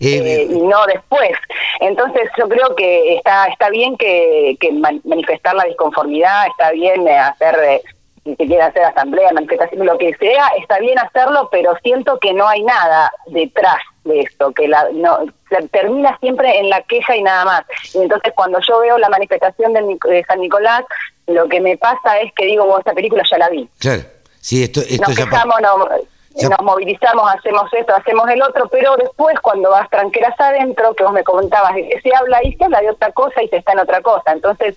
Eh, 0.00 0.46
y 0.50 0.60
no 0.62 0.84
después. 0.86 1.30
Entonces 1.80 2.22
yo 2.38 2.48
creo 2.48 2.74
que 2.74 3.16
está 3.16 3.46
está 3.46 3.68
bien 3.70 3.96
que, 3.96 4.56
que 4.60 4.72
man- 4.72 5.00
manifestar 5.04 5.54
la 5.54 5.64
disconformidad, 5.64 6.46
está 6.48 6.70
bien 6.72 7.06
eh, 7.06 7.18
hacer, 7.18 7.56
eh, 7.62 7.82
si 8.24 8.30
se 8.36 8.46
quiere 8.46 8.62
hacer 8.62 8.84
asamblea, 8.84 9.32
manifestación, 9.32 9.86
lo 9.86 9.96
que 9.98 10.14
sea, 10.14 10.48
está 10.58 10.78
bien 10.78 10.98
hacerlo, 10.98 11.48
pero 11.52 11.74
siento 11.82 12.18
que 12.18 12.32
no 12.32 12.46
hay 12.48 12.62
nada 12.62 13.10
detrás 13.26 13.78
de 14.04 14.20
esto, 14.20 14.52
que 14.52 14.68
la, 14.68 14.88
no, 14.92 15.20
termina 15.70 16.16
siempre 16.20 16.58
en 16.58 16.68
la 16.70 16.82
queja 16.82 17.16
y 17.16 17.22
nada 17.22 17.44
más. 17.44 17.62
Y 17.94 17.98
entonces 17.98 18.32
cuando 18.34 18.58
yo 18.66 18.80
veo 18.80 18.98
la 18.98 19.08
manifestación 19.10 19.72
de, 19.74 19.96
de 20.08 20.24
San 20.24 20.40
Nicolás, 20.40 20.82
lo 21.26 21.48
que 21.48 21.60
me 21.60 21.76
pasa 21.76 22.18
es 22.20 22.32
que 22.34 22.46
digo, 22.46 22.64
bueno, 22.64 22.78
esta 22.80 22.92
película 22.94 23.22
ya 23.30 23.38
la 23.38 23.48
vi. 23.50 23.68
Claro. 23.78 24.02
Sí, 24.40 24.64
esto, 24.64 24.80
esto 24.80 25.06
nos 25.08 25.16
ya 25.16 25.24
quejamos, 25.24 25.56
no- 25.60 25.88
nos 26.48 26.60
movilizamos, 26.62 27.24
hacemos 27.34 27.72
esto, 27.72 27.94
hacemos 27.94 28.28
el 28.30 28.40
otro, 28.42 28.68
pero 28.68 28.96
después 28.96 29.38
cuando 29.40 29.70
vas 29.70 29.88
tranqueras 29.90 30.38
adentro, 30.38 30.94
que 30.94 31.04
vos 31.04 31.12
me 31.12 31.24
comentabas, 31.24 31.72
se 31.74 32.10
habla 32.16 32.42
y 32.44 32.52
se 32.54 32.64
habla 32.64 32.80
de 32.80 32.90
otra 32.90 33.10
cosa 33.12 33.42
y 33.42 33.48
se 33.48 33.56
está 33.56 33.72
en 33.72 33.80
otra 33.80 34.00
cosa. 34.00 34.32
Entonces, 34.32 34.76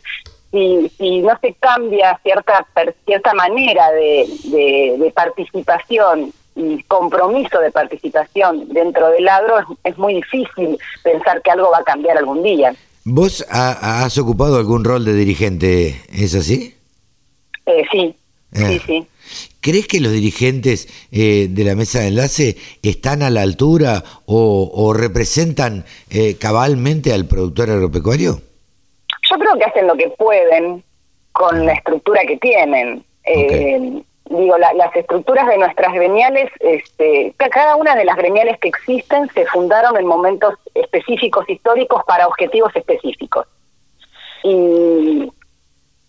si, 0.51 0.89
si 0.97 1.19
no 1.21 1.37
se 1.41 1.53
cambia 1.55 2.19
cierta 2.23 2.65
cierta 3.05 3.33
manera 3.33 3.91
de, 3.91 4.27
de, 4.45 4.95
de 4.99 5.11
participación 5.11 6.31
y 6.55 6.83
compromiso 6.83 7.59
de 7.59 7.71
participación 7.71 8.67
dentro 8.69 9.09
del 9.09 9.27
agro, 9.27 9.59
es, 9.59 9.65
es 9.83 9.97
muy 9.97 10.15
difícil 10.15 10.77
pensar 11.03 11.41
que 11.41 11.51
algo 11.51 11.71
va 11.71 11.79
a 11.79 11.83
cambiar 11.83 12.17
algún 12.17 12.43
día. 12.43 12.73
¿Vos 13.05 13.45
ha- 13.49 14.03
has 14.05 14.17
ocupado 14.17 14.57
algún 14.57 14.83
rol 14.83 15.03
de 15.05 15.13
dirigente? 15.13 16.01
¿Es 16.11 16.35
así? 16.35 16.75
Eh, 17.65 17.83
sí. 17.91 18.15
Sí, 18.53 18.79
sí. 18.85 19.07
¿Crees 19.61 19.87
que 19.87 19.99
los 20.01 20.11
dirigentes 20.11 20.87
eh, 21.11 21.47
de 21.49 21.63
la 21.63 21.75
mesa 21.75 21.99
de 22.01 22.07
enlace 22.09 22.57
están 22.83 23.23
a 23.23 23.29
la 23.29 23.41
altura 23.41 24.03
o, 24.25 24.69
o 24.73 24.93
representan 24.93 25.85
eh, 26.09 26.35
cabalmente 26.37 27.13
al 27.13 27.25
productor 27.25 27.69
agropecuario? 27.71 28.41
Yo 29.29 29.37
creo 29.39 29.57
que 29.57 29.63
hacen 29.63 29.87
lo 29.87 29.95
que 29.95 30.09
pueden 30.17 30.83
con 31.31 31.65
la 31.65 31.73
estructura 31.73 32.21
que 32.27 32.37
tienen. 32.37 33.03
Eh, 33.25 34.01
digo, 34.29 34.57
la- 34.57 34.73
las 34.73 34.93
estructuras 34.95 35.47
de 35.47 35.57
nuestras 35.57 35.93
gremiales, 35.93 36.49
este, 36.59 37.33
ca- 37.37 37.49
cada 37.49 37.75
una 37.77 37.95
de 37.95 38.03
las 38.05 38.17
gremiales 38.17 38.59
que 38.59 38.67
existen 38.67 39.29
se 39.33 39.45
fundaron 39.47 39.95
en 39.97 40.05
momentos 40.05 40.55
específicos 40.75 41.49
históricos 41.49 42.03
para 42.05 42.27
objetivos 42.27 42.75
específicos. 42.75 43.47
Y, 44.43 45.31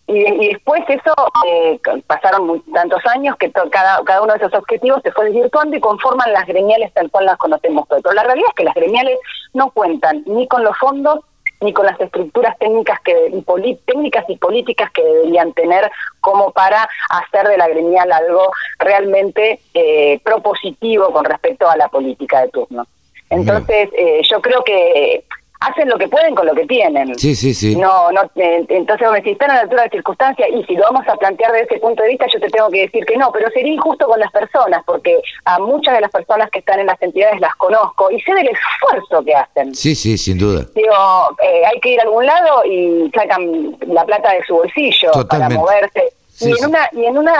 y, 0.06 0.18
y 0.44 0.48
después 0.50 0.82
eso, 0.88 1.14
eh, 1.46 1.80
pasaron 2.06 2.46
muy- 2.46 2.60
tantos 2.72 3.00
años 3.06 3.36
que 3.36 3.48
to- 3.48 3.70
cada, 3.70 4.02
cada 4.04 4.22
uno 4.22 4.32
de 4.34 4.38
esos 4.38 4.54
objetivos 4.54 5.00
se 5.02 5.12
fue 5.12 5.26
desvirtuando 5.26 5.76
y 5.76 5.80
conforman 5.80 6.32
las 6.32 6.46
gremiales 6.46 6.92
tal 6.92 7.10
cual 7.10 7.26
las 7.26 7.38
conocemos 7.38 7.86
hoy. 7.90 8.00
Pero 8.02 8.14
la 8.14 8.24
realidad 8.24 8.48
es 8.50 8.54
que 8.54 8.64
las 8.64 8.74
gremiales 8.74 9.18
no 9.54 9.70
cuentan 9.70 10.22
ni 10.26 10.46
con 10.46 10.62
los 10.62 10.76
fondos 10.78 11.20
ni 11.60 11.72
con 11.72 11.86
las 11.86 11.98
estructuras 11.98 12.58
técnicas 12.58 13.00
que 13.00 13.28
y 13.32 13.40
poli- 13.40 13.78
técnicas 13.86 14.24
y 14.28 14.36
políticas 14.36 14.90
que 14.92 15.02
deberían 15.02 15.52
tener 15.54 15.90
como 16.20 16.50
para 16.50 16.86
hacer 17.08 17.48
de 17.48 17.56
la 17.56 17.68
gremial 17.68 18.12
algo 18.12 18.50
realmente 18.78 19.60
eh, 19.72 20.20
propositivo 20.22 21.10
con 21.12 21.24
respecto 21.24 21.66
a 21.68 21.76
la 21.78 21.88
política 21.88 22.42
de 22.42 22.48
turno. 22.48 22.84
Entonces, 23.30 23.88
eh, 23.96 24.20
yo 24.28 24.42
creo 24.42 24.62
que 24.62 25.24
hacen 25.60 25.88
lo 25.88 25.98
que 25.98 26.08
pueden 26.08 26.34
con 26.34 26.46
lo 26.46 26.54
que 26.54 26.66
tienen. 26.66 27.18
Sí, 27.18 27.34
sí, 27.34 27.54
sí. 27.54 27.76
No, 27.76 28.10
no, 28.12 28.22
eh, 28.36 28.64
entonces 28.68 29.06
vos 29.06 29.12
me 29.12 29.20
decís, 29.20 29.32
están 29.32 29.50
a 29.50 29.54
la 29.54 29.60
altura 29.62 29.84
de 29.84 29.90
circunstancias 29.90 30.48
y 30.52 30.62
si 30.64 30.74
lo 30.74 30.82
vamos 30.82 31.06
a 31.08 31.16
plantear 31.16 31.52
desde 31.52 31.66
ese 31.66 31.78
punto 31.78 32.02
de 32.02 32.10
vista, 32.10 32.26
yo 32.32 32.40
te 32.40 32.48
tengo 32.48 32.68
que 32.70 32.82
decir 32.82 33.04
que 33.06 33.16
no, 33.16 33.30
pero 33.32 33.50
sería 33.50 33.72
injusto 33.72 34.06
con 34.06 34.20
las 34.20 34.30
personas, 34.30 34.82
porque 34.84 35.20
a 35.44 35.58
muchas 35.58 35.94
de 35.94 36.00
las 36.02 36.10
personas 36.10 36.50
que 36.50 36.58
están 36.58 36.80
en 36.80 36.86
las 36.86 37.00
entidades 37.00 37.40
las 37.40 37.54
conozco 37.56 38.10
y 38.10 38.20
sé 38.20 38.34
del 38.34 38.48
esfuerzo 38.48 39.24
que 39.24 39.34
hacen. 39.34 39.74
Sí, 39.74 39.94
sí, 39.94 40.18
sin 40.18 40.38
duda. 40.38 40.66
Digo, 40.74 40.94
eh, 41.42 41.62
hay 41.66 41.80
que 41.80 41.90
ir 41.90 42.00
a 42.00 42.04
algún 42.04 42.26
lado 42.26 42.64
y 42.64 43.10
sacan 43.14 43.76
la 43.86 44.04
plata 44.04 44.32
de 44.32 44.44
su 44.44 44.54
bolsillo 44.54 45.10
para 45.28 45.48
moverse. 45.48 46.12
y, 46.40 46.50
en 46.50 46.64
una, 46.66 46.88
y 46.92 47.04
en 47.06 47.16
una 47.16 47.34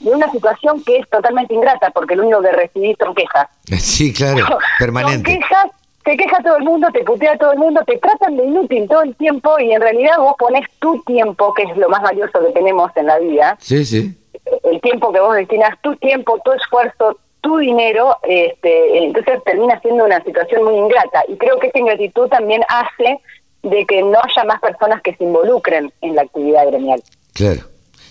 en 0.00 0.14
una 0.14 0.30
situación 0.30 0.82
que 0.84 0.98
es 0.98 1.08
totalmente 1.08 1.52
ingrata, 1.52 1.90
porque 1.90 2.14
lo 2.14 2.22
único 2.22 2.40
que 2.40 2.52
recibís 2.52 2.96
son 2.98 3.14
quejas. 3.14 3.48
Sí, 3.78 4.12
claro, 4.12 4.58
permanente. 4.78 5.30
Son 5.30 5.40
quejas 5.40 5.77
te 6.08 6.16
queja 6.16 6.42
todo 6.42 6.56
el 6.56 6.64
mundo, 6.64 6.88
te 6.90 7.04
putea 7.04 7.36
todo 7.36 7.52
el 7.52 7.58
mundo, 7.58 7.82
te 7.86 7.98
tratan 7.98 8.34
de 8.38 8.46
inútil 8.46 8.88
todo 8.88 9.02
el 9.02 9.14
tiempo 9.16 9.58
y 9.58 9.72
en 9.72 9.82
realidad 9.82 10.16
vos 10.16 10.36
pones 10.38 10.66
tu 10.78 11.02
tiempo, 11.02 11.52
que 11.52 11.64
es 11.64 11.76
lo 11.76 11.90
más 11.90 12.00
valioso 12.00 12.40
que 12.46 12.50
tenemos 12.54 12.90
en 12.96 13.06
la 13.08 13.18
vida. 13.18 13.58
Sí, 13.60 13.84
sí. 13.84 14.16
El 14.64 14.80
tiempo 14.80 15.12
que 15.12 15.20
vos 15.20 15.34
destinas, 15.34 15.78
tu 15.82 15.94
tiempo, 15.96 16.40
tu 16.42 16.52
esfuerzo, 16.52 17.18
tu 17.42 17.58
dinero, 17.58 18.16
este, 18.22 19.04
entonces 19.04 19.44
termina 19.44 19.78
siendo 19.82 20.06
una 20.06 20.24
situación 20.24 20.64
muy 20.64 20.76
ingrata. 20.76 21.24
Y 21.28 21.36
creo 21.36 21.58
que 21.58 21.66
esa 21.66 21.78
ingratitud 21.78 22.26
también 22.28 22.62
hace 22.68 23.18
de 23.62 23.84
que 23.84 24.00
no 24.00 24.18
haya 24.18 24.44
más 24.44 24.62
personas 24.62 25.02
que 25.02 25.14
se 25.14 25.24
involucren 25.24 25.92
en 26.00 26.14
la 26.14 26.22
actividad 26.22 26.68
gremial. 26.68 27.02
Claro. 27.34 27.60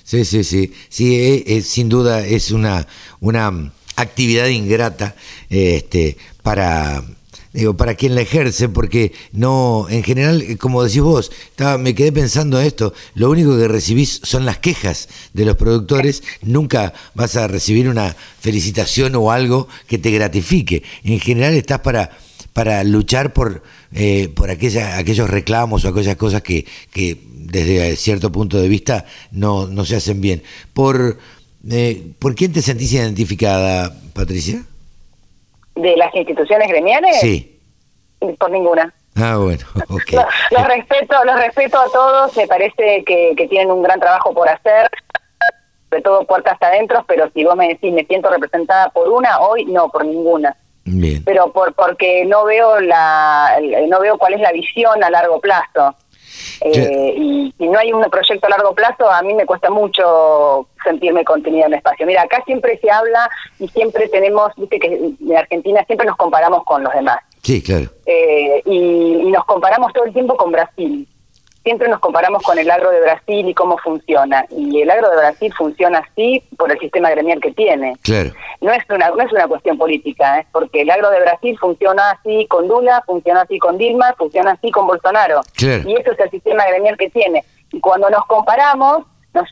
Sí, 0.03 0.24
sí, 0.24 0.44
sí. 0.44 0.72
Sí, 0.90 1.15
eh, 1.15 1.44
eh, 1.48 1.61
sin 1.61 1.90
duda 1.90 2.19
es 2.19 2.52
una, 2.52 2.86
una 3.22 3.72
actividad 3.95 4.45
ingrata 4.45 5.15
este, 5.49 6.15
para 6.44 7.02
digo, 7.58 7.76
para 7.76 7.96
quien 7.96 8.14
la 8.14 8.22
ejerce, 8.22 8.70
porque 8.70 9.14
no, 9.32 9.88
en 9.90 10.04
general, 10.04 10.44
eh, 10.44 10.58
como 10.58 10.84
decís 10.84 11.02
vos, 11.02 11.32
estaba, 11.50 11.78
me 11.80 11.96
quedé 11.96 12.12
pensando 12.12 12.62
esto, 12.62 12.94
lo 13.16 13.32
único 13.32 13.58
que 13.58 13.68
recibís 13.68 14.22
son 14.24 14.46
las 14.46 14.60
quejas 14.60 15.10
de 15.34 15.44
los 15.44 15.58
productores, 15.58 16.22
nunca 16.44 16.94
vas 17.16 17.36
a 17.36 17.48
recibir 17.48 17.90
una 17.90 18.16
felicitación 18.40 19.16
o 19.16 19.32
algo 19.32 19.68
que 19.88 19.98
te 19.98 20.12
gratifique. 20.12 20.84
En 21.04 21.20
general 21.20 21.56
estás 21.56 21.80
para, 21.80 22.12
para 22.54 22.84
luchar 22.84 23.34
por, 23.34 23.64
eh, 23.92 24.30
por 24.36 24.52
aquella, 24.52 25.00
aquellos 25.00 25.28
reclamos 25.28 25.84
o 25.84 25.90
aquellas 25.90 26.16
cosas 26.16 26.44
que, 26.44 26.66
que 26.92 27.18
desde 27.34 27.96
cierto 27.96 28.32
punto 28.32 28.62
de 28.62 28.68
vista 28.68 29.06
no, 29.32 29.66
no 29.66 29.84
se 29.84 29.96
hacen 29.96 30.22
bien. 30.22 30.44
¿Por, 30.74 31.18
eh, 31.68 32.12
¿Por 32.20 32.36
quién 32.36 32.54
te 32.54 32.62
sentís 32.62 32.94
identificada, 32.94 34.00
Patricia? 34.14 34.64
De 35.78 35.95
las 35.98 36.14
instituciones 36.16 36.68
gremiales? 36.68 37.20
Sí. 37.20 37.60
Por 38.40 38.52
ninguna. 38.52 38.94
Ah, 39.16 39.38
bueno, 39.38 39.66
ok. 39.90 40.12
los, 40.52 40.68
respeto, 40.68 41.24
los 41.26 41.40
respeto 41.40 41.80
a 41.80 41.90
todos, 41.91 42.36
me 42.38 42.48
parece 42.48 43.04
que, 43.04 43.34
que 43.36 43.48
tienen 43.48 43.72
un 43.72 43.82
gran 43.82 43.99
trabajo 43.99 44.34
por 44.34 44.48
hacer, 44.48 44.90
de 45.91 46.02
todo 46.02 46.26
puertas 46.26 46.58
adentro, 46.62 47.04
pero 47.08 47.30
si 47.34 47.44
vos 47.44 47.56
me 47.56 47.68
decís, 47.68 47.94
me 47.94 48.06
siento 48.06 48.30
representada 48.30 48.90
por 48.90 49.10
una, 49.10 49.40
hoy 49.40 49.66
no, 49.66 49.90
por 49.90 50.06
ninguna. 50.06 50.56
Bien. 50.84 51.24
Pero 51.26 51.52
por 51.52 51.74
porque 51.74 52.24
no 52.26 52.45
veo 52.45 52.80
la 52.80 53.58
no 53.90 53.99
veo 53.99 54.18
cuál 54.18 54.36
es 54.36 54.40
la 54.40 54.54
visión 54.54 55.04
a 55.04 55.10
largo 55.10 55.41
plazo. 55.41 55.95
Eh, 56.62 57.14
y 57.16 57.54
si 57.58 57.68
no 57.68 57.78
hay 57.78 57.92
un 57.92 58.04
proyecto 58.10 58.48
a 58.48 58.50
largo 58.50 58.74
plazo, 58.74 59.10
a 59.10 59.22
mí 59.22 59.34
me 59.34 59.46
cuesta 59.46 59.70
mucho 59.70 60.68
sentirme 60.84 61.24
contenida 61.24 61.66
en 61.66 61.74
el 61.74 61.78
espacio. 61.78 62.06
Mira, 62.06 62.24
acá 62.24 62.44
siempre 62.46 62.80
se 62.80 62.90
habla 62.90 63.30
y 63.60 63.68
siempre 63.70 64.08
tenemos, 64.10 64.52
viste 64.58 64.80
que 64.80 64.88
en 64.88 65.38
Argentina 65.38 65.84
siempre 65.86 66.08
nos 66.08 66.18
comparamos 66.18 66.64
con 66.64 66.84
los 66.84 66.94
demás. 66.94 67.20
Sí, 67.44 67.62
claro. 67.62 67.86
Eh, 68.06 68.62
y, 68.66 69.32
nos 69.32 69.46
comparamos 69.46 69.94
todo 69.94 70.06
el 70.06 70.14
tiempo 70.14 70.36
con 70.36 70.52
Brasil. 70.52 71.08
Siempre 71.68 71.89
nos 71.89 71.99
comparamos 71.99 72.41
con 72.44 72.57
el 72.57 72.72
agro 72.72 72.91
de 72.91 73.02
Brasil 73.02 73.45
y 73.45 73.53
cómo 73.53 73.77
funciona. 73.80 74.45
Y 74.52 74.80
el 74.80 74.89
agro 74.89 75.10
de 75.10 75.18
Brasil 75.18 75.53
funciona 75.53 75.99
así 75.99 76.41
por 76.57 76.72
el 76.72 76.80
sistema 76.80 77.10
gremial 77.10 77.41
que 77.41 77.52
tiene. 77.52 77.98
Claro. 78.03 78.31
No 78.61 78.72
es 78.72 78.89
una, 78.89 79.10
no 79.10 79.22
es 79.22 79.30
una 79.34 79.49
cuestión 79.49 79.77
política, 79.77 80.39
¿eh? 80.39 80.48
porque 80.53 80.84
el 80.84 80.89
agro 80.89 81.10
de 81.10 81.19
Brasil 81.19 81.57
funciona 81.60 82.11
así 82.11 82.48
con 82.48 82.69
Lula, 82.69 83.03
funciona 83.06 83.41
así 83.41 83.60
con 83.60 83.77
Dilma, 83.77 84.14
funciona 84.18 84.52
así 84.52 84.72
con 84.72 84.88
Bolsonaro. 84.88 85.41
Claro. 85.57 85.84
Y 85.89 85.95
eso 85.98 86.14
es 86.14 86.19
el 86.22 86.31
sistema 86.31 86.65
gremial 86.68 86.95
que 86.95 87.10
tiene. 87.10 87.44
Y 87.73 87.81
cuando 87.81 88.10
nos 88.10 88.26
comparamos, 88.27 89.03
nos, 89.34 89.49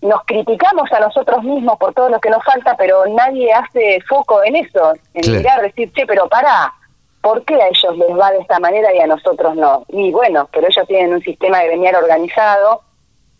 nos 0.00 0.24
criticamos 0.24 0.92
a 0.92 1.00
nosotros 1.00 1.42
mismos 1.42 1.80
por 1.80 1.94
todo 1.94 2.10
lo 2.10 2.20
que 2.20 2.30
nos 2.30 2.44
falta, 2.44 2.76
pero 2.76 3.04
nadie 3.08 3.52
hace 3.52 3.98
foco 4.08 4.44
en 4.44 4.54
eso, 4.54 4.92
en 5.14 5.32
mirar, 5.32 5.62
decir, 5.62 5.92
che, 5.94 6.06
pero 6.06 6.28
para, 6.28 6.72
¿por 7.20 7.44
qué 7.44 7.54
a 7.54 7.68
ellos 7.68 7.96
les 7.96 8.18
va 8.18 8.30
de 8.30 8.38
esta 8.38 8.58
manera 8.58 8.94
y 8.94 9.00
a 9.00 9.06
nosotros 9.06 9.54
no? 9.56 9.84
Y 9.88 10.12
bueno, 10.12 10.48
pero 10.52 10.66
ellos 10.68 10.86
tienen 10.86 11.14
un 11.14 11.22
sistema 11.22 11.62
gremial 11.64 11.96
organizado, 11.96 12.82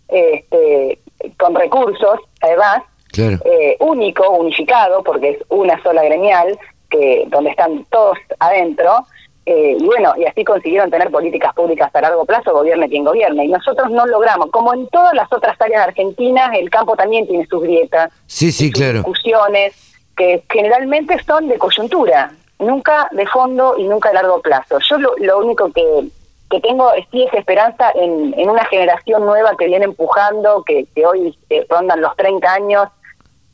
este, 0.08 0.98
con 1.38 1.54
recursos, 1.54 2.20
además, 2.40 2.82
eh, 3.16 3.76
único, 3.80 4.30
unificado, 4.30 5.02
porque 5.02 5.30
es 5.30 5.38
una 5.48 5.82
sola 5.82 6.02
gremial, 6.04 6.58
que 6.90 7.24
donde 7.28 7.50
están 7.50 7.84
todos 7.90 8.16
adentro, 8.38 9.04
eh, 9.50 9.78
y 9.80 9.84
bueno, 9.86 10.12
y 10.18 10.26
así 10.26 10.44
consiguieron 10.44 10.90
tener 10.90 11.10
políticas 11.10 11.54
públicas 11.54 11.90
a 11.94 12.00
largo 12.02 12.26
plazo, 12.26 12.52
gobierne 12.52 12.86
quien 12.86 13.02
gobierne. 13.02 13.46
Y 13.46 13.48
nosotros 13.48 13.90
no 13.90 14.04
logramos. 14.06 14.50
Como 14.50 14.74
en 14.74 14.86
todas 14.88 15.14
las 15.14 15.32
otras 15.32 15.58
áreas 15.58 15.88
argentinas, 15.88 16.50
el 16.54 16.68
campo 16.68 16.94
también 16.96 17.26
tiene 17.26 17.46
sus 17.46 17.62
grietas. 17.62 18.12
Sí, 18.26 18.52
sí, 18.52 18.70
claro. 18.70 18.98
Discusiones 18.98 19.72
que 20.14 20.42
generalmente 20.50 21.16
son 21.24 21.48
de 21.48 21.56
coyuntura, 21.56 22.32
nunca 22.58 23.08
de 23.12 23.26
fondo 23.26 23.76
y 23.78 23.84
nunca 23.84 24.10
a 24.10 24.14
largo 24.14 24.40
plazo. 24.40 24.78
Yo 24.88 24.98
lo, 24.98 25.38
único 25.38 25.72
que, 25.72 26.08
que 26.50 26.60
tengo 26.60 26.92
es 26.92 27.06
sí 27.10 27.22
es 27.22 27.34
esperanza 27.34 27.90
en, 27.94 28.34
en 28.36 28.50
una 28.50 28.64
generación 28.66 29.24
nueva 29.24 29.56
que 29.56 29.66
viene 29.66 29.84
empujando, 29.84 30.64
que, 30.64 30.86
que 30.94 31.06
hoy 31.06 31.36
eh, 31.50 31.66
rondan 31.68 32.00
los 32.00 32.16
30 32.16 32.52
años, 32.52 32.88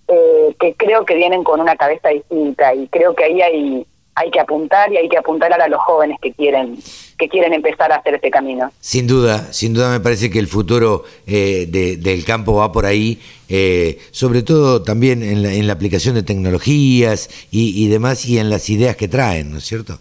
eh, 0.08 0.54
que 0.58 0.74
creo 0.74 1.04
que 1.04 1.14
vienen 1.14 1.44
con 1.44 1.60
una 1.60 1.76
cabeza 1.76 2.08
distinta 2.10 2.74
y 2.74 2.88
creo 2.88 3.14
que 3.14 3.24
ahí 3.24 3.42
hay 3.42 3.86
hay 4.14 4.30
que 4.30 4.40
apuntar 4.40 4.92
y 4.92 4.96
hay 4.96 5.08
que 5.08 5.18
apuntar 5.18 5.52
a 5.52 5.68
los 5.68 5.80
jóvenes 5.80 6.18
que 6.20 6.32
quieren 6.32 6.78
que 7.18 7.28
quieren 7.28 7.52
empezar 7.52 7.92
a 7.92 7.96
hacer 7.96 8.14
este 8.14 8.30
camino. 8.30 8.72
Sin 8.80 9.06
duda, 9.06 9.52
sin 9.52 9.72
duda 9.72 9.90
me 9.90 10.00
parece 10.00 10.30
que 10.30 10.40
el 10.40 10.48
futuro 10.48 11.04
eh, 11.26 11.66
del 11.68 12.24
campo 12.24 12.54
va 12.54 12.72
por 12.72 12.86
ahí, 12.86 13.20
eh, 13.48 14.00
sobre 14.10 14.42
todo 14.42 14.82
también 14.82 15.22
en 15.22 15.42
la, 15.42 15.52
en 15.52 15.68
la 15.68 15.74
aplicación 15.74 16.16
de 16.16 16.24
tecnologías 16.24 17.30
y 17.52 17.88
demás 17.88 18.26
y 18.26 18.38
en 18.38 18.50
las 18.50 18.68
ideas 18.68 18.96
que 18.96 19.06
traen, 19.06 19.52
¿no 19.52 19.58
es 19.58 19.64
cierto? 19.64 20.00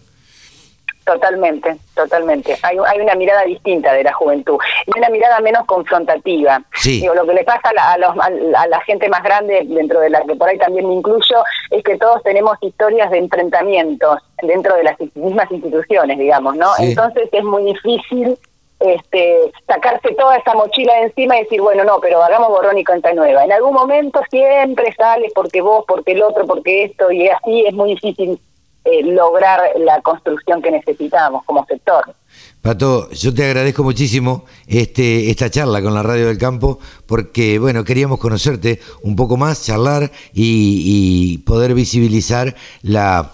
Totalmente, 1.04 1.76
totalmente. 1.94 2.56
Hay, 2.62 2.78
hay 2.86 3.00
una 3.00 3.14
mirada 3.14 3.42
distinta 3.42 3.92
de 3.92 4.04
la 4.04 4.12
juventud 4.14 4.56
y 4.86 4.98
una 4.98 5.10
mirada 5.10 5.38
menos 5.40 5.66
confrontativa. 5.66 6.62
Digo, 6.82 7.14
lo 7.14 7.26
que 7.26 7.34
le 7.34 7.44
pasa 7.44 7.70
a, 7.76 7.98
los, 7.98 8.10
a, 8.18 8.66
la 8.66 8.80
gente 8.82 9.08
más 9.10 9.22
grande, 9.22 9.64
dentro 9.66 10.00
de 10.00 10.08
la 10.08 10.22
que 10.22 10.34
por 10.34 10.48
ahí 10.48 10.56
también 10.58 10.88
me 10.88 10.94
incluyo, 10.94 11.44
es 11.70 11.84
que 11.84 11.98
todos 11.98 12.22
tenemos 12.22 12.56
historias 12.62 13.10
de 13.10 13.18
enfrentamientos 13.18 14.18
dentro 14.42 14.74
de 14.76 14.84
las 14.84 14.96
mismas 15.14 15.50
instituciones, 15.50 16.18
digamos, 16.18 16.56
¿no? 16.56 16.70
Entonces 16.78 17.28
es 17.30 17.44
muy 17.44 17.64
difícil 17.64 18.38
este, 18.80 19.52
sacarse 19.66 20.14
toda 20.14 20.36
esa 20.36 20.54
mochila 20.54 20.94
de 20.94 21.02
encima 21.02 21.36
y 21.36 21.44
decir, 21.44 21.60
bueno, 21.60 21.84
no, 21.84 22.00
pero 22.00 22.22
hagamos 22.22 22.48
borrón 22.48 22.78
y 22.78 22.84
cuenta 22.84 23.12
nueva. 23.12 23.44
En 23.44 23.52
algún 23.52 23.74
momento 23.74 24.22
siempre 24.30 24.92
sale 24.94 25.28
porque 25.34 25.60
vos, 25.60 25.84
porque 25.86 26.12
el 26.12 26.22
otro, 26.22 26.46
porque 26.46 26.84
esto, 26.84 27.12
y 27.12 27.28
así 27.28 27.66
es 27.66 27.74
muy 27.74 27.90
difícil 27.90 28.38
eh, 28.84 29.02
lograr 29.02 29.60
la 29.78 30.00
construcción 30.02 30.60
que 30.62 30.70
necesitamos 30.70 31.44
como 31.44 31.64
sector. 31.66 32.14
Pato, 32.60 33.10
yo 33.10 33.32
te 33.32 33.44
agradezco 33.44 33.82
muchísimo 33.82 34.44
este, 34.66 35.30
esta 35.30 35.50
charla 35.50 35.82
con 35.82 35.94
la 35.94 36.02
Radio 36.02 36.26
del 36.26 36.38
Campo, 36.38 36.78
porque 37.06 37.58
bueno, 37.58 37.84
queríamos 37.84 38.18
conocerte 38.18 38.80
un 39.02 39.16
poco 39.16 39.36
más, 39.36 39.64
charlar 39.64 40.10
y 40.32 41.38
poder 41.38 41.74
visibilizar 41.74 42.54
la 42.82 43.32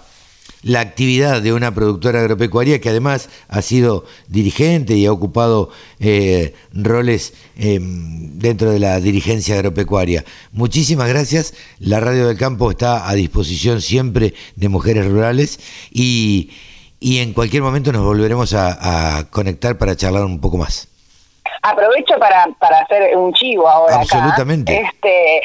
la 0.63 0.79
actividad 0.79 1.41
de 1.41 1.53
una 1.53 1.73
productora 1.73 2.21
agropecuaria 2.21 2.79
que 2.79 2.89
además 2.89 3.29
ha 3.47 3.61
sido 3.61 4.05
dirigente 4.27 4.95
y 4.95 5.05
ha 5.05 5.11
ocupado 5.11 5.69
eh, 5.99 6.53
roles 6.73 7.33
em, 7.55 8.37
dentro 8.37 8.71
de 8.71 8.79
la 8.79 8.99
dirigencia 8.99 9.55
agropecuaria. 9.55 10.23
Muchísimas 10.51 11.09
gracias. 11.09 11.53
La 11.79 11.99
Radio 11.99 12.27
del 12.27 12.37
Campo 12.37 12.69
está 12.71 13.09
a 13.09 13.13
disposición 13.15 13.81
siempre 13.81 14.33
de 14.55 14.69
mujeres 14.69 15.07
rurales 15.07 15.59
y, 15.91 16.51
y 16.99 17.17
en 17.17 17.33
cualquier 17.33 17.63
momento 17.63 17.91
nos 17.91 18.03
volveremos 18.03 18.53
a 18.53 19.27
conectar 19.31 19.77
para 19.77 19.95
charlar 19.95 20.25
un 20.25 20.39
poco 20.39 20.57
más. 20.57 20.90
Aprovecho 21.61 22.17
para, 22.19 22.47
para 22.59 22.79
hacer 22.79 23.15
un 23.15 23.33
chivo 23.33 23.67
ahora 23.67 23.95
Absolutamente. 23.95 24.81
Este, 24.81 25.41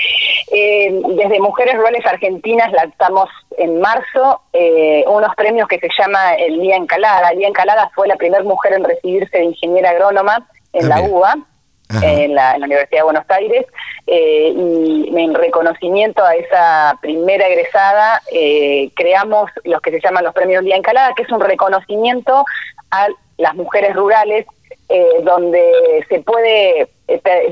eh, 0.53 1.01
desde 1.17 1.41
Mujeres 1.41 1.77
Rurales 1.77 2.05
Argentinas 2.07 2.73
lanzamos 2.73 3.29
en 3.59 3.81
marzo 3.81 4.41
eh, 4.53 5.05
unos 5.07 5.35
premios 5.35 5.69
que 5.69 5.79
se 5.79 5.89
llama 5.99 6.35
el 6.35 6.61
Día 6.61 6.77
Encalada. 6.77 7.31
El 7.31 7.39
Día 7.39 7.49
Encalada 7.49 7.91
fue 7.95 8.09
la 8.09 8.17
primera 8.17 8.43
mujer 8.45 8.75
en 8.75 8.85
recibirse 8.85 9.39
de 9.39 9.45
ingeniera 9.45 9.91
agrónoma 9.91 10.47
en 10.73 10.93
ah, 10.93 10.97
la 11.01 11.09
UBA, 11.09 11.37
en 12.03 12.35
la, 12.35 12.55
Universidad 12.57 13.01
de 13.01 13.05
Buenos 13.05 13.25
Aires. 13.29 13.67
eh, 14.07 14.53
y 14.57 15.15
en 15.17 15.35
reconocimiento 15.35 16.25
a 16.25 16.35
esa 16.35 16.99
primera 17.01 17.47
egresada 17.49 18.23
eh, 18.33 18.91
creamos 18.95 19.51
los 19.65 19.81
que 19.81 19.91
se 19.91 20.01
llaman 20.01 20.25
los 20.25 20.35
premios 20.35 20.65
Día 20.65 20.77
Encalada, 20.77 21.15
que 21.15 21.23
es 21.23 21.31
un 21.31 21.41
reconocimiento 21.41 22.45
a 22.91 23.09
las 23.39 23.55
mujeres 23.55 23.95
rurales 23.95 24.47
eh, 24.89 25.21
donde 25.23 26.05
se 26.09 26.21
puede 26.21 26.89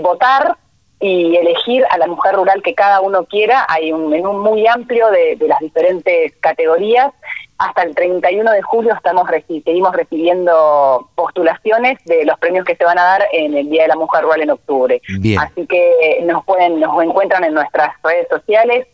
votar 0.01 0.57
y 1.01 1.37
elegir 1.37 1.85
a 1.91 1.99
la 1.99 2.07
mujer 2.07 2.35
rural 2.35 2.63
que 2.63 2.75
cada 2.75 3.01
uno 3.01 3.27
quiera. 3.27 3.67
Hay 3.69 3.93
un 3.93 4.09
menú 4.09 4.33
muy 4.33 4.67
amplio 4.67 5.11
de, 5.11 5.37
las 5.47 5.61
diferentes 5.61 6.33
categorías. 6.41 7.13
Hasta 7.59 7.83
el 7.83 7.95
31 7.95 8.51
de 8.51 8.63
julio 8.63 8.95
estamos 8.95 9.29
seguimos 9.47 9.95
recibiendo 9.95 11.09
postulaciones 11.15 11.99
de 12.05 12.25
los 12.25 12.39
premios 12.39 12.65
que 12.65 12.75
se 12.75 12.85
van 12.85 12.99
a 12.99 13.05
dar 13.05 13.25
en 13.33 13.55
el 13.55 13.69
Día 13.69 13.83
de 13.83 13.89
la 13.89 13.97
Mujer 13.97 14.23
Rural 14.23 14.43
en 14.43 14.51
octubre. 14.51 15.01
Así 15.39 15.67
que 15.67 16.21
nos 16.25 16.45
pueden 16.45 16.81
nos 16.81 17.03
encuentran 17.03 17.45
en 17.45 17.55
nuestras 17.55 17.91
redes 18.03 18.27
sociales, 18.29 18.87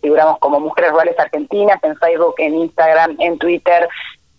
figuramos 0.00 0.38
como 0.38 0.60
Mujeres 0.60 0.92
Rurales 0.92 1.18
Argentinas 1.18 1.82
en 1.82 1.96
Facebook, 1.96 2.34
en 2.38 2.54
Instagram, 2.54 3.16
en 3.18 3.38
Twitter, 3.38 3.88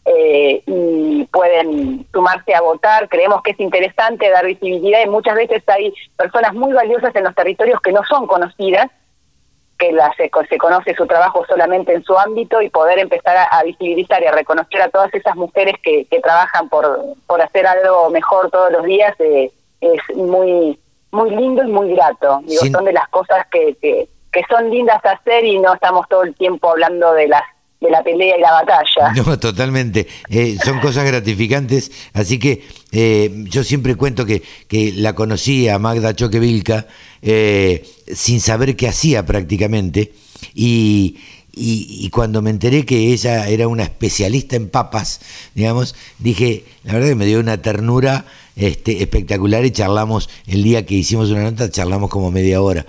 eh, 0.05 0.63
y 0.65 1.25
pueden 1.31 2.07
sumarse 2.11 2.55
a 2.55 2.61
votar. 2.61 3.07
Creemos 3.09 3.41
que 3.43 3.51
es 3.51 3.59
interesante 3.59 4.29
dar 4.29 4.45
visibilidad 4.45 5.01
y 5.03 5.09
muchas 5.09 5.35
veces 5.35 5.63
hay 5.67 5.93
personas 6.15 6.53
muy 6.53 6.73
valiosas 6.73 7.15
en 7.15 7.23
los 7.23 7.35
territorios 7.35 7.79
que 7.81 7.91
no 7.91 8.01
son 8.05 8.25
conocidas, 8.27 8.87
que 9.77 9.91
la, 9.91 10.13
se, 10.15 10.29
conoce 10.29 10.95
su 10.95 11.07
trabajo 11.07 11.45
solamente 11.47 11.93
en 11.93 12.03
su 12.03 12.17
ámbito 12.17 12.61
y 12.61 12.69
poder 12.69 12.99
empezar 12.99 13.35
a, 13.49 13.63
visibilizar 13.63 14.21
y 14.21 14.27
a 14.27 14.31
reconocer 14.31 14.81
a 14.81 14.89
todas 14.89 15.13
esas 15.13 15.35
mujeres 15.35 15.75
que, 15.83 16.05
trabajan 16.21 16.69
por, 16.69 16.99
por 17.25 17.41
hacer 17.41 17.65
algo 17.65 18.09
mejor 18.09 18.51
todos 18.51 18.71
los 18.71 18.83
días 18.85 19.15
eh, 19.19 19.51
es 19.81 20.15
muy 20.15 20.77
muy 21.11 21.29
lindo 21.31 21.63
y 21.63 21.67
muy 21.67 21.93
grato. 21.93 22.41
Digo, 22.45 22.65
son 22.71 22.85
de 22.85 22.93
las 22.93 23.07
cosas 23.09 23.45
que, 23.51 23.75
que, 23.81 24.07
que 24.31 24.43
son 24.49 24.69
lindas 24.69 25.03
hacer 25.03 25.43
y 25.45 25.59
no 25.59 25.73
estamos 25.73 26.07
todo 26.07 26.23
el 26.23 26.33
tiempo 26.35 26.69
hablando 26.69 27.13
de 27.13 27.27
las 27.27 27.43
de 27.81 27.89
la 27.89 28.03
pelea 28.03 28.37
y 28.37 28.41
la 28.41 28.51
batalla. 28.51 29.13
No, 29.25 29.39
totalmente. 29.39 30.07
Eh, 30.29 30.57
son 30.63 30.79
cosas 30.79 31.05
gratificantes. 31.05 31.91
Así 32.13 32.37
que 32.37 32.63
eh, 32.91 33.31
yo 33.49 33.63
siempre 33.63 33.95
cuento 33.95 34.25
que, 34.25 34.43
que 34.67 34.93
la 34.93 35.13
conocí 35.13 35.67
a 35.67 35.79
Magda 35.79 36.15
Choque 36.15 36.39
Vilca 36.39 36.85
eh, 37.21 37.83
sin 38.13 38.39
saber 38.39 38.75
qué 38.75 38.87
hacía 38.87 39.25
prácticamente. 39.25 40.13
Y, 40.53 41.17
y, 41.53 42.09
cuando 42.11 42.41
me 42.41 42.49
enteré 42.49 42.85
que 42.85 43.11
ella 43.11 43.47
era 43.47 43.67
una 43.67 43.83
especialista 43.83 44.55
en 44.55 44.69
papas, 44.69 45.19
digamos, 45.53 45.95
dije, 46.17 46.63
la 46.83 46.93
verdad 46.93 47.09
que 47.09 47.15
me 47.15 47.25
dio 47.25 47.39
una 47.39 47.61
ternura 47.61 48.25
este, 48.55 49.03
espectacular 49.03 49.65
y 49.65 49.71
charlamos 49.71 50.29
el 50.47 50.63
día 50.63 50.85
que 50.85 50.95
hicimos 50.95 51.29
una 51.29 51.43
nota, 51.43 51.69
charlamos 51.69 52.09
como 52.09 52.31
media 52.31 52.61
hora. 52.61 52.85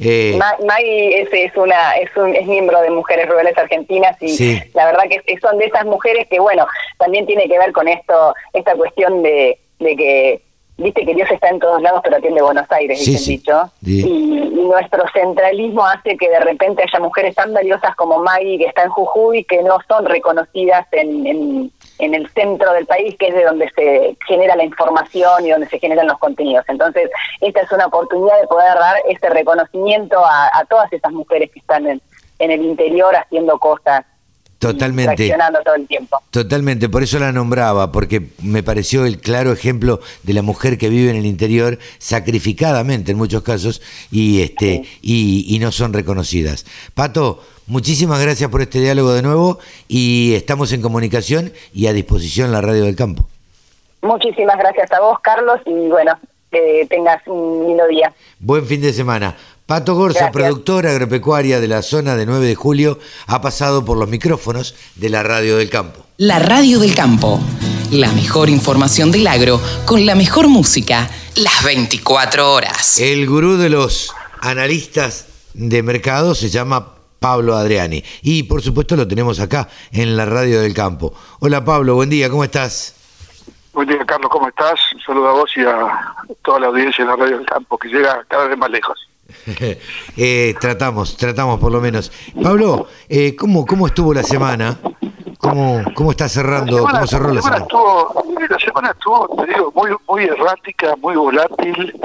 Eh, 0.00 0.38
es, 0.78 1.28
es, 1.32 1.56
una, 1.56 1.92
es, 1.96 2.16
un, 2.16 2.34
es 2.34 2.46
miembro 2.46 2.80
de 2.80 2.90
Mujeres 2.90 3.28
Rurales 3.28 3.56
Argentinas 3.58 4.16
y 4.20 4.62
la 4.74 4.86
verdad 4.86 5.04
que 5.08 5.38
son 5.40 5.58
de 5.58 5.66
esas 5.66 5.84
mujeres 5.84 6.26
que, 6.28 6.38
bueno, 6.38 6.66
también 6.98 7.26
tiene 7.26 7.48
que 7.48 7.58
ver 7.58 7.72
con 7.72 7.88
esto, 7.88 8.34
esta 8.52 8.74
cuestión 8.74 9.22
de, 9.22 9.58
de 9.80 9.96
que 9.96 10.42
viste 10.78 11.04
que 11.04 11.14
Dios 11.14 11.30
está 11.30 11.48
en 11.48 11.58
todos 11.58 11.82
lados, 11.82 12.00
pero 12.04 12.16
atiende 12.16 12.40
Buenos 12.40 12.70
Aires, 12.70 13.04
dice 13.04 13.32
dicho. 13.32 13.70
Y, 13.84 14.38
nuestro 14.68 15.02
centralismo 15.14 15.84
hace 15.86 16.16
que 16.18 16.28
de 16.28 16.40
repente 16.40 16.82
haya 16.82 17.00
mujeres 17.00 17.34
tan 17.34 17.54
valiosas 17.54 17.96
como 17.96 18.18
Maggie, 18.18 18.58
que 18.58 18.66
está 18.66 18.82
en 18.82 18.90
Jujuy, 18.90 19.44
que 19.44 19.62
no 19.62 19.78
son 19.88 20.04
reconocidas 20.04 20.86
en, 20.92 21.26
en, 21.26 21.72
en, 21.98 22.14
el 22.14 22.28
centro 22.30 22.72
del 22.72 22.86
país, 22.86 23.16
que 23.18 23.28
es 23.28 23.34
de 23.34 23.44
donde 23.44 23.70
se 23.70 24.16
genera 24.26 24.56
la 24.56 24.64
información 24.64 25.46
y 25.46 25.50
donde 25.50 25.68
se 25.68 25.78
generan 25.78 26.06
los 26.06 26.18
contenidos. 26.18 26.64
Entonces, 26.68 27.10
esta 27.40 27.60
es 27.60 27.72
una 27.72 27.86
oportunidad 27.86 28.40
de 28.40 28.46
poder 28.46 28.74
dar 28.74 28.96
este 29.08 29.28
reconocimiento 29.30 30.24
a, 30.24 30.50
a 30.52 30.64
todas 30.64 30.92
esas 30.92 31.12
mujeres 31.12 31.50
que 31.50 31.60
están 31.60 31.86
en, 31.86 32.00
en 32.38 32.50
el 32.50 32.62
interior 32.62 33.14
haciendo 33.16 33.58
cosas 33.58 34.04
Totalmente. 34.58 35.32
todo 35.64 35.74
el 35.76 35.86
tiempo. 35.86 36.20
Totalmente, 36.30 36.88
por 36.88 37.02
eso 37.02 37.18
la 37.18 37.30
nombraba, 37.30 37.92
porque 37.92 38.28
me 38.42 38.62
pareció 38.64 39.06
el 39.06 39.20
claro 39.20 39.52
ejemplo 39.52 40.00
de 40.24 40.32
la 40.32 40.42
mujer 40.42 40.78
que 40.78 40.88
vive 40.88 41.10
en 41.10 41.16
el 41.16 41.26
interior, 41.26 41.78
sacrificadamente 41.98 43.12
en 43.12 43.18
muchos 43.18 43.42
casos, 43.42 43.80
y 44.10 44.42
este, 44.42 44.82
y, 45.00 45.56
no 45.60 45.70
son 45.70 45.92
reconocidas. 45.92 46.66
Pato, 46.94 47.42
muchísimas 47.66 48.20
gracias 48.20 48.50
por 48.50 48.60
este 48.60 48.80
diálogo 48.80 49.12
de 49.12 49.22
nuevo, 49.22 49.60
y 49.86 50.34
estamos 50.34 50.72
en 50.72 50.82
comunicación 50.82 51.52
y 51.72 51.86
a 51.86 51.92
disposición 51.92 52.50
la 52.50 52.60
radio 52.60 52.84
del 52.84 52.96
campo. 52.96 53.28
Muchísimas 54.02 54.58
gracias 54.58 54.90
a 54.90 55.00
vos, 55.00 55.18
Carlos, 55.20 55.60
y 55.66 55.88
bueno, 55.88 56.18
que 56.50 56.84
tengas 56.90 57.24
un 57.26 57.64
lindo 57.66 57.86
día. 57.86 58.12
Buen 58.40 58.66
fin 58.66 58.80
de 58.80 58.92
semana. 58.92 59.36
Pato 59.68 59.94
Gorza, 59.94 60.30
productora 60.32 60.92
agropecuaria 60.92 61.60
de 61.60 61.68
la 61.68 61.82
zona 61.82 62.16
de 62.16 62.24
9 62.24 62.46
de 62.46 62.54
julio, 62.54 62.98
ha 63.26 63.42
pasado 63.42 63.84
por 63.84 63.98
los 63.98 64.08
micrófonos 64.08 64.74
de 64.94 65.10
la 65.10 65.22
Radio 65.22 65.58
del 65.58 65.68
Campo. 65.68 66.06
La 66.16 66.38
Radio 66.38 66.78
del 66.78 66.94
Campo, 66.94 67.38
la 67.90 68.10
mejor 68.12 68.48
información 68.48 69.10
del 69.10 69.26
agro 69.26 69.60
con 69.84 70.06
la 70.06 70.14
mejor 70.14 70.48
música, 70.48 71.10
las 71.36 71.62
24 71.66 72.50
horas. 72.50 72.98
El 72.98 73.26
gurú 73.26 73.58
de 73.58 73.68
los 73.68 74.14
analistas 74.40 75.26
de 75.52 75.82
mercado 75.82 76.34
se 76.34 76.48
llama 76.48 76.94
Pablo 77.18 77.54
Adriani 77.54 78.02
y 78.22 78.44
por 78.44 78.62
supuesto 78.62 78.96
lo 78.96 79.06
tenemos 79.06 79.38
acá 79.38 79.68
en 79.92 80.16
la 80.16 80.24
Radio 80.24 80.62
del 80.62 80.72
Campo. 80.72 81.12
Hola 81.40 81.62
Pablo, 81.62 81.94
buen 81.94 82.08
día, 82.08 82.30
¿cómo 82.30 82.42
estás? 82.42 82.94
Buen 83.74 83.86
día 83.86 84.02
Carlos, 84.06 84.30
¿cómo 84.32 84.48
estás? 84.48 84.80
Un 84.94 85.00
saludo 85.02 85.28
a 85.28 85.32
vos 85.32 85.50
y 85.54 85.60
a 85.60 86.24
toda 86.42 86.58
la 86.58 86.68
audiencia 86.68 87.04
de 87.04 87.10
la 87.10 87.16
Radio 87.18 87.36
del 87.36 87.46
Campo 87.46 87.76
que 87.76 87.88
llega 87.88 88.24
cada 88.30 88.46
vez 88.46 88.56
más 88.56 88.70
lejos. 88.70 89.07
eh, 90.16 90.54
tratamos, 90.60 91.16
tratamos 91.16 91.60
por 91.60 91.70
lo 91.70 91.80
menos. 91.80 92.10
Pablo, 92.42 92.88
eh, 93.08 93.36
¿cómo, 93.36 93.66
¿cómo 93.66 93.86
estuvo 93.86 94.14
la 94.14 94.22
semana? 94.22 94.78
¿Cómo, 95.38 95.82
cómo 95.94 96.10
está 96.10 96.28
cerrando? 96.28 96.84
¿Cómo 96.84 97.06
cerró 97.06 97.32
la 97.32 97.42
semana? 97.42 97.62
Estuvo, 97.62 98.24
la 98.48 98.58
semana 98.58 98.90
estuvo, 98.90 99.28
te 99.36 99.52
digo, 99.52 99.72
muy, 99.74 99.90
muy 100.08 100.24
errática, 100.24 100.96
muy 100.96 101.16
volátil. 101.16 102.00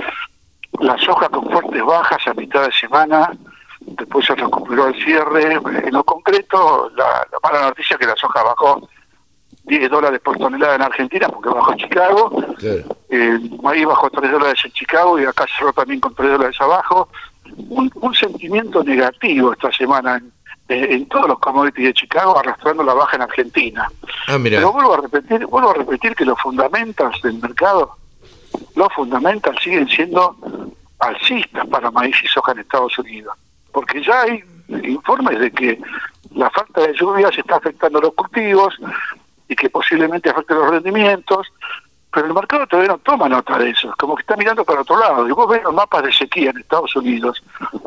La 0.80 0.98
soja 0.98 1.30
con 1.30 1.50
fuertes 1.50 1.84
bajas 1.84 2.28
a 2.28 2.34
mitad 2.34 2.66
de 2.66 2.72
semana. 2.74 3.32
Después 3.80 4.26
se 4.26 4.36
recuperó 4.36 4.88
el 4.88 5.04
cierre. 5.04 5.54
En 5.54 5.94
lo 5.94 6.04
concreto, 6.04 6.92
la, 6.96 7.26
la 7.32 7.40
mala 7.42 7.68
noticia 7.68 7.96
es 7.96 8.00
que 8.00 8.08
la 8.08 8.16
soja 8.16 8.44
bajó 8.44 8.88
10 9.66 9.90
dólares 9.90 10.20
por 10.24 10.38
tonelada 10.38 10.76
en 10.76 10.82
Argentina 10.82 11.30
porque 11.30 11.50
bajó 11.50 11.76
Chicago. 11.76 12.46
Eh, 13.10 13.40
ahí 13.66 13.86
bajó 13.86 14.10
3 14.10 14.32
dólares 14.32 14.62
en 14.66 14.72
Chicago 14.72 15.20
y 15.20 15.26
acá 15.26 15.46
cerró 15.58 15.74
también 15.74 16.00
con 16.00 16.14
3 16.14 16.32
dólares 16.32 16.60
abajo. 16.60 17.10
Un, 17.70 18.16
sentimiento 18.16 18.84
negativo 18.84 19.54
esta 19.54 19.72
semana 19.72 20.22
en, 20.68 21.06
todos 21.08 21.28
los 21.28 21.40
commodities 21.40 21.88
de 21.88 21.94
Chicago 21.94 22.38
arrastrando 22.38 22.84
la 22.84 22.94
baja 22.94 23.16
en 23.16 23.24
Argentina. 23.24 23.90
Ah, 24.28 24.38
Pero 24.42 24.72
vuelvo 24.72 24.94
a 24.94 25.02
repetir, 25.02 25.46
vuelvo 25.46 25.72
a 25.72 25.74
repetir 25.74 26.16
que 26.16 26.26
los 26.26 26.40
fundamentos 26.40 27.22
del 27.22 27.40
mercado, 27.40 27.98
los 28.76 28.92
fundamentos 28.94 29.56
siguen 29.62 29.88
siendo 29.88 30.36
alcistas 31.00 31.68
para 31.68 31.92
maíz 31.92 32.16
y 32.24 32.28
soja 32.28 32.54
en 32.54 32.60
Estados 32.60 32.98
Unidos. 33.00 33.36
Porque 33.72 34.04
ya 34.04 34.22
hay 34.22 34.44
informes 34.84 35.40
de 35.40 35.52
que 35.52 35.80
la 36.36 36.50
falta 36.50 36.82
de 36.82 36.94
lluvias 36.94 37.38
está 37.38 37.58
afectando 37.58 38.00
los 38.00 38.14
cultivos, 38.14 38.76
y 39.48 39.56
que 39.56 39.70
posiblemente 39.70 40.30
afecte 40.30 40.54
los 40.54 40.70
rendimientos, 40.70 41.48
pero 42.14 42.28
el 42.28 42.34
mercado 42.34 42.68
todavía 42.68 42.92
no 42.92 42.98
toma 43.00 43.28
nota 43.28 43.58
de 43.58 43.72
eso, 43.72 43.94
como 43.98 44.16
que 44.16 44.22
está 44.22 44.36
mirando 44.36 44.64
para 44.64 44.82
otro 44.82 45.00
lado. 45.00 45.28
Y 45.28 45.32
vos 45.32 45.50
ves 45.50 45.64
los 45.64 45.74
mapas 45.74 46.04
de 46.04 46.14
sequía 46.14 46.52
en 46.52 46.60
Estados 46.60 46.96
Unidos 46.96 47.44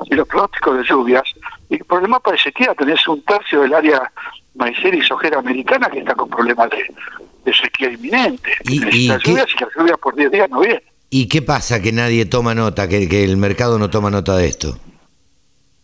y 0.07 0.15
los 0.15 0.27
pronósticos 0.27 0.79
de 0.79 0.85
lluvias, 0.85 1.25
y 1.69 1.79
por 1.79 2.03
el 2.03 2.09
mapa 2.09 2.33
de 2.33 2.39
sequía 2.39 2.75
tenés 2.75 3.07
un 3.07 3.23
tercio 3.23 3.63
del 3.63 3.75
área 3.75 4.11
maicera 4.55 4.97
y 4.97 5.03
sojera 5.03 5.39
americana 5.39 5.89
que 5.89 6.01
está 6.01 6.15
con 6.15 6.29
problemas 6.29 6.71
de, 6.71 7.55
sequía 7.55 7.93
inminente. 7.93 8.51
¿Y, 8.65 9.05
y 9.05 9.09
las 9.09 9.23
lluvias 9.23 9.47
y 9.55 9.65
las 9.65 9.75
lluvias 9.77 9.99
por 9.99 10.17
10 10.17 10.33
días 10.33 10.51
no 10.51 10.61
vienen. 10.61 10.83
¿Y 11.11 11.29
qué 11.29 11.41
pasa 11.41 11.81
que 11.81 11.93
nadie 11.93 12.27
toma 12.27 12.55
nota, 12.55 12.89
que, 12.89 13.09
que 13.09 13.23
el 13.23 13.37
mercado 13.37 13.79
no 13.79 13.89
toma 13.89 14.11
nota 14.11 14.37
de 14.37 14.49
esto? 14.49 14.77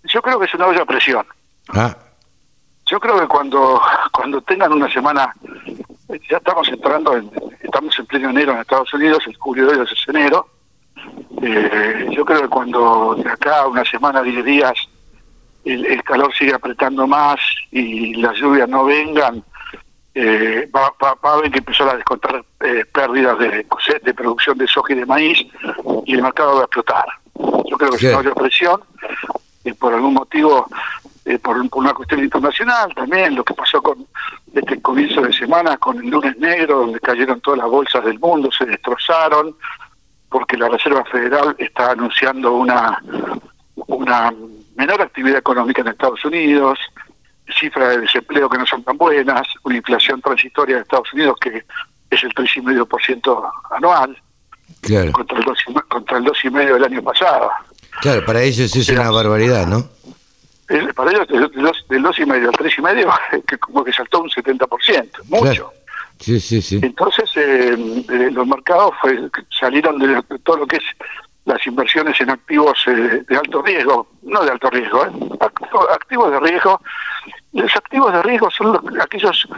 Yo 0.05 0.21
creo 0.21 0.41
que 0.41 0.47
es 0.47 0.55
una 0.55 0.67
olla 0.67 0.85
presión. 0.85 1.25
Ah. 1.69 1.97
Yo 2.93 3.01
creo 3.01 3.19
que 3.19 3.27
cuando, 3.27 3.81
cuando 4.13 4.43
tengan 4.43 4.71
una 4.71 4.93
semana, 4.93 5.35
ya 6.29 6.37
estamos 6.37 6.69
entrando, 6.69 7.17
en, 7.17 7.31
estamos 7.63 7.99
en 7.99 8.05
pleno 8.05 8.29
enero 8.29 8.53
en 8.53 8.59
Estados 8.59 8.93
Unidos, 8.93 9.23
el 9.27 9.35
julio 9.39 9.67
de 9.67 9.77
ellos 9.77 9.91
es 9.91 10.09
enero, 10.09 10.47
eh, 11.41 12.09
yo 12.11 12.23
creo 12.27 12.43
que 12.43 12.49
cuando 12.49 13.15
de 13.15 13.31
acá 13.31 13.61
a 13.61 13.67
una 13.67 13.83
semana, 13.87 14.21
10 14.21 14.45
días, 14.45 14.75
el, 15.65 16.03
calor 16.03 16.35
sigue 16.35 16.53
apretando 16.53 17.07
más 17.07 17.41
y 17.71 18.17
las 18.17 18.37
lluvias 18.37 18.69
no 18.69 18.85
vengan, 18.85 19.43
eh, 20.15 20.69
va, 20.77 20.93
va, 21.03 21.17
a 21.23 21.33
haber 21.33 21.51
que 21.51 21.61
empezar 21.61 21.89
a 21.89 21.97
descontar 21.97 22.45
eh, 22.61 22.85
pérdidas 22.93 23.39
de, 23.39 23.67
de 24.03 24.15
producción 24.15 24.59
de 24.59 24.67
soja 24.67 24.93
y 24.93 24.97
de 24.97 25.07
maíz 25.07 25.39
y 26.05 26.13
el 26.13 26.21
mercado 26.21 26.57
va 26.57 26.61
a 26.61 26.65
explotar. 26.65 27.07
Yo 27.71 27.79
creo 27.79 27.93
que 27.93 27.99
si 27.99 28.07
no 28.09 28.19
hay 28.19 28.27
presión, 28.35 28.83
y 29.65 29.73
por 29.73 29.95
algún 29.95 30.15
motivo 30.15 30.67
eh, 31.25 31.39
por, 31.39 31.57
una 31.57 31.95
cuestión 31.95 32.23
internacional 32.23 32.93
también, 32.95 33.37
lo 33.37 33.45
que 33.45 33.55
pasó 33.55 33.81
con 33.81 34.07
este 34.53 34.81
comienzo 34.83 35.21
de 35.23 35.33
semana 35.33 35.77
con 35.77 35.99
el 35.99 36.11
lunes 36.11 36.37
negro, 36.39 36.81
donde 36.81 37.01
cayeron 37.01 37.41
todas 37.41 37.59
las 37.59 37.69
bolsas 37.69 38.05
del 38.05 38.19
mundo, 38.19 38.51
se 38.51 38.65
destrozaron, 38.65 39.57
porque 40.29 40.57
la 40.57 40.69
Reserva 40.69 41.05
Federal 41.05 41.55
está 41.59 41.93
anunciando 41.93 42.55
una, 42.55 43.01
una 43.77 44.33
menor 44.77 45.03
actividad 45.03 45.39
económica 45.39 45.83
en 45.83 45.89
Estados 45.89 46.25
Unidos, 46.25 46.79
cifras 47.59 47.91
de 47.91 48.01
desempleo 48.01 48.49
que 48.49 48.59
no 48.59 48.67
son 48.67 48.83
tan 48.83 48.97
buenas, 48.97 49.47
una 49.63 49.77
inflación 49.77 50.21
transitoria 50.21 50.77
de 50.77 50.83
Estados 50.83 51.13
Unidos 51.13 51.37
que 51.41 51.65
es 52.11 52.25
el 52.25 52.35
3,5% 52.35 53.51
anual, 53.71 54.17
Claro. 54.81 55.13
contra 55.13 55.39
el 55.39 55.45
2,5% 55.45 55.89
contra 55.89 56.19
el 56.19 56.25
2,5% 56.25 56.75
del 56.75 56.85
año 56.85 57.03
pasado. 57.03 57.51
Claro, 58.01 58.25
para 58.25 58.43
ellos 58.43 58.75
es 58.75 58.89
una 58.89 59.11
barbaridad, 59.11 59.67
¿no? 59.67 59.85
El- 60.69 60.95
para 60.95 61.11
ellos, 61.11 61.29
del 61.29 61.51
dos- 61.63 61.85
del 61.89 62.03
2,5 62.03 62.49
al 62.49 62.53
3,5, 62.57 63.45
que 63.47 63.59
como 63.59 63.85
que 63.85 63.93
saltó 63.93 64.21
un 64.23 64.31
70%, 64.31 65.25
mucho. 65.29 65.43
Claro. 65.43 65.73
Sí, 66.21 66.39
sí, 66.39 66.63
sí. 66.63 66.79
Entonces, 66.83 67.31
eh, 67.37 67.75
eh, 68.09 68.31
los 68.33 68.47
mercados 68.47 68.93
fue- 69.01 69.29
salieron 69.59 69.99
de, 69.99 70.09
de 70.09 70.39
todo 70.45 70.59
lo 70.59 70.67
que 70.67 70.77
es 70.77 70.83
las 71.45 71.67
inversiones 71.67 72.21
en 72.21 72.31
activos 72.31 72.79
eh, 72.87 73.25
de 73.29 73.37
alto 73.37 73.61
riesgo, 73.63 74.07
no 74.23 74.45
de 74.45 74.53
alto 74.53 74.71
riesgo, 74.71 75.05
¿eh? 75.05 75.11
Activos 75.93 76.31
de 76.31 76.39
riesgo. 76.39 76.81
Los 77.53 77.75
activos 77.77 78.13
de 78.13 78.23
riesgo 78.23 78.49
son 78.53 78.73
los- 78.75 79.01
aquellos 79.03 79.49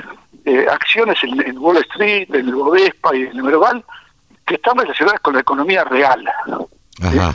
eh, 0.46 0.66
acciones 0.70 1.22
en, 1.22 1.40
en 1.46 1.58
Wall 1.58 1.76
Street, 1.78 2.28
en 2.34 2.48
el 2.48 2.54
Bovespa 2.54 3.14
y 3.14 3.22
en 3.22 3.28
el 3.36 3.42
Merval 3.42 3.84
que 4.46 4.54
están 4.54 4.78
relacionadas 4.78 5.20
con 5.20 5.34
la 5.34 5.40
economía 5.40 5.84
real. 5.84 6.24
Ajá. 7.02 7.32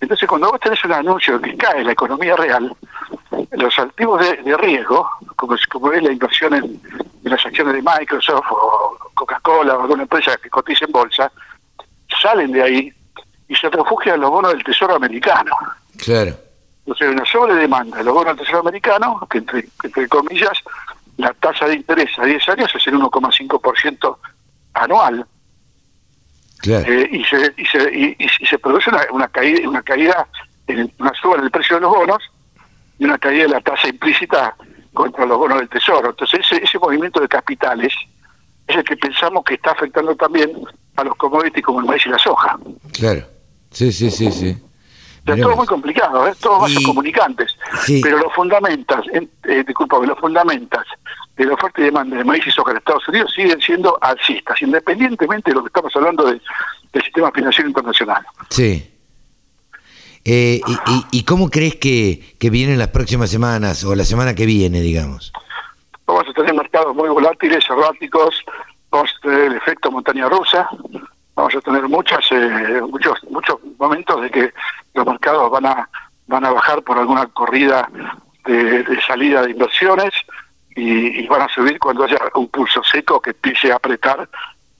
Entonces, 0.00 0.28
cuando 0.28 0.50
vos 0.50 0.60
tenés 0.60 0.84
un 0.84 0.92
anuncio 0.92 1.40
que 1.40 1.56
cae 1.56 1.82
la 1.82 1.92
economía 1.92 2.36
real, 2.36 2.74
los 3.52 3.78
activos 3.78 4.20
de, 4.20 4.36
de 4.42 4.56
riesgo, 4.56 5.08
como 5.36 5.54
es, 5.54 5.66
como 5.66 5.92
es 5.92 6.02
la 6.02 6.12
inversión 6.12 6.54
en, 6.54 6.64
en 6.64 7.30
las 7.30 7.44
acciones 7.44 7.74
de 7.74 7.82
Microsoft 7.82 8.46
o 8.50 8.96
Coca-Cola 9.14 9.76
o 9.76 9.82
alguna 9.82 10.02
empresa 10.02 10.36
que 10.36 10.50
cotiza 10.50 10.84
en 10.84 10.92
bolsa, 10.92 11.32
salen 12.22 12.52
de 12.52 12.62
ahí 12.62 12.92
y 13.48 13.54
se 13.54 13.68
refugian 13.70 14.16
en 14.16 14.20
los 14.22 14.30
bonos 14.30 14.52
del 14.52 14.62
Tesoro 14.62 14.94
americano. 14.94 15.52
Claro. 15.96 16.32
Entonces, 16.86 17.08
una 17.08 17.24
sobredemanda 17.24 17.98
de 17.98 18.04
los 18.04 18.14
bonos 18.14 18.36
del 18.36 18.46
Tesoro 18.46 18.60
americano, 18.60 19.26
que 19.28 19.38
entre, 19.38 19.68
entre 19.82 20.08
comillas, 20.08 20.62
la 21.16 21.32
tasa 21.34 21.66
de 21.66 21.74
interés 21.74 22.10
a 22.18 22.24
10 22.24 22.48
años 22.50 22.70
es 22.74 22.86
el 22.86 22.94
1,5% 22.94 24.16
anual. 24.74 25.26
Claro. 26.58 26.92
Eh, 26.92 27.08
y, 27.12 27.24
se, 27.24 27.54
y, 27.56 27.64
se, 27.66 27.78
y, 27.94 28.16
y- 28.18 28.46
se 28.46 28.58
produce 28.58 28.90
una, 28.90 29.02
una 29.12 29.28
caída, 29.28 29.68
una 29.68 29.82
caída 29.82 30.26
en 30.66 30.78
el- 30.80 30.92
una 30.98 31.12
suba 31.14 31.36
en 31.36 31.44
el 31.44 31.50
precio 31.50 31.76
de 31.76 31.82
los 31.82 31.90
bonos 31.90 32.18
y 32.98 33.04
una 33.04 33.16
caída 33.18 33.44
de 33.44 33.48
la 33.50 33.60
tasa 33.60 33.88
implícita 33.88 34.54
contra 34.92 35.24
los 35.26 35.38
bonos 35.38 35.58
del 35.58 35.68
tesoro. 35.68 36.10
Entonces 36.10 36.40
ese, 36.40 36.62
ese 36.64 36.78
movimiento 36.78 37.20
de 37.20 37.28
capitales 37.28 37.92
es 38.66 38.76
el 38.76 38.84
que 38.84 38.96
pensamos 38.96 39.44
que 39.44 39.54
está 39.54 39.70
afectando 39.70 40.14
también 40.16 40.50
a 40.96 41.04
los 41.04 41.14
commodities 41.16 41.64
como 41.64 41.80
el 41.80 41.86
maíz 41.86 42.04
y 42.06 42.08
la 42.10 42.18
soja. 42.18 42.58
Claro. 42.92 43.22
Sí, 43.70 43.92
sí, 43.92 44.10
sí, 44.10 44.32
sí. 44.32 44.56
Todo 45.36 45.56
muy 45.56 45.66
complicado, 45.66 46.26
¿eh? 46.28 46.32
todos 46.40 46.62
vasos 46.62 46.82
comunicantes. 46.84 47.56
Sí. 47.84 48.00
Pero 48.02 48.18
los 48.18 48.32
fundamentas, 48.34 49.00
en- 49.12 49.30
eh, 49.44 49.64
disculpame, 49.66 50.06
los 50.06 50.18
fundamentas 50.18 50.84
de 51.36 51.44
la 51.44 51.54
oferta 51.54 51.80
y 51.80 51.84
demanda 51.84 52.16
de 52.16 52.24
maíz 52.24 52.46
y 52.46 52.50
soja 52.50 52.70
en 52.72 52.78
Estados 52.78 53.06
Unidos 53.08 53.32
siguen 53.34 53.60
siendo 53.60 53.96
alcistas, 54.00 54.60
independientemente 54.62 55.50
de 55.50 55.54
lo 55.56 55.62
que 55.62 55.68
estamos 55.68 55.94
hablando 55.96 56.24
de- 56.24 56.40
del 56.92 57.02
sistema 57.04 57.30
financiero 57.32 57.68
internacional. 57.68 58.24
Sí. 58.50 58.90
Eh, 60.24 60.60
y, 60.66 60.72
y- 60.92 61.04
y 61.20 61.22
cómo 61.24 61.48
crees 61.48 61.76
que, 61.76 62.34
que 62.38 62.50
vienen 62.50 62.78
las 62.78 62.88
próximas 62.88 63.30
semanas 63.30 63.84
o 63.84 63.94
la 63.94 64.04
semana 64.04 64.34
que 64.34 64.46
viene, 64.46 64.80
digamos? 64.80 65.32
Vamos 66.06 66.24
a 66.28 66.32
tener 66.32 66.54
mercados 66.54 66.94
muy 66.94 67.08
volátiles, 67.08 67.64
erráticos, 67.68 68.44
vamos 68.90 69.10
a 69.16 69.20
tener 69.20 69.40
el 69.44 69.52
efecto 69.54 69.90
montaña 69.90 70.28
rusa, 70.28 70.68
vamos 71.38 71.54
a 71.54 71.60
tener 71.60 71.88
muchas, 71.88 72.24
eh, 72.32 72.80
muchos, 72.90 73.16
muchos 73.30 73.58
momentos 73.78 74.20
de 74.22 74.30
que 74.30 74.52
los 74.94 75.06
mercados 75.06 75.48
van 75.52 75.66
a, 75.66 75.88
van 76.26 76.44
a 76.44 76.50
bajar 76.50 76.82
por 76.82 76.98
alguna 76.98 77.26
corrida 77.26 77.88
de, 78.44 78.82
de 78.82 79.00
salida 79.02 79.42
de 79.42 79.52
inversiones 79.52 80.10
y, 80.74 81.20
y 81.20 81.26
van 81.28 81.42
a 81.42 81.48
subir 81.48 81.78
cuando 81.78 82.02
haya 82.04 82.18
un 82.34 82.48
pulso 82.48 82.82
seco 82.82 83.20
que 83.20 83.30
empiece 83.30 83.70
a 83.70 83.76
apretar 83.76 84.28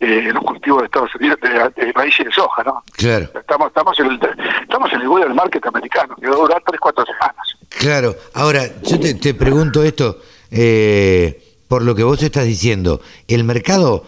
eh, 0.01 0.31
los 0.33 0.43
cultivos 0.43 0.81
de 0.81 0.87
Estados 0.87 1.15
Unidos 1.15 1.39
de, 1.41 1.85
de 1.85 1.93
maíz 1.93 2.19
y 2.19 2.25
de 2.25 2.33
soja, 2.33 2.65
¿no? 2.65 2.83
Claro, 2.97 3.31
Estamos, 3.39 3.69
estamos 3.69 4.01
en 4.01 4.07
el, 4.07 4.21
estamos 4.63 4.93
en 4.93 5.01
el 5.01 5.09
del 5.09 5.35
market 5.35 5.65
americano, 5.65 6.17
que 6.17 6.29
va 6.29 6.35
a 6.35 6.39
durar 6.39 6.63
tres, 6.67 6.81
cuatro 6.81 7.05
semanas. 7.05 7.57
claro. 7.69 8.17
Ahora, 8.35 8.63
yo 8.83 8.99
te, 8.99 9.15
te 9.15 9.33
pregunto 9.35 9.85
esto, 9.85 10.19
eh, 10.51 11.41
por 11.69 11.83
lo 11.83 11.95
que 11.95 12.03
vos 12.03 12.21
estás 12.21 12.47
diciendo, 12.47 13.01
¿el 13.29 13.45
mercado 13.45 14.05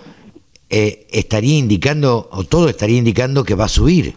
eh, 0.70 1.06
estaría 1.10 1.58
indicando, 1.58 2.28
o 2.32 2.44
todo 2.44 2.68
estaría 2.68 2.96
indicando 2.98 3.44
que 3.44 3.54
va 3.54 3.64
a 3.64 3.68
subir? 3.68 4.14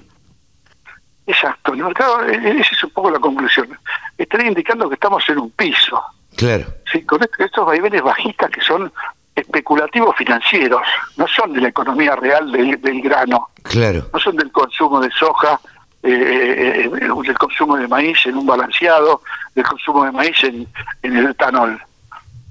Exacto, 1.25 1.73
el 1.73 1.84
mercado, 1.84 2.21
eh, 2.27 2.57
esa 2.59 2.69
es 2.75 2.84
un 2.84 2.89
poco 2.91 3.09
la 3.09 3.19
conclusión. 3.19 3.67
Estaría 4.17 4.47
indicando 4.47 4.88
que 4.89 4.95
estamos 4.95 5.27
en 5.30 5.39
un 5.39 5.51
piso, 5.51 6.01
Claro, 6.35 6.65
¿sí? 6.91 7.01
con 7.03 7.21
est- 7.23 7.39
estos 7.39 7.65
vaivenes 7.65 8.01
bajistas 8.01 8.49
que 8.51 8.61
son 8.61 8.91
especulativos 9.35 10.15
financieros, 10.15 10.81
no 11.17 11.25
son 11.27 11.53
de 11.53 11.61
la 11.61 11.69
economía 11.69 12.15
real 12.15 12.51
del, 12.51 12.80
del 12.81 13.01
grano, 13.01 13.49
claro, 13.63 14.07
no 14.13 14.19
son 14.19 14.35
del 14.35 14.51
consumo 14.51 14.99
de 14.99 15.09
soja, 15.11 15.59
eh, 16.03 16.09
eh, 16.11 16.89
eh, 16.91 17.21
del 17.23 17.38
consumo 17.38 17.77
de 17.77 17.88
maíz 17.88 18.17
en 18.25 18.35
un 18.38 18.45
balanceado, 18.45 19.21
del 19.55 19.63
consumo 19.65 20.03
de 20.03 20.11
maíz 20.11 20.43
en, 20.43 20.67
en 21.01 21.17
el 21.17 21.27
etanol. 21.30 21.81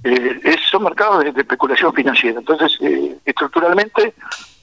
Eh, 0.04 0.40
es- 0.44 0.60
son 0.70 0.82
mercados 0.84 1.24
de, 1.24 1.32
de 1.32 1.40
especulación 1.42 1.92
financiera. 1.94 2.38
Entonces, 2.40 2.76
eh, 2.80 3.16
estructuralmente, 3.24 4.14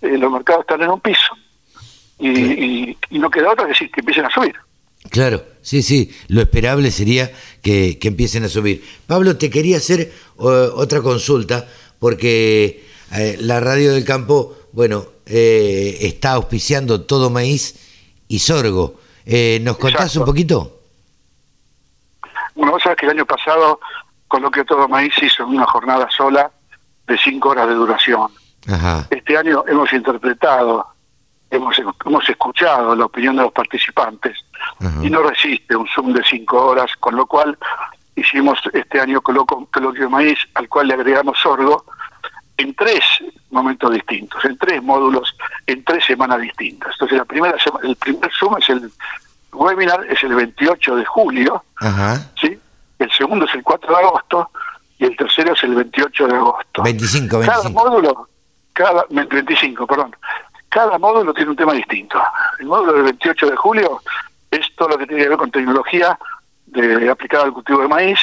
eh, 0.02 0.18
los 0.18 0.32
mercados 0.32 0.62
están 0.62 0.82
en 0.82 0.90
un 0.90 1.00
piso 1.00 1.34
y, 2.20 2.30
y- 2.30 2.98
y 3.12 3.20
no 3.20 3.30
queda 3.30 3.52
otra 3.52 3.66
que 3.66 3.72
decir 3.74 3.92
que 3.92 4.02
empiecen 4.02 4.26
a 4.26 4.30
subir. 4.30 4.56
claro. 5.10 5.44
Sí, 5.62 5.84
sí, 5.84 6.12
lo 6.30 6.42
esperable 6.42 6.90
sería 6.90 7.32
que, 7.62 8.00
que 8.00 8.08
empiecen 8.08 8.44
a 8.44 8.50
subir. 8.50 8.84
Pablo, 9.06 9.38
te 9.38 9.50
quería 9.50 9.78
hacer 9.78 10.12
otra 10.38 11.02
consulta, 11.02 11.68
porque 12.00 12.86
eh, 13.16 13.38
la 13.40 13.60
radio 13.60 13.94
del 13.94 14.04
campo, 14.06 14.56
bueno, 14.72 15.06
eh, 15.28 15.98
está 16.02 16.32
auspiciando 16.32 17.02
todo 17.02 17.30
maíz 17.30 17.76
y 18.28 18.40
sorgo. 18.40 19.00
Eh, 19.26 19.60
¿Nos 19.62 19.78
contás 19.78 20.02
Exacto. 20.08 20.20
un 20.22 20.26
poquito? 20.26 20.80
Bueno, 22.56 22.72
vos 22.72 22.82
sabés 22.82 22.98
que 22.98 23.06
el 23.06 23.12
año 23.12 23.26
pasado 23.26 23.80
Coloquio 24.30 24.64
Todo 24.64 24.88
Maíz 24.88 25.14
hizo 25.22 25.46
una 25.46 25.66
jornada 25.66 26.08
sola 26.16 26.50
de 27.08 27.18
cinco 27.18 27.50
horas 27.50 27.68
de 27.68 27.74
duración. 27.74 28.32
Ajá, 28.72 29.06
Este 29.10 29.38
año 29.38 29.64
hemos 29.68 29.92
interpretado, 29.92 30.86
hemos, 31.52 31.76
hemos 32.06 32.30
escuchado 32.30 32.96
la 32.96 33.06
opinión 33.06 33.36
de 33.36 33.42
los 33.44 33.52
participantes 33.52 34.38
ajá. 34.80 35.00
y 35.04 35.10
no 35.10 35.22
resiste 35.24 35.76
un 35.76 35.88
Zoom 35.88 36.14
de 36.14 36.24
cinco 36.24 36.64
horas, 36.68 36.92
con 37.00 37.16
lo 37.16 37.26
cual 37.26 37.58
hicimos 38.16 38.60
este 38.74 39.02
año 39.02 39.22
Coloquio 39.22 39.68
de 39.94 40.08
Maíz, 40.10 40.38
al 40.54 40.70
cual 40.70 40.88
le 40.88 40.94
agregamos 40.94 41.38
sorgo, 41.40 41.84
en 42.58 42.76
tres 42.76 43.02
momentos 43.52 43.92
distintos, 43.94 44.44
en 44.46 44.58
tres 44.58 44.84
módulos, 44.84 45.34
en 45.66 45.84
tres 45.86 46.04
semanas 46.06 46.42
distintas. 46.42 46.92
Entonces, 46.92 47.18
la 47.18 47.26
primera 47.26 47.58
sema- 47.58 47.80
el 47.84 47.96
primer 47.96 48.30
Zoom 48.38 48.58
es 48.58 48.70
el 48.70 48.92
webinar, 49.54 50.06
es 50.10 50.22
el 50.24 50.36
28 50.36 50.98
de 50.98 51.06
julio, 51.06 51.64
Ajá. 51.78 52.30
¿sí? 52.40 52.59
El 53.00 53.12
segundo 53.12 53.46
es 53.46 53.56
el 53.56 53.64
4 53.64 53.90
de 53.90 54.04
agosto 54.04 54.52
y 54.98 55.06
el 55.06 55.16
tercero 55.16 55.54
es 55.54 55.64
el 55.64 55.76
28 55.76 56.28
de 56.28 56.36
agosto. 56.36 56.84
25, 56.84 57.40
Cada 57.40 57.64
25. 57.64 57.84
módulo, 57.84 58.30
cada 58.74 59.06
25, 59.10 59.88
perdón. 59.88 60.16
Cada 60.68 61.00
módulo 61.00 61.34
tiene 61.34 61.52
un 61.52 61.58
tema 61.58 61.74
distinto. 61.74 62.22
El 62.60 62.68
módulo 62.68 62.94
del 62.94 63.04
28 63.04 63.50
de 63.50 63.56
julio 63.56 64.02
es 64.52 64.68
todo 64.76 64.90
lo 64.90 64.98
que 64.98 65.08
tiene 65.08 65.24
que 65.24 65.30
ver 65.30 65.38
con 65.38 65.50
tecnología 65.50 66.20
de, 66.68 67.10
aplicada 67.10 67.46
al 67.46 67.54
cultivo 67.54 67.82
de 67.82 67.88
maíz, 67.88 68.20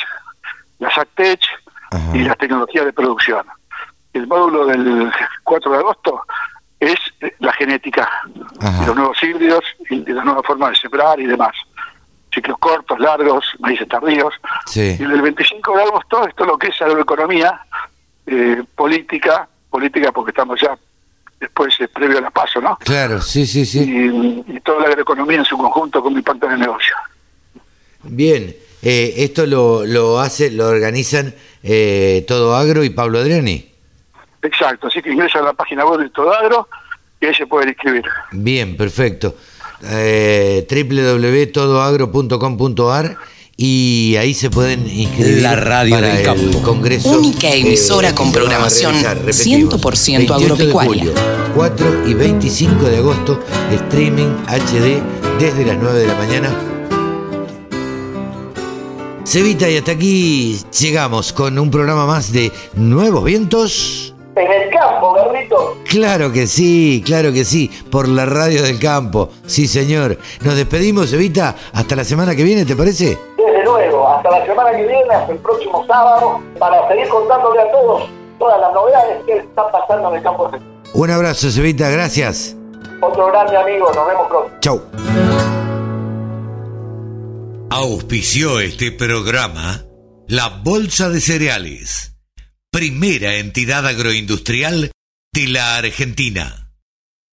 la 0.79 0.91
SACTECH 0.91 1.47
y 2.13 2.19
las 2.21 2.37
tecnologías 2.37 2.85
de 2.85 2.93
producción. 2.93 3.47
El 4.13 4.27
módulo 4.27 4.67
del 4.67 5.11
4 5.45 5.73
de 5.73 5.79
agosto 5.79 6.23
es 6.81 6.99
eh, 7.21 7.35
la 7.39 7.53
genética, 7.53 8.09
y 8.83 8.87
los 8.87 8.97
nuevos 8.97 9.23
híbridos 9.23 9.65
y 9.91 10.01
de 10.01 10.13
la 10.13 10.25
nueva 10.25 10.43
forma 10.43 10.71
de 10.71 10.77
sembrar 10.77 11.19
y 11.21 11.27
demás. 11.27 11.55
Ciclos 12.37 12.59
cortos, 12.59 13.01
largos, 13.01 13.47
maíces 13.61 13.89
tardíos. 13.89 14.35
Sí. 14.67 14.97
Y 15.01 15.03
el 15.03 15.23
25 15.23 15.75
de 15.75 15.83
agosto, 15.83 16.29
esto 16.29 16.45
es 16.45 16.49
lo 16.49 16.59
que 16.59 16.69
es 16.69 16.83
agroeconomía, 16.83 17.61
eh, 18.27 18.63
política, 18.75 19.49
política 19.71 20.13
porque 20.13 20.31
estamos 20.33 20.61
ya 20.61 20.77
después 21.41 21.75
eh, 21.81 21.89
previo 21.89 22.19
a 22.19 22.21
la 22.21 22.31
paso, 22.31 22.61
¿no? 22.61 22.77
Claro, 22.77 23.23
sí, 23.23 23.47
sí, 23.47 23.65
sí. 23.65 23.81
Y, 23.81 24.53
y 24.55 24.61
toda 24.61 24.83
la 24.83 24.89
agroeconomía 24.89 25.39
en 25.39 25.45
su 25.47 25.57
conjunto 25.57 26.03
con 26.03 26.13
impacto 26.13 26.47
en 26.47 26.53
el 26.53 26.61
negocio. 26.61 26.95
Bien, 28.03 28.55
eh, 28.83 29.15
esto 29.17 29.47
lo, 29.47 29.85
lo 29.85 30.21
hace, 30.21 30.51
lo 30.51 30.69
organizan 30.69 31.35
eh, 31.63 32.25
Todo 32.29 32.55
Agro 32.55 32.85
y 32.85 32.91
Pablo 32.91 33.19
Adriani. 33.19 33.73
Exacto, 34.43 34.89
así 34.89 35.03
que 35.03 35.11
ingresa 35.11 35.41
a 35.41 35.43
la 35.43 35.53
página 35.55 35.85
web 35.85 36.01
de 36.01 36.11
Todagro 36.11 36.69
y 37.21 37.27
ahí 37.27 37.35
se 37.35 37.47
pueden 37.47 37.71
inscribir. 37.71 38.05
Bien, 38.31 38.77
perfecto. 38.77 39.35
Eh, 39.85 40.67
www.todoagro.com.ar 40.71 43.17
y 43.59 44.17
ahí 44.19 44.35
se 44.35 44.51
pueden 44.51 44.87
inscribir 44.87 45.41
La 45.43 45.57
radio 45.57 45.95
para 45.95 46.15
del 46.15 46.27
el. 46.27 46.63
Congreso. 46.63 47.19
Única 47.19 47.49
emisora 47.51 48.11
eh, 48.11 48.15
con 48.15 48.27
que 48.27 48.33
se 48.35 48.41
va 48.41 48.45
a 48.45 48.49
programación 48.51 48.93
realizar, 48.93 49.17
repetimos, 49.17 49.75
100% 49.83 50.17
28 50.19 50.39
de 50.39 50.45
agropecuaria. 50.45 51.05
julio. 51.05 51.15
4 51.55 52.07
y 52.07 52.13
25 52.15 52.85
de 52.85 52.97
agosto, 52.99 53.41
streaming 53.73 54.29
HD 54.47 55.01
desde 55.39 55.65
las 55.65 55.79
9 55.81 56.01
de 56.01 56.07
la 56.07 56.15
mañana. 56.17 56.55
Cevita, 59.25 59.71
y 59.71 59.79
hasta 59.79 59.93
aquí 59.93 60.59
llegamos 60.79 61.33
con 61.33 61.59
un 61.59 61.71
programa 61.71 62.05
más 62.07 62.31
de 62.33 62.53
Nuevos 62.75 63.25
Vientos. 63.25 64.15
En 64.37 64.53
el 64.53 64.69
campo, 64.71 65.16
Claro 65.89 66.33
que 66.33 66.47
sí, 66.47 67.03
claro 67.05 67.33
que 67.33 67.45
sí, 67.45 67.71
por 67.91 68.09
la 68.09 68.27
radio 68.27 68.63
del 68.63 68.79
campo. 68.79 69.31
Sí, 69.47 69.67
señor. 69.67 70.19
Nos 70.43 70.57
despedimos, 70.57 71.13
Evita, 71.13 71.55
hasta 71.73 71.97
la 71.97 72.05
semana 72.05 72.35
que 72.35 72.45
viene, 72.45 72.65
¿te 72.65 72.77
parece? 72.77 73.19
Desde 73.37 73.65
luego, 73.65 74.09
hasta 74.09 74.31
la 74.31 74.47
semana 74.47 74.71
que 74.73 74.87
viene, 74.87 75.15
hasta 75.15 75.33
el 75.33 75.39
próximo 75.39 75.85
sábado, 75.87 76.41
para 76.59 76.89
seguir 76.89 77.09
contándole 77.09 77.61
a 77.61 77.71
todos 77.73 78.09
todas 78.39 78.61
las 78.61 78.73
novedades 78.73 79.25
que 79.25 79.37
están 79.39 79.65
pasando 79.73 80.11
en 80.11 80.17
el 80.17 80.23
campo. 80.23 80.51
Un 80.93 81.11
abrazo, 81.11 81.51
Cevita, 81.51 81.89
gracias. 81.91 82.57
Otro 83.01 83.27
grande 83.27 83.57
amigo, 83.57 83.91
nos 83.95 84.07
vemos 84.07 84.29
pronto. 84.29 84.53
Chau. 84.61 84.83
Auspició 87.71 88.61
este 88.61 88.93
programa 88.93 89.83
la 90.29 90.49
Bolsa 90.49 91.09
de 91.09 91.21
Cereales, 91.21 92.17
primera 92.73 93.37
entidad 93.37 93.87
agroindustrial 93.87 94.91
de 95.37 95.49
la 95.49 95.77
Argentina. 95.77 96.66